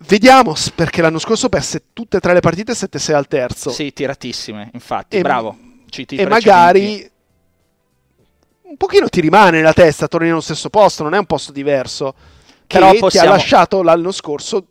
Vediamo, 0.00 0.54
perché 0.74 1.00
l'anno 1.00 1.18
scorso 1.18 1.48
perse 1.48 1.84
tutte 1.94 2.18
e 2.18 2.20
tre 2.20 2.34
le 2.34 2.40
partite 2.40 2.74
7-6 2.74 3.14
al 3.14 3.26
terzo. 3.26 3.70
Sì, 3.70 3.94
tiratissime, 3.94 4.68
infatti, 4.74 5.16
e, 5.16 5.22
bravo. 5.22 5.56
Citi 5.88 6.16
e 6.16 6.26
magari 6.26 7.10
un 8.68 8.76
pochino 8.76 9.08
ti 9.08 9.20
rimane 9.20 9.58
nella 9.58 9.72
testa 9.72 10.08
torni 10.08 10.26
nello 10.26 10.40
stesso 10.40 10.70
posto, 10.70 11.02
non 11.02 11.14
è 11.14 11.18
un 11.18 11.26
posto 11.26 11.52
diverso 11.52 12.14
che 12.66 12.78
Però 12.78 12.92
possiamo... 12.94 13.08
ti 13.08 13.18
ha 13.18 13.24
lasciato 13.24 13.82
l'anno 13.82 14.10
scorso 14.10 14.66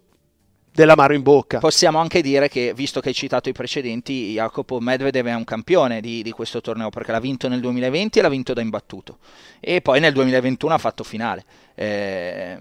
dell'amaro 0.76 1.14
in 1.14 1.22
bocca. 1.22 1.60
Possiamo 1.60 2.00
anche 2.00 2.22
dire 2.22 2.50
che, 2.50 2.74
visto 2.76 3.00
che 3.00 3.10
hai 3.10 3.16
citato 3.16 3.48
i 3.48 3.54
precedenti, 3.54 4.34
Jacopo 4.34 4.80
Medvedev 4.82 5.28
è 5.28 5.34
un 5.34 5.46
campione 5.46 6.02
di, 6.02 6.22
di, 6.22 6.32
questo 6.32 6.60
torneo 6.60 6.90
perché 6.90 7.14
l'ha 7.14 7.20
vinto 7.20 7.48
nel 7.48 7.62
2020 7.62 8.20
e 8.20 8.22
l'ha 8.22 8.30
vinto 8.30 8.54
da 8.54 8.62
imbattuto. 8.62 9.20
E 9.62 9.80
poi 9.82 10.02
nel 10.02 10.12
2021 10.12 10.74
ha 10.74 10.78
fatto 10.78 11.06
finale. 11.06 11.46
Eh, 11.74 12.58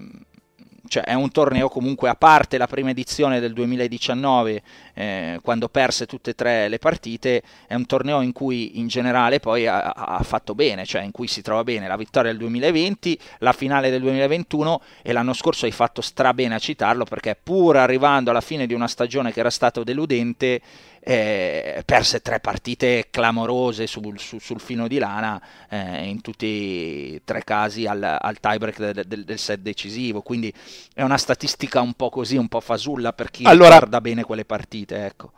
cioè 0.87 1.03
è 1.03 1.13
un 1.13 1.31
torneo 1.31 1.67
comunque 1.67 2.09
a 2.09 2.15
parte 2.15 2.57
la 2.57 2.67
prima 2.67 2.91
edizione 2.91 3.39
del 3.39 3.53
2019 3.53 4.61
eh, 4.95 5.39
quando 5.43 5.69
perse 5.69 6.07
tutte 6.07 6.31
e 6.31 6.35
tre 6.35 6.67
le 6.67 6.79
partite 6.79 7.43
è 7.67 7.75
un 7.75 7.85
torneo 7.85 8.21
in 8.21 8.31
cui 8.31 8.79
in 8.79 8.87
generale 8.87 9.39
poi 9.39 9.67
ha, 9.67 9.91
ha, 9.91 10.23
fatto 10.23 10.55
bene 10.55 10.85
cioè 10.85 11.03
in 11.03 11.11
cui 11.11 11.27
si 11.27 11.41
trova 11.41 11.63
bene. 11.63 11.87
La 11.87 11.97
vittoria 11.97 12.31
del 12.31 12.39
2020 12.39 13.19
la 13.39 13.53
finale 13.53 13.89
del 13.89 14.01
2021 14.01 14.81
e 15.01 15.11
l'anno 15.11 15.33
scorso 15.33 15.65
hai 15.65 15.71
fatto 15.71 16.01
strabene 16.01 16.55
a 16.55 16.59
citarlo 16.59 17.03
perché 17.03 17.37
pur 17.41 17.77
arrivando 17.77 18.31
alla 18.31 18.41
fine 18.41 18.65
di 18.65 18.73
una 18.73 18.87
stagione 18.87 19.31
che 19.31 19.41
era 19.41 19.49
stata 19.49 19.83
deludente 19.83 20.61
eh, 21.07 21.83
perse 21.85 22.19
tre 22.21 22.39
partite 22.39 23.09
clamorose 23.11 23.85
sul, 23.85 24.17
su, 24.17 24.39
sul 24.39 24.59
fino 24.59 24.87
di 24.87 24.97
lana 24.97 25.39
eh, 25.69 26.07
in 26.07 26.19
tutti 26.21 27.13
e 27.13 27.21
tre 27.23 27.43
casi 27.43 27.85
al, 27.85 28.01
al 28.01 28.39
tiebreak 28.39 28.77
del, 28.79 29.05
del, 29.05 29.23
del, 29.23 29.37
set 29.37 29.59
decisivo. 29.59 30.21
Quindi 30.21 30.51
è 30.95 31.03
una 31.03 31.19
statistica 31.19 31.79
un 31.81 31.93
po' 31.93 32.09
così 32.09 32.37
un 32.37 32.47
po' 32.47 32.59
fasulla 32.59 33.13
per 33.13 33.29
chi 33.29 33.43
allora, 33.45 33.77
guarda 33.77 34.01
bene 34.01 34.23
quelle 34.23 34.45
partite 34.45 34.84
ecco. 34.93 35.31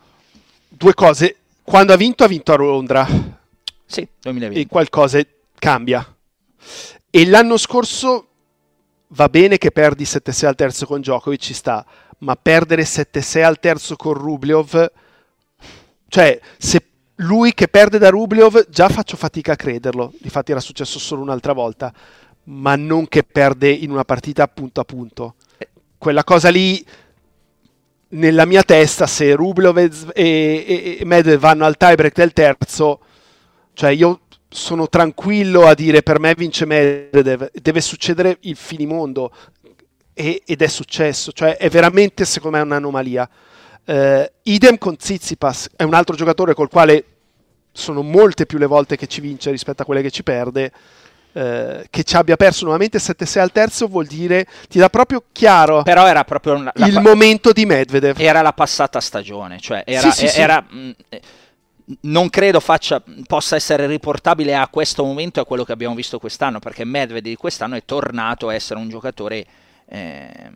due 0.67 0.93
cose. 0.93 1.37
Quando 1.63 1.93
ha 1.93 1.97
vinto 1.97 2.23
ha 2.23 2.27
vinto 2.27 2.53
a 2.53 2.57
Londra 2.57 3.07
sì 3.85 4.07
2020 4.21 4.61
e 4.61 4.67
qualcosa 4.67 5.21
cambia. 5.57 6.15
E 7.09 7.25
l'anno 7.25 7.57
scorso 7.57 8.27
va 9.07 9.29
bene 9.29 9.57
che 9.57 9.71
perdi 9.71 10.03
7-6 10.03 10.45
al 10.45 10.55
terzo 10.55 10.85
con 10.85 10.99
Djokovic 10.99 11.39
ci 11.39 11.53
sta 11.53 11.85
ma 12.19 12.35
perdere 12.35 12.83
7-6 12.83 13.43
al 13.43 13.59
terzo 13.59 13.95
con 13.95 14.13
Rublev 14.13 14.91
cioè, 16.07 16.39
se 16.57 16.81
lui 17.15 17.53
che 17.53 17.67
perde 17.67 17.97
da 17.97 18.09
Rublev, 18.09 18.67
già 18.69 18.89
faccio 18.89 19.17
fatica 19.17 19.53
a 19.53 19.55
crederlo, 19.55 20.13
infatti 20.21 20.51
era 20.51 20.59
successo 20.59 20.99
solo 20.99 21.21
un'altra 21.21 21.53
volta, 21.53 21.93
ma 22.45 22.75
non 22.75 23.07
che 23.07 23.23
perde 23.23 23.69
in 23.69 23.91
una 23.91 24.05
partita 24.05 24.47
punto 24.47 24.79
a 24.79 24.85
punto. 24.85 25.35
Quella 25.97 26.23
cosa 26.23 26.49
lì, 26.49 26.85
nella 28.09 28.45
mia 28.45 28.63
testa, 28.63 29.07
se 29.07 29.33
Rublev 29.33 29.77
e, 29.77 29.91
e, 30.15 30.97
e 30.99 31.05
Medvedev 31.05 31.39
vanno 31.39 31.65
al 31.65 31.77
tiebreak 31.77 32.15
del 32.15 32.33
terzo, 32.33 32.99
cioè 33.73 33.89
io 33.91 34.21
sono 34.49 34.87
tranquillo 34.87 35.67
a 35.67 35.73
dire 35.73 36.01
per 36.01 36.19
me 36.19 36.33
vince 36.33 36.65
Medvedev, 36.65 37.51
deve 37.53 37.81
succedere 37.81 38.37
il 38.41 38.55
finimondo, 38.55 39.31
e, 40.13 40.41
ed 40.45 40.61
è 40.61 40.67
successo, 40.67 41.31
cioè 41.31 41.57
è 41.57 41.69
veramente 41.69 42.25
secondo 42.25 42.57
me 42.57 42.63
un'anomalia. 42.63 43.29
Eh, 43.85 44.33
idem 44.43 44.77
con 44.77 44.97
Tsitsipas, 44.97 45.69
è 45.75 45.83
un 45.83 45.93
altro 45.93 46.15
giocatore 46.15 46.53
col 46.53 46.69
quale 46.69 47.03
sono 47.71 48.01
molte 48.01 48.47
più 48.47 48.57
le 48.57 48.65
volte 48.65 48.97
che 48.97 49.05
ci 49.05 49.21
vince 49.21 49.51
rispetto 49.51 49.83
a 49.83 49.85
quelle 49.85 50.01
che 50.01 50.09
ci 50.09 50.23
perde. 50.23 50.71
Eh, 51.39 51.85
che 51.91 52.03
ci 52.03 52.15
abbia 52.15 52.35
perso 52.35 52.63
nuovamente 52.63 52.97
7-6 52.97 53.39
al 53.39 53.51
terzo 53.51 53.85
vuol 53.85 54.07
dire 54.07 54.47
ti 54.67 54.79
dà 54.79 54.89
proprio 54.89 55.25
chiaro 55.31 55.83
però 55.83 56.07
era 56.07 56.23
proprio 56.23 56.55
una, 56.55 56.71
il 56.77 56.93
pa- 56.93 56.99
momento 56.99 57.51
di 57.51 57.63
Medvedev 57.63 58.19
era 58.19 58.41
la 58.41 58.53
passata 58.53 58.99
stagione 58.99 59.59
cioè 59.59 59.83
era, 59.85 60.09
Sì, 60.09 60.21
sì, 60.21 60.27
sì. 60.29 60.39
era 60.39 60.59
mh, 60.67 60.91
non 62.01 62.29
credo 62.29 62.59
faccia, 62.59 63.01
possa 63.27 63.55
essere 63.55 63.85
riportabile 63.85 64.55
a 64.55 64.67
questo 64.67 65.03
momento 65.03 65.39
e 65.39 65.43
a 65.43 65.45
quello 65.45 65.63
che 65.63 65.73
abbiamo 65.73 65.93
visto 65.93 66.17
quest'anno 66.17 66.57
perché 66.59 66.83
Medvedev 66.85 67.21
di 67.21 67.35
quest'anno 67.35 67.75
è 67.75 67.85
tornato 67.85 68.49
a 68.49 68.53
essere 68.55 68.79
un 68.79 68.89
giocatore 68.89 69.45
eh, 69.89 70.51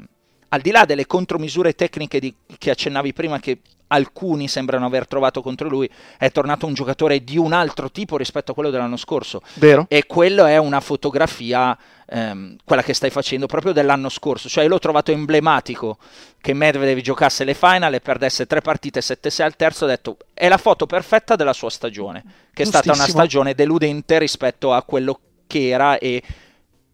al 0.49 0.61
di 0.61 0.71
là 0.71 0.85
delle 0.85 1.05
contromisure 1.05 1.73
tecniche 1.73 2.19
di, 2.19 2.33
che 2.57 2.71
accennavi 2.71 3.13
prima 3.13 3.39
che 3.39 3.59
alcuni 3.91 4.47
sembrano 4.47 4.85
aver 4.85 5.07
trovato 5.07 5.41
contro 5.41 5.69
lui, 5.69 5.89
è 6.17 6.31
tornato 6.31 6.65
un 6.65 6.73
giocatore 6.73 7.23
di 7.23 7.37
un 7.37 7.53
altro 7.53 7.91
tipo 7.91 8.17
rispetto 8.17 8.51
a 8.51 8.53
quello 8.53 8.69
dell'anno 8.69 8.97
scorso. 8.97 9.41
vero 9.55 9.85
E 9.87 10.05
quello 10.05 10.45
è 10.45 10.57
una 10.57 10.79
fotografia, 10.79 11.77
ehm, 12.07 12.55
quella 12.63 12.81
che 12.81 12.93
stai 12.93 13.09
facendo 13.09 13.45
proprio 13.45 13.73
dell'anno 13.73 14.09
scorso. 14.09 14.49
Cioè, 14.49 14.67
l'ho 14.67 14.79
trovato 14.79 15.11
emblematico 15.11 15.97
che 16.39 16.53
Medvedev 16.53 16.99
giocasse 16.99 17.43
le 17.43 17.53
final 17.53 17.93
e 17.93 17.99
perdesse 17.99 18.47
tre 18.47 18.61
partite 18.61 19.01
7-6 19.01 19.43
al 19.43 19.55
terzo. 19.55 19.85
Ho 19.85 19.87
detto, 19.87 20.17
è 20.33 20.47
la 20.47 20.57
foto 20.57 20.85
perfetta 20.85 21.35
della 21.35 21.53
sua 21.53 21.69
stagione, 21.69 22.23
che 22.53 22.63
è 22.63 22.65
stata 22.65 22.93
una 22.93 23.07
stagione 23.07 23.53
deludente 23.53 24.17
rispetto 24.19 24.73
a 24.73 24.81
quello 24.83 25.19
che 25.47 25.67
era 25.67 25.97
e, 25.97 26.23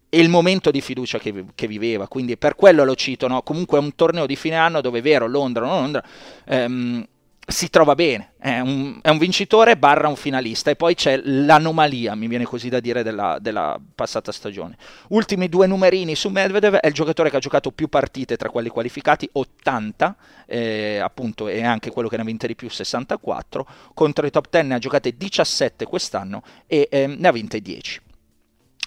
e 0.08 0.20
il 0.20 0.28
momento 0.28 0.70
di 0.70 0.80
fiducia 0.80 1.18
che, 1.18 1.44
che 1.54 1.66
viveva. 1.66 2.08
Quindi 2.08 2.36
per 2.36 2.54
quello 2.54 2.84
lo 2.84 2.94
cito. 2.94 3.28
no? 3.28 3.42
Comunque 3.42 3.78
è 3.78 3.80
un 3.80 3.94
torneo 3.94 4.26
di 4.26 4.36
fine 4.36 4.56
anno 4.56 4.80
dove 4.80 4.98
è 4.98 5.02
vero, 5.02 5.26
Londra, 5.26 5.66
non 5.66 5.80
Londra. 5.80 6.04
ehm, 6.46 7.06
si 7.50 7.70
trova 7.70 7.94
bene, 7.94 8.32
è 8.38 8.58
un, 8.58 8.98
è 9.00 9.08
un 9.08 9.16
vincitore 9.16 9.78
barra 9.78 10.06
un 10.08 10.16
finalista 10.16 10.70
e 10.70 10.76
poi 10.76 10.94
c'è 10.94 11.18
l'anomalia, 11.24 12.14
mi 12.14 12.28
viene 12.28 12.44
così 12.44 12.68
da 12.68 12.78
dire, 12.78 13.02
della, 13.02 13.38
della 13.40 13.80
passata 13.94 14.32
stagione. 14.32 14.76
Ultimi 15.08 15.48
due 15.48 15.66
numerini 15.66 16.14
su 16.14 16.28
Medvedev, 16.28 16.74
è 16.74 16.86
il 16.86 16.92
giocatore 16.92 17.30
che 17.30 17.36
ha 17.36 17.40
giocato 17.40 17.70
più 17.70 17.88
partite 17.88 18.36
tra 18.36 18.50
quelli 18.50 18.68
qualificati, 18.68 19.26
80, 19.32 20.16
eh, 20.44 20.98
appunto, 20.98 21.48
e 21.48 21.64
anche 21.64 21.90
quello 21.90 22.08
che 22.08 22.16
ne 22.16 22.22
ha 22.22 22.26
vinte 22.26 22.46
di 22.46 22.54
più, 22.54 22.68
64, 22.68 23.66
contro 23.94 24.26
i 24.26 24.30
top 24.30 24.46
10 24.50 24.66
ne 24.66 24.74
ha 24.74 24.78
giocate 24.78 25.16
17 25.16 25.86
quest'anno 25.86 26.42
e 26.66 26.86
ehm, 26.90 27.16
ne 27.18 27.28
ha 27.28 27.32
vinte 27.32 27.62
10. 27.62 28.00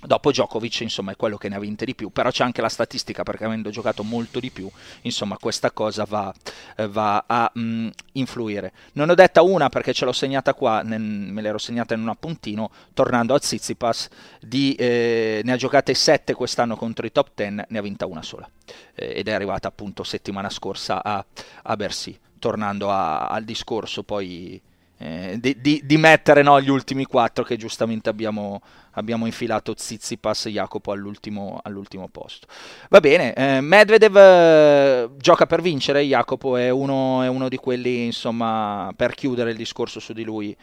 Dopo 0.04 0.32
Djokovic, 0.32 0.82
insomma, 0.82 1.12
è 1.12 1.16
quello 1.16 1.38
che 1.38 1.48
ne 1.48 1.56
ha 1.56 1.60
vinte 1.60 1.86
di 1.86 1.94
più, 1.94 2.10
però 2.10 2.32
c'è 2.32 2.44
anche 2.44 2.62
la 2.62 2.70
statistica 2.70 3.22
perché 3.22 3.46
avendo 3.46 3.70
giocato 3.70 4.04
molto 4.04 4.40
di 4.40 4.50
più, 4.50 4.70
insomma, 5.02 5.38
questa 5.38 5.72
cosa 5.72 6.06
va, 6.06 6.34
eh, 6.76 6.88
va 6.88 7.24
a 7.28 7.52
mm, 7.58 7.90
influire. 8.14 8.74
Non 8.94 9.10
ho 9.10 9.14
detta 9.14 9.44
una 9.44 9.70
perché 9.70 9.94
ce 9.94 10.06
l'ho 10.06 10.12
segnata 10.12 10.54
qua, 10.56 10.82
nel- 10.82 11.00
me 11.00 11.42
l'ero 11.42 11.60
segnata 11.60 11.94
in 11.94 12.02
un 12.02 12.10
appuntino, 12.10 12.72
tornando 12.94 13.36
a 13.36 13.40
Tsitsipas, 13.40 14.10
di, 14.42 14.74
eh, 14.74 15.42
ne 15.44 15.52
ha 15.52 15.56
giocate 15.58 15.94
7 15.94 16.34
quest'anno 16.34 16.76
contro 16.76 17.06
i 17.06 17.12
top 17.12 17.30
10, 17.36 17.66
ne 17.68 17.78
ha 17.78 17.82
vinta 17.82 18.06
una 18.08 18.24
sola. 18.24 18.50
Eh, 18.96 19.14
ed 19.20 19.28
è 19.28 19.32
arrivata 19.32 19.68
appunto 19.68 20.04
settimana 20.04 20.50
scorsa 20.50 21.04
a, 21.04 21.24
a 21.64 21.76
Bercy. 21.76 22.18
Tornando 22.40 22.90
a- 22.90 23.28
al 23.28 23.44
discorso 23.44 24.02
poi 24.02 24.60
eh, 25.02 25.38
di, 25.40 25.58
di- 25.60 25.82
di 25.84 25.98
mettere 25.98 26.44
no, 26.44 26.62
gli 26.62 26.70
ultimi 26.70 27.06
quattro 27.06 27.44
che 27.44 27.58
giustamente 27.58 28.10
abbiamo, 28.10 28.62
abbiamo 28.92 29.26
infilato 29.26 29.74
Tsitsipas 29.74 30.46
e 30.46 30.52
Jacopo 30.52 30.92
all'ultimo, 30.92 31.60
all'ultimo 31.64 32.08
posto. 32.08 32.46
Va 32.90 33.00
bene, 33.00 33.34
eh, 33.34 33.62
Medvedev 33.62 34.16
eh, 34.16 35.10
gioca 35.18 35.48
per 35.48 35.62
vincere, 35.62 36.04
Jacopo 36.04 36.56
è 36.56 36.70
uno, 36.70 37.24
è 37.24 37.28
uno 37.28 37.50
di 37.50 37.58
quelli, 37.58 38.06
insomma, 38.06 38.92
per 38.96 39.16
chiudere 39.16 39.50
il 39.52 39.58
discorso 39.58 40.00
su 40.00 40.14
di 40.14 40.24
lui, 40.24 40.56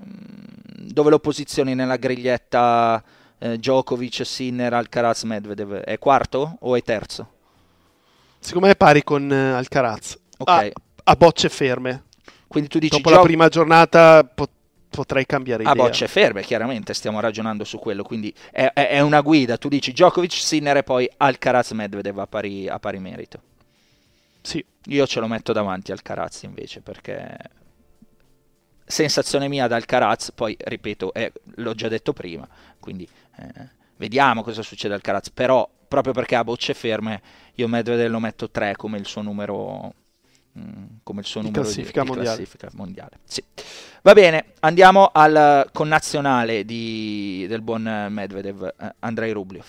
mm, 0.00 0.88
dove 0.88 1.10
lo 1.10 1.18
posizioni 1.18 1.74
nella 1.74 1.96
griglietta 1.96 3.02
eh, 3.38 3.58
Djokovic, 3.58 4.24
Sinner, 4.24 4.72
Alcaraz, 4.72 5.24
Medvedev? 5.24 5.74
È 5.80 5.98
quarto 5.98 6.56
o 6.60 6.76
è 6.76 6.82
terzo? 6.82 7.28
secondo 8.38 8.66
me 8.66 8.72
è 8.72 8.76
pari 8.76 9.04
con 9.04 9.30
eh, 9.32 9.52
Alcaraz 9.52 10.18
Ok. 10.38 10.48
a, 10.48 10.68
a 11.04 11.14
bocce 11.16 11.48
ferme 11.48 12.04
Quindi 12.52 12.68
tu 12.68 12.78
dici 12.78 12.96
dopo 12.96 13.08
la 13.08 13.16
Djok- 13.16 13.28
prima 13.28 13.48
giornata 13.48 14.22
po- 14.24 14.48
potrei 14.90 15.24
cambiare 15.24 15.64
a 15.64 15.70
idea 15.70 15.84
bocce 15.84 16.06
ferme, 16.06 16.42
chiaramente 16.42 16.92
stiamo 16.92 17.18
ragionando 17.18 17.64
su 17.64 17.78
quello, 17.78 18.02
quindi 18.02 18.32
è, 18.50 18.70
è- 18.74 18.88
è 18.88 19.00
una 19.00 19.22
guida. 19.22 19.56
Tu 19.56 19.68
dici 19.68 19.92
Djokovic, 19.92 20.32
Sinner 20.32 20.76
e 20.76 20.82
poi 20.82 21.10
Alcaraz 21.16 21.70
Medvedev 21.70 22.18
a 22.18 22.26
pari, 22.26 22.68
a 22.68 22.78
pari 22.78 22.98
merito. 22.98 23.40
sì 24.42 24.62
Io 24.86 25.06
ce 25.06 25.20
lo 25.20 25.28
metto 25.28 25.52
davanti 25.54 25.92
al 25.92 26.02
Caraz 26.02 26.42
invece 26.42 26.80
perché 26.82 27.36
sensazione 28.84 29.48
mia 29.48 29.64
ad 29.64 29.72
Alcaraz, 29.72 30.32
poi 30.34 30.54
ripeto, 30.58 31.14
eh, 31.14 31.32
l'ho 31.56 31.74
già 31.74 31.88
detto 31.88 32.12
prima, 32.12 32.46
quindi 32.78 33.08
eh, 33.36 33.68
vediamo 33.96 34.42
cosa 34.42 34.62
succede 34.62 34.94
al 34.94 35.00
Caraz, 35.00 35.30
però 35.30 35.66
proprio 35.88 36.12
perché 36.12 36.34
a 36.36 36.44
bocce 36.44 36.74
ferme 36.74 37.22
io 37.54 37.68
Medvedev 37.68 38.10
lo 38.10 38.18
metto 38.20 38.50
3 38.50 38.76
come 38.76 38.98
il 38.98 39.06
suo 39.06 39.22
numero 39.22 39.94
come 41.02 41.20
il 41.20 41.26
suo 41.26 41.40
Di 41.40 41.46
numero 41.46 41.62
classifica 41.64 42.02
di, 42.02 42.10
di 42.10 42.16
classifica 42.16 42.68
mondiale. 42.74 43.18
Sì. 43.24 43.42
Va 44.02 44.12
bene, 44.12 44.46
andiamo 44.60 45.10
al 45.12 45.68
connazionale 45.72 46.64
di- 46.64 47.46
del 47.48 47.62
buon 47.62 47.86
eh, 47.86 48.08
Medvedev, 48.08 48.74
eh, 48.78 48.94
Andrei 49.00 49.32
Rublev. 49.32 49.64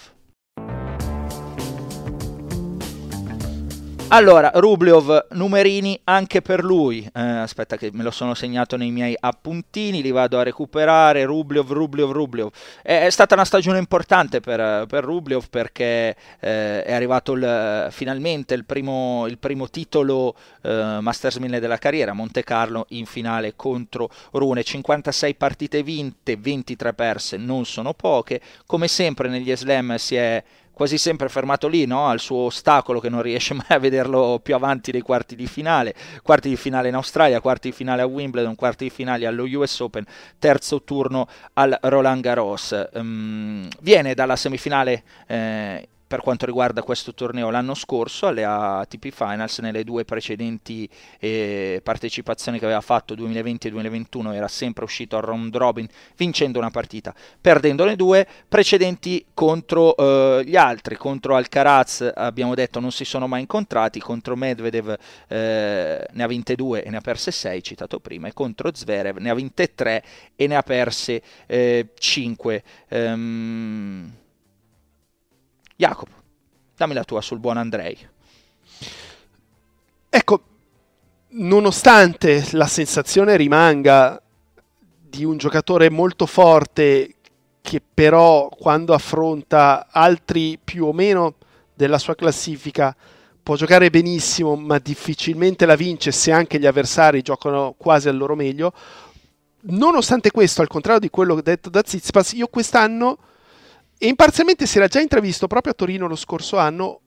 Allora, 4.15 4.51
Rublev, 4.53 5.29
numerini 5.31 5.99
anche 6.03 6.43
per 6.43 6.63
lui. 6.63 7.03
Eh, 7.15 7.19
aspetta 7.19 7.77
che 7.77 7.89
me 7.93 8.03
lo 8.03 8.11
sono 8.11 8.35
segnato 8.35 8.77
nei 8.77 8.91
miei 8.91 9.17
appuntini, 9.19 10.03
li 10.03 10.11
vado 10.11 10.37
a 10.37 10.43
recuperare. 10.43 11.23
Rublev, 11.25 11.71
Rublev, 11.71 12.11
Rublev. 12.11 12.49
È, 12.83 13.05
è 13.05 13.09
stata 13.09 13.33
una 13.33 13.43
stagione 13.43 13.79
importante 13.79 14.39
per, 14.39 14.85
per 14.85 15.03
Rublev 15.03 15.47
perché 15.49 16.15
eh, 16.39 16.83
è 16.83 16.93
arrivato 16.93 17.31
il- 17.33 17.87
finalmente 17.89 18.53
il 18.53 18.65
primo, 18.65 19.25
il 19.25 19.39
primo 19.39 19.67
titolo 19.71 20.35
eh, 20.61 20.99
Masters 21.01 21.37
1000 21.37 21.59
della 21.59 21.79
carriera, 21.79 22.13
Monte 22.13 22.43
Carlo 22.43 22.85
in 22.89 23.07
finale 23.07 23.55
contro 23.55 24.11
Rune. 24.33 24.63
56 24.63 25.33
partite 25.33 25.81
vinte, 25.81 26.37
23 26.37 26.93
perse, 26.93 27.37
non 27.37 27.65
sono 27.65 27.95
poche. 27.95 28.41
Come 28.67 28.87
sempre 28.87 29.27
negli 29.27 29.55
slam 29.55 29.95
si 29.95 30.13
è 30.17 30.43
quasi 30.73 30.97
sempre 30.97 31.29
fermato 31.29 31.67
lì, 31.67 31.85
no? 31.85 32.07
al 32.07 32.19
suo 32.19 32.45
ostacolo 32.45 32.99
che 32.99 33.09
non 33.09 33.21
riesce 33.21 33.53
mai 33.55 33.65
a 33.69 33.79
vederlo 33.79 34.39
più 34.41 34.55
avanti 34.55 34.91
dei 34.91 35.01
quarti 35.01 35.35
di 35.35 35.47
finale, 35.47 35.93
quarti 36.21 36.49
di 36.49 36.57
finale 36.57 36.89
in 36.89 36.95
Australia, 36.95 37.39
quarti 37.39 37.69
di 37.69 37.75
finale 37.75 38.01
a 38.01 38.05
Wimbledon, 38.05 38.55
quarti 38.55 38.85
di 38.85 38.89
finale 38.89 39.25
allo 39.25 39.43
US 39.43 39.79
Open, 39.79 40.05
terzo 40.39 40.83
turno 40.83 41.27
al 41.53 41.77
Roland 41.81 42.21
Garros. 42.21 42.89
Ehm, 42.93 43.67
viene 43.81 44.13
dalla 44.13 44.35
semifinale 44.35 45.03
eh, 45.27 45.87
per 46.13 46.21
quanto 46.21 46.45
riguarda 46.45 46.83
questo 46.83 47.15
torneo 47.15 47.49
l'anno 47.49 47.73
scorso 47.73 48.27
alle 48.27 48.43
ATP 48.43 49.09
Finals 49.09 49.57
nelle 49.57 49.83
due 49.83 50.05
precedenti 50.05 50.87
eh, 51.17 51.81
partecipazioni 51.83 52.59
che 52.59 52.65
aveva 52.65 52.81
fatto 52.81 53.15
2020 53.15 53.65
e 53.65 53.71
2021 53.71 54.33
era 54.33 54.47
sempre 54.47 54.83
uscito 54.83 55.17
al 55.17 55.23
round 55.23 55.55
robin 55.55 55.87
vincendo 56.15 56.59
una 56.59 56.69
partita 56.69 57.15
perdendone 57.41 57.95
due 57.95 58.27
precedenti 58.47 59.25
contro 59.33 59.97
eh, 59.97 60.43
gli 60.45 60.55
altri 60.55 60.97
contro 60.97 61.35
Alcaraz 61.35 62.11
abbiamo 62.13 62.53
detto 62.53 62.79
non 62.79 62.91
si 62.91 63.05
sono 63.05 63.25
mai 63.25 63.41
incontrati 63.41 63.99
contro 63.99 64.35
Medvedev 64.35 64.95
eh, 65.29 66.05
ne 66.11 66.23
ha 66.23 66.27
vinte 66.27 66.53
due 66.53 66.83
e 66.83 66.91
ne 66.91 66.97
ha 66.97 67.01
perse 67.01 67.31
sei 67.31 67.63
citato 67.63 67.99
prima 67.99 68.27
e 68.27 68.33
contro 68.33 68.69
Zverev 68.71 69.17
ne 69.17 69.31
ha 69.31 69.33
vinte 69.33 69.73
tre 69.73 70.03
e 70.35 70.45
ne 70.45 70.57
ha 70.57 70.61
perse 70.61 71.23
eh, 71.47 71.89
cinque. 71.97 72.63
Ehm, 72.89 74.21
Jacopo, 75.75 76.13
dammi 76.75 76.93
la 76.93 77.03
tua 77.03 77.21
sul 77.21 77.39
buon 77.39 77.57
Andrei. 77.57 77.97
Ecco, 80.09 80.41
nonostante 81.29 82.47
la 82.51 82.67
sensazione 82.67 83.35
rimanga 83.35 84.21
di 85.13 85.23
un 85.23 85.37
giocatore 85.37 85.89
molto 85.89 86.25
forte 86.25 87.15
che 87.61 87.81
però 87.93 88.49
quando 88.49 88.93
affronta 88.93 89.87
altri 89.89 90.59
più 90.61 90.85
o 90.85 90.93
meno 90.93 91.35
della 91.73 91.97
sua 91.97 92.15
classifica 92.15 92.95
può 93.41 93.55
giocare 93.55 93.89
benissimo 93.89 94.55
ma 94.55 94.79
difficilmente 94.79 95.65
la 95.65 95.75
vince 95.75 96.11
se 96.11 96.31
anche 96.31 96.59
gli 96.59 96.65
avversari 96.65 97.21
giocano 97.21 97.73
quasi 97.77 98.09
al 98.09 98.17
loro 98.17 98.35
meglio 98.35 98.73
nonostante 99.61 100.31
questo 100.31 100.61
al 100.61 100.67
contrario 100.67 100.99
di 100.99 101.09
quello 101.09 101.39
detto 101.41 101.69
da 101.69 101.81
Tsitsipas 101.81 102.33
io 102.33 102.47
quest'anno 102.47 103.17
e 104.03 104.07
imparzialmente 104.07 104.65
si 104.65 104.79
era 104.79 104.87
già 104.87 104.99
intravisto 104.99 105.47
proprio 105.47 105.71
a 105.71 105.75
Torino 105.75 106.07
lo 106.07 106.17
scorso 106.17 106.57
anno 106.57 106.99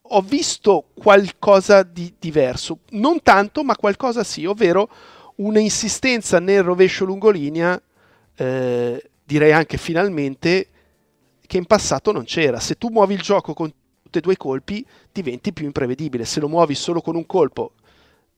ho 0.00 0.20
visto 0.20 0.90
qualcosa 0.94 1.82
di 1.82 2.14
diverso, 2.20 2.78
non 2.90 3.20
tanto, 3.20 3.64
ma 3.64 3.74
qualcosa 3.74 4.22
sì, 4.22 4.44
ovvero 4.44 4.88
una 5.36 5.58
insistenza 5.58 6.38
nel 6.38 6.62
rovescio 6.62 7.04
lungolinea, 7.04 7.82
eh, 8.36 9.10
direi 9.24 9.50
anche 9.50 9.76
finalmente, 9.76 10.68
che 11.44 11.56
in 11.56 11.64
passato 11.64 12.12
non 12.12 12.22
c'era. 12.22 12.60
Se 12.60 12.78
tu 12.78 12.90
muovi 12.90 13.14
il 13.14 13.22
gioco 13.22 13.52
con 13.52 13.72
tutti 14.04 14.18
e 14.18 14.20
due 14.20 14.34
i 14.34 14.36
colpi, 14.36 14.86
diventi 15.10 15.52
più 15.52 15.64
imprevedibile. 15.64 16.24
Se 16.24 16.38
lo 16.38 16.48
muovi 16.48 16.76
solo 16.76 17.00
con 17.00 17.16
un 17.16 17.26
colpo, 17.26 17.72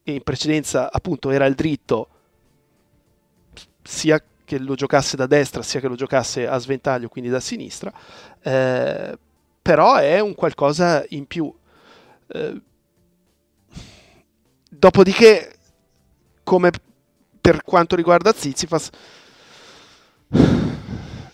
e 0.01 0.13
in 0.13 0.23
precedenza 0.23 0.91
appunto 0.91 1.29
era 1.29 1.45
il 1.45 1.53
dritto, 1.53 2.09
sia 3.83 4.19
che 4.49 4.57
lo 4.57 4.73
giocasse 4.73 5.15
da 5.15 5.27
destra 5.27 5.61
sia 5.61 5.79
che 5.79 5.87
lo 5.87 5.93
giocasse 5.93 6.47
a 6.47 6.57
sventaglio, 6.57 7.07
quindi 7.07 7.29
da 7.29 7.39
sinistra, 7.39 7.93
eh, 8.41 9.15
però 9.61 9.93
è 9.97 10.19
un 10.19 10.33
qualcosa 10.33 11.05
in 11.09 11.27
più. 11.27 11.53
Eh, 12.25 12.61
dopodiché, 14.71 15.53
come 16.43 16.71
per 17.39 17.61
quanto 17.61 17.95
riguarda 17.95 18.33
Zizipas, 18.33 18.89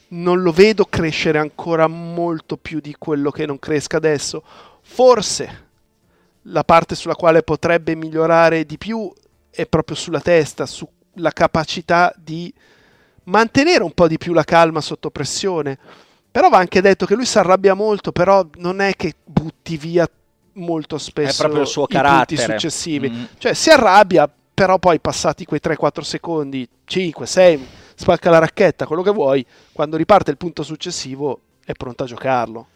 non 0.09 0.41
lo 0.41 0.51
vedo 0.51 0.83
crescere 0.83 1.39
ancora 1.39 1.87
molto 1.87 2.57
più 2.57 2.81
di 2.81 2.95
quello 2.97 3.31
che 3.31 3.45
non 3.45 3.59
cresca 3.59 3.95
adesso. 3.95 4.43
Forse 4.81 5.63
la 6.43 6.65
parte 6.65 6.95
sulla 6.95 7.15
quale 7.15 7.43
potrebbe 7.43 7.95
migliorare 7.95 8.65
di 8.65 8.77
più 8.77 9.09
è 9.49 9.65
proprio 9.67 9.95
sulla 9.95 10.19
testa, 10.19 10.65
sulla 10.65 11.31
capacità 11.31 12.13
di 12.17 12.53
mantenere 13.25 13.83
un 13.83 13.91
po' 13.91 14.07
di 14.07 14.17
più 14.17 14.33
la 14.33 14.43
calma 14.43 14.81
sotto 14.81 15.09
pressione. 15.09 15.77
Però 16.31 16.49
va 16.49 16.57
anche 16.57 16.81
detto 16.81 17.05
che 17.05 17.15
lui 17.15 17.25
si 17.25 17.37
arrabbia 17.37 17.73
molto, 17.73 18.11
però 18.11 18.45
non 18.57 18.81
è 18.81 18.93
che 18.95 19.15
butti 19.23 19.77
via 19.77 20.09
molto 20.53 20.97
spesso 20.97 21.41
è 21.41 21.45
proprio 21.45 21.61
il 21.61 21.67
suo 21.67 21.83
i 21.83 21.87
carattere. 21.87 22.25
punti 22.25 22.51
successivi. 22.51 23.09
Mm. 23.09 23.23
Cioè 23.37 23.53
si 23.53 23.69
arrabbia, 23.69 24.29
però 24.53 24.77
poi 24.77 24.99
passati 24.99 25.45
quei 25.45 25.61
3-4 25.63 26.01
secondi, 26.01 26.67
5, 26.83 27.25
6, 27.25 27.67
spacca 27.95 28.29
la 28.29 28.39
racchetta, 28.39 28.85
quello 28.85 29.01
che 29.01 29.11
vuoi, 29.11 29.45
quando 29.71 29.95
riparte 29.95 30.31
il 30.31 30.37
punto 30.37 30.63
successivo 30.63 31.39
è 31.63 31.71
pronto 31.71 32.03
a 32.03 32.07
giocarlo. 32.07 32.67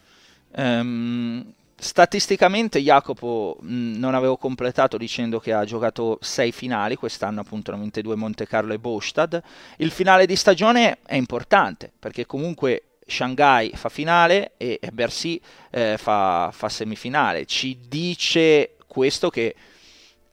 Ehm, 0.52 1.52
statisticamente 1.80 2.78
Jacopo 2.80 3.56
mh, 3.60 3.96
non 3.96 4.14
avevo 4.14 4.36
completato 4.36 4.98
dicendo 4.98 5.40
che 5.40 5.52
ha 5.52 5.64
giocato 5.64 6.18
sei 6.20 6.52
finali 6.52 6.94
quest'anno 6.94 7.40
appunto 7.40 7.70
92 7.70 8.14
Monte 8.16 8.46
Carlo 8.46 8.74
e 8.74 8.78
Bostad. 8.78 9.42
Il 9.78 9.90
finale 9.90 10.26
di 10.26 10.36
stagione 10.36 10.98
è 11.06 11.16
importante 11.16 11.90
perché 11.98 12.26
comunque 12.26 12.84
Shanghai 13.06 13.72
fa 13.74 13.88
finale 13.88 14.52
e 14.56 14.78
Bercy 14.92 15.40
eh, 15.70 15.96
fa, 15.98 16.50
fa 16.52 16.68
semifinale. 16.68 17.46
Ci 17.46 17.78
dice 17.88 18.76
questo 18.86 19.30
che 19.30 19.54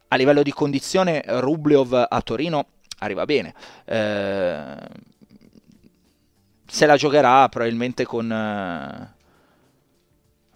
a 0.10 0.16
livello 0.16 0.44
di 0.44 0.52
condizione 0.52 1.24
Rublev 1.26 2.08
a 2.10 2.22
Torino 2.22 2.66
arriva 3.00 3.26
bene. 3.26 3.54
Eh, 3.86 4.76
se 6.70 6.86
la 6.86 6.98
giocherà 6.98 7.48
probabilmente 7.48 8.06
con 8.06 8.30
eh, 8.30 9.16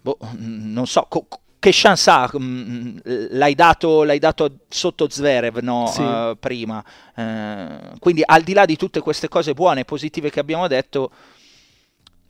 boh, 0.02 0.18
non 0.36 0.86
so, 0.86 1.06
co- 1.08 1.26
che 1.58 1.70
chance 1.72 2.10
ha? 2.10 2.28
Mm, 2.38 2.98
L'hai 3.30 3.54
dato, 3.54 4.02
l'hai 4.02 4.18
dato 4.18 4.58
sotto 4.68 5.08
Zverev 5.08 5.58
no? 5.58 5.86
Sì. 5.86 6.02
Eh, 6.02 6.36
prima. 6.38 6.84
Eh, 7.14 7.92
quindi 8.00 8.22
al 8.24 8.42
di 8.42 8.52
là 8.52 8.64
di 8.64 8.76
tutte 8.76 9.00
queste 9.00 9.28
cose 9.28 9.54
buone 9.54 9.80
e 9.80 9.84
positive 9.84 10.28
che 10.30 10.40
abbiamo 10.40 10.66
detto, 10.66 11.10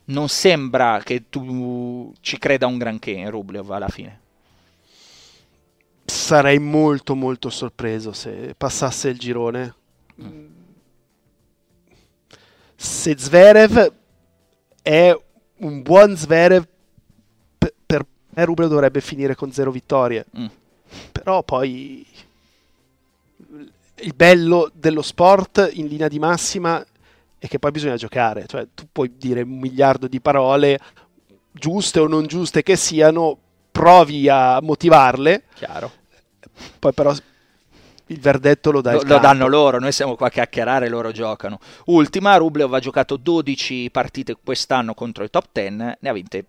non 0.06 0.28
sembra 0.28 1.00
che 1.02 1.30
tu 1.30 2.12
ci 2.20 2.38
creda 2.38 2.66
un 2.66 2.76
granché 2.76 3.12
in 3.12 3.30
Rublev 3.30 3.70
alla 3.70 3.88
fine. 3.88 4.20
Sarei 6.04 6.58
molto 6.58 7.14
molto 7.14 7.48
sorpreso 7.48 8.12
se 8.12 8.54
passasse 8.56 9.08
il 9.08 9.18
girone. 9.18 9.74
Se 12.76 13.16
Zverev 13.16 13.92
è 14.82 15.16
un 15.58 15.82
buon 15.82 16.16
Zverev, 16.16 16.66
me 18.34 18.44
Rublev 18.44 18.68
dovrebbe 18.68 19.00
finire 19.00 19.34
con 19.34 19.52
zero 19.52 19.70
vittorie. 19.70 20.24
Mm. 20.36 20.46
Però 21.12 21.42
poi 21.42 22.06
il 23.96 24.14
bello 24.14 24.70
dello 24.74 25.02
sport 25.02 25.70
in 25.74 25.86
linea 25.86 26.08
di 26.08 26.18
massima 26.18 26.84
è 27.38 27.48
che 27.48 27.58
poi 27.58 27.70
bisogna 27.70 27.96
giocare. 27.96 28.46
Cioè, 28.46 28.68
tu 28.74 28.86
puoi 28.90 29.12
dire 29.16 29.42
un 29.42 29.58
miliardo 29.58 30.06
di 30.06 30.20
parole, 30.20 30.78
giuste 31.50 32.00
o 32.00 32.06
non 32.06 32.26
giuste 32.26 32.62
che 32.62 32.76
siano, 32.76 33.38
provi 33.70 34.28
a 34.28 34.60
motivarle, 34.60 35.44
Chiaro. 35.54 35.90
poi 36.78 36.92
però 36.92 37.14
il 38.06 38.20
verdetto 38.20 38.70
lo 38.70 38.80
dà 38.80 38.92
Lo, 38.92 39.02
lo 39.02 39.18
danno 39.18 39.46
loro, 39.46 39.78
noi 39.78 39.92
siamo 39.92 40.14
qua 40.14 40.26
a 40.26 40.30
chiacchierare, 40.30 40.88
loro 40.88 41.10
giocano. 41.10 41.58
Ultima, 41.86 42.36
Rublev 42.36 42.72
ha 42.72 42.80
giocato 42.80 43.16
12 43.16 43.90
partite 43.90 44.36
quest'anno 44.42 44.94
contro 44.94 45.24
i 45.24 45.30
top 45.30 45.46
10, 45.52 45.74
ne 45.74 45.96
ha 46.02 46.12
vinte 46.12 46.44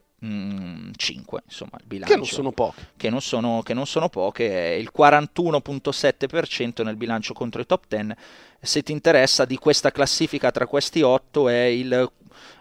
5, 0.95 1.41
insomma, 1.45 1.71
il 1.79 1.85
bilancio. 1.85 2.13
che 2.13 2.19
non 2.19 2.27
sono 2.27 2.51
poche. 2.51 2.87
che 2.95 3.09
non 3.09 3.21
sono, 3.21 3.61
che 3.61 3.73
non 3.73 3.85
sono 3.85 4.07
poche, 4.07 4.49
è 4.49 4.73
il 4.75 4.91
41.7% 4.95 6.83
nel 6.83 6.95
bilancio 6.95 7.33
contro 7.33 7.61
i 7.61 7.65
top 7.65 7.83
10. 7.87 8.13
Se 8.61 8.81
ti 8.81 8.93
interessa 8.93 9.43
di 9.43 9.57
questa 9.57 9.91
classifica 9.91 10.49
tra 10.51 10.65
questi 10.65 11.01
8 11.01 11.49
è 11.49 11.63
il 11.63 12.11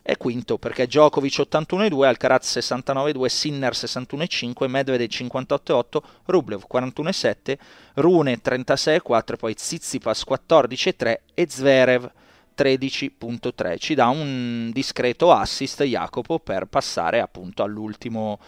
è 0.03 0.17
quinto 0.17 0.59
perché 0.59 0.87
Djokovic 0.87 1.39
81,2, 1.39 2.05
Alcaraz 2.05 2.57
69,2, 2.59 3.27
Sinner 3.27 3.73
61,5, 3.73 4.69
Medvedev 4.69 5.09
58,8, 5.09 6.03
Rublev 6.27 6.67
41,7, 6.71 7.57
Rune 7.95 8.41
36,4, 8.43 9.37
poi 9.37 9.55
Tsitsipas 9.55 10.25
14,3 10.29 11.17
e 11.35 11.47
Zverev 11.49 12.11
13.3 12.57 13.79
ci 13.79 13.95
dà 13.95 14.09
un 14.09 14.71
discreto 14.73 15.33
assist 15.33 15.83
Jacopo 15.83 16.39
per 16.39 16.67
passare 16.67 17.21
appunto 17.21 17.63
all'ultimo, 17.63 18.39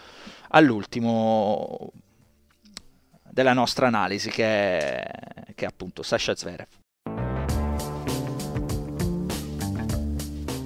all'ultimo 0.48 1.90
della 3.30 3.52
nostra 3.52 3.86
analisi 3.86 4.30
che 4.30 4.44
è, 4.78 5.52
che 5.54 5.64
è 5.64 5.68
appunto 5.68 6.02
Sasha 6.02 6.34
Zverev 6.34 6.83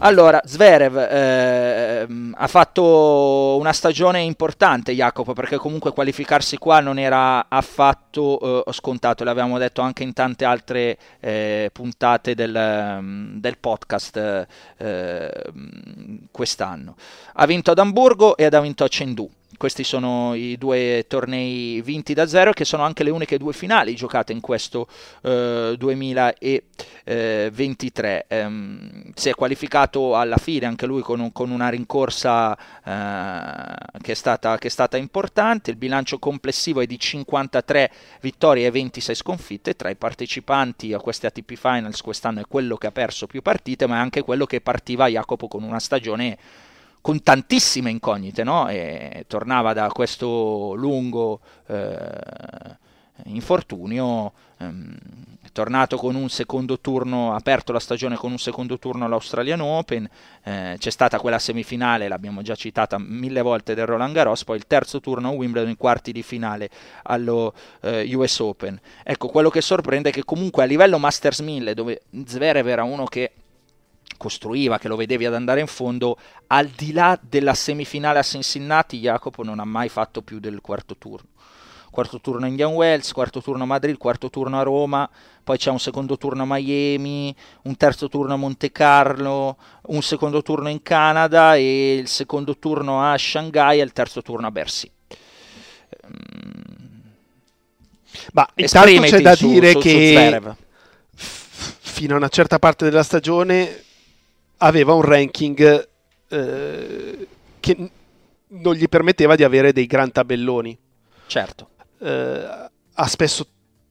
Allora, 0.00 0.40
Zverev 0.44 0.96
ehm, 0.96 2.34
ha 2.38 2.46
fatto 2.46 3.56
una 3.58 3.72
stagione 3.72 4.20
importante, 4.20 4.94
Jacopo, 4.94 5.32
perché 5.32 5.56
comunque 5.56 5.92
qualificarsi 5.92 6.56
qua 6.56 6.78
non 6.78 7.00
era 7.00 7.46
affatto 7.48 8.64
eh, 8.64 8.72
scontato, 8.72 9.24
l'avevamo 9.24 9.58
detto 9.58 9.80
anche 9.80 10.04
in 10.04 10.12
tante 10.12 10.44
altre 10.44 10.96
eh, 11.18 11.70
puntate 11.72 12.36
del, 12.36 12.54
ehm, 12.54 13.40
del 13.40 13.58
podcast 13.58 14.46
eh, 14.76 15.44
quest'anno. 16.30 16.94
Ha 17.34 17.46
vinto 17.46 17.72
ad 17.72 17.78
Amburgo 17.78 18.36
e 18.36 18.44
ha 18.44 18.60
vinto 18.60 18.84
a 18.84 18.88
Chengdu. 18.88 19.28
Questi 19.58 19.82
sono 19.82 20.34
i 20.34 20.56
due 20.56 21.06
tornei 21.08 21.82
vinti 21.82 22.14
da 22.14 22.28
zero, 22.28 22.52
che 22.52 22.64
sono 22.64 22.84
anche 22.84 23.02
le 23.02 23.10
uniche 23.10 23.38
due 23.38 23.52
finali 23.52 23.96
giocate 23.96 24.32
in 24.32 24.40
questo 24.40 24.86
eh, 25.22 25.74
2023. 25.76 28.26
Ehm, 28.28 29.10
si 29.14 29.28
è 29.28 29.34
qualificato 29.34 30.14
alla 30.14 30.36
fine 30.36 30.66
anche 30.66 30.86
lui 30.86 31.02
con, 31.02 31.18
un- 31.18 31.32
con 31.32 31.50
una 31.50 31.70
rincorsa 31.70 32.56
eh, 32.56 32.60
che, 34.00 34.12
è 34.12 34.14
stata, 34.14 34.56
che 34.58 34.68
è 34.68 34.70
stata 34.70 34.96
importante. 34.96 35.72
Il 35.72 35.76
bilancio 35.76 36.20
complessivo 36.20 36.80
è 36.80 36.86
di 36.86 36.96
53 36.96 37.90
vittorie 38.20 38.68
e 38.68 38.70
26 38.70 39.14
sconfitte. 39.16 39.74
Tra 39.74 39.90
i 39.90 39.96
partecipanti 39.96 40.92
a 40.92 41.00
queste 41.00 41.26
ATP 41.26 41.56
Finals 41.56 42.00
quest'anno 42.00 42.38
è 42.38 42.44
quello 42.46 42.76
che 42.76 42.86
ha 42.86 42.92
perso 42.92 43.26
più 43.26 43.42
partite, 43.42 43.88
ma 43.88 43.96
è 43.96 43.98
anche 43.98 44.22
quello 44.22 44.46
che 44.46 44.60
partiva 44.60 45.08
Jacopo 45.08 45.48
con 45.48 45.64
una 45.64 45.80
stagione 45.80 46.38
con 47.00 47.22
tantissime 47.22 47.90
incognite, 47.90 48.44
no? 48.44 48.68
E 48.68 49.24
tornava 49.26 49.72
da 49.72 49.88
questo 49.88 50.74
lungo 50.74 51.40
eh, 51.66 52.76
infortunio, 53.24 54.32
ehm, 54.58 54.96
è 55.42 55.50
tornato 55.52 55.96
con 55.96 56.14
un 56.14 56.28
secondo 56.28 56.78
turno, 56.78 57.32
ha 57.32 57.36
aperto 57.36 57.72
la 57.72 57.80
stagione 57.80 58.16
con 58.16 58.30
un 58.30 58.38
secondo 58.38 58.78
turno 58.78 59.04
all'Australian 59.04 59.60
Open, 59.60 60.08
eh, 60.44 60.76
c'è 60.78 60.90
stata 60.90 61.18
quella 61.18 61.38
semifinale, 61.38 62.08
l'abbiamo 62.08 62.42
già 62.42 62.54
citata 62.54 62.98
mille 62.98 63.40
volte 63.40 63.74
del 63.74 63.86
Roland 63.86 64.14
Garros, 64.14 64.44
poi 64.44 64.56
il 64.56 64.66
terzo 64.66 65.00
turno 65.00 65.28
a 65.28 65.32
Wimbledon, 65.32 65.70
i 65.70 65.76
quarti 65.76 66.12
di 66.12 66.22
finale 66.22 66.68
allo 67.04 67.54
eh, 67.80 68.14
US 68.14 68.38
Open. 68.40 68.78
Ecco, 69.02 69.28
quello 69.28 69.50
che 69.50 69.60
sorprende 69.60 70.10
è 70.10 70.12
che 70.12 70.24
comunque 70.24 70.62
a 70.62 70.66
livello 70.66 70.98
Masters 70.98 71.40
1000, 71.40 71.74
dove 71.74 72.02
Zverev 72.24 72.66
era 72.66 72.84
uno 72.84 73.04
che 73.06 73.32
costruiva, 74.18 74.78
che 74.78 74.88
lo 74.88 74.96
vedevi 74.96 75.24
ad 75.24 75.34
andare 75.34 75.60
in 75.60 75.66
fondo, 75.66 76.18
al 76.48 76.66
di 76.66 76.92
là 76.92 77.18
della 77.20 77.54
semifinale 77.54 78.18
a 78.18 78.22
Cincinnati, 78.22 78.98
Jacopo 78.98 79.42
non 79.42 79.58
ha 79.60 79.64
mai 79.64 79.88
fatto 79.88 80.20
più 80.20 80.38
del 80.40 80.60
quarto 80.60 80.96
turno. 80.98 81.28
Quarto 81.90 82.20
turno 82.20 82.44
a 82.44 82.48
Indian 82.48 82.72
Wells, 82.72 83.12
quarto 83.12 83.40
turno 83.40 83.62
a 83.62 83.66
Madrid, 83.66 83.96
quarto 83.96 84.28
turno 84.28 84.60
a 84.60 84.62
Roma, 84.62 85.08
poi 85.42 85.56
c'è 85.56 85.70
un 85.70 85.80
secondo 85.80 86.18
turno 86.18 86.42
a 86.42 86.46
Miami, 86.46 87.34
un 87.62 87.76
terzo 87.76 88.08
turno 88.10 88.34
a 88.34 88.36
Monte 88.36 88.70
Carlo, 88.70 89.56
un 89.86 90.02
secondo 90.02 90.42
turno 90.42 90.68
in 90.68 90.82
Canada 90.82 91.56
e 91.56 91.94
il 91.94 92.06
secondo 92.06 92.58
turno 92.58 93.02
a 93.02 93.16
Shanghai 93.16 93.80
e 93.80 93.82
il 93.82 93.92
terzo 93.92 94.20
turno 94.20 94.46
a 94.46 94.50
Bercy. 94.50 94.90
Ma 98.32 98.46
intanto 98.54 99.00
c'è 99.00 99.20
da 99.20 99.34
su- 99.34 99.48
dire 99.48 99.72
su- 99.72 99.80
su 99.80 99.88
che 99.88 100.40
f- 101.14 101.76
fino 101.80 102.14
a 102.14 102.16
una 102.18 102.28
certa 102.28 102.58
parte 102.58 102.84
della 102.84 103.02
stagione 103.02 103.84
aveva 104.58 104.92
un 104.92 105.02
ranking 105.02 105.88
eh, 106.28 107.28
che 107.60 107.90
non 108.48 108.74
gli 108.74 108.88
permetteva 108.88 109.36
di 109.36 109.44
avere 109.44 109.72
dei 109.72 109.86
gran 109.86 110.10
tabelloni. 110.10 110.78
Certo. 111.26 111.70
Eh, 112.00 112.68
ha 112.92 113.06
spesso 113.06 113.46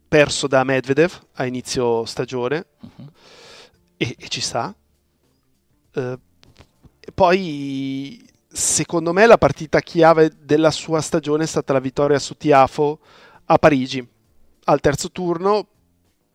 perso 0.08 0.48
da 0.48 0.64
Medvedev 0.64 1.12
a 1.34 1.46
inizio 1.46 2.06
stagione 2.06 2.66
uh-huh. 2.80 3.08
e, 3.98 4.16
e, 4.18 4.28
ci 4.30 4.42
sta. 4.42 4.74
Uh, 5.94 6.20
poi, 7.14 8.26
secondo 8.48 9.14
me, 9.14 9.26
la 9.26 9.38
partita 9.38 9.80
chiave 9.80 10.32
della 10.40 10.72
sua 10.72 11.02
stagione 11.02 11.44
è 11.44 11.48
stata 11.48 11.74
la 11.74 11.80
vittoria 11.80 12.20
su 12.20 12.36
Tiafo 12.38 13.00
a 13.46 13.58
Parigi 13.58 14.08
al 14.66 14.80
terzo 14.80 15.12
turno 15.12 15.66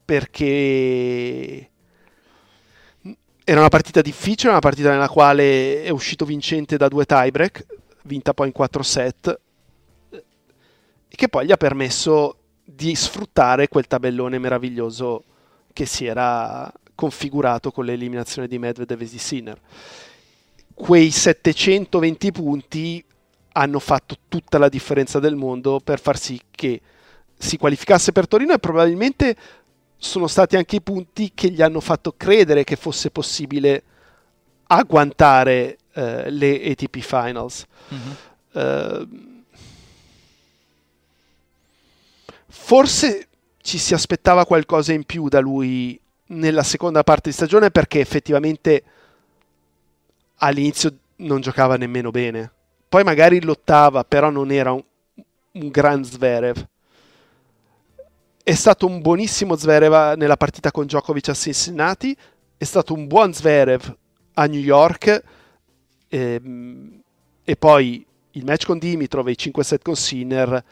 perché 0.05 1.71
era 3.45 3.61
una 3.61 3.69
partita 3.69 4.01
difficile, 4.01 4.51
una 4.51 4.61
partita 4.61 4.91
nella 4.91 5.09
quale 5.09 5.83
è 5.83 5.91
uscito 5.91 6.25
vincente 6.25 6.77
da 6.77 6.89
due 6.89 7.05
tiebreak, 7.05 7.67
vinta 8.05 8.35
poi 8.35 8.49
in 8.49 8.53
4 8.53 8.83
set, 8.83 9.41
che 11.09 11.29
poi 11.29 11.47
gli 11.47 11.53
ha 11.53 11.57
permesso 11.57 12.37
di 12.65 12.95
sfruttare 12.95 13.69
quel 13.69 13.87
tabellone 13.87 14.39
meraviglioso 14.39 15.25
che 15.73 15.87
si 15.87 16.05
era 16.05 16.73
configurato 16.95 17.71
con 17.71 17.85
l'eliminazione 17.85 18.47
di 18.47 18.59
Medvedev 18.59 19.01
e 19.01 19.09
di 19.09 19.19
Sinner. 19.19 19.61
Quei 20.75 21.11
720 21.11 22.33
punti 22.33 23.05
hanno 23.53 23.79
fatto 23.79 24.17
tutta 24.29 24.59
la 24.59 24.69
differenza 24.69 25.19
del 25.19 25.37
mondo 25.37 25.81
per 25.83 26.01
far 26.01 26.19
sì 26.19 26.41
che 26.51 26.81
si 27.37 27.57
qualificasse 27.57 28.13
per 28.13 28.29
Torino 28.29 28.55
e 28.55 28.59
probabilmente 28.59 29.37
sono 30.03 30.27
stati 30.27 30.57
anche 30.57 30.77
i 30.77 30.83
punti 30.83 31.31
che 31.33 31.49
gli 31.51 31.63
hanno 31.63 31.79
fatto 31.79 32.15
credere 32.17 32.65
che 32.65 32.75
fosse 32.75 33.11
possibile 33.11 33.83
agguantare 34.67 35.79
uh, 35.95 36.25
le 36.27 36.71
ATP 36.71 36.99
Finals. 36.99 37.65
Mm-hmm. 37.95 38.11
Uh, 38.53 39.09
forse 42.49 43.29
ci 43.63 43.79
si 43.79 43.95
aspettava 43.95 44.45
qualcosa 44.45 44.93
in 44.93 45.05
più 45.05 45.29
da 45.29 45.39
lui 45.39 45.99
nella 46.27 46.65
seconda 46.65 47.05
parte 47.05 47.31
di 47.31 47.37
stagione 47.37 47.71
perché 47.71 48.01
effettivamente 48.01 48.83
all'inizio 50.39 50.97
non 51.17 51.41
giocava 51.41 51.77
nemmeno 51.77 52.11
bene. 52.11 52.51
Poi 52.89 53.05
magari 53.05 53.41
lottava, 53.41 54.03
però 54.03 54.31
non 54.31 54.51
era 54.51 54.73
un, 54.73 54.83
un 55.53 55.69
gran 55.69 56.03
Zverev 56.03 56.67
è 58.43 58.55
stato 58.55 58.87
un 58.87 59.01
buonissimo 59.01 59.57
Zverev 59.57 60.17
nella 60.17 60.37
partita 60.37 60.71
con 60.73 60.87
Djokovic 60.87 61.29
a 61.29 61.35
Cincinnati, 61.35 62.17
è 62.57 62.65
stato 62.65 62.93
un 62.93 63.07
buon 63.07 63.33
Zverev 63.33 63.97
a 64.35 64.47
New 64.47 64.61
York. 64.61 65.23
Ehm, 66.09 67.01
e 67.45 67.57
poi 67.57 68.05
il 68.33 68.45
match 68.45 68.67
con 68.67 68.79
Dimitrov 68.79 69.29
e 69.29 69.33
i 69.33 69.39
5 69.39 69.65
set 69.65 69.83
con 69.83 69.97
Sinner 69.97 70.65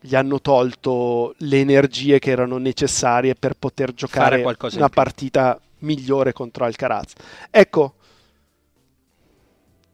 gli 0.00 0.14
hanno 0.14 0.40
tolto 0.40 1.34
le 1.38 1.58
energie 1.58 2.18
che 2.18 2.30
erano 2.30 2.58
necessarie 2.58 3.34
per 3.34 3.54
poter 3.54 3.92
giocare 3.92 4.42
una 4.72 4.88
partita 4.88 5.60
migliore 5.80 6.32
contro 6.32 6.64
Alcaraz. 6.64 7.12
Ecco, 7.50 7.94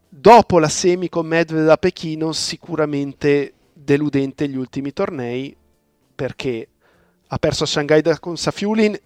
dopo 0.09 0.59
la 0.59 0.69
semi 0.69 1.09
con 1.09 1.27
Medvedev 1.27 1.69
a 1.69 1.77
Pechino 1.77 2.33
sicuramente 2.33 3.53
deludente 3.73 4.49
gli 4.49 4.57
ultimi 4.57 4.93
tornei 4.93 5.55
perché 6.15 6.69
ha 7.29 7.39
perso 7.39 7.65
a 7.65 7.67
Shanghai 7.67 8.03
con 8.21 8.37
Safiulin, 8.37 8.99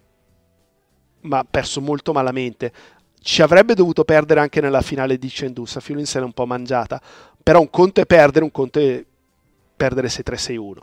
ma 1.21 1.39
ha 1.39 1.45
perso 1.49 1.81
molto 1.81 2.13
malamente. 2.13 2.71
Ci 3.21 3.41
avrebbe 3.41 3.73
dovuto 3.75 4.03
perdere 4.03 4.39
anche 4.39 4.61
nella 4.61 4.81
finale 4.81 5.17
di 5.17 5.27
Chengdu, 5.27 5.65
Safiulin 5.65 6.05
se 6.05 6.19
l'è 6.19 6.25
un 6.25 6.33
po' 6.33 6.45
mangiata, 6.45 7.01
però 7.41 7.59
un 7.59 7.69
conto 7.69 8.01
è 8.01 8.05
perdere, 8.05 8.43
un 8.43 8.51
conto 8.51 8.79
è 8.79 9.03
perdere 9.75 10.07
6-3-6-1. 10.07 10.77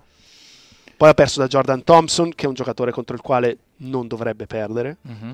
Poi 0.97 1.09
ha 1.09 1.15
perso 1.15 1.39
da 1.39 1.47
Jordan 1.47 1.85
Thompson, 1.85 2.35
che 2.35 2.45
è 2.45 2.49
un 2.49 2.55
giocatore 2.55 2.91
contro 2.91 3.15
il 3.15 3.23
quale 3.23 3.59
non 3.79 4.09
dovrebbe 4.09 4.47
perdere. 4.47 4.97
Mm-hmm. 5.07 5.31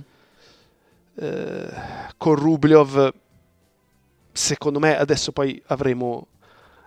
Eh, 1.16 1.68
con 2.18 2.34
Rubliov, 2.34 3.12
secondo 4.30 4.78
me, 4.78 4.98
adesso 4.98 5.32
poi 5.32 5.62
avremo 5.68 6.26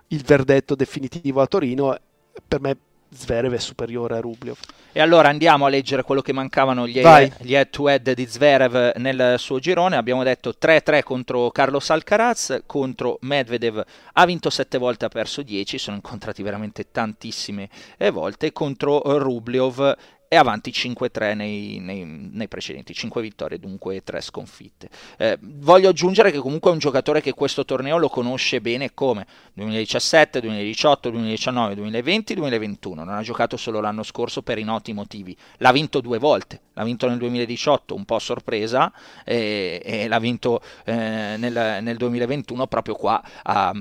il 0.08 0.22
verdetto 0.22 0.76
definitivo 0.76 1.40
a 1.40 1.46
Torino. 1.46 1.98
Per 2.46 2.60
me 2.60 2.76
Zverev 3.10 3.54
è 3.54 3.58
superiore 3.58 4.16
a 4.16 4.20
Rubliov. 4.20 4.58
E 4.92 5.00
allora 5.00 5.28
andiamo 5.28 5.66
a 5.66 5.68
leggere 5.68 6.02
quello 6.02 6.22
che 6.22 6.32
mancavano 6.32 6.86
gli, 6.86 7.00
gli 7.38 7.54
head-to-head 7.54 8.12
di 8.12 8.26
Zverev 8.26 8.96
nel 8.96 9.34
suo 9.38 9.58
girone. 9.58 9.96
Abbiamo 9.96 10.22
detto 10.22 10.54
3-3 10.60 11.02
contro 11.02 11.50
Carlos 11.50 11.90
Alcaraz, 11.90 12.62
contro 12.66 13.18
Medvedev 13.20 13.84
ha 14.12 14.26
vinto 14.26 14.50
7 14.50 14.78
volte, 14.78 15.04
ha 15.04 15.08
perso 15.08 15.42
10, 15.42 15.78
sono 15.78 15.96
incontrati 15.96 16.42
veramente 16.42 16.90
tantissime 16.90 17.68
volte, 18.10 18.52
contro 18.52 19.00
Rubliov 19.18 19.96
e 20.28 20.36
avanti 20.36 20.70
5-3 20.70 21.34
nei, 21.34 21.78
nei, 21.80 22.04
nei, 22.04 22.48
precedenti, 22.48 22.92
5 22.92 23.22
vittorie 23.22 23.58
dunque 23.58 24.02
3 24.04 24.20
sconfitte. 24.20 24.90
Eh, 25.16 25.38
voglio 25.40 25.88
aggiungere 25.88 26.30
che 26.30 26.38
comunque 26.38 26.70
è 26.70 26.74
un 26.74 26.78
giocatore 26.78 27.22
che 27.22 27.32
questo 27.32 27.64
torneo 27.64 27.96
lo 27.96 28.10
conosce 28.10 28.60
bene 28.60 28.92
come 28.92 29.26
2017, 29.54 30.40
2018, 30.40 31.10
2019, 31.10 31.74
2020, 31.74 32.34
2021, 32.34 33.04
non 33.04 33.14
ha 33.14 33.22
giocato 33.22 33.56
solo 33.56 33.80
l'anno 33.80 34.02
scorso 34.02 34.42
per 34.42 34.58
i 34.58 34.64
noti 34.64 34.92
motivi, 34.92 35.34
l'ha 35.56 35.72
vinto 35.72 36.00
due 36.00 36.18
volte, 36.18 36.60
l'ha 36.74 36.84
vinto 36.84 37.08
nel 37.08 37.16
2018 37.16 37.94
un 37.94 38.04
po' 38.04 38.16
a 38.16 38.20
sorpresa 38.20 38.92
e, 39.24 39.80
e 39.82 40.08
l'ha 40.08 40.18
vinto 40.18 40.60
eh, 40.84 41.36
nel, 41.38 41.82
nel, 41.82 41.96
2021 41.96 42.66
proprio 42.66 42.94
qua 42.94 43.22
a, 43.42 43.72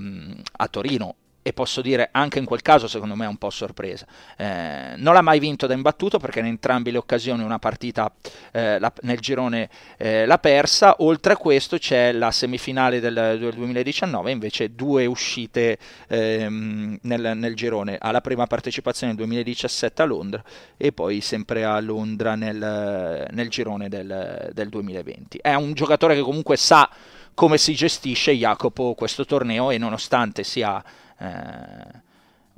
a 0.52 0.68
Torino 0.70 1.16
e 1.48 1.54
posso 1.54 1.80
dire 1.80 2.10
anche 2.12 2.40
in 2.40 2.46
quel 2.46 2.62
caso 2.62 2.90
secondo 2.90 3.16
me 3.16 3.24
è 3.24 3.28
un 3.30 3.38
po' 3.38 3.50
sorpresa. 3.50 4.06
Eh, 4.36 4.96
non 4.98 5.14
l'ha 5.14 5.22
mai 5.22 5.40
vinto 5.40 5.66
da 5.66 5.74
imbattuto 5.74 6.20
perché 6.20 6.40
in 6.40 6.46
entrambe 6.46 6.92
le 6.92 6.98
occasioni 6.98 7.42
una 7.42 7.58
partita 7.58 8.12
eh, 8.52 8.78
la, 8.80 8.92
nel 9.04 9.20
girone 9.20 9.70
eh, 9.96 10.26
l'ha 10.26 10.40
persa, 10.40 10.96
oltre 11.00 11.34
a 11.34 11.38
questo 11.38 11.78
c'è 11.78 12.12
la 12.12 12.32
semifinale 12.32 13.00
del, 13.00 13.38
del 13.40 13.54
2019 13.54 14.30
invece 14.30 14.76
due 14.76 15.06
uscite 15.06 15.78
ehm, 16.10 17.00
nel, 17.04 17.38
nel, 17.38 17.56
girone, 17.56 17.98
alla 17.98 18.20
prima 18.20 18.46
partecipazione 18.46 19.14
nel 19.14 19.22
2017 19.22 20.02
a 20.02 20.06
Londra 20.06 20.44
e 20.76 20.92
poi 20.92 21.22
sempre 21.22 21.64
a 21.64 21.80
Londra 21.80 22.36
nel, 22.36 23.26
nel 23.32 23.48
girone 23.48 23.88
del, 23.88 24.50
del 24.52 24.68
2020. 24.68 25.40
È 25.42 25.54
un 25.54 25.72
giocatore 25.72 26.14
che 26.14 26.22
comunque 26.22 26.58
sa 26.58 26.90
come 27.38 27.60
si 27.60 27.76
gestisce 27.76 28.34
Jacopo 28.34 28.96
questo 28.96 29.24
torneo 29.24 29.70
e 29.70 29.78
nonostante 29.78 30.44
sia 30.44 30.84
eh, 31.20 32.06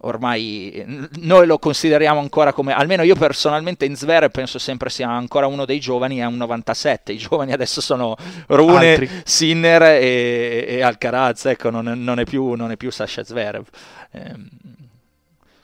ormai 0.01 0.83
noi 1.19 1.45
lo 1.45 1.57
consideriamo 1.59 2.19
ancora 2.19 2.53
come, 2.53 2.73
almeno 2.73 3.03
io 3.03 3.15
personalmente 3.15 3.85
in 3.85 3.95
Zver 3.95 4.29
penso 4.29 4.59
sempre 4.59 4.89
sia 4.89 5.09
ancora 5.09 5.47
uno 5.47 5.65
dei 5.65 5.79
giovani, 5.79 6.17
è 6.17 6.25
un 6.25 6.37
97, 6.37 7.11
i 7.11 7.17
giovani 7.17 7.51
adesso 7.51 7.81
sono 7.81 8.15
Rune, 8.47 8.91
Altri. 8.91 9.09
Sinner 9.23 9.83
e, 9.83 10.65
e 10.67 10.81
Alcaraz, 10.81 11.45
ecco, 11.45 11.69
non, 11.69 12.03
non, 12.03 12.19
è 12.19 12.23
più, 12.23 12.53
non 12.53 12.71
è 12.71 12.77
più 12.77 12.91
Sasha 12.91 13.23
Zverev. 13.23 13.65
Eh, 14.11 14.35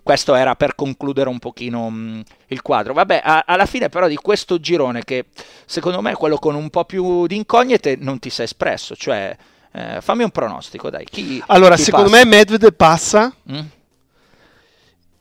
questo 0.05 0.35
era 0.35 0.55
per 0.55 0.75
concludere 0.75 1.29
un 1.29 1.39
pochino 1.39 1.89
mh, 1.89 1.95
mm, 1.95 2.19
il 2.47 2.61
quadro. 2.61 2.93
Vabbè, 2.93 3.21
a, 3.23 3.43
alla 3.47 3.65
fine 3.65 3.89
però 3.89 4.07
di 4.07 4.17
questo 4.17 4.59
girone 4.59 5.03
che 5.03 5.25
secondo 5.65 5.99
me 6.01 6.11
è 6.11 6.15
quello 6.15 6.37
con 6.37 6.53
un 6.53 6.69
po' 6.69 6.85
più 6.85 7.25
di 7.25 7.35
incognite 7.35 7.95
non 7.99 8.19
ti 8.19 8.29
sei 8.29 8.45
espresso, 8.45 8.95
cioè 8.95 9.35
eh, 9.77 9.99
fammi 9.99 10.23
un 10.23 10.29
pronostico, 10.29 10.89
dai. 10.89 11.03
Chi, 11.03 11.43
allora, 11.47 11.75
chi 11.75 11.83
secondo 11.83 12.09
passa? 12.09 12.23
me 12.23 12.29
Medvedev 12.29 12.73
passa 12.73 13.35
mm? 13.51 13.59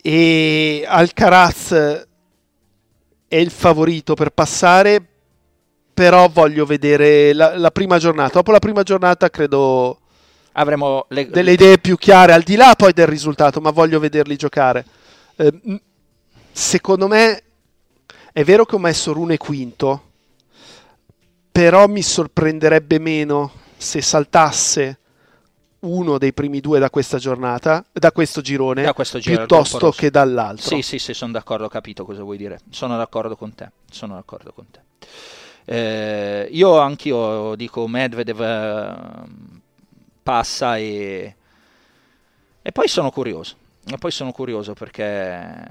e 0.00 0.84
Alcaraz 0.86 2.06
è 3.26 3.36
il 3.36 3.50
favorito 3.50 4.14
per 4.14 4.30
passare, 4.30 5.04
però 5.92 6.28
voglio 6.28 6.66
vedere 6.66 7.32
la, 7.32 7.58
la 7.58 7.72
prima 7.72 7.98
giornata. 7.98 8.34
Dopo 8.34 8.52
la 8.52 8.60
prima 8.60 8.84
giornata 8.84 9.28
credo 9.28 9.98
avremo 10.52 11.06
le... 11.08 11.28
delle 11.28 11.50
idee 11.50 11.78
più 11.78 11.96
chiare 11.96 12.32
al 12.32 12.42
di 12.42 12.54
là 12.54 12.74
poi 12.76 12.92
del 12.92 13.08
risultato, 13.08 13.60
ma 13.60 13.70
voglio 13.70 13.98
vederli 13.98 14.36
giocare. 14.36 14.86
Eh, 15.34 15.80
secondo 16.52 17.08
me 17.08 17.42
è 18.32 18.44
vero 18.44 18.64
che 18.64 18.76
ho 18.76 18.78
messo 18.78 19.12
Rune 19.12 19.36
quinto, 19.36 20.10
però 21.50 21.88
mi 21.88 22.02
sorprenderebbe 22.02 23.00
meno 23.00 23.62
se 23.76 24.00
saltasse 24.00 24.98
uno 25.84 26.18
dei 26.18 26.32
primi 26.32 26.60
due 26.60 26.78
da 26.78 26.90
questa 26.90 27.18
giornata, 27.18 27.84
da 27.92 28.12
questo 28.12 28.40
girone, 28.40 28.82
da 28.82 28.94
questo 28.94 29.18
giro, 29.18 29.38
piuttosto 29.38 29.90
che 29.90 30.10
dall'altro. 30.10 30.76
Sì, 30.76 30.82
sì, 30.82 30.98
sì, 30.98 31.14
sono 31.14 31.32
d'accordo, 31.32 31.64
ho 31.66 31.68
capito 31.68 32.04
cosa 32.04 32.22
vuoi 32.22 32.36
dire. 32.36 32.60
Sono 32.70 32.96
d'accordo 32.96 33.36
con 33.36 33.54
te. 33.54 33.70
Sono 33.90 34.14
d'accordo 34.14 34.52
con 34.52 34.66
te. 34.70 34.80
Eh, 35.66 36.48
io 36.50 36.78
anch'io 36.78 37.54
dico 37.54 37.86
Medvedev 37.86 38.40
eh, 38.40 38.94
passa 40.22 40.76
e, 40.76 41.36
e 42.62 42.72
poi 42.72 42.88
sono 42.88 43.10
curioso. 43.10 43.56
E 43.86 43.98
poi 43.98 44.10
sono 44.10 44.32
curioso 44.32 44.72
perché 44.72 45.66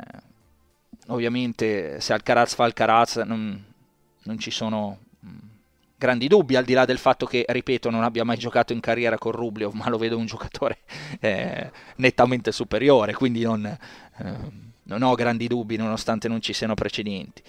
ovviamente 1.08 2.00
se 2.00 2.14
Alcaraz 2.14 2.54
fa 2.54 2.64
Alcaraz 2.66 3.18
non, 3.18 3.64
non 4.24 4.38
ci 4.38 4.52
sono 4.52 5.00
grandi 6.04 6.28
dubbi, 6.28 6.58
al 6.58 6.66
di 6.66 6.74
là 6.74 6.84
del 6.84 6.98
fatto 6.98 7.26
che, 7.26 7.46
ripeto, 7.48 7.90
non 7.90 8.04
abbia 8.04 8.26
mai 8.26 8.38
giocato 8.38 8.74
in 8.74 8.82
carriera 8.82 9.18
con 9.18 9.32
Rubliov, 9.32 9.74
ma 9.74 9.88
lo 9.88 9.98
vedo 9.98 10.18
un 10.18 10.26
giocatore 10.26 10.80
eh, 11.22 11.72
nettamente 11.96 12.52
superiore, 12.52 13.14
quindi 13.14 13.44
non, 13.44 13.66
eh, 13.66 14.36
non 14.84 15.02
ho 15.02 15.16
grandi 15.16 15.48
dubbi 15.48 15.78
nonostante 15.78 16.28
non 16.28 16.42
ci 16.42 16.52
siano 16.52 16.74
precedenti. 16.74 17.42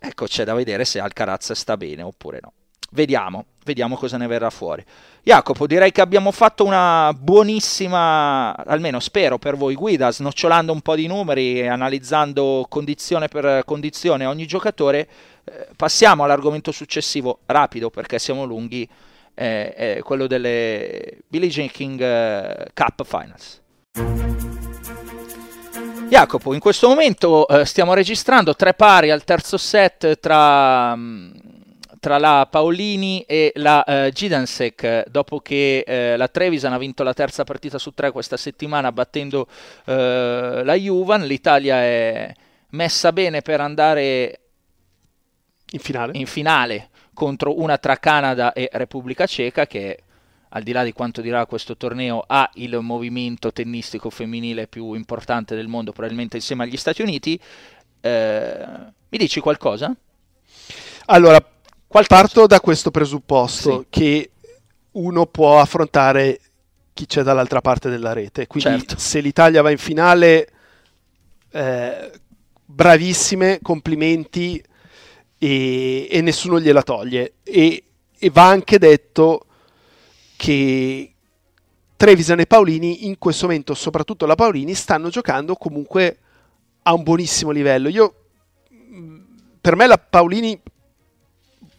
Ecco, 0.00 0.26
c'è 0.26 0.42
da 0.44 0.54
vedere 0.54 0.84
se 0.84 0.98
Alcaraz 0.98 1.52
sta 1.52 1.76
bene 1.76 2.02
oppure 2.02 2.40
no. 2.42 2.52
Vediamo, 2.90 3.46
vediamo 3.64 3.96
cosa 3.96 4.16
ne 4.16 4.26
verrà 4.26 4.50
fuori. 4.50 4.84
Jacopo, 5.22 5.66
direi 5.66 5.90
che 5.90 6.00
abbiamo 6.00 6.30
fatto 6.30 6.64
una 6.64 7.12
buonissima, 7.12 8.56
almeno 8.56 9.00
spero 9.00 9.38
per 9.38 9.56
voi 9.56 9.74
guida, 9.74 10.12
snocciolando 10.12 10.72
un 10.72 10.80
po' 10.80 10.94
di 10.94 11.06
numeri 11.06 11.66
analizzando 11.66 12.66
condizione 12.68 13.28
per 13.28 13.64
condizione 13.64 14.26
ogni 14.26 14.46
giocatore. 14.46 15.08
Eh, 15.44 15.68
passiamo 15.76 16.24
all'argomento 16.24 16.72
successivo, 16.72 17.40
rapido 17.46 17.90
perché 17.90 18.18
siamo 18.18 18.44
lunghi, 18.44 18.88
eh, 19.34 20.00
quello 20.04 20.26
delle 20.26 21.18
Billie 21.26 21.48
Jean 21.48 21.68
King 21.68 22.00
eh, 22.00 22.66
Cup 22.72 23.04
Finals. 23.04 23.62
Jacopo, 26.08 26.54
in 26.54 26.60
questo 26.60 26.86
momento 26.88 27.48
eh, 27.48 27.64
stiamo 27.64 27.92
registrando 27.92 28.54
tre 28.54 28.74
pari 28.74 29.10
al 29.10 29.24
terzo 29.24 29.56
set 29.56 30.20
tra, 30.20 30.94
mm, 30.94 31.30
tra 31.98 32.18
la 32.18 32.46
Paolini 32.48 33.24
e 33.26 33.52
la 33.56 33.82
eh, 33.82 34.12
Gidansek, 34.12 35.08
dopo 35.08 35.40
che 35.40 35.82
eh, 35.86 36.16
la 36.16 36.28
Trevisan 36.28 36.72
ha 36.72 36.78
vinto 36.78 37.02
la 37.02 37.14
terza 37.14 37.44
partita 37.44 37.78
su 37.78 37.92
tre 37.94 38.12
questa 38.12 38.36
settimana 38.36 38.92
battendo 38.92 39.48
eh, 39.86 40.60
la 40.62 40.74
Juvan. 40.74 41.24
L'Italia 41.24 41.76
è 41.78 42.32
messa 42.70 43.12
bene 43.12 43.42
per 43.42 43.60
andare 43.60 44.43
in 45.74 45.80
finale. 45.80 46.12
in 46.18 46.26
finale 46.26 46.88
contro 47.12 47.60
una 47.60 47.78
tra 47.78 47.96
Canada 47.98 48.52
e 48.52 48.68
Repubblica 48.72 49.26
Ceca 49.26 49.66
che 49.66 49.98
al 50.56 50.62
di 50.62 50.72
là 50.72 50.84
di 50.84 50.92
quanto 50.92 51.20
dirà 51.20 51.46
questo 51.46 51.76
torneo, 51.76 52.22
ha 52.24 52.48
il 52.54 52.78
movimento 52.80 53.52
tennistico 53.52 54.08
femminile 54.08 54.68
più 54.68 54.92
importante 54.92 55.56
del 55.56 55.66
mondo, 55.66 55.90
probabilmente 55.90 56.36
insieme 56.36 56.62
agli 56.62 56.76
Stati 56.76 57.02
Uniti. 57.02 57.38
Eh, 58.00 58.66
mi 59.08 59.18
dici 59.18 59.40
qualcosa? 59.40 59.92
Allora, 61.06 61.44
qualcosa. 61.88 62.20
parto 62.20 62.46
da 62.46 62.60
questo 62.60 62.92
presupposto 62.92 63.80
sì. 63.80 63.86
che 63.90 64.30
uno 64.92 65.26
può 65.26 65.58
affrontare 65.58 66.40
chi 66.92 67.06
c'è 67.06 67.22
dall'altra 67.22 67.60
parte 67.60 67.90
della 67.90 68.12
rete. 68.12 68.46
Quindi 68.46 68.78
certo. 68.78 68.94
se 68.96 69.18
l'Italia 69.18 69.60
va 69.60 69.72
in 69.72 69.78
finale, 69.78 70.48
eh, 71.50 72.12
bravissime, 72.64 73.58
complimenti 73.60 74.62
e, 75.44 76.08
e, 76.10 76.22
nessuno 76.22 76.58
gliela 76.58 76.82
toglie. 76.82 77.34
E, 77.42 77.84
e 78.18 78.30
va 78.30 78.48
anche 78.48 78.78
detto 78.78 79.44
che 80.36 81.12
Trevisan 81.96 82.40
e 82.40 82.46
Paolini 82.46 83.06
in 83.06 83.18
questo 83.18 83.46
momento, 83.46 83.74
soprattutto 83.74 84.24
la 84.24 84.36
Paolini, 84.36 84.72
stanno 84.72 85.10
giocando 85.10 85.54
comunque 85.54 86.18
a 86.84 86.94
un 86.94 87.02
buonissimo 87.02 87.50
livello. 87.50 87.90
Io, 87.90 88.14
per 89.60 89.76
me 89.76 89.86
la 89.86 89.98
Paolini 89.98 90.58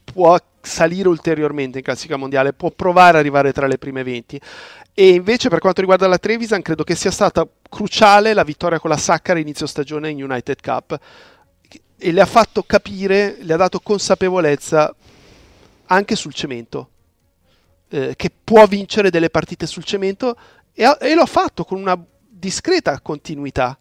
può 0.04 0.38
salire 0.62 1.08
ulteriormente 1.08 1.80
in 1.80 1.84
classifica 1.84 2.18
mondiale, 2.18 2.54
può 2.54 2.70
provare 2.70 3.18
ad 3.18 3.24
arrivare 3.24 3.52
tra 3.52 3.66
le 3.66 3.80
prime 3.80 4.04
20. 4.04 4.40
E 4.94 5.10
invece 5.10 5.50
per 5.50 5.58
quanto 5.58 5.82
riguarda 5.82 6.06
la 6.08 6.20
Trevisan, 6.20 6.62
credo 6.62 6.84
che 6.84 6.94
sia 6.94 7.12
stata 7.12 7.48
cruciale 7.68 8.34
la 8.36 8.44
vittoria 8.44 8.80
con 8.80 8.92
la 8.92 8.98
Saccari 8.98 9.42
inizio 9.42 9.66
stagione 9.66 10.12
in 10.12 10.24
United 10.24 10.62
Cup 10.62 11.00
e 12.06 12.12
le 12.12 12.22
ha 12.22 12.28
fatto 12.28 12.62
capire, 12.62 13.38
le 13.40 13.54
ha 13.54 13.58
dato 13.58 13.80
consapevolezza 13.80 14.96
anche 15.86 16.16
sul 16.16 16.36
cemento 16.36 16.90
eh, 17.90 18.14
che 18.16 18.32
può 18.44 18.68
vincere 18.68 19.10
delle 19.10 19.32
partite 19.32 19.66
sul 19.66 19.84
cemento 19.84 20.38
e, 20.72 20.84
ha, 20.84 21.00
e 21.02 21.16
lo 21.16 21.24
ha 21.24 21.26
fatto 21.26 21.64
con 21.64 21.80
una 21.80 22.00
discreta 22.30 23.00
continuità, 23.02 23.76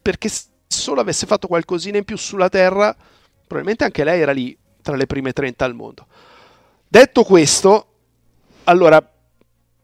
perché 0.00 0.30
se 0.30 0.44
solo 0.66 1.02
avesse 1.02 1.26
fatto 1.26 1.46
qualcosina 1.46 1.98
in 1.98 2.04
più 2.04 2.16
sulla 2.16 2.48
terra, 2.48 2.96
probabilmente 3.46 3.84
anche 3.84 4.02
lei 4.02 4.22
era 4.22 4.32
lì 4.32 4.56
tra 4.80 4.96
le 4.96 5.04
prime 5.04 5.34
30 5.34 5.62
al 5.62 5.74
mondo. 5.74 6.06
Detto 6.88 7.22
questo, 7.22 7.86
allora 8.64 9.06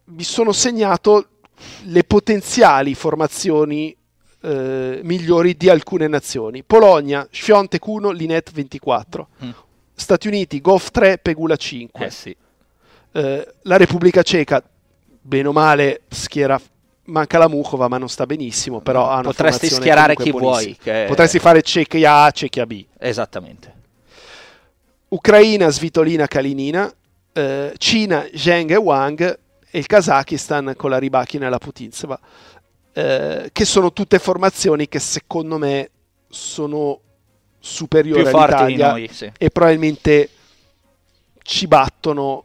mi 0.05 0.25
sono 0.25 0.53
segnato 0.53 1.41
le 1.83 2.05
potenziali 2.05 2.95
formazioni 2.95 3.95
eh, 4.41 5.01
migliori 5.03 5.57
di 5.57 5.69
alcune 5.69 6.07
nazioni. 6.09 6.63
Polonia, 6.63 7.27
Świątek 7.31 7.87
1, 7.87 8.11
Linet 8.13 8.53
24. 8.53 9.29
Mm. 9.45 9.51
Stati 9.95 10.29
Uniti, 10.29 10.61
Goff 10.61 10.91
3, 10.91 11.19
Pegula 11.19 11.57
5. 11.57 12.07
Eh 12.07 12.11
sì. 12.11 12.37
Eh, 13.13 13.55
la 13.63 13.77
Repubblica 13.77 14.23
Ceca, 14.23 14.63
bene 15.21 15.49
o 15.49 15.53
male, 15.53 16.03
schiera 16.09 16.61
manca 17.09 17.39
la 17.39 17.49
Mukova, 17.49 17.89
ma 17.89 17.99
non 17.99 18.09
sta 18.09 18.27
benissimo. 18.27 18.81
Però 18.81 19.09
ha 19.11 19.21
Potresti 19.21 19.69
schierare 19.69 20.15
chi 20.15 20.31
vuoi. 20.31 20.77
Che... 20.81 21.05
Potresti 21.09 21.39
fare 21.39 21.63
Cechia 21.63 22.23
A, 22.23 22.31
Cechia 22.31 22.67
B. 22.67 22.85
Esattamente. 22.99 23.75
Ucraina, 25.09 25.69
Svitolina, 25.71 26.27
Kalinina. 26.27 26.93
Eh, 27.33 27.75
Cina, 27.77 28.27
Zheng 28.35 28.71
e 28.71 28.77
Wang. 28.77 29.39
E 29.71 29.79
il 29.79 29.87
Kazakistan 29.87 30.75
con 30.77 30.91
la 30.91 30.99
Ribakina 30.99 31.47
e 31.47 31.51
la 31.51 31.59
Putintseva. 31.59 32.19
Eh, 32.93 33.51
che 33.53 33.65
sono 33.65 33.93
tutte 33.93 34.19
formazioni 34.19 34.89
che 34.89 34.99
secondo 34.99 35.59
me 35.59 35.91
sono 36.29 37.01
superiori 37.59 38.23
Più 38.23 38.37
all'Italia 38.37 38.91
noi, 38.91 39.09
sì. 39.13 39.31
e 39.37 39.51
probabilmente 39.51 40.31
ci 41.43 41.67
battono 41.67 42.45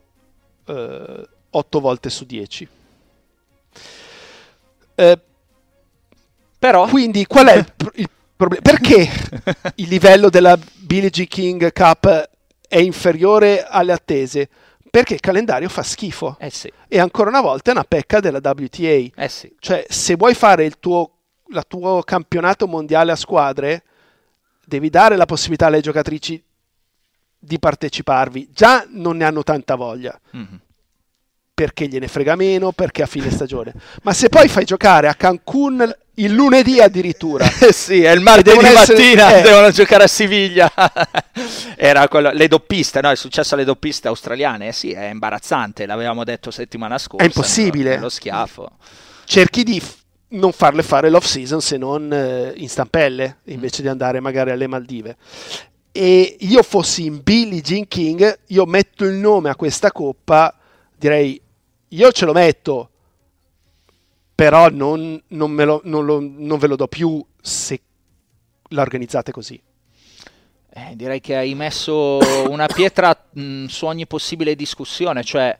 eh, 0.65 1.27
8 1.49 1.79
volte 1.79 2.09
su 2.09 2.25
10. 2.25 2.67
Eh, 4.95 5.19
Però... 6.59 6.87
Quindi 6.87 7.25
qual 7.25 7.47
è 7.47 7.57
il, 7.57 7.73
il 7.95 8.09
problema? 8.35 8.61
Perché 8.61 9.09
il 9.75 9.87
livello 9.87 10.29
della 10.29 10.57
Billie 10.75 11.09
G. 11.09 11.27
King 11.27 11.71
Cup 11.73 12.29
è 12.67 12.77
inferiore 12.77 13.65
alle 13.65 13.91
attese? 13.91 14.49
Perché 14.93 15.15
il 15.15 15.21
calendario 15.21 15.69
fa 15.69 15.81
schifo. 15.81 16.37
Eh 16.39 16.51
sì. 16.51 16.71
E 16.87 16.99
ancora 16.99 17.29
una 17.29 17.41
volta 17.41 17.71
è 17.71 17.73
una 17.73 17.83
pecca 17.83 18.19
della 18.19 18.37
WTA. 18.37 19.09
Eh 19.15 19.27
sì. 19.27 19.51
Cioè, 19.57 19.87
se 19.89 20.13
vuoi 20.13 20.35
fare 20.35 20.65
il 20.65 20.77
tuo, 20.77 21.17
il 21.49 21.63
tuo 21.67 22.03
campionato 22.03 22.67
mondiale 22.67 23.11
a 23.11 23.15
squadre, 23.15 23.85
devi 24.63 24.91
dare 24.91 25.15
la 25.15 25.25
possibilità 25.25 25.65
alle 25.65 25.81
giocatrici 25.81 26.43
di 27.39 27.57
parteciparvi. 27.57 28.51
Già 28.53 28.85
non 28.89 29.17
ne 29.17 29.23
hanno 29.23 29.41
tanta 29.41 29.73
voglia. 29.73 30.15
Mm-hmm. 30.37 30.55
Perché 31.55 31.87
gliene 31.87 32.07
frega 32.07 32.35
meno, 32.35 32.71
perché 32.71 33.03
a 33.03 33.05
fine 33.05 33.29
stagione. 33.29 33.73
Ma 34.01 34.11
se 34.11 34.29
poi 34.29 34.47
fai 34.47 34.65
giocare 34.65 35.07
a 35.07 35.13
Cancun 35.13 35.95
il 36.15 36.33
lunedì 36.33 36.79
addirittura. 36.79 37.45
Sì, 37.71 38.03
è 38.03 38.11
il 38.11 38.21
martedì 38.21 38.59
mattina, 38.59 39.37
eh. 39.37 39.41
devono 39.41 39.69
giocare 39.69 40.03
a 40.03 40.07
Siviglia. 40.07 40.71
Era 41.77 42.07
quello, 42.07 42.31
le 42.31 42.47
doppiste, 42.47 43.01
no? 43.01 43.11
È 43.11 43.15
successo 43.15 43.53
alle 43.53 43.65
doppiste 43.65 44.07
australiane. 44.07 44.69
Eh 44.69 44.71
sì, 44.73 44.91
è 44.91 45.09
imbarazzante, 45.09 45.85
l'avevamo 45.85 46.23
detto 46.23 46.49
settimana 46.49 46.97
scorsa. 46.97 47.23
È 47.23 47.27
impossibile. 47.27 47.99
Lo 47.99 48.09
schiaffo. 48.09 48.69
Cerchi 49.25 49.63
di 49.63 49.79
f- 49.79 49.95
non 50.29 50.51
farle 50.51 50.81
fare 50.81 51.09
l'off 51.09 51.25
season 51.25 51.61
se 51.61 51.77
non 51.77 52.11
eh, 52.11 52.53
in 52.55 52.67
stampelle, 52.69 53.37
invece 53.45 53.81
mm. 53.81 53.85
di 53.85 53.89
andare 53.89 54.19
magari 54.19 54.51
alle 54.51 54.67
Maldive 54.67 55.17
e 55.95 56.37
io 56.39 56.63
fossi 56.63 57.05
in 57.05 57.21
Billie 57.21 57.61
Jean 57.61 57.87
King, 57.87 58.39
io 58.47 58.65
metto 58.65 59.05
il 59.05 59.13
nome 59.13 59.51
a 59.51 59.55
questa 59.55 59.91
coppa, 59.91 60.51
direi 60.97 61.39
io 61.93 62.11
ce 62.11 62.25
lo 62.25 62.33
metto, 62.33 62.89
però 64.33 64.69
non, 64.69 65.21
non, 65.27 65.55
lo, 65.55 65.81
non, 65.83 66.05
lo, 66.05 66.19
non 66.19 66.57
ve 66.57 66.67
lo 66.67 66.75
do 66.75 66.87
più 66.87 67.23
se 67.39 67.79
la 68.69 68.81
organizzate 68.81 69.31
così. 69.31 69.61
Eh, 70.75 70.95
direi 70.95 71.21
che 71.21 71.35
hai 71.35 71.53
messo 71.53 72.17
una 72.49 72.65
pietra 72.65 73.15
mh, 73.31 73.65
su 73.65 73.85
ogni 73.85 74.07
possibile 74.07 74.55
discussione, 74.55 75.23
cioè 75.23 75.55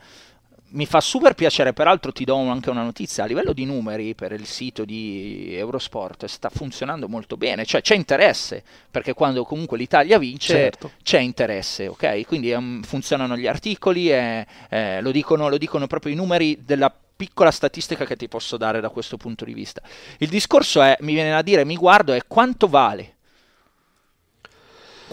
mi 0.73 0.85
fa 0.85 1.01
super 1.01 1.33
piacere, 1.33 1.73
peraltro 1.73 2.11
ti 2.11 2.23
do 2.25 2.35
anche 2.35 2.69
una 2.69 2.83
notizia, 2.83 3.23
a 3.23 3.27
livello 3.27 3.53
di 3.53 3.65
numeri 3.65 4.15
per 4.15 4.31
il 4.31 4.45
sito 4.45 4.85
di 4.85 5.55
Eurosport 5.55 6.25
sta 6.25 6.49
funzionando 6.49 7.07
molto 7.07 7.37
bene, 7.37 7.65
cioè 7.65 7.81
c'è 7.81 7.95
interesse, 7.95 8.63
perché 8.89 9.13
quando 9.13 9.43
comunque 9.43 9.77
l'Italia 9.77 10.17
vince 10.17 10.53
certo. 10.53 10.91
c'è 11.03 11.19
interesse, 11.19 11.87
ok? 11.87 12.25
Quindi 12.25 12.51
um, 12.51 12.81
funzionano 12.81 13.37
gli 13.37 13.47
articoli 13.47 14.11
e 14.11 14.45
eh, 14.69 15.01
lo, 15.01 15.11
dicono, 15.11 15.47
lo 15.47 15.57
dicono 15.57 15.87
proprio 15.87 16.11
i 16.11 16.15
numeri 16.15 16.59
della 16.63 16.93
piccola 17.15 17.51
statistica 17.51 18.05
che 18.05 18.15
ti 18.15 18.27
posso 18.27 18.57
dare 18.57 18.81
da 18.81 18.89
questo 18.89 19.17
punto 19.17 19.45
di 19.45 19.53
vista. 19.53 19.81
Il 20.17 20.29
discorso 20.29 20.81
è, 20.81 20.97
mi 21.01 21.13
viene 21.13 21.29
da 21.29 21.43
dire, 21.43 21.63
mi 21.65 21.75
guardo, 21.75 22.13
è 22.13 22.21
quanto 22.27 22.67
vale 22.67 23.17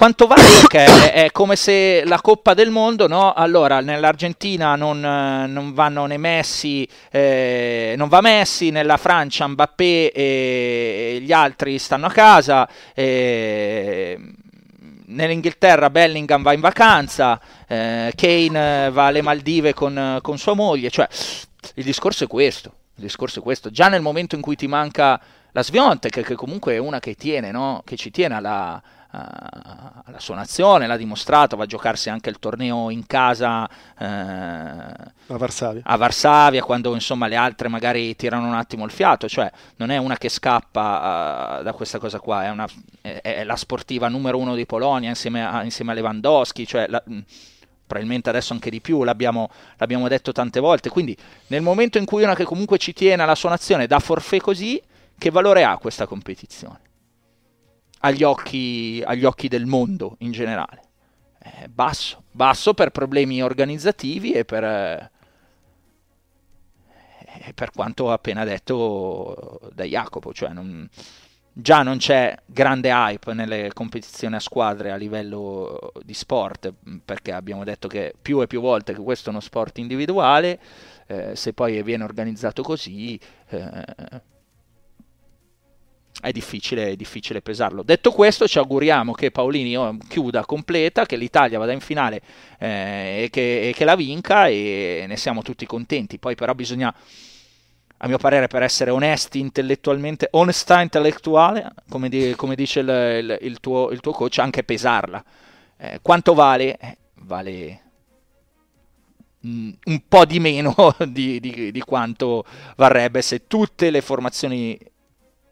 quanto 0.00 0.26
vale? 0.26 0.40
Perché 0.62 0.86
è, 0.86 1.12
è, 1.24 1.30
come 1.30 1.56
se 1.56 2.04
la 2.06 2.22
Coppa 2.22 2.54
del 2.54 2.70
Mondo, 2.70 3.06
no? 3.06 3.34
Allora, 3.34 3.80
nell'Argentina 3.80 4.74
non, 4.74 4.98
non 4.98 5.74
vanno 5.74 6.06
né 6.06 6.16
Messi, 6.16 6.88
eh, 7.10 7.92
non 7.98 8.08
va 8.08 8.22
Messi, 8.22 8.70
nella 8.70 8.96
Francia 8.96 9.46
Mbappé 9.46 10.10
e 10.10 11.18
gli 11.20 11.32
altri 11.32 11.78
stanno 11.78 12.06
a 12.06 12.10
casa, 12.10 12.66
eh, 12.94 14.18
nell'Inghilterra 15.08 15.90
Bellingham 15.90 16.42
va 16.44 16.54
in 16.54 16.60
vacanza, 16.60 17.38
eh, 17.68 18.10
Kane 18.16 18.88
va 18.90 19.04
alle 19.04 19.20
Maldive 19.20 19.74
con, 19.74 20.18
con 20.22 20.38
sua 20.38 20.54
moglie, 20.54 20.88
cioè 20.88 21.06
il 21.74 21.84
discorso 21.84 22.24
è 22.24 22.26
questo. 22.26 22.72
Il 22.94 23.02
discorso 23.02 23.40
è 23.40 23.42
questo. 23.42 23.70
Già 23.70 23.88
nel 23.88 24.00
momento 24.00 24.34
in 24.34 24.40
cui 24.40 24.56
ti 24.56 24.66
manca 24.66 25.20
la 25.52 25.62
Sviontek 25.62 26.22
che 26.22 26.34
comunque 26.34 26.72
è 26.72 26.78
una 26.78 27.00
che 27.00 27.16
tiene, 27.16 27.50
no? 27.50 27.82
che 27.84 27.96
ci 27.96 28.10
tiene 28.10 28.36
alla, 28.36 28.80
alla 29.12 30.18
sua 30.18 30.36
nazione, 30.36 30.86
l'ha 30.86 30.96
dimostrato, 30.96 31.56
va 31.56 31.64
a 31.64 31.66
giocarsi 31.66 32.10
anche 32.10 32.30
il 32.30 32.38
torneo 32.38 32.90
in 32.90 33.06
casa 33.06 33.68
eh, 33.98 34.04
a, 34.06 35.36
Varsavia. 35.36 35.82
a 35.84 35.96
Varsavia, 35.96 36.62
quando 36.62 36.94
insomma 36.94 37.26
le 37.26 37.36
altre 37.36 37.68
magari 37.68 38.14
tirano 38.14 38.46
un 38.46 38.54
attimo 38.54 38.84
il 38.84 38.92
fiato, 38.92 39.28
cioè 39.28 39.50
non 39.76 39.90
è 39.90 39.96
una 39.96 40.16
che 40.16 40.28
scappa 40.28 41.58
uh, 41.58 41.62
da 41.62 41.72
questa 41.72 41.98
cosa 41.98 42.20
qua, 42.20 42.44
è, 42.44 42.50
una, 42.50 42.68
è, 43.00 43.20
è, 43.20 43.44
la 43.44 43.56
sportiva 43.56 44.08
numero 44.08 44.38
uno 44.38 44.54
di 44.54 44.64
Polonia 44.64 45.08
insieme 45.08 45.44
a, 45.44 45.64
insieme 45.64 45.90
a 45.90 45.94
Lewandowski, 45.94 46.66
cioè 46.66 46.86
la, 46.88 47.02
probabilmente 47.86 48.28
adesso 48.28 48.52
anche 48.52 48.70
di 48.70 48.80
più, 48.80 49.02
l'abbiamo, 49.02 49.50
l'abbiamo 49.76 50.06
detto 50.06 50.30
tante 50.30 50.60
volte, 50.60 50.88
quindi 50.88 51.16
nel 51.48 51.62
momento 51.62 51.98
in 51.98 52.04
cui 52.04 52.22
una 52.22 52.36
che 52.36 52.44
comunque 52.44 52.78
ci 52.78 52.92
tiene 52.92 53.24
alla 53.24 53.34
sua 53.34 53.50
nazione 53.50 53.88
dà 53.88 53.98
forfè 53.98 54.38
così, 54.38 54.80
che 55.18 55.30
valore 55.30 55.64
ha 55.64 55.76
questa 55.78 56.06
competizione? 56.06 56.89
Agli 58.00 58.22
occhi, 58.22 59.02
agli 59.04 59.24
occhi 59.24 59.48
del 59.48 59.66
mondo 59.66 60.16
in 60.20 60.32
generale. 60.32 60.82
Eh, 61.42 61.68
basso, 61.68 62.24
basso 62.30 62.74
per 62.74 62.90
problemi 62.90 63.42
organizzativi 63.42 64.32
e 64.32 64.44
per, 64.44 64.64
eh, 64.64 65.10
per 67.54 67.70
quanto 67.70 68.10
appena 68.10 68.44
detto 68.44 69.60
da 69.72 69.84
Jacopo, 69.84 70.32
cioè 70.32 70.50
non, 70.50 70.88
già 71.52 71.82
non 71.82 71.98
c'è 71.98 72.36
grande 72.46 72.90
hype 72.90 73.32
nelle 73.32 73.70
competizioni 73.72 74.34
a 74.34 74.40
squadre 74.40 74.90
a 74.90 74.96
livello 74.96 75.92
di 76.04 76.14
sport, 76.14 76.72
perché 77.04 77.32
abbiamo 77.32 77.64
detto 77.64 77.88
che 77.88 78.14
più 78.20 78.40
e 78.42 78.46
più 78.46 78.60
volte 78.60 78.92
che 78.94 79.00
questo 79.00 79.28
è 79.28 79.32
uno 79.32 79.40
sport 79.40 79.78
individuale, 79.78 80.60
eh, 81.06 81.36
se 81.36 81.52
poi 81.52 81.82
viene 81.82 82.04
organizzato 82.04 82.62
così, 82.62 83.18
eh, 83.48 83.84
è 86.20 86.32
difficile, 86.32 86.90
è 86.90 86.96
difficile 86.96 87.40
pesarlo. 87.40 87.82
Detto 87.82 88.12
questo, 88.12 88.46
ci 88.46 88.58
auguriamo 88.58 89.12
che 89.12 89.30
Paolini 89.30 89.76
oh, 89.76 89.96
chiuda 90.08 90.44
completa, 90.44 91.06
che 91.06 91.16
l'Italia 91.16 91.58
vada 91.58 91.72
in 91.72 91.80
finale 91.80 92.20
eh, 92.58 93.24
e, 93.24 93.30
che, 93.30 93.68
e, 93.68 93.72
che, 93.72 93.84
la 93.84 93.96
vinca 93.96 94.46
e 94.48 95.04
ne 95.06 95.16
siamo 95.16 95.42
tutti 95.42 95.66
contenti. 95.66 96.18
Poi 96.18 96.34
però 96.34 96.52
bisogna, 96.54 96.94
a 97.96 98.06
mio 98.06 98.18
parere, 98.18 98.46
per 98.48 98.62
essere 98.62 98.90
onesti 98.90 99.38
intellettualmente, 99.38 100.28
onestà 100.32 100.80
intellettuale, 100.80 101.72
come, 101.88 102.08
di, 102.08 102.34
come 102.36 102.54
dice 102.54 102.80
il, 102.80 102.88
il, 102.88 103.38
il, 103.40 103.60
tuo, 103.60 103.90
il, 103.90 104.00
tuo, 104.00 104.12
coach, 104.12 104.38
anche 104.38 104.62
pesarla. 104.62 105.24
Eh, 105.78 105.98
quanto 106.02 106.34
vale? 106.34 106.76
Eh, 106.76 106.96
vale 107.22 107.82
mm, 109.46 109.70
un 109.84 110.02
po' 110.08 110.24
di 110.24 110.38
meno 110.40 110.74
di, 111.08 111.40
di, 111.40 111.72
di 111.72 111.80
quanto 111.80 112.44
varrebbe 112.76 113.22
se 113.22 113.46
tutte 113.46 113.90
le 113.90 114.00
formazioni 114.00 114.78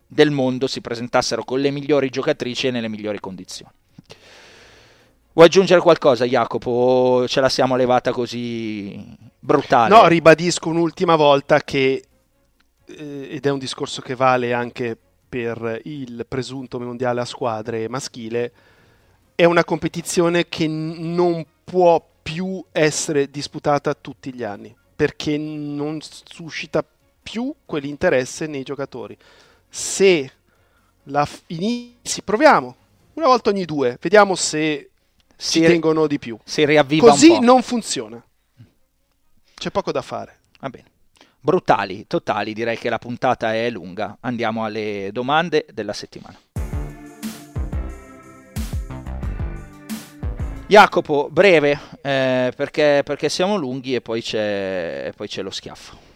del 0.09 0.31
mondo 0.31 0.67
si 0.67 0.81
presentassero 0.81 1.45
con 1.45 1.61
le 1.61 1.71
migliori 1.71 2.09
giocatrici 2.09 2.67
e 2.67 2.71
nelle 2.71 2.89
migliori 2.89 3.21
condizioni. 3.21 3.71
Vuoi 5.35 5.47
aggiungere 5.47 5.81
qualcosa, 5.81 6.25
Jacopo? 6.25 6.71
O 6.71 7.29
ce 7.29 7.41
la 7.41 7.49
siamo 7.49 7.77
levata 7.77 8.11
così 8.11 9.17
brutale? 9.39 9.95
No, 9.95 10.09
ribadisco 10.09 10.69
un'ultima 10.69 11.15
volta 11.15 11.61
che, 11.61 12.03
eh, 12.87 13.29
ed 13.31 13.47
è 13.47 13.51
un 13.51 13.59
discorso 13.59 14.01
che 14.01 14.17
vale 14.17 14.53
anche 14.53 14.97
per 15.29 15.81
il 15.85 16.25
presunto 16.27 16.81
mondiale 16.81 17.21
a 17.21 17.25
squadre 17.25 17.89
maschile, 17.89 18.53
è 19.35 19.45
una 19.45 19.63
competizione 19.63 20.49
che 20.49 20.67
non 20.67 21.45
può 21.63 22.05
più 22.23 22.65
essere 22.73 23.31
disputata 23.31 23.95
tutti 23.95 24.35
gli 24.35 24.43
anni, 24.43 24.75
perché 24.97 25.37
non 25.39 25.99
suscita 26.01 26.85
più 27.23 27.55
quell'interesse 27.65 28.47
nei 28.47 28.65
giocatori 28.65 29.17
se 29.69 30.33
la 31.05 31.25
f- 31.25 31.43
inizi, 31.47 32.23
proviamo 32.23 32.77
una 33.15 33.27
volta 33.27 33.51
ogni 33.51 33.65
due, 33.65 33.99
vediamo 34.01 34.35
se 34.35 34.91
si, 35.37 35.61
tengono 35.61 36.07
di 36.07 36.19
più. 36.19 36.39
Si 36.45 36.65
riavviva 36.65 37.11
Così 37.11 37.39
non 37.41 37.63
funziona. 37.63 38.23
C'è 39.55 39.71
poco 39.71 39.93
da 39.93 40.03
fare. 40.03 40.39
Va 40.61 40.71
bene. 40.71 40.87
Brutali, 41.41 42.07
totali, 42.07 42.53
direi 42.53 42.77
che 42.77 42.89
la 42.89 42.99
puntata 42.99 43.55
è 43.55 43.71
lunga. 43.71 44.19
Andiamo 44.21 44.65
alle 44.65 45.11
domande 45.13 45.67
della 45.73 45.93
settimana. 45.93 46.39
Jacopo, 50.67 51.29
breve, 51.31 51.81
eh, 52.03 52.53
perché, 52.55 53.01
perché, 53.03 53.29
siamo 53.29 53.57
lunghi 53.57 53.95
e 53.95 54.01
poi 54.03 54.21
c'è, 54.21 55.13
poi 55.17 55.27
c'è 55.27 55.43
lo 55.43 55.51
schiaffo. 55.51 56.08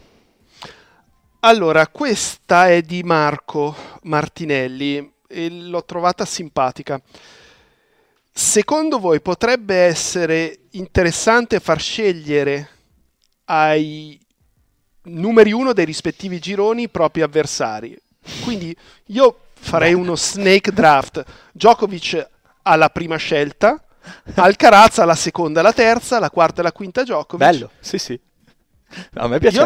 Allora, 1.45 1.89
questa 1.89 2.69
è 2.69 2.83
di 2.83 3.03
Marco 3.03 3.75
Martinelli 4.03 5.13
e 5.27 5.51
l'ho 5.51 5.85
trovata 5.85 6.25
simpatica. 6.25 7.03
Secondo 8.31 9.01
voi 9.01 9.21
potrebbe 9.21 9.75
essere 9.75 10.61
interessante 10.71 11.59
far 11.59 11.81
scegliere 11.81 12.69
ai 13.47 14.21
numeri 15.03 15.51
uno 15.51 15.73
dei 15.73 15.85
rispettivi 15.85 16.39
gironi 16.39 16.83
i 16.83 16.89
propri 16.89 17.23
avversari? 17.23 18.01
Quindi 18.45 18.75
io 19.07 19.49
farei 19.55 19.95
uno 19.95 20.15
snake 20.15 20.71
draft. 20.71 21.25
Djokovic 21.51 22.25
alla 22.63 22.89
prima 22.89 23.17
scelta, 23.17 23.83
Alcaraz 24.35 24.99
alla 24.99 25.17
seconda, 25.17 25.59
alla 25.59 25.73
terza, 25.73 26.21
la 26.21 26.31
quarta 26.31 26.61
e 26.61 26.63
la 26.63 26.73
quinta 26.73 27.03
Djokovic. 27.03 27.45
Bello, 27.45 27.71
sì 27.81 27.99
sì. 27.99 28.19
No, 29.11 29.23
a 29.23 29.27
me 29.27 29.41
piace. 29.41 29.57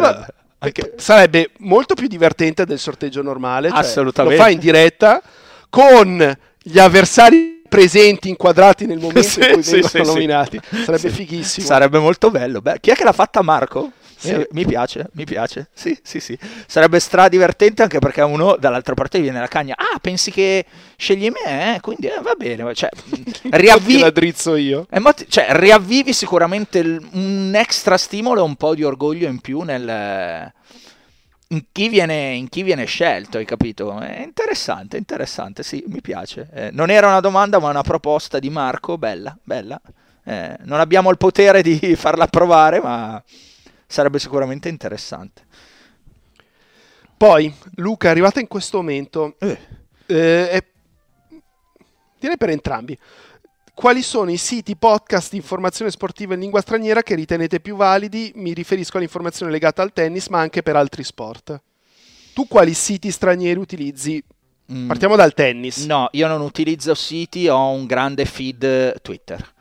Anche... 0.59 0.93
Sarebbe 0.97 1.51
molto 1.59 1.93
più 1.93 2.07
divertente 2.07 2.65
del 2.65 2.79
sorteggio 2.79 3.21
normale. 3.21 3.69
Cioè 3.69 3.77
Assolutamente. 3.77 4.37
Lo 4.37 4.43
fai 4.43 4.53
in 4.53 4.59
diretta 4.59 5.21
con 5.69 6.37
gli 6.61 6.79
avversari 6.79 7.61
presenti, 7.67 8.29
inquadrati 8.29 8.85
nel 8.85 8.99
momento 8.99 9.21
sì, 9.27 9.39
in 9.39 9.53
cui 9.53 9.63
sì, 9.63 9.71
vengono 9.79 10.03
sì, 10.03 10.11
nominati. 10.13 10.59
Sarebbe 10.85 11.09
fighissimo. 11.09 11.65
Sarebbe 11.65 11.99
molto 11.99 12.31
bello. 12.31 12.61
Beh, 12.61 12.79
chi 12.79 12.89
è 12.89 12.95
che 12.95 13.03
l'ha 13.03 13.13
fatta 13.13 13.41
Marco? 13.41 13.91
Sì. 14.17 14.31
Eh, 14.31 14.47
mi 14.51 14.65
piace, 14.65 15.09
mi 15.13 15.25
piace. 15.25 15.69
Sì, 15.73 15.97
sì, 16.01 16.19
sì. 16.19 16.37
Sarebbe 16.65 16.99
stradivertente 16.99 17.83
anche 17.83 17.99
perché 17.99 18.21
uno 18.21 18.55
dall'altra 18.57 18.95
parte 18.95 19.19
viene 19.19 19.39
la 19.39 19.47
cagna. 19.47 19.75
Ah, 19.77 19.99
pensi 19.99 20.31
che 20.31 20.65
scegli 20.97 21.29
me? 21.29 21.75
Eh? 21.75 21.79
Quindi 21.81 22.07
eh, 22.07 22.19
va 22.21 22.33
bene. 22.33 22.73
Cioè, 22.73 22.89
riavvivi... 23.51 23.99
la 23.99 24.09
drizzo 24.09 24.55
io. 24.55 24.87
Eh, 24.89 25.01
cioè, 25.29 25.47
riavvivi 25.51 26.13
sicuramente 26.13 26.79
il... 26.79 27.07
un 27.11 27.53
extra 27.55 27.95
stimolo 27.97 28.41
e 28.41 28.43
un 28.43 28.55
po' 28.55 28.73
di 28.73 28.83
orgoglio 28.83 29.27
in 29.27 29.39
più 29.39 29.61
nel... 29.61 30.51
In 31.49 31.63
chi, 31.71 31.87
viene, 31.87 32.33
in 32.33 32.49
chi, 32.49 32.61
viene, 32.63 32.83
scelto, 32.83 33.37
hai 33.37 33.45
capito? 33.45 33.97
È 33.99 34.21
interessante, 34.21 34.97
interessante, 34.97 35.63
sì, 35.63 35.81
mi 35.87 36.01
piace. 36.01 36.49
Eh, 36.51 36.69
non 36.73 36.89
era 36.89 37.07
una 37.07 37.21
domanda, 37.21 37.57
ma 37.59 37.69
una 37.69 37.83
proposta 37.83 38.37
di 38.37 38.49
Marco, 38.49 38.97
bella, 38.97 39.37
bella. 39.43 39.79
Non 40.25 40.81
abbiamo 40.81 41.09
il 41.09 41.15
potere 41.15 41.61
di 41.61 41.95
farla 41.95 42.25
approvare, 42.25 42.81
ma 42.81 43.23
sarebbe 43.87 44.19
sicuramente 44.19 44.69
interessante. 44.69 45.45
Poi, 47.17 47.51
Luca, 47.75 48.09
arrivata 48.09 48.39
in 48.39 48.47
questo 48.47 48.77
momento, 48.77 49.35
eh. 49.39 49.57
Eh, 50.05 50.49
è... 50.49 50.63
direi 52.19 52.37
per 52.37 52.49
entrambi, 52.49 52.97
quali 53.73 54.01
sono 54.01 54.31
i 54.31 54.37
siti 54.37 54.75
podcast 54.75 55.31
di 55.31 55.37
informazione 55.37 55.91
sportiva 55.91 56.33
in 56.33 56.39
lingua 56.39 56.61
straniera 56.61 57.03
che 57.03 57.15
ritenete 57.15 57.59
più 57.59 57.75
validi? 57.75 58.31
Mi 58.35 58.53
riferisco 58.53 58.97
all'informazione 58.97 59.51
legata 59.51 59.81
al 59.81 59.93
tennis, 59.93 60.27
ma 60.27 60.39
anche 60.39 60.63
per 60.63 60.75
altri 60.75 61.03
sport. 61.03 61.61
Tu 62.33 62.47
quali 62.47 62.73
siti 62.73 63.11
stranieri 63.11 63.59
utilizzi? 63.59 64.23
Mm. 64.71 64.87
Partiamo 64.87 65.15
dal 65.15 65.33
tennis. 65.33 65.85
No, 65.85 66.09
io 66.11 66.27
non 66.27 66.41
utilizzo 66.41 66.93
siti, 66.93 67.47
ho 67.47 67.69
un 67.69 67.85
grande 67.85 68.25
feed 68.25 69.01
Twitter. 69.01 69.55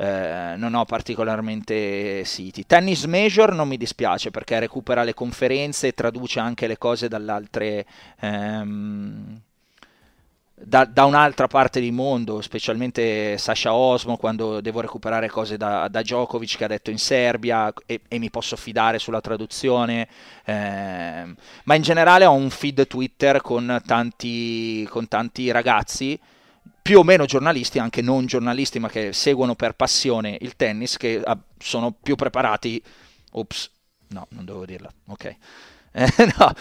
Eh, 0.00 0.54
non 0.56 0.72
ho 0.72 0.86
particolarmente 0.86 2.24
siti. 2.24 2.64
Tennis 2.64 3.04
Major 3.04 3.52
non 3.52 3.68
mi 3.68 3.76
dispiace 3.76 4.30
perché 4.30 4.58
recupera 4.58 5.02
le 5.02 5.12
conferenze 5.12 5.88
e 5.88 5.92
traduce 5.92 6.40
anche 6.40 6.66
le 6.66 6.78
cose 6.78 7.06
dall'altre... 7.06 7.84
Ehm, 8.20 9.40
da, 10.62 10.84
da, 10.86 11.04
un'altra 11.04 11.48
parte 11.48 11.80
del 11.80 11.92
mondo, 11.92 12.40
specialmente 12.40 13.36
Sasha 13.38 13.74
Osmo, 13.74 14.16
quando 14.16 14.60
devo 14.60 14.80
recuperare 14.80 15.28
cose 15.28 15.56
da, 15.56 15.88
da 15.88 16.02
Djokovic 16.02 16.56
che 16.56 16.64
ha 16.64 16.68
detto 16.68 16.90
in 16.90 16.98
Serbia 16.98 17.72
e, 17.86 18.00
e 18.08 18.18
mi 18.18 18.30
posso 18.30 18.56
fidare 18.56 18.98
sulla 18.98 19.20
traduzione. 19.20 20.08
Eh, 20.44 21.34
ma 21.64 21.74
in 21.74 21.82
generale 21.82 22.24
ho 22.24 22.32
un 22.32 22.48
feed 22.48 22.86
Twitter 22.86 23.42
con 23.42 23.82
tanti, 23.84 24.86
con 24.90 25.08
tanti 25.08 25.50
ragazzi 25.50 26.18
più 26.82 26.98
o 26.98 27.02
meno 27.02 27.24
giornalisti, 27.24 27.78
anche 27.78 28.02
non 28.02 28.26
giornalisti, 28.26 28.78
ma 28.78 28.88
che 28.88 29.12
seguono 29.12 29.54
per 29.54 29.74
passione 29.74 30.36
il 30.40 30.56
tennis, 30.56 30.96
che 30.96 31.20
ah, 31.24 31.38
sono 31.58 31.92
più 31.92 32.14
preparati. 32.16 32.82
Ops, 33.32 33.70
no, 34.08 34.26
non 34.30 34.44
dovevo 34.44 34.66
dirla. 34.66 34.92
Ok. 35.06 35.36
Eh, 35.92 36.06
no, 36.38 36.52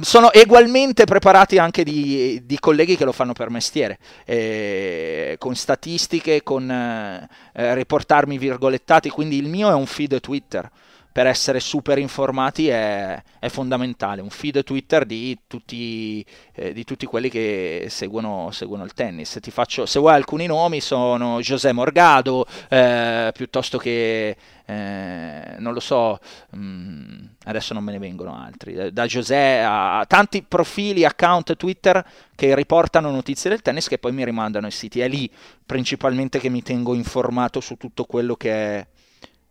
sono 0.00 0.30
ugualmente 0.32 1.04
preparati 1.04 1.58
anche 1.58 1.84
di, 1.84 2.40
di, 2.44 2.58
colleghi 2.58 2.96
che 2.96 3.04
lo 3.04 3.12
fanno 3.12 3.32
per 3.34 3.50
mestiere, 3.50 3.98
eh, 4.24 5.36
con 5.38 5.54
statistiche, 5.54 6.42
con 6.42 6.70
eh, 6.70 7.74
riportarmi 7.74 8.38
virgolettati, 8.38 9.10
quindi 9.10 9.36
il 9.36 9.48
mio 9.48 9.68
è 9.68 9.74
un 9.74 9.86
feed 9.86 10.20
Twitter 10.20 10.70
per 11.18 11.26
essere 11.26 11.58
super 11.58 11.98
informati 11.98 12.68
è, 12.68 13.20
è 13.40 13.48
fondamentale. 13.48 14.20
Un 14.20 14.30
feed 14.30 14.62
Twitter 14.62 15.04
di 15.04 15.36
tutti, 15.48 16.24
eh, 16.52 16.72
di 16.72 16.84
tutti 16.84 17.06
quelli 17.06 17.28
che 17.28 17.86
seguono, 17.88 18.50
seguono 18.52 18.84
il 18.84 18.94
tennis. 18.94 19.36
Faccio, 19.50 19.84
se 19.84 19.98
vuoi 19.98 20.14
alcuni 20.14 20.46
nomi 20.46 20.80
sono 20.80 21.40
José 21.40 21.72
Morgado, 21.72 22.46
eh, 22.68 23.32
piuttosto 23.34 23.78
che 23.78 24.36
eh, 24.64 25.56
non 25.58 25.72
lo 25.72 25.80
so, 25.80 26.20
mh, 26.50 26.60
mm, 26.60 27.24
adesso 27.46 27.74
non 27.74 27.82
me 27.82 27.90
ne 27.90 27.98
vengono 27.98 28.40
altri, 28.40 28.92
da 28.92 29.04
José 29.04 29.58
a, 29.58 29.98
a 29.98 30.06
tanti 30.06 30.44
profili, 30.44 31.04
account 31.04 31.56
Twitter 31.56 32.06
che 32.36 32.54
riportano 32.54 33.10
notizie 33.10 33.50
del 33.50 33.62
tennis 33.62 33.88
che 33.88 33.98
poi 33.98 34.12
mi 34.12 34.24
rimandano 34.24 34.66
ai 34.66 34.72
siti. 34.72 35.00
È 35.00 35.08
lì 35.08 35.28
principalmente 35.66 36.38
che 36.38 36.48
mi 36.48 36.62
tengo 36.62 36.94
informato 36.94 37.58
su 37.58 37.76
tutto 37.76 38.04
quello 38.04 38.36
che 38.36 38.52
è 38.52 38.86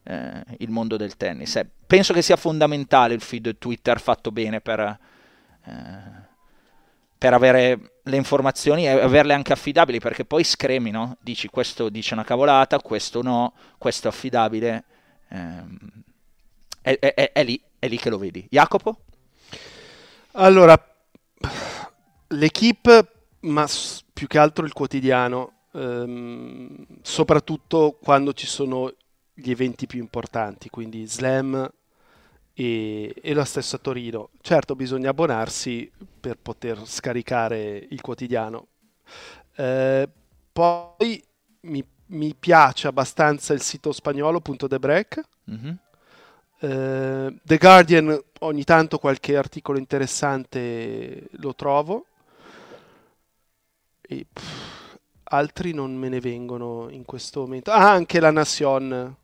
eh, 0.07 0.43
il 0.59 0.69
mondo 0.69 0.95
del 0.95 1.17
tennis. 1.17 1.57
Eh, 1.57 1.69
penso 1.85 2.13
che 2.13 2.21
sia 2.21 2.37
fondamentale 2.37 3.13
il 3.13 3.21
feed 3.21 3.57
Twitter 3.57 3.99
fatto 3.99 4.31
bene 4.31 4.61
per, 4.61 4.79
eh, 4.79 6.01
per 7.17 7.33
avere 7.33 7.99
le 8.03 8.15
informazioni 8.15 8.85
e 8.85 8.89
averle 8.89 9.33
anche 9.33 9.51
affidabili, 9.51 9.99
perché 9.99 10.23
poi 10.23 10.43
scremi, 10.43 10.91
no? 10.91 11.17
Dici 11.19 11.49
questo 11.49 11.89
dice 11.89 12.13
una 12.13 12.23
cavolata, 12.23 12.79
questo 12.79 13.21
no, 13.21 13.53
questo 13.77 14.07
è 14.07 14.11
affidabile. 14.11 14.85
Ehm, 15.29 15.77
è, 16.81 16.97
è, 16.99 17.31
è, 17.33 17.43
lì, 17.43 17.61
è 17.77 17.87
lì 17.89 17.97
che 17.97 18.09
lo 18.09 18.17
vedi. 18.17 18.47
Jacopo? 18.49 19.01
Allora, 20.33 20.81
l'equipe, 22.27 23.11
ma 23.41 23.67
più 24.13 24.27
che 24.27 24.37
altro 24.37 24.63
il 24.63 24.71
quotidiano, 24.71 25.63
ehm, 25.73 26.85
soprattutto 27.01 27.97
quando 28.01 28.31
ci 28.31 28.47
sono 28.47 28.93
gli 29.39 29.51
eventi 29.51 29.85
più 29.85 29.99
importanti, 29.99 30.69
quindi 30.69 31.05
Slam 31.05 31.69
e, 32.53 33.13
e 33.21 33.33
la 33.35 33.45
stessa 33.45 33.77
Torino. 33.77 34.29
Certo, 34.41 34.75
bisogna 34.75 35.11
abbonarsi 35.11 35.89
per 36.19 36.37
poter 36.41 36.81
scaricare 36.87 37.85
il 37.89 38.01
quotidiano. 38.01 38.67
Eh, 39.55 40.09
poi 40.51 41.23
mi, 41.61 41.85
mi, 42.07 42.33
piace 42.33 42.87
abbastanza 42.87 43.53
il 43.53 43.61
sito 43.61 43.91
spagnolo, 43.91 44.41
punto 44.41 44.67
The 44.67 44.79
Break. 44.79 45.21
Mm-hmm. 45.51 45.73
Eh, 46.59 47.35
The 47.43 47.57
Guardian, 47.57 48.19
ogni 48.39 48.63
tanto 48.63 48.97
qualche 48.97 49.37
articolo 49.37 49.77
interessante 49.77 51.27
lo 51.33 51.53
trovo. 51.53 52.05
E, 54.01 54.25
pff, 54.33 54.97
altri 55.25 55.73
non 55.73 55.95
me 55.95 56.09
ne 56.09 56.19
vengono 56.19 56.87
in 56.89 57.05
questo 57.05 57.41
momento. 57.41 57.69
Ah, 57.69 57.91
anche 57.91 58.19
la 58.19 58.31
Nation 58.31 59.15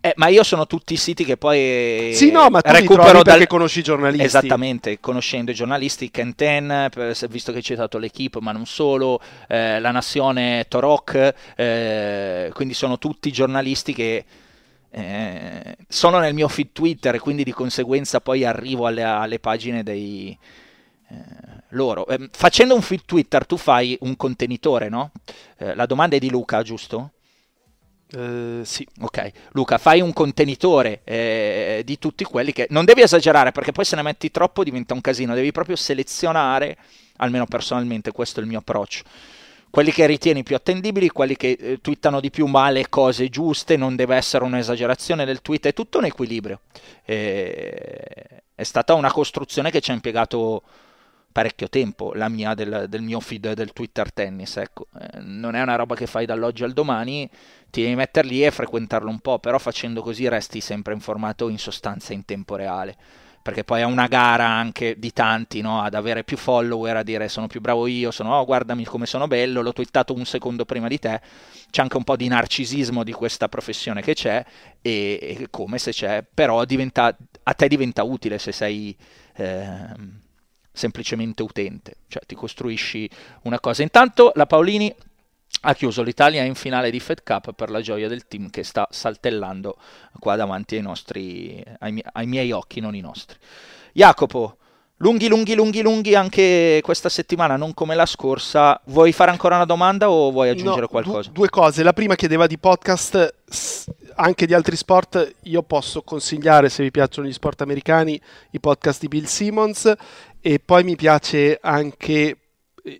eh, 0.00 0.12
ma 0.16 0.28
io 0.28 0.44
sono 0.44 0.66
tutti 0.66 0.92
i 0.92 0.96
siti 0.96 1.24
che 1.24 1.36
poi 1.36 2.12
sì, 2.14 2.30
no, 2.30 2.48
ma 2.50 2.60
tu 2.60 2.70
recupero 2.70 3.22
dal... 3.22 3.24
perché 3.24 3.46
conosci 3.48 3.80
i 3.80 3.82
giornalisti. 3.82 4.24
Esattamente, 4.24 5.00
conoscendo 5.00 5.50
i 5.50 5.54
giornalisti, 5.54 6.08
Kenten, 6.10 6.88
visto 7.28 7.50
che 7.50 7.58
hai 7.58 7.64
citato 7.64 7.98
l'equipe, 7.98 8.38
ma 8.40 8.52
non 8.52 8.64
solo, 8.64 9.20
eh, 9.48 9.80
la 9.80 9.90
Nazione 9.90 10.66
Torok, 10.68 11.34
eh, 11.56 12.50
quindi 12.54 12.74
sono 12.74 12.98
tutti 12.98 13.32
giornalisti 13.32 13.92
che 13.92 14.24
eh, 14.90 15.76
sono 15.88 16.18
nel 16.20 16.32
mio 16.32 16.46
feed 16.46 16.68
Twitter 16.72 17.16
e 17.16 17.18
quindi 17.18 17.42
di 17.42 17.52
conseguenza 17.52 18.20
poi 18.20 18.44
arrivo 18.44 18.86
alle, 18.86 19.02
alle 19.02 19.40
pagine 19.40 19.82
dei 19.82 20.36
eh, 21.08 21.16
loro. 21.70 22.06
Ehm, 22.06 22.28
facendo 22.30 22.74
un 22.74 22.82
feed 22.82 23.02
Twitter 23.04 23.44
tu 23.46 23.56
fai 23.56 23.96
un 24.02 24.16
contenitore, 24.16 24.88
no? 24.88 25.10
Eh, 25.56 25.74
la 25.74 25.86
domanda 25.86 26.14
è 26.14 26.18
di 26.20 26.30
Luca, 26.30 26.62
giusto? 26.62 27.14
Uh, 28.10 28.62
sì. 28.64 28.86
Ok, 29.00 29.30
Luca, 29.52 29.76
fai 29.76 30.00
un 30.00 30.14
contenitore 30.14 31.02
eh, 31.04 31.82
di 31.84 31.98
tutti 31.98 32.24
quelli 32.24 32.52
che 32.52 32.66
non 32.70 32.86
devi 32.86 33.02
esagerare 33.02 33.52
perché 33.52 33.70
poi 33.72 33.84
se 33.84 33.96
ne 33.96 34.02
metti 34.02 34.30
troppo 34.30 34.64
diventa 34.64 34.94
un 34.94 35.02
casino, 35.02 35.34
devi 35.34 35.52
proprio 35.52 35.76
selezionare, 35.76 36.78
almeno 37.16 37.44
personalmente 37.46 38.12
questo 38.12 38.40
è 38.40 38.42
il 38.42 38.48
mio 38.48 38.60
approccio. 38.60 39.04
Quelli 39.70 39.92
che 39.92 40.06
ritieni 40.06 40.42
più 40.42 40.56
attendibili, 40.56 41.10
quelli 41.10 41.36
che 41.36 41.58
eh, 41.60 41.78
twittano 41.82 42.20
di 42.20 42.30
più 42.30 42.46
male 42.46 42.88
cose 42.88 43.28
giuste, 43.28 43.76
non 43.76 43.96
deve 43.96 44.16
essere 44.16 44.44
un'esagerazione 44.44 45.26
del 45.26 45.42
tweet, 45.42 45.66
è 45.66 45.74
tutto 45.74 45.98
un 45.98 46.06
equilibrio. 46.06 46.60
Eh, 47.04 48.42
è 48.54 48.62
stata 48.62 48.94
una 48.94 49.12
costruzione 49.12 49.70
che 49.70 49.80
ci 49.80 49.90
ha 49.90 49.94
impiegato 49.94 50.62
parecchio 51.38 51.68
tempo 51.68 52.14
la 52.14 52.28
mia 52.28 52.52
del, 52.54 52.86
del 52.88 53.00
mio 53.00 53.20
feed 53.20 53.52
del 53.52 53.72
Twitter 53.72 54.12
tennis. 54.12 54.56
Ecco. 54.56 54.88
Eh, 55.00 55.20
non 55.20 55.54
è 55.54 55.62
una 55.62 55.76
roba 55.76 55.94
che 55.94 56.08
fai 56.08 56.26
dall'oggi 56.26 56.64
al 56.64 56.72
domani, 56.72 57.30
ti 57.70 57.82
devi 57.82 57.94
mettere 57.94 58.26
lì 58.26 58.44
e 58.44 58.50
frequentarlo 58.50 59.08
un 59.08 59.20
po', 59.20 59.38
però 59.38 59.56
facendo 59.60 60.02
così 60.02 60.26
resti 60.26 60.60
sempre 60.60 60.94
informato 60.94 61.48
in 61.48 61.58
sostanza 61.58 62.12
in 62.12 62.24
tempo 62.24 62.56
reale. 62.56 62.96
Perché 63.40 63.62
poi 63.62 63.82
è 63.82 63.84
una 63.84 64.08
gara 64.08 64.48
anche 64.48 64.98
di 64.98 65.12
tanti 65.12 65.60
no? 65.60 65.80
ad 65.80 65.94
avere 65.94 66.24
più 66.24 66.36
follower, 66.36 66.96
a 66.96 67.02
dire 67.04 67.28
sono 67.28 67.46
più 67.46 67.60
bravo 67.60 67.86
io, 67.86 68.10
sono 68.10 68.34
oh 68.36 68.44
guardami 68.44 68.84
come 68.84 69.06
sono 69.06 69.28
bello, 69.28 69.62
l'ho 69.62 69.72
twittato 69.72 70.12
un 70.12 70.24
secondo 70.24 70.64
prima 70.64 70.88
di 70.88 70.98
te. 70.98 71.20
C'è 71.70 71.82
anche 71.82 71.96
un 71.96 72.04
po' 72.04 72.16
di 72.16 72.26
narcisismo 72.26 73.04
di 73.04 73.12
questa 73.12 73.48
professione 73.48 74.02
che 74.02 74.14
c'è, 74.14 74.44
e, 74.82 75.18
e 75.40 75.46
come 75.50 75.78
se 75.78 75.92
c'è, 75.92 76.24
però 76.34 76.64
diventa, 76.64 77.16
a 77.44 77.54
te 77.54 77.68
diventa 77.68 78.02
utile 78.02 78.38
se 78.38 78.50
sei. 78.50 78.96
Eh, 79.36 80.26
semplicemente 80.78 81.42
utente, 81.42 81.96
cioè 82.06 82.22
ti 82.24 82.34
costruisci 82.34 83.10
una 83.42 83.58
cosa. 83.60 83.82
Intanto 83.82 84.32
la 84.36 84.46
Paolini 84.46 84.94
ha 85.62 85.74
chiuso 85.74 86.02
l'Italia 86.02 86.44
in 86.44 86.54
finale 86.54 86.90
di 86.90 87.00
Fed 87.00 87.22
Cup 87.24 87.52
per 87.52 87.70
la 87.70 87.80
gioia 87.80 88.06
del 88.06 88.28
team 88.28 88.48
che 88.48 88.62
sta 88.62 88.86
saltellando 88.90 89.76
qua 90.20 90.36
davanti 90.36 90.76
ai, 90.76 90.82
nostri, 90.82 91.62
ai, 91.80 91.92
mie, 91.92 92.04
ai 92.12 92.26
miei 92.26 92.52
occhi, 92.52 92.80
non 92.80 92.94
i 92.94 93.00
nostri. 93.00 93.36
Jacopo, 93.92 94.58
lunghi, 94.98 95.26
lunghi, 95.26 95.54
lunghi, 95.54 95.82
lunghi 95.82 96.14
anche 96.14 96.80
questa 96.82 97.08
settimana, 97.08 97.56
non 97.56 97.74
come 97.74 97.96
la 97.96 98.06
scorsa. 98.06 98.80
Vuoi 98.86 99.10
fare 99.12 99.32
ancora 99.32 99.56
una 99.56 99.64
domanda 99.64 100.08
o 100.10 100.30
vuoi 100.30 100.50
aggiungere 100.50 100.82
no, 100.82 100.88
qualcosa? 100.88 101.30
due 101.32 101.48
cose. 101.48 101.82
La 101.82 101.92
prima 101.92 102.14
chiedeva 102.14 102.46
di 102.46 102.58
podcast 102.58 103.34
anche 104.14 104.46
di 104.46 104.54
altri 104.54 104.76
sport. 104.76 105.34
Io 105.44 105.62
posso 105.62 106.02
consigliare, 106.02 106.68
se 106.68 106.82
vi 106.82 106.90
piacciono 106.90 107.26
gli 107.26 107.32
sport 107.32 107.62
americani, 107.62 108.20
i 108.50 108.60
podcast 108.60 109.00
di 109.00 109.08
Bill 109.08 109.24
Simmons 109.24 109.92
e 110.40 110.58
poi 110.58 110.84
mi 110.84 110.96
piace 110.96 111.58
anche 111.60 112.36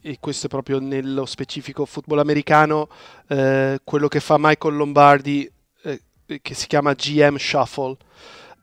e 0.02 0.18
questo 0.20 0.46
è 0.46 0.48
proprio 0.48 0.80
nello 0.80 1.24
specifico 1.24 1.86
football 1.86 2.18
americano, 2.18 2.88
eh, 3.28 3.80
quello 3.84 4.08
che 4.08 4.20
fa 4.20 4.36
Michael 4.38 4.76
Lombardi, 4.76 5.50
eh, 5.82 6.00
che 6.42 6.54
si 6.54 6.66
chiama 6.66 6.92
GM 6.92 7.36
Shuffle. 7.36 7.96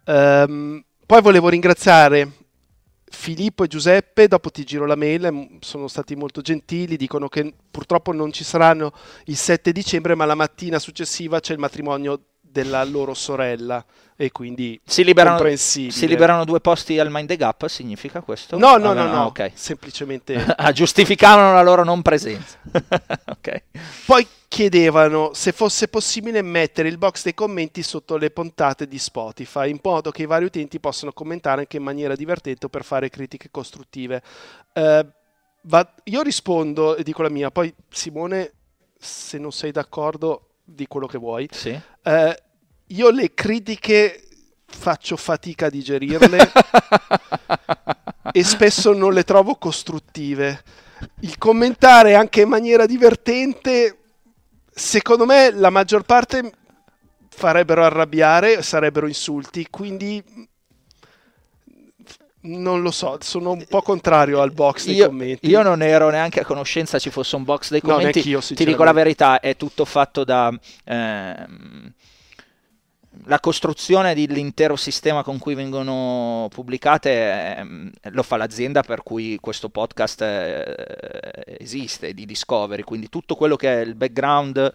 Um, 0.06 0.84
poi 1.06 1.22
volevo 1.22 1.50
ringraziare 1.50 2.32
Filippo 3.06 3.64
e 3.64 3.68
Giuseppe, 3.68 4.28
dopo 4.28 4.52
ti 4.52 4.64
giro 4.64 4.86
la 4.86 4.96
mail, 4.96 5.58
sono 5.62 5.88
stati 5.88 6.16
molto 6.16 6.42
gentili, 6.42 6.98
dicono 6.98 7.28
che 7.28 7.54
purtroppo 7.72 8.12
non 8.12 8.32
ci 8.32 8.44
saranno 8.44 8.92
il 9.26 9.36
7 9.36 9.72
dicembre, 9.72 10.16
ma 10.16 10.26
la 10.26 10.36
mattina 10.36 10.80
successiva 10.80 11.40
c'è 11.40 11.54
il 11.54 11.60
matrimonio 11.60 12.20
della 12.56 12.86
loro 12.86 13.14
sorella 13.14 13.84
e 14.16 14.32
quindi 14.32 14.80
si 14.86 15.04
liberano, 15.04 15.58
si 15.58 16.08
liberano 16.08 16.46
due 16.46 16.62
posti 16.62 16.98
al 17.00 17.12
Mind 17.12 17.28
the 17.28 17.36
Gap, 17.36 17.66
significa 17.66 18.22
questo? 18.22 18.58
No, 18.58 18.78
no, 18.78 18.92
ah, 18.92 18.94
no, 18.94 19.04
no, 19.08 19.24
ah, 19.24 19.26
okay. 19.26 19.52
semplicemente... 19.54 20.36
ah, 20.56 20.72
giustificavano 20.72 21.54
la 21.54 21.62
loro 21.62 21.84
non 21.84 22.02
presenza. 22.02 22.58
okay. 23.28 23.64
Poi 24.06 24.26
chiedevano 24.48 25.32
se 25.34 25.52
fosse 25.52 25.90
possibile 25.90 26.42
mettere 26.42 26.88
il 26.88 26.98
box 26.98 27.24
dei 27.24 27.34
commenti 27.34 27.84
sotto 27.84 28.16
le 28.16 28.32
puntate 28.32 28.88
di 28.88 28.98
Spotify, 28.98 29.70
in 29.70 29.80
modo 29.84 30.12
che 30.12 30.22
i 30.22 30.28
vari 30.28 30.46
utenti 30.46 30.80
possano 30.80 31.12
commentare 31.12 31.62
anche 31.62 31.76
in 31.76 31.84
maniera 31.84 32.16
divertente 32.16 32.70
per 32.70 32.86
fare 32.86 33.10
critiche 33.10 33.50
costruttive. 33.52 34.24
Uh, 34.72 35.06
va... 35.64 35.94
io 36.06 36.22
rispondo 36.22 36.96
e 36.96 37.04
dico 37.04 37.22
la 37.22 37.30
mia, 37.30 37.52
poi 37.52 37.74
Simone, 37.90 38.54
se 38.98 39.38
non 39.38 39.52
sei 39.52 39.72
d'accordo, 39.72 40.45
di 40.66 40.88
quello 40.88 41.06
che 41.06 41.18
vuoi. 41.18 41.48
Sì. 41.52 41.80
Uh, 42.04 42.34
io 42.88 43.10
le 43.12 43.34
critiche 43.34 44.22
faccio 44.66 45.16
fatica 45.16 45.68
a 45.68 45.70
digerirle 45.70 46.52
e 48.34 48.44
spesso 48.44 48.94
non 48.94 49.14
le 49.14 49.24
trovo 49.24 49.56
costruttive. 49.56 50.64
Il 51.22 51.38
commentare 51.38 52.16
anche 52.16 52.42
in 52.42 52.50
maniera 52.50 52.86
divertente, 52.86 53.98
secondo 54.74 55.26
me 55.26 55.52
la 55.52 55.70
maggior 55.70 56.04
parte 56.04 56.52
farebbero 57.30 57.84
arrabbiare, 57.84 58.62
sarebbero 58.62 59.08
insulti, 59.08 59.68
quindi 59.70 60.24
non 62.46 62.82
lo 62.82 62.92
so, 62.92 63.18
sono 63.22 63.52
un 63.52 63.66
po' 63.68 63.82
contrario 63.82 64.42
al 64.42 64.52
box 64.52 64.86
dei 64.86 64.96
io, 64.96 65.08
commenti. 65.08 65.48
Io 65.48 65.62
non 65.62 65.82
ero 65.82 66.10
neanche 66.10 66.40
a 66.40 66.46
conoscenza 66.46 67.00
ci 67.00 67.10
fosse 67.10 67.36
un 67.36 67.44
box 67.44 67.72
dei 67.72 67.82
commenti. 67.82 68.32
No, 68.32 68.40
Ti 68.40 68.66
dico 68.66 68.84
la 68.84 68.94
verità, 68.94 69.40
è 69.40 69.56
tutto 69.56 69.86
fatto 69.86 70.24
da... 70.24 70.58
Ehm, 70.86 71.94
la 73.28 73.40
costruzione 73.40 74.14
dell'intero 74.14 74.76
sistema 74.76 75.24
con 75.24 75.38
cui 75.40 75.56
vengono 75.56 76.48
pubblicate 76.52 77.10
eh, 77.10 77.66
lo 78.12 78.24
fa 78.24 78.36
l'azienda 78.36 78.84
per 78.84 79.04
cui 79.04 79.38
questo 79.40 79.70
podcast 79.70 80.22
eh, 80.22 81.58
esiste, 81.60 82.14
di 82.14 82.26
Discovery, 82.26 82.84
quindi 82.84 83.10
tutto 83.10 83.36
quello 83.36 83.56
che 83.56 83.82
è 83.82 83.86
il 83.86 83.96
background 83.96 84.74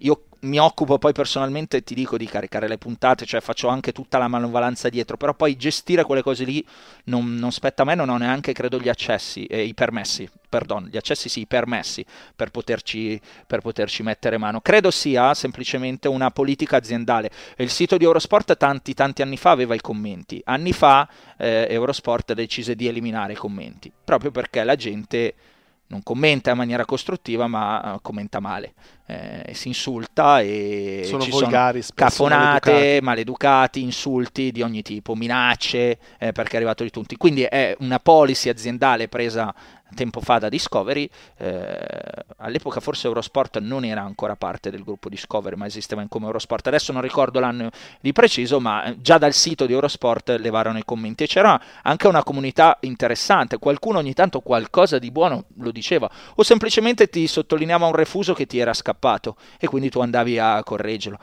io 0.00 0.24
mi 0.40 0.58
occupo 0.58 0.98
poi 0.98 1.12
personalmente, 1.12 1.82
ti 1.82 1.94
dico, 1.94 2.16
di 2.16 2.26
caricare 2.26 2.68
le 2.68 2.78
puntate, 2.78 3.24
cioè 3.24 3.40
faccio 3.40 3.68
anche 3.68 3.92
tutta 3.92 4.18
la 4.18 4.28
manovalanza 4.28 4.88
dietro, 4.88 5.16
però 5.16 5.34
poi 5.34 5.56
gestire 5.56 6.04
quelle 6.04 6.22
cose 6.22 6.44
lì 6.44 6.64
non, 7.04 7.34
non 7.34 7.50
spetta 7.50 7.82
a 7.82 7.84
me, 7.84 7.94
non 7.94 8.08
ho 8.08 8.16
neanche, 8.16 8.52
credo, 8.52 8.78
gli 8.78 8.88
accessi, 8.88 9.46
eh, 9.46 9.62
i 9.64 9.74
permessi, 9.74 10.28
perdon, 10.48 10.88
gli 10.90 10.96
accessi 10.96 11.28
sì, 11.28 11.40
i 11.40 11.46
permessi 11.46 12.04
per 12.36 12.50
poterci, 12.50 13.20
per 13.46 13.60
poterci 13.60 14.02
mettere 14.02 14.38
mano. 14.38 14.60
Credo 14.60 14.90
sia 14.90 15.34
semplicemente 15.34 16.08
una 16.08 16.30
politica 16.30 16.76
aziendale. 16.76 17.30
Il 17.56 17.70
sito 17.70 17.96
di 17.96 18.04
Eurosport 18.04 18.56
tanti, 18.56 18.94
tanti 18.94 19.22
anni 19.22 19.36
fa 19.36 19.50
aveva 19.50 19.74
i 19.74 19.80
commenti, 19.80 20.40
anni 20.44 20.72
fa 20.72 21.08
eh, 21.36 21.66
Eurosport 21.68 22.32
decise 22.34 22.76
di 22.76 22.86
eliminare 22.86 23.32
i 23.32 23.36
commenti, 23.36 23.92
proprio 24.04 24.30
perché 24.30 24.62
la 24.62 24.76
gente 24.76 25.34
non 25.88 26.02
commenta 26.02 26.50
in 26.50 26.56
maniera 26.56 26.84
costruttiva, 26.84 27.46
ma 27.46 27.94
uh, 27.94 28.00
commenta 28.02 28.40
male. 28.40 28.74
Eh, 29.10 29.54
si 29.54 29.68
insulta 29.68 30.42
e 30.42 31.00
sono 31.06 31.22
ci 31.22 31.30
volgari, 31.30 31.80
sono 31.80 31.94
cafonate, 31.94 32.70
maleducati. 32.70 33.00
maleducati. 33.00 33.82
insulti 33.82 34.52
di 34.52 34.60
ogni 34.60 34.82
tipo, 34.82 35.14
minacce, 35.14 35.98
eh, 36.18 36.32
perché 36.32 36.52
è 36.52 36.56
arrivato 36.56 36.82
di 36.82 36.90
tutti. 36.90 37.16
Quindi 37.16 37.44
è 37.44 37.74
una 37.80 38.00
policy 38.00 38.50
aziendale 38.50 39.08
presa 39.08 39.54
tempo 39.94 40.20
fa 40.20 40.38
da 40.38 40.48
Discovery, 40.48 41.08
eh, 41.38 41.78
all'epoca 42.38 42.80
forse 42.80 43.06
Eurosport 43.06 43.58
non 43.58 43.84
era 43.84 44.02
ancora 44.02 44.36
parte 44.36 44.70
del 44.70 44.84
gruppo 44.84 45.08
Discovery, 45.08 45.56
ma 45.56 45.66
esisteva 45.66 46.02
in 46.02 46.08
come 46.08 46.26
Eurosport, 46.26 46.66
adesso 46.66 46.92
non 46.92 47.00
ricordo 47.02 47.40
l'anno 47.40 47.70
di 48.00 48.12
preciso, 48.12 48.60
ma 48.60 48.84
eh, 48.84 49.00
già 49.00 49.18
dal 49.18 49.32
sito 49.32 49.66
di 49.66 49.72
Eurosport 49.72 50.36
levarono 50.38 50.78
i 50.78 50.84
commenti 50.84 51.24
e 51.24 51.26
c'era 51.26 51.58
anche 51.82 52.06
una 52.06 52.22
comunità 52.22 52.76
interessante, 52.80 53.58
qualcuno 53.58 53.98
ogni 53.98 54.12
tanto 54.12 54.40
qualcosa 54.40 54.98
di 54.98 55.10
buono 55.10 55.44
lo 55.56 55.70
diceva, 55.70 56.10
o 56.34 56.42
semplicemente 56.42 57.08
ti 57.08 57.26
sottolineava 57.26 57.86
un 57.86 57.94
refuso 57.94 58.34
che 58.34 58.46
ti 58.46 58.58
era 58.58 58.74
scappato 58.74 58.97
e 59.58 59.66
quindi 59.66 59.90
tu 59.90 60.00
andavi 60.00 60.38
a 60.38 60.62
correggerlo 60.62 61.18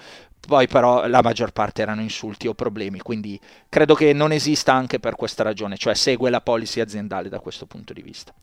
poi 0.46 0.68
però 0.68 1.08
la 1.08 1.22
maggior 1.22 1.52
parte 1.52 1.82
erano 1.82 2.02
insulti 2.02 2.48
o 2.48 2.54
problemi, 2.54 3.00
quindi 3.00 3.40
credo 3.68 3.96
che 3.96 4.14
non 4.14 4.32
esista 4.32 4.74
anche 4.74 5.00
per 5.00 5.16
questa 5.16 5.44
ragione, 5.44 5.78
cioè 5.78 5.94
segue 5.96 6.30
la 6.30 6.42
policy 6.42 6.80
aziendale 6.80 7.30
da 7.30 7.40
questo 7.40 7.66
punto 7.66 7.94
di 7.94 8.02
vista. 8.02 8.34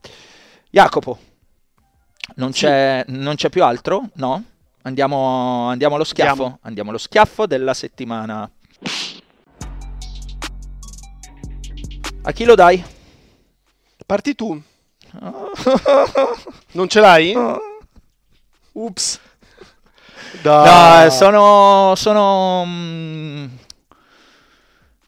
Jacopo, 0.71 1.19
non, 2.37 2.53
sì. 2.53 2.61
c'è, 2.61 3.05
non 3.09 3.35
c'è, 3.37 3.51
più 3.51 3.65
altro? 3.65 4.09
No? 4.15 4.43
Andiamo, 4.83 5.69
andiamo 5.69 5.95
allo 5.95 6.05
schiaffo? 6.05 6.31
Andiamo. 6.31 6.59
andiamo 6.63 6.91
allo 6.91 6.99
schiaffo 6.99 7.47
della 7.47 7.75
settimana. 7.75 8.51
A 12.25 12.33
chi 12.33 12.45
lo 12.45 12.55
dai? 12.55 12.83
Parti 14.07 14.35
tu. 14.35 14.61
non 16.73 16.89
ce 16.89 17.01
l'hai? 17.01 17.35
Ups. 18.73 19.21
No, 20.43 21.11
sono... 21.11 21.95
sono 21.95 22.65
mm, 22.67 23.47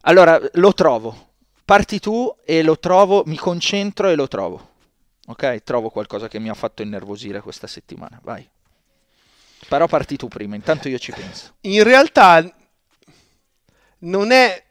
Allora, 0.03 0.41
lo 0.55 0.73
trovo. 0.73 1.32
Parti 1.65 1.99
tu 1.99 2.35
e 2.45 2.62
lo 2.62 2.78
trovo, 2.78 3.23
mi 3.27 3.36
concentro 3.36 4.09
e 4.09 4.15
lo 4.15 4.28
trovo. 4.28 4.73
Ok? 5.27 5.62
Trovo 5.62 5.89
qualcosa 5.89 6.28
che 6.28 6.39
mi 6.39 6.51
ha 6.51 6.55
fatto 6.55 6.82
innervosire 6.82 7.41
questa 7.41 7.66
settimana. 7.66 8.20
Vai. 8.23 8.47
Però 9.69 9.86
parti 9.86 10.16
tu 10.16 10.28
prima, 10.28 10.55
intanto 10.55 10.89
io 10.89 10.99
ci 10.99 11.12
penso. 11.12 11.55
In 11.62 11.82
realtà 11.82 12.47
non 14.01 14.31
è 14.31 14.62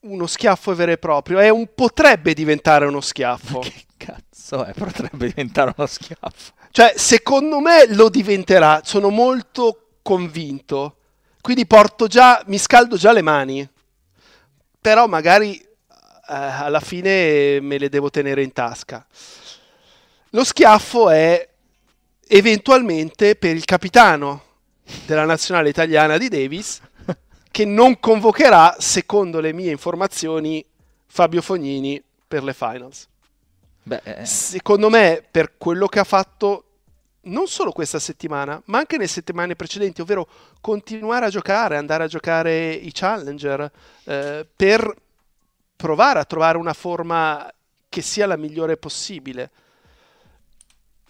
uno 0.00 0.26
schiaffo 0.26 0.74
vero 0.74 0.92
e 0.92 0.98
proprio, 0.98 1.38
è 1.38 1.48
un 1.48 1.68
potrebbe 1.74 2.34
diventare 2.34 2.86
uno 2.86 3.00
schiaffo. 3.00 3.60
Che 3.68 3.86
cazzo 3.96 4.64
è? 4.64 4.72
Potrebbe 4.72 5.26
diventare 5.28 5.74
uno 5.76 5.86
schiaffo. 5.86 6.52
Cioè, 6.70 6.94
secondo 6.96 7.60
me 7.60 7.86
lo 7.94 8.08
diventerà, 8.08 8.82
sono 8.84 9.10
molto 9.10 9.90
convinto. 10.02 10.96
Quindi 11.40 11.66
porto 11.66 12.06
già, 12.06 12.42
mi 12.46 12.58
scaldo 12.58 12.96
già 12.96 13.12
le 13.12 13.22
mani. 13.22 13.68
Però 14.80 15.06
magari 15.06 15.58
eh, 15.58 15.66
alla 16.26 16.80
fine 16.80 17.60
me 17.60 17.78
le 17.78 17.88
devo 17.88 18.10
tenere 18.10 18.42
in 18.42 18.52
tasca. 18.52 19.06
Lo 20.30 20.44
schiaffo 20.44 21.08
è 21.10 21.48
eventualmente 22.28 23.34
per 23.36 23.56
il 23.56 23.64
capitano 23.64 24.42
della 25.06 25.24
nazionale 25.24 25.70
italiana 25.70 26.18
di 26.18 26.28
Davis 26.28 26.80
che 27.50 27.64
non 27.64 27.98
convocherà, 27.98 28.76
secondo 28.78 29.40
le 29.40 29.52
mie 29.52 29.70
informazioni, 29.70 30.64
Fabio 31.06 31.42
Fognini 31.42 32.00
per 32.28 32.44
le 32.44 32.52
finals. 32.52 33.08
Beh, 33.88 34.02
eh. 34.04 34.26
Secondo 34.26 34.90
me, 34.90 35.24
per 35.30 35.56
quello 35.56 35.86
che 35.86 35.98
ha 35.98 36.04
fatto 36.04 36.64
non 37.22 37.46
solo 37.46 37.72
questa 37.72 37.98
settimana, 37.98 38.60
ma 38.66 38.76
anche 38.76 38.96
nelle 38.96 39.08
settimane 39.08 39.56
precedenti, 39.56 40.02
ovvero 40.02 40.28
continuare 40.60 41.24
a 41.24 41.30
giocare, 41.30 41.78
andare 41.78 42.04
a 42.04 42.06
giocare 42.06 42.70
i 42.70 42.90
challenger 42.92 43.70
eh, 44.04 44.46
per 44.54 44.94
provare 45.74 46.18
a 46.18 46.24
trovare 46.26 46.58
una 46.58 46.74
forma 46.74 47.50
che 47.88 48.02
sia 48.02 48.26
la 48.26 48.36
migliore 48.36 48.76
possibile. 48.76 49.50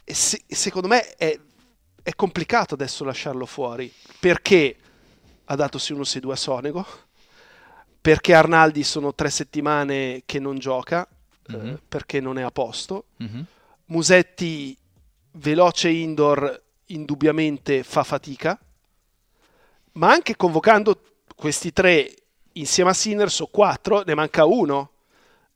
E 0.04 0.14
se, 0.14 0.42
secondo 0.46 0.86
me 0.86 1.16
è, 1.16 1.36
è, 2.00 2.14
complicato 2.14 2.74
adesso 2.74 3.02
lasciarlo 3.02 3.44
fuori 3.44 3.92
perché 4.20 4.76
ha 5.46 5.54
dato 5.56 5.78
sì 5.78 5.92
1 5.92 6.04
6 6.04 6.20
2 6.20 6.32
a 6.32 6.36
Sonego, 6.36 6.86
perché 8.00 8.34
Arnaldi 8.34 8.84
sono 8.84 9.14
tre 9.14 9.30
settimane 9.30 10.22
che 10.26 10.38
non 10.38 10.58
gioca, 10.58 11.06
mm-hmm. 11.50 11.66
eh, 11.66 11.78
perché 11.88 12.20
non 12.20 12.38
è 12.38 12.42
a 12.42 12.50
posto. 12.50 13.06
Mm-hmm. 13.22 13.40
Musetti 13.86 14.76
veloce 15.32 15.88
indoor 15.88 16.62
indubbiamente 16.86 17.82
fa 17.82 18.02
fatica, 18.02 18.58
ma 19.92 20.10
anche 20.10 20.36
convocando 20.36 21.00
questi 21.34 21.72
tre 21.72 22.12
insieme 22.52 22.90
a 22.90 22.94
Sinners 22.94 23.40
o 23.40 23.46
quattro, 23.46 24.02
ne 24.04 24.14
manca 24.14 24.44
uno. 24.44 24.92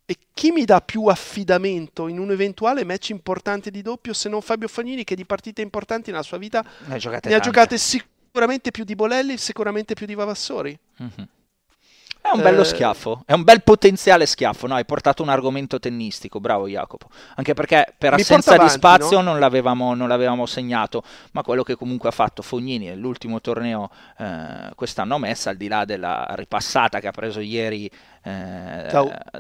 E 0.05 0.17
chi 0.35 0.51
mi 0.51 0.65
dà 0.65 0.81
più 0.81 1.07
affidamento 1.07 2.09
in 2.09 2.19
un 2.19 2.33
eventuale 2.33 2.85
match 2.85 3.11
importante 3.11 3.71
di 3.71 3.83
doppio 3.83 4.13
se 4.13 4.29
non 4.29 4.43
Fabio 4.43 4.69
Fagnini 4.69 5.05
che 5.05 5.15
di 5.15 5.25
partite 5.25 5.63
importanti 5.63 6.11
nella 6.11 6.25
sua 6.25 6.39
vita 6.39 6.63
ne, 6.87 6.99
ne 7.23 7.35
ha 7.35 7.39
giocate 7.39 7.79
sicuramente 7.79 8.73
più 8.73 8.85
di 8.85 8.95
Bolelli, 8.95 9.37
sicuramente 9.39 9.95
più 9.95 10.07
di 10.07 10.15
Vavassori. 10.15 10.77
Mm-hmm. 11.01 11.29
È 12.23 12.29
un 12.33 12.41
bello 12.41 12.61
eh... 12.61 12.65
schiaffo, 12.65 13.23
è 13.27 13.33
un 13.33 13.43
bel 13.43 13.63
potenziale 13.65 14.27
schiaffo. 14.27 14.69
No, 14.69 14.77
hai 14.77 14.85
portato 14.85 15.25
un 15.25 15.29
argomento 15.29 15.81
tennistico, 15.81 16.39
bravo 16.39 16.69
Jacopo. 16.69 17.09
Anche 17.35 17.53
perché 17.53 17.93
per 17.99 18.15
assenza 18.15 18.55
avanti, 18.55 18.73
di 18.73 18.79
spazio 18.79 19.21
no? 19.21 19.33
non, 19.33 19.41
l'avevamo, 19.41 19.93
non, 19.95 20.07
l'avevamo, 20.07 20.47
segnato, 20.47 21.03
ma 21.33 21.43
quello 21.43 21.65
che 21.65 21.75
comunque 21.75 22.09
ha 22.09 22.13
fatto 22.13 22.41
Fognini 22.41 22.87
nell'ultimo 22.87 23.41
torneo 23.41 23.91
eh, 24.19 24.71
quest'anno 24.77 25.19
messa, 25.19 25.51
al 25.51 25.57
di 25.57 25.67
là 25.67 25.85
della 25.85 26.25
ripassata 26.37 27.01
che 27.01 27.09
ha 27.09 27.13
preso 27.13 27.41
ieri 27.41 27.91
eh, 28.23 28.87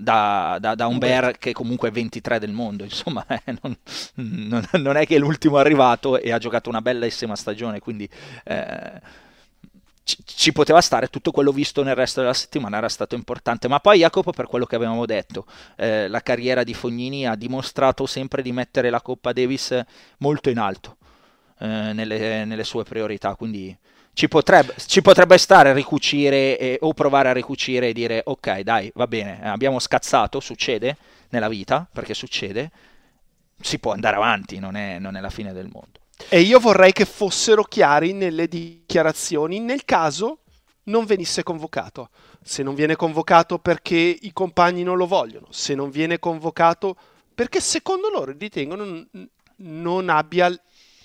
da, 0.00 0.58
da, 0.58 0.74
da, 0.74 0.86
un 0.88 0.98
bear 0.98 1.38
che 1.38 1.52
comunque 1.52 1.88
è 1.88 1.92
23 1.92 2.40
del 2.40 2.50
mondo, 2.50 2.82
insomma, 2.82 3.24
eh, 3.30 3.56
non, 3.62 3.76
non, 4.14 4.68
non, 4.72 4.96
è 4.96 5.06
che 5.06 5.14
è 5.14 5.18
l'ultimo 5.18 5.56
arrivato 5.58 6.18
e 6.18 6.32
ha 6.32 6.38
giocato 6.38 6.68
una 6.68 6.82
bellissima 6.82 7.36
stagione, 7.36 7.78
quindi 7.78 8.08
eh, 8.42 9.00
ci, 10.04 10.52
poteva 10.52 10.80
stare, 10.80 11.08
tutto 11.08 11.30
quello 11.30 11.52
visto 11.52 11.82
nel 11.82 11.94
resto 11.94 12.20
della 12.20 12.34
settimana 12.34 12.78
era 12.78 12.88
stato 12.88 13.14
importante, 13.14 13.68
ma 13.68 13.78
poi 13.80 14.00
Jacopo 14.00 14.32
per 14.32 14.46
quello 14.46 14.66
che 14.66 14.76
avevamo 14.76 15.06
detto, 15.06 15.46
eh, 15.76 16.08
la 16.08 16.20
carriera 16.20 16.64
di 16.64 16.74
Fognini 16.74 17.26
ha 17.26 17.36
dimostrato 17.36 18.06
sempre 18.06 18.42
di 18.42 18.52
mettere 18.52 18.90
la 18.90 19.00
Coppa 19.00 19.32
Davis 19.32 19.80
molto 20.18 20.50
in 20.50 20.58
alto 20.58 20.96
eh, 21.58 21.66
nelle, 21.66 22.44
nelle, 22.44 22.64
sue 22.64 22.82
priorità, 22.84 23.36
quindi 23.36 23.76
ci 24.12 24.28
potrebbe, 24.28 24.74
ci 24.86 25.00
potrebbe 25.02 25.38
stare 25.38 25.72
ricucire 25.72 26.58
e, 26.58 26.78
o 26.80 26.92
provare 26.92 27.30
a 27.30 27.32
ricucire 27.32 27.88
e 27.88 27.92
dire 27.92 28.22
ok 28.24 28.60
dai 28.60 28.90
va 28.94 29.06
bene, 29.06 29.40
abbiamo 29.42 29.78
scazzato, 29.78 30.40
succede 30.40 30.96
nella 31.30 31.48
vita, 31.48 31.88
perché 31.90 32.12
succede, 32.12 32.70
si 33.60 33.78
può 33.78 33.92
andare 33.92 34.16
avanti, 34.16 34.58
non 34.58 34.76
è, 34.76 34.98
non 34.98 35.16
è 35.16 35.20
la 35.20 35.30
fine 35.30 35.52
del 35.52 35.68
mondo. 35.72 36.01
E 36.28 36.40
io 36.40 36.58
vorrei 36.58 36.92
che 36.92 37.04
fossero 37.04 37.62
chiari 37.64 38.12
nelle 38.12 38.48
dichiarazioni 38.48 39.60
nel 39.60 39.84
caso 39.84 40.38
non 40.84 41.04
venisse 41.04 41.42
convocato. 41.42 42.08
Se 42.42 42.62
non 42.62 42.74
viene 42.74 42.96
convocato 42.96 43.58
perché 43.58 43.96
i 43.96 44.32
compagni 44.32 44.82
non 44.82 44.96
lo 44.96 45.06
vogliono, 45.06 45.46
se 45.50 45.74
non 45.74 45.90
viene 45.90 46.18
convocato 46.18 46.96
perché 47.34 47.60
secondo 47.60 48.08
loro 48.08 48.34
ritengono 48.36 49.06
non 49.56 50.08
abbia 50.08 50.50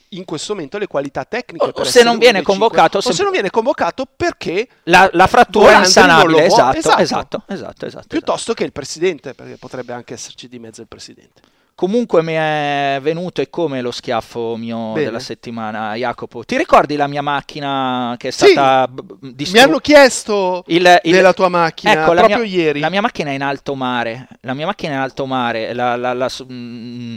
in 0.09 0.25
questo 0.25 0.53
momento 0.53 0.77
le 0.77 0.87
qualità 0.87 1.25
tecniche. 1.25 1.71
O, 1.73 1.83
se 1.83 2.03
non 2.03 2.17
viene 2.17 2.41
convocato, 2.41 2.99
o 2.99 3.01
se 3.01 3.23
non 3.23 3.31
viene 3.31 3.49
convocato 3.49 4.05
perché 4.05 4.67
la, 4.83 5.09
la 5.13 5.27
frattura 5.27 5.73
è 5.73 5.77
insanabile. 5.79 6.45
Esatto, 6.45 6.77
esatto, 6.77 7.01
esatto, 7.01 7.43
esatto, 7.47 7.85
esatto, 7.85 8.07
Piuttosto 8.07 8.53
che 8.53 8.63
il 8.63 8.71
presidente, 8.71 9.33
perché 9.33 9.57
potrebbe 9.57 9.93
anche 9.93 10.13
esserci 10.13 10.47
di 10.47 10.59
mezzo 10.59 10.81
il 10.81 10.87
presidente. 10.87 11.41
Comunque 11.77 12.23
mi 12.23 12.33
è 12.33 12.97
venuto 13.03 13.39
e 13.39 13.51
come 13.51 13.81
lo 13.81 13.91
schiaffo 13.91 14.55
mio 14.55 14.93
Bene. 14.93 15.05
della 15.05 15.19
settimana, 15.19 15.93
Jacopo. 15.93 16.43
Ti 16.43 16.57
ricordi 16.57 16.95
la 16.95 17.05
mia 17.05 17.21
macchina 17.21 18.15
che 18.17 18.29
è 18.29 18.31
stata 18.31 18.89
sì, 18.89 19.35
distrutta? 19.35 19.51
Mi 19.51 19.59
hanno 19.59 19.77
chiesto 19.77 20.63
il, 20.65 20.99
il... 21.03 21.11
della 21.11 21.33
tua 21.33 21.49
macchina 21.49 22.01
ecco, 22.01 22.13
proprio 22.13 22.37
mia, 22.37 22.47
ieri. 22.47 22.79
La 22.79 22.89
mia 22.89 23.01
macchina 23.01 23.29
è 23.29 23.33
in 23.33 23.43
alto 23.43 23.75
mare. 23.75 24.27
La 24.41 24.55
mia 24.55 24.65
macchina 24.65 24.93
è 24.93 24.95
in 24.95 25.01
alto 25.01 25.27
mare. 25.27 25.71
La, 25.75 25.95
la, 25.95 26.13
la, 26.13 26.31
mh, 26.47 26.51
mm, 26.51 27.15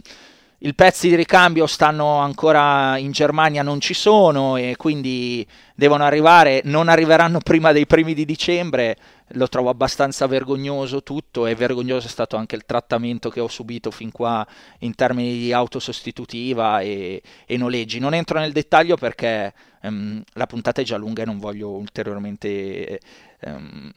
i 0.63 0.75
pezzi 0.75 1.09
di 1.09 1.15
ricambio 1.15 1.67
stanno 1.67 2.19
ancora 2.19 2.99
in 2.99 3.13
Germania, 3.13 3.63
non 3.63 3.81
ci 3.81 3.95
sono 3.95 4.59
e 4.59 4.75
quindi 4.77 5.47
devono 5.75 6.05
arrivare, 6.05 6.61
non 6.65 6.89
arriveranno 6.89 7.39
prima 7.43 7.73
dei 7.73 7.87
primi 7.87 8.13
di 8.13 8.27
dicembre. 8.27 8.97
Lo 9.35 9.49
trovo 9.49 9.71
abbastanza 9.71 10.27
vergognoso 10.27 11.03
tutto 11.03 11.47
e 11.47 11.55
vergognoso 11.55 12.09
è 12.09 12.11
stato 12.11 12.37
anche 12.37 12.57
il 12.57 12.67
trattamento 12.67 13.31
che 13.31 13.41
ho 13.41 13.49
subito 13.49 13.91
fin 13.91 14.13
qua 14.13 14.47
in 14.81 14.95
termini 14.95 15.39
di 15.39 15.53
auto 15.53 15.79
sostitutiva 15.79 16.81
e, 16.81 17.23
e 17.47 17.57
noleggi. 17.57 17.99
Non 17.99 18.13
entro 18.13 18.39
nel 18.39 18.53
dettaglio 18.53 18.97
perché 18.97 19.55
um, 19.83 20.23
la 20.35 20.47
puntata 20.47 20.83
è 20.83 20.85
già 20.85 20.99
lunga 20.99 21.23
e 21.23 21.27
non 21.27 21.39
voglio 21.39 21.71
ulteriormente 21.71 23.01
um, 23.45 23.91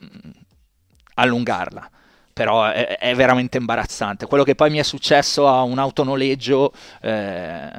allungarla 1.14 1.90
però 2.34 2.66
è, 2.66 2.98
è, 2.98 3.14
veramente 3.14 3.56
imbarazzante. 3.56 4.26
Quello 4.26 4.42
che 4.42 4.54
poi 4.54 4.68
mi 4.68 4.78
è 4.78 4.82
successo 4.82 5.48
a 5.48 5.62
un 5.62 5.78
autonoleggio 5.78 6.72
eh, 7.00 7.70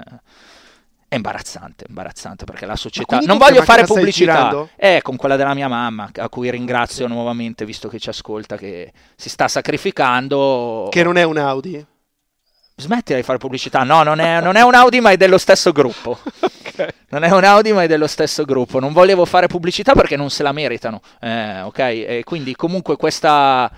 è 1.08 1.16
imbarazzante, 1.16 1.86
imbarazzante 1.88 2.46
perché 2.46 2.66
la 2.66 2.76
società... 2.76 3.20
Non 3.20 3.38
voglio 3.38 3.62
fare 3.62 3.84
pubblicità, 3.84 4.68
è 4.76 5.02
con 5.04 5.18
quella 5.18 5.36
della 5.36 5.54
mia 5.54 5.68
mamma, 5.68 6.10
a 6.16 6.30
cui 6.30 6.50
ringrazio 6.50 7.06
nuovamente, 7.08 7.66
visto 7.66 7.90
che 7.90 8.00
ci 8.00 8.10
ascolta, 8.10 8.56
che 8.56 8.92
si 9.16 9.30
sta 9.30 9.48
sacrificando. 9.48 10.88
Che 10.90 11.04
non 11.04 11.18
è 11.18 11.24
un 11.24 11.38
Audi? 11.38 11.86
Smettila 12.78 13.18
di 13.18 13.24
fare 13.24 13.38
pubblicità. 13.38 13.84
No, 13.84 14.04
non 14.04 14.20
è, 14.20 14.42
non 14.42 14.56
è 14.56 14.62
un 14.62 14.74
Audi, 14.74 15.00
ma 15.00 15.12
è 15.12 15.18
dello 15.18 15.38
stesso 15.38 15.72
gruppo. 15.72 16.18
okay. 16.40 16.88
Non 17.10 17.24
è 17.24 17.32
un 17.32 17.44
Audi, 17.44 17.72
ma 17.72 17.84
è 17.84 17.88
dello 17.88 18.08
stesso 18.08 18.44
gruppo. 18.44 18.80
Non 18.80 18.92
volevo 18.92 19.26
fare 19.26 19.48
pubblicità 19.48 19.94
perché 19.94 20.18
non 20.18 20.30
se 20.30 20.44
la 20.44 20.52
meritano. 20.52 21.02
Eh, 21.22 21.62
ok? 21.62 21.80
E 21.80 22.22
quindi, 22.26 22.56
comunque, 22.56 22.98
questa 22.98 23.72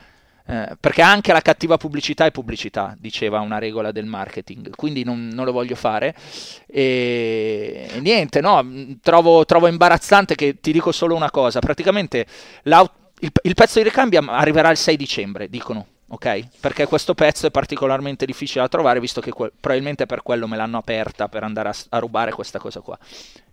eh, 0.50 0.78
perché 0.80 1.02
anche 1.02 1.34
la 1.34 1.42
cattiva 1.42 1.76
pubblicità 1.76 2.26
è 2.26 2.32
pubblicità, 2.32 2.96
diceva 2.98 3.42
una 3.42 3.58
regola 3.58 3.92
del 3.92 4.06
marketing, 4.06 4.74
quindi 4.76 5.04
non, 5.04 5.28
non 5.28 5.44
lo 5.44 5.52
voglio 5.52 5.76
fare. 5.76 6.16
E, 6.66 7.90
e 7.92 8.00
niente, 8.00 8.40
no, 8.40 8.66
trovo, 9.02 9.44
trovo, 9.46 9.68
imbarazzante 9.68 10.36
che 10.36 10.62
ti 10.62 10.72
dico 10.72 10.94
solo 10.94 11.16
una 11.16 11.30
cosa, 11.32 11.60
praticamente 11.60 12.26
il, 12.64 13.32
il 13.42 13.54
pezzo 13.56 13.80
di 13.80 13.84
ricambio 13.84 14.24
arriverà 14.26 14.72
il 14.72 14.78
6 14.78 14.96
dicembre, 14.96 15.50
dicono. 15.50 15.86
Ok? 16.10 16.62
Perché 16.62 16.86
questo 16.86 17.14
pezzo 17.14 17.48
è 17.48 17.52
particolarmente 17.52 18.26
difficile 18.26 18.62
da 18.62 18.70
trovare, 18.70 19.02
visto 19.02 19.20
che 19.20 19.32
que- 19.32 19.52
probabilmente 19.60 20.06
per 20.06 20.24
quello 20.24 20.48
me 20.48 20.56
l'hanno 20.56 20.78
aperta 20.78 21.28
per 21.28 21.44
andare 21.44 21.68
a, 21.68 21.76
a 21.90 22.00
rubare 22.00 22.32
questa 22.32 22.60
cosa 22.60 22.80
qua 22.80 22.98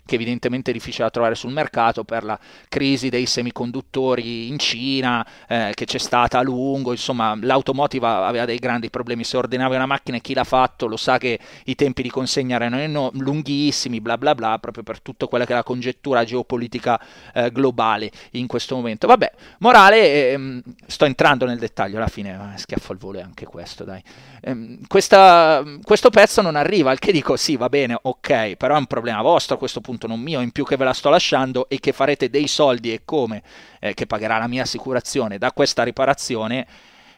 che 0.05 0.14
evidentemente 0.16 0.70
è 0.70 0.74
difficile 0.74 1.05
da 1.05 1.10
trovare 1.10 1.35
sul 1.35 1.52
mercato 1.52 2.05
per 2.05 2.24
la 2.24 2.39
crisi 2.68 3.09
dei 3.09 3.26
semiconduttori 3.26 4.48
in 4.48 4.59
Cina 4.59 5.26
eh, 5.48 5.72
che 5.74 5.85
c'è 5.85 5.98
stata 5.98 6.39
a 6.39 6.43
lungo, 6.43 6.93
insomma 6.93 7.36
l'automotive 7.40 8.06
aveva 8.06 8.44
dei 8.44 8.59
grandi 8.59 8.90
problemi, 8.90 9.24
se 9.24 9.36
ordinavi 9.36 9.74
una 9.74 9.86
macchina 9.86 10.18
chi 10.18 10.35
l'ha 10.35 10.44
fatto 10.44 10.86
lo 10.86 10.97
sa 10.97 11.18
che 11.18 11.39
i 11.64 11.74
tempi 11.74 12.02
di 12.02 12.10
consegna 12.10 12.56
erano 12.56 13.10
lunghissimi, 13.14 14.01
bla 14.01 14.18
bla 14.18 14.35
bla, 14.35 14.59
proprio 14.59 14.82
per 14.82 15.01
tutta 15.01 15.26
quella 15.26 15.44
che 15.47 15.52
è 15.52 15.56
la 15.56 15.62
congettura 15.62 16.24
geopolitica 16.24 17.01
eh, 17.32 17.51
globale 17.51 18.10
in 18.32 18.47
questo 18.47 18.74
momento. 18.74 19.06
Vabbè, 19.06 19.32
morale, 19.59 20.31
ehm, 20.31 20.62
sto 20.86 21.05
entrando 21.05 21.47
nel 21.47 21.59
dettaglio, 21.59 21.97
alla 21.97 22.09
fine 22.09 22.52
eh, 22.55 22.59
schiaffo 22.59 22.93
al 22.93 22.98
volo 22.98 23.20
anche 23.20 23.47
questo, 23.47 23.85
dai. 23.85 24.02
Ehm, 24.43 24.86
questa, 24.86 25.62
questo 25.82 26.10
pezzo 26.10 26.43
non 26.43 26.56
arriva, 26.56 26.90
al 26.90 26.98
che 26.98 27.12
dico 27.12 27.36
sì, 27.36 27.56
va 27.56 27.68
bene, 27.68 27.97
ok, 28.01 28.56
però 28.56 28.74
è 28.74 28.78
un 28.78 28.86
problema 28.86 29.22
vostro 29.22 29.55
a 29.55 29.59
questo 29.59 29.81
punto 29.81 29.94
appunto 29.95 30.07
non 30.07 30.21
mio, 30.21 30.41
in 30.41 30.51
più 30.51 30.65
che 30.65 30.77
ve 30.77 30.85
la 30.85 30.93
sto 30.93 31.09
lasciando 31.09 31.69
e 31.69 31.79
che 31.81 31.93
farete 31.93 32.29
dei 32.29 32.49
soldi 32.49 32.93
e 32.93 33.03
come, 33.05 33.43
eh, 33.81 33.95
che 33.95 34.07
pagherà 34.07 34.39
la 34.39 34.49
mia 34.49 34.62
assicurazione 34.62 35.39
da 35.39 35.53
questa 35.53 35.83
riparazione, 35.83 36.66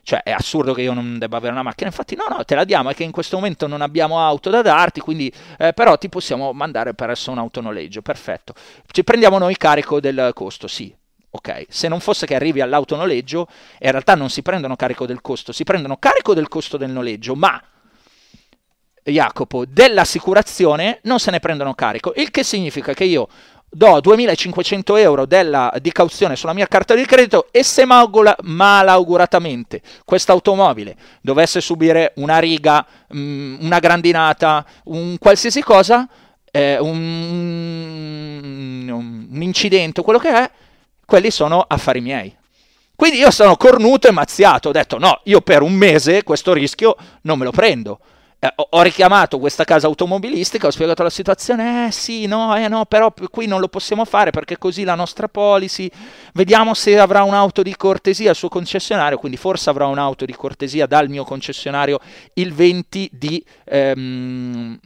cioè 0.02 0.22
è 0.22 0.30
assurdo 0.30 0.72
che 0.72 0.82
io 0.82 0.92
non 0.92 1.18
debba 1.18 1.38
avere 1.38 1.52
una 1.52 1.62
macchina, 1.62 1.88
infatti 1.88 2.14
no, 2.14 2.26
no, 2.28 2.44
te 2.44 2.54
la 2.54 2.64
diamo, 2.64 2.90
è 2.90 2.94
che 2.94 3.02
in 3.02 3.10
questo 3.10 3.36
momento 3.36 3.66
non 3.66 3.80
abbiamo 3.80 4.20
auto 4.20 4.50
da 4.50 4.62
darti, 4.62 5.00
quindi 5.00 5.32
eh, 5.58 5.72
però 5.72 5.96
ti 5.98 6.08
possiamo 6.08 6.52
mandare 6.52 6.94
presso 6.94 7.30
un 7.30 7.38
autonoleggio, 7.38 8.02
perfetto. 8.02 8.54
Ci 8.86 9.02
prendiamo 9.02 9.38
noi 9.38 9.56
carico 9.56 10.00
del 10.00 10.30
costo, 10.34 10.68
sì. 10.68 10.94
Ok, 11.28 11.66
se 11.68 11.88
non 11.88 12.00
fosse 12.00 12.24
che 12.24 12.34
arrivi 12.34 12.62
all'autonoleggio, 12.62 13.46
in 13.80 13.90
realtà 13.90 14.14
non 14.14 14.30
si 14.30 14.40
prendono 14.40 14.74
carico 14.74 15.04
del 15.04 15.20
costo, 15.20 15.52
si 15.52 15.64
prendono 15.64 15.98
carico 15.98 16.32
del 16.32 16.48
costo 16.48 16.78
del 16.78 16.90
noleggio, 16.90 17.34
ma 17.34 17.62
Jacopo, 19.10 19.64
dell'assicurazione 19.66 21.00
non 21.02 21.18
se 21.18 21.30
ne 21.30 21.40
prendono 21.40 21.74
carico, 21.74 22.12
il 22.16 22.30
che 22.30 22.42
significa 22.42 22.92
che 22.92 23.04
io 23.04 23.28
do 23.68 24.00
2500 24.00 24.96
euro 24.96 25.26
della, 25.26 25.70
di 25.80 25.92
cauzione 25.92 26.34
sulla 26.36 26.54
mia 26.54 26.66
carta 26.66 26.94
di 26.94 27.04
credito 27.04 27.48
e 27.50 27.62
se 27.62 27.84
malauguratamente 27.84 29.82
questa 30.04 30.32
automobile 30.32 30.96
dovesse 31.20 31.60
subire 31.60 32.12
una 32.16 32.38
riga, 32.38 32.86
mh, 33.08 33.18
mm, 33.18 33.56
una 33.60 33.78
grandinata, 33.78 34.64
un 34.84 35.18
qualsiasi 35.18 35.62
cosa, 35.62 36.08
eh, 36.50 36.78
un, 36.78 36.96
un 38.88 39.42
incidente, 39.42 40.02
quello 40.02 40.18
che 40.18 40.30
è, 40.30 40.50
quelli 41.04 41.30
sono 41.30 41.62
affari 41.66 42.00
miei. 42.00 42.34
Quindi 42.94 43.18
io 43.18 43.30
sono 43.30 43.56
cornuto 43.56 44.08
e 44.08 44.10
mazziato, 44.10 44.70
ho 44.70 44.72
detto 44.72 44.96
no, 44.98 45.20
io 45.24 45.42
per 45.42 45.60
un 45.60 45.74
mese 45.74 46.22
questo 46.22 46.54
rischio 46.54 46.96
non 47.22 47.38
me 47.38 47.44
lo 47.44 47.50
prendo 47.50 48.00
ho 48.54 48.82
richiamato 48.82 49.38
questa 49.38 49.64
casa 49.64 49.86
automobilistica, 49.86 50.66
ho 50.66 50.70
spiegato 50.70 51.02
la 51.02 51.10
situazione, 51.10 51.86
eh 51.86 51.90
sì, 51.90 52.26
no, 52.26 52.54
eh 52.56 52.68
no, 52.68 52.84
però 52.84 53.12
qui 53.30 53.46
non 53.46 53.60
lo 53.60 53.68
possiamo 53.68 54.04
fare 54.04 54.30
perché 54.30 54.58
così 54.58 54.84
la 54.84 54.94
nostra 54.94 55.28
policy, 55.28 55.90
vediamo 56.34 56.74
se 56.74 56.98
avrà 56.98 57.22
un'auto 57.22 57.62
di 57.62 57.74
cortesia 57.76 58.30
al 58.30 58.36
suo 58.36 58.48
concessionario, 58.48 59.18
quindi 59.18 59.36
forse 59.36 59.70
avrà 59.70 59.86
un'auto 59.86 60.24
di 60.24 60.34
cortesia 60.34 60.86
dal 60.86 61.08
mio 61.08 61.24
concessionario 61.24 61.98
il 62.34 62.52
20 62.52 63.10
di... 63.12 63.44
Ehm, 63.64 64.78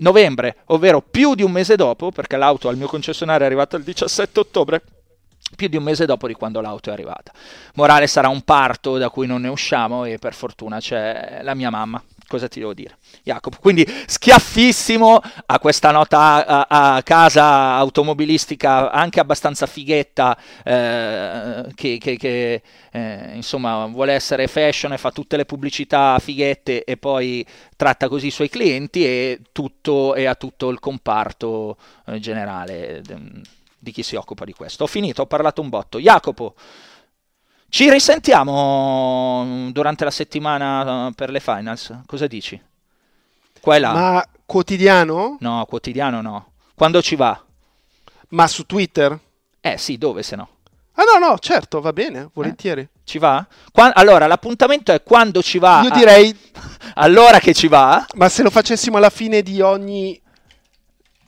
novembre, 0.00 0.58
ovvero 0.66 1.00
più 1.00 1.34
di 1.34 1.42
un 1.42 1.50
mese 1.50 1.74
dopo, 1.74 2.12
perché 2.12 2.36
l'auto 2.36 2.68
al 2.68 2.76
mio 2.76 2.86
concessionario 2.86 3.42
è 3.42 3.46
arrivata 3.46 3.76
il 3.76 3.82
17 3.82 4.38
ottobre, 4.38 4.80
più 5.56 5.68
di 5.68 5.76
un 5.76 5.82
mese 5.82 6.06
dopo 6.06 6.26
di 6.26 6.34
quando 6.34 6.60
l'auto 6.60 6.90
è 6.90 6.92
arrivata. 6.92 7.32
Morale 7.74 8.06
sarà 8.06 8.28
un 8.28 8.42
parto 8.42 8.98
da 8.98 9.10
cui 9.10 9.26
non 9.26 9.40
ne 9.40 9.48
usciamo 9.48 10.04
e 10.04 10.18
per 10.18 10.34
fortuna 10.34 10.78
c'è 10.78 11.40
la 11.42 11.54
mia 11.54 11.70
mamma 11.70 12.00
cosa 12.28 12.46
ti 12.46 12.60
devo 12.60 12.74
dire? 12.74 12.96
Jacopo, 13.24 13.56
quindi 13.60 13.84
schiaffissimo 14.06 15.20
a 15.46 15.58
questa 15.58 15.90
nota 15.90 16.46
a, 16.46 16.94
a 16.94 17.02
casa 17.02 17.74
automobilistica 17.74 18.90
anche 18.92 19.18
abbastanza 19.18 19.66
fighetta 19.66 20.38
eh, 20.62 21.64
che, 21.74 21.98
che, 21.98 22.16
che 22.16 22.62
eh, 22.92 23.30
insomma 23.34 23.86
vuole 23.86 24.12
essere 24.12 24.46
fashion 24.46 24.92
e 24.92 24.98
fa 24.98 25.10
tutte 25.10 25.36
le 25.36 25.46
pubblicità 25.46 26.18
fighette 26.18 26.84
e 26.84 26.96
poi 26.96 27.44
tratta 27.76 28.08
così 28.08 28.26
i 28.26 28.30
suoi 28.30 28.48
clienti 28.48 29.04
e, 29.04 29.40
tutto, 29.50 30.14
e 30.14 30.26
a 30.26 30.34
tutto 30.34 30.68
il 30.68 30.78
comparto 30.78 31.76
eh, 32.06 32.20
generale 32.20 33.02
di 33.78 33.92
chi 33.92 34.02
si 34.02 34.16
occupa 34.16 34.44
di 34.44 34.52
questo. 34.52 34.84
Ho 34.84 34.86
finito, 34.86 35.22
ho 35.22 35.26
parlato 35.26 35.60
un 35.60 35.68
botto. 35.68 35.98
Jacopo, 35.98 36.54
ci 37.70 37.90
risentiamo 37.90 39.68
durante 39.72 40.04
la 40.04 40.10
settimana 40.10 41.08
eh, 41.08 41.12
per 41.14 41.30
le 41.30 41.40
finals. 41.40 42.00
Cosa 42.06 42.26
dici? 42.26 42.60
Qua 43.60 43.76
e 43.76 43.78
là. 43.78 43.92
Ma 43.92 44.26
quotidiano? 44.46 45.36
No, 45.40 45.64
quotidiano 45.68 46.20
no. 46.22 46.52
Quando 46.74 47.02
ci 47.02 47.16
va? 47.16 47.40
Ma 48.28 48.46
su 48.46 48.64
Twitter? 48.64 49.18
Eh 49.60 49.76
sì, 49.76 49.98
dove 49.98 50.22
se 50.22 50.36
no? 50.36 50.48
Ah 50.94 51.04
no, 51.04 51.24
no, 51.24 51.38
certo, 51.38 51.80
va 51.80 51.92
bene, 51.92 52.30
volentieri. 52.32 52.80
Eh, 52.80 52.88
ci 53.04 53.18
va? 53.18 53.46
Qua- 53.70 53.94
allora, 53.94 54.26
l'appuntamento 54.26 54.92
è 54.92 55.02
quando 55.02 55.42
ci 55.42 55.58
va. 55.58 55.82
Io 55.82 55.90
direi... 55.90 56.36
allora 56.94 57.38
che 57.38 57.54
ci 57.54 57.68
va. 57.68 58.04
Ma 58.14 58.28
se 58.28 58.42
lo 58.42 58.50
facessimo 58.50 58.96
alla 58.96 59.10
fine 59.10 59.42
di 59.42 59.60
ogni 59.60 60.20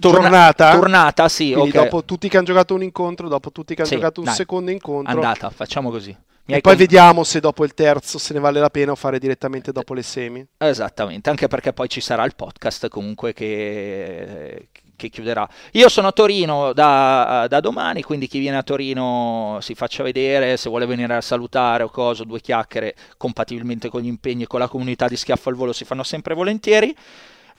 Torna- 0.00 0.20
giornata. 0.20 0.72
Tornata, 0.72 1.28
sì. 1.28 1.52
Quindi 1.52 1.70
okay. 1.70 1.84
dopo 1.84 2.04
tutti 2.04 2.28
che 2.28 2.36
hanno 2.36 2.46
giocato 2.46 2.74
un 2.74 2.82
incontro, 2.82 3.28
dopo 3.28 3.52
tutti 3.52 3.74
che 3.74 3.82
hanno 3.82 3.90
sì, 3.90 3.96
giocato 3.96 4.20
un 4.20 4.26
dai. 4.26 4.34
secondo 4.34 4.70
incontro. 4.70 5.14
Andata, 5.14 5.50
facciamo 5.50 5.90
così. 5.90 6.16
Mi 6.50 6.56
e 6.56 6.60
poi 6.60 6.74
con... 6.74 6.82
vediamo 6.82 7.22
se 7.22 7.38
dopo 7.38 7.64
il 7.64 7.74
terzo 7.74 8.18
se 8.18 8.34
ne 8.34 8.40
vale 8.40 8.58
la 8.58 8.70
pena 8.70 8.92
o 8.92 8.96
fare 8.96 9.18
direttamente 9.18 9.70
dopo 9.70 9.94
le 9.94 10.02
semi. 10.02 10.44
Esattamente, 10.58 11.30
anche 11.30 11.46
perché 11.46 11.72
poi 11.72 11.88
ci 11.88 12.00
sarà 12.00 12.24
il 12.24 12.34
podcast 12.34 12.88
comunque 12.88 13.32
che, 13.32 14.68
che 14.96 15.08
chiuderà. 15.08 15.48
Io 15.72 15.88
sono 15.88 16.08
a 16.08 16.12
Torino 16.12 16.72
da, 16.72 17.46
da, 17.48 17.60
domani, 17.60 18.02
quindi 18.02 18.26
chi 18.26 18.40
viene 18.40 18.56
a 18.56 18.62
Torino 18.62 19.58
si 19.60 19.74
faccia 19.74 20.02
vedere, 20.02 20.56
se 20.56 20.68
vuole 20.68 20.86
venire 20.86 21.14
a 21.14 21.20
salutare 21.20 21.84
o 21.84 21.88
cosa, 21.88 22.24
due 22.24 22.40
chiacchiere 22.40 22.96
compatibilmente 23.16 23.88
con 23.88 24.00
gli 24.00 24.06
impegni 24.06 24.42
e 24.42 24.46
con 24.46 24.58
la 24.58 24.68
comunità 24.68 25.06
di 25.06 25.16
Schiaffo 25.16 25.50
al 25.50 25.54
Volo 25.54 25.72
si 25.72 25.84
fanno 25.84 26.02
sempre 26.02 26.34
volentieri. 26.34 26.94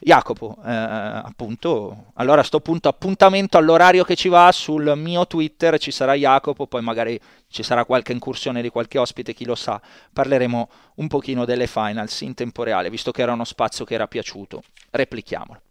Jacopo, 0.03 0.57
eh, 0.65 0.71
appunto, 0.71 2.05
allora 2.15 2.37
a 2.37 2.39
questo 2.39 2.59
punto 2.59 2.89
appuntamento 2.89 3.59
all'orario 3.59 4.03
che 4.03 4.15
ci 4.15 4.29
va 4.29 4.51
sul 4.51 4.93
mio 4.95 5.27
Twitter, 5.27 5.77
ci 5.77 5.91
sarà 5.91 6.15
Jacopo, 6.15 6.65
poi 6.65 6.81
magari 6.81 7.19
ci 7.49 7.61
sarà 7.61 7.85
qualche 7.85 8.11
incursione 8.11 8.63
di 8.63 8.69
qualche 8.69 8.97
ospite, 8.97 9.35
chi 9.35 9.45
lo 9.45 9.53
sa, 9.53 9.79
parleremo 10.11 10.69
un 10.95 11.07
pochino 11.07 11.45
delle 11.45 11.67
finals 11.67 12.21
in 12.21 12.33
tempo 12.33 12.63
reale, 12.63 12.89
visto 12.89 13.11
che 13.11 13.21
era 13.21 13.33
uno 13.33 13.45
spazio 13.45 13.85
che 13.85 13.93
era 13.93 14.07
piaciuto, 14.07 14.63
replichiamolo. 14.89 15.61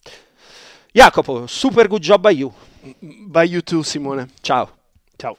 Jacopo, 0.92 1.48
super 1.48 1.88
good 1.88 2.00
job 2.00 2.20
by 2.20 2.36
you. 2.36 2.52
By 3.00 3.48
you 3.48 3.62
too, 3.62 3.82
Simone. 3.82 4.28
Ciao. 4.40 4.70
Ciao. 5.16 5.38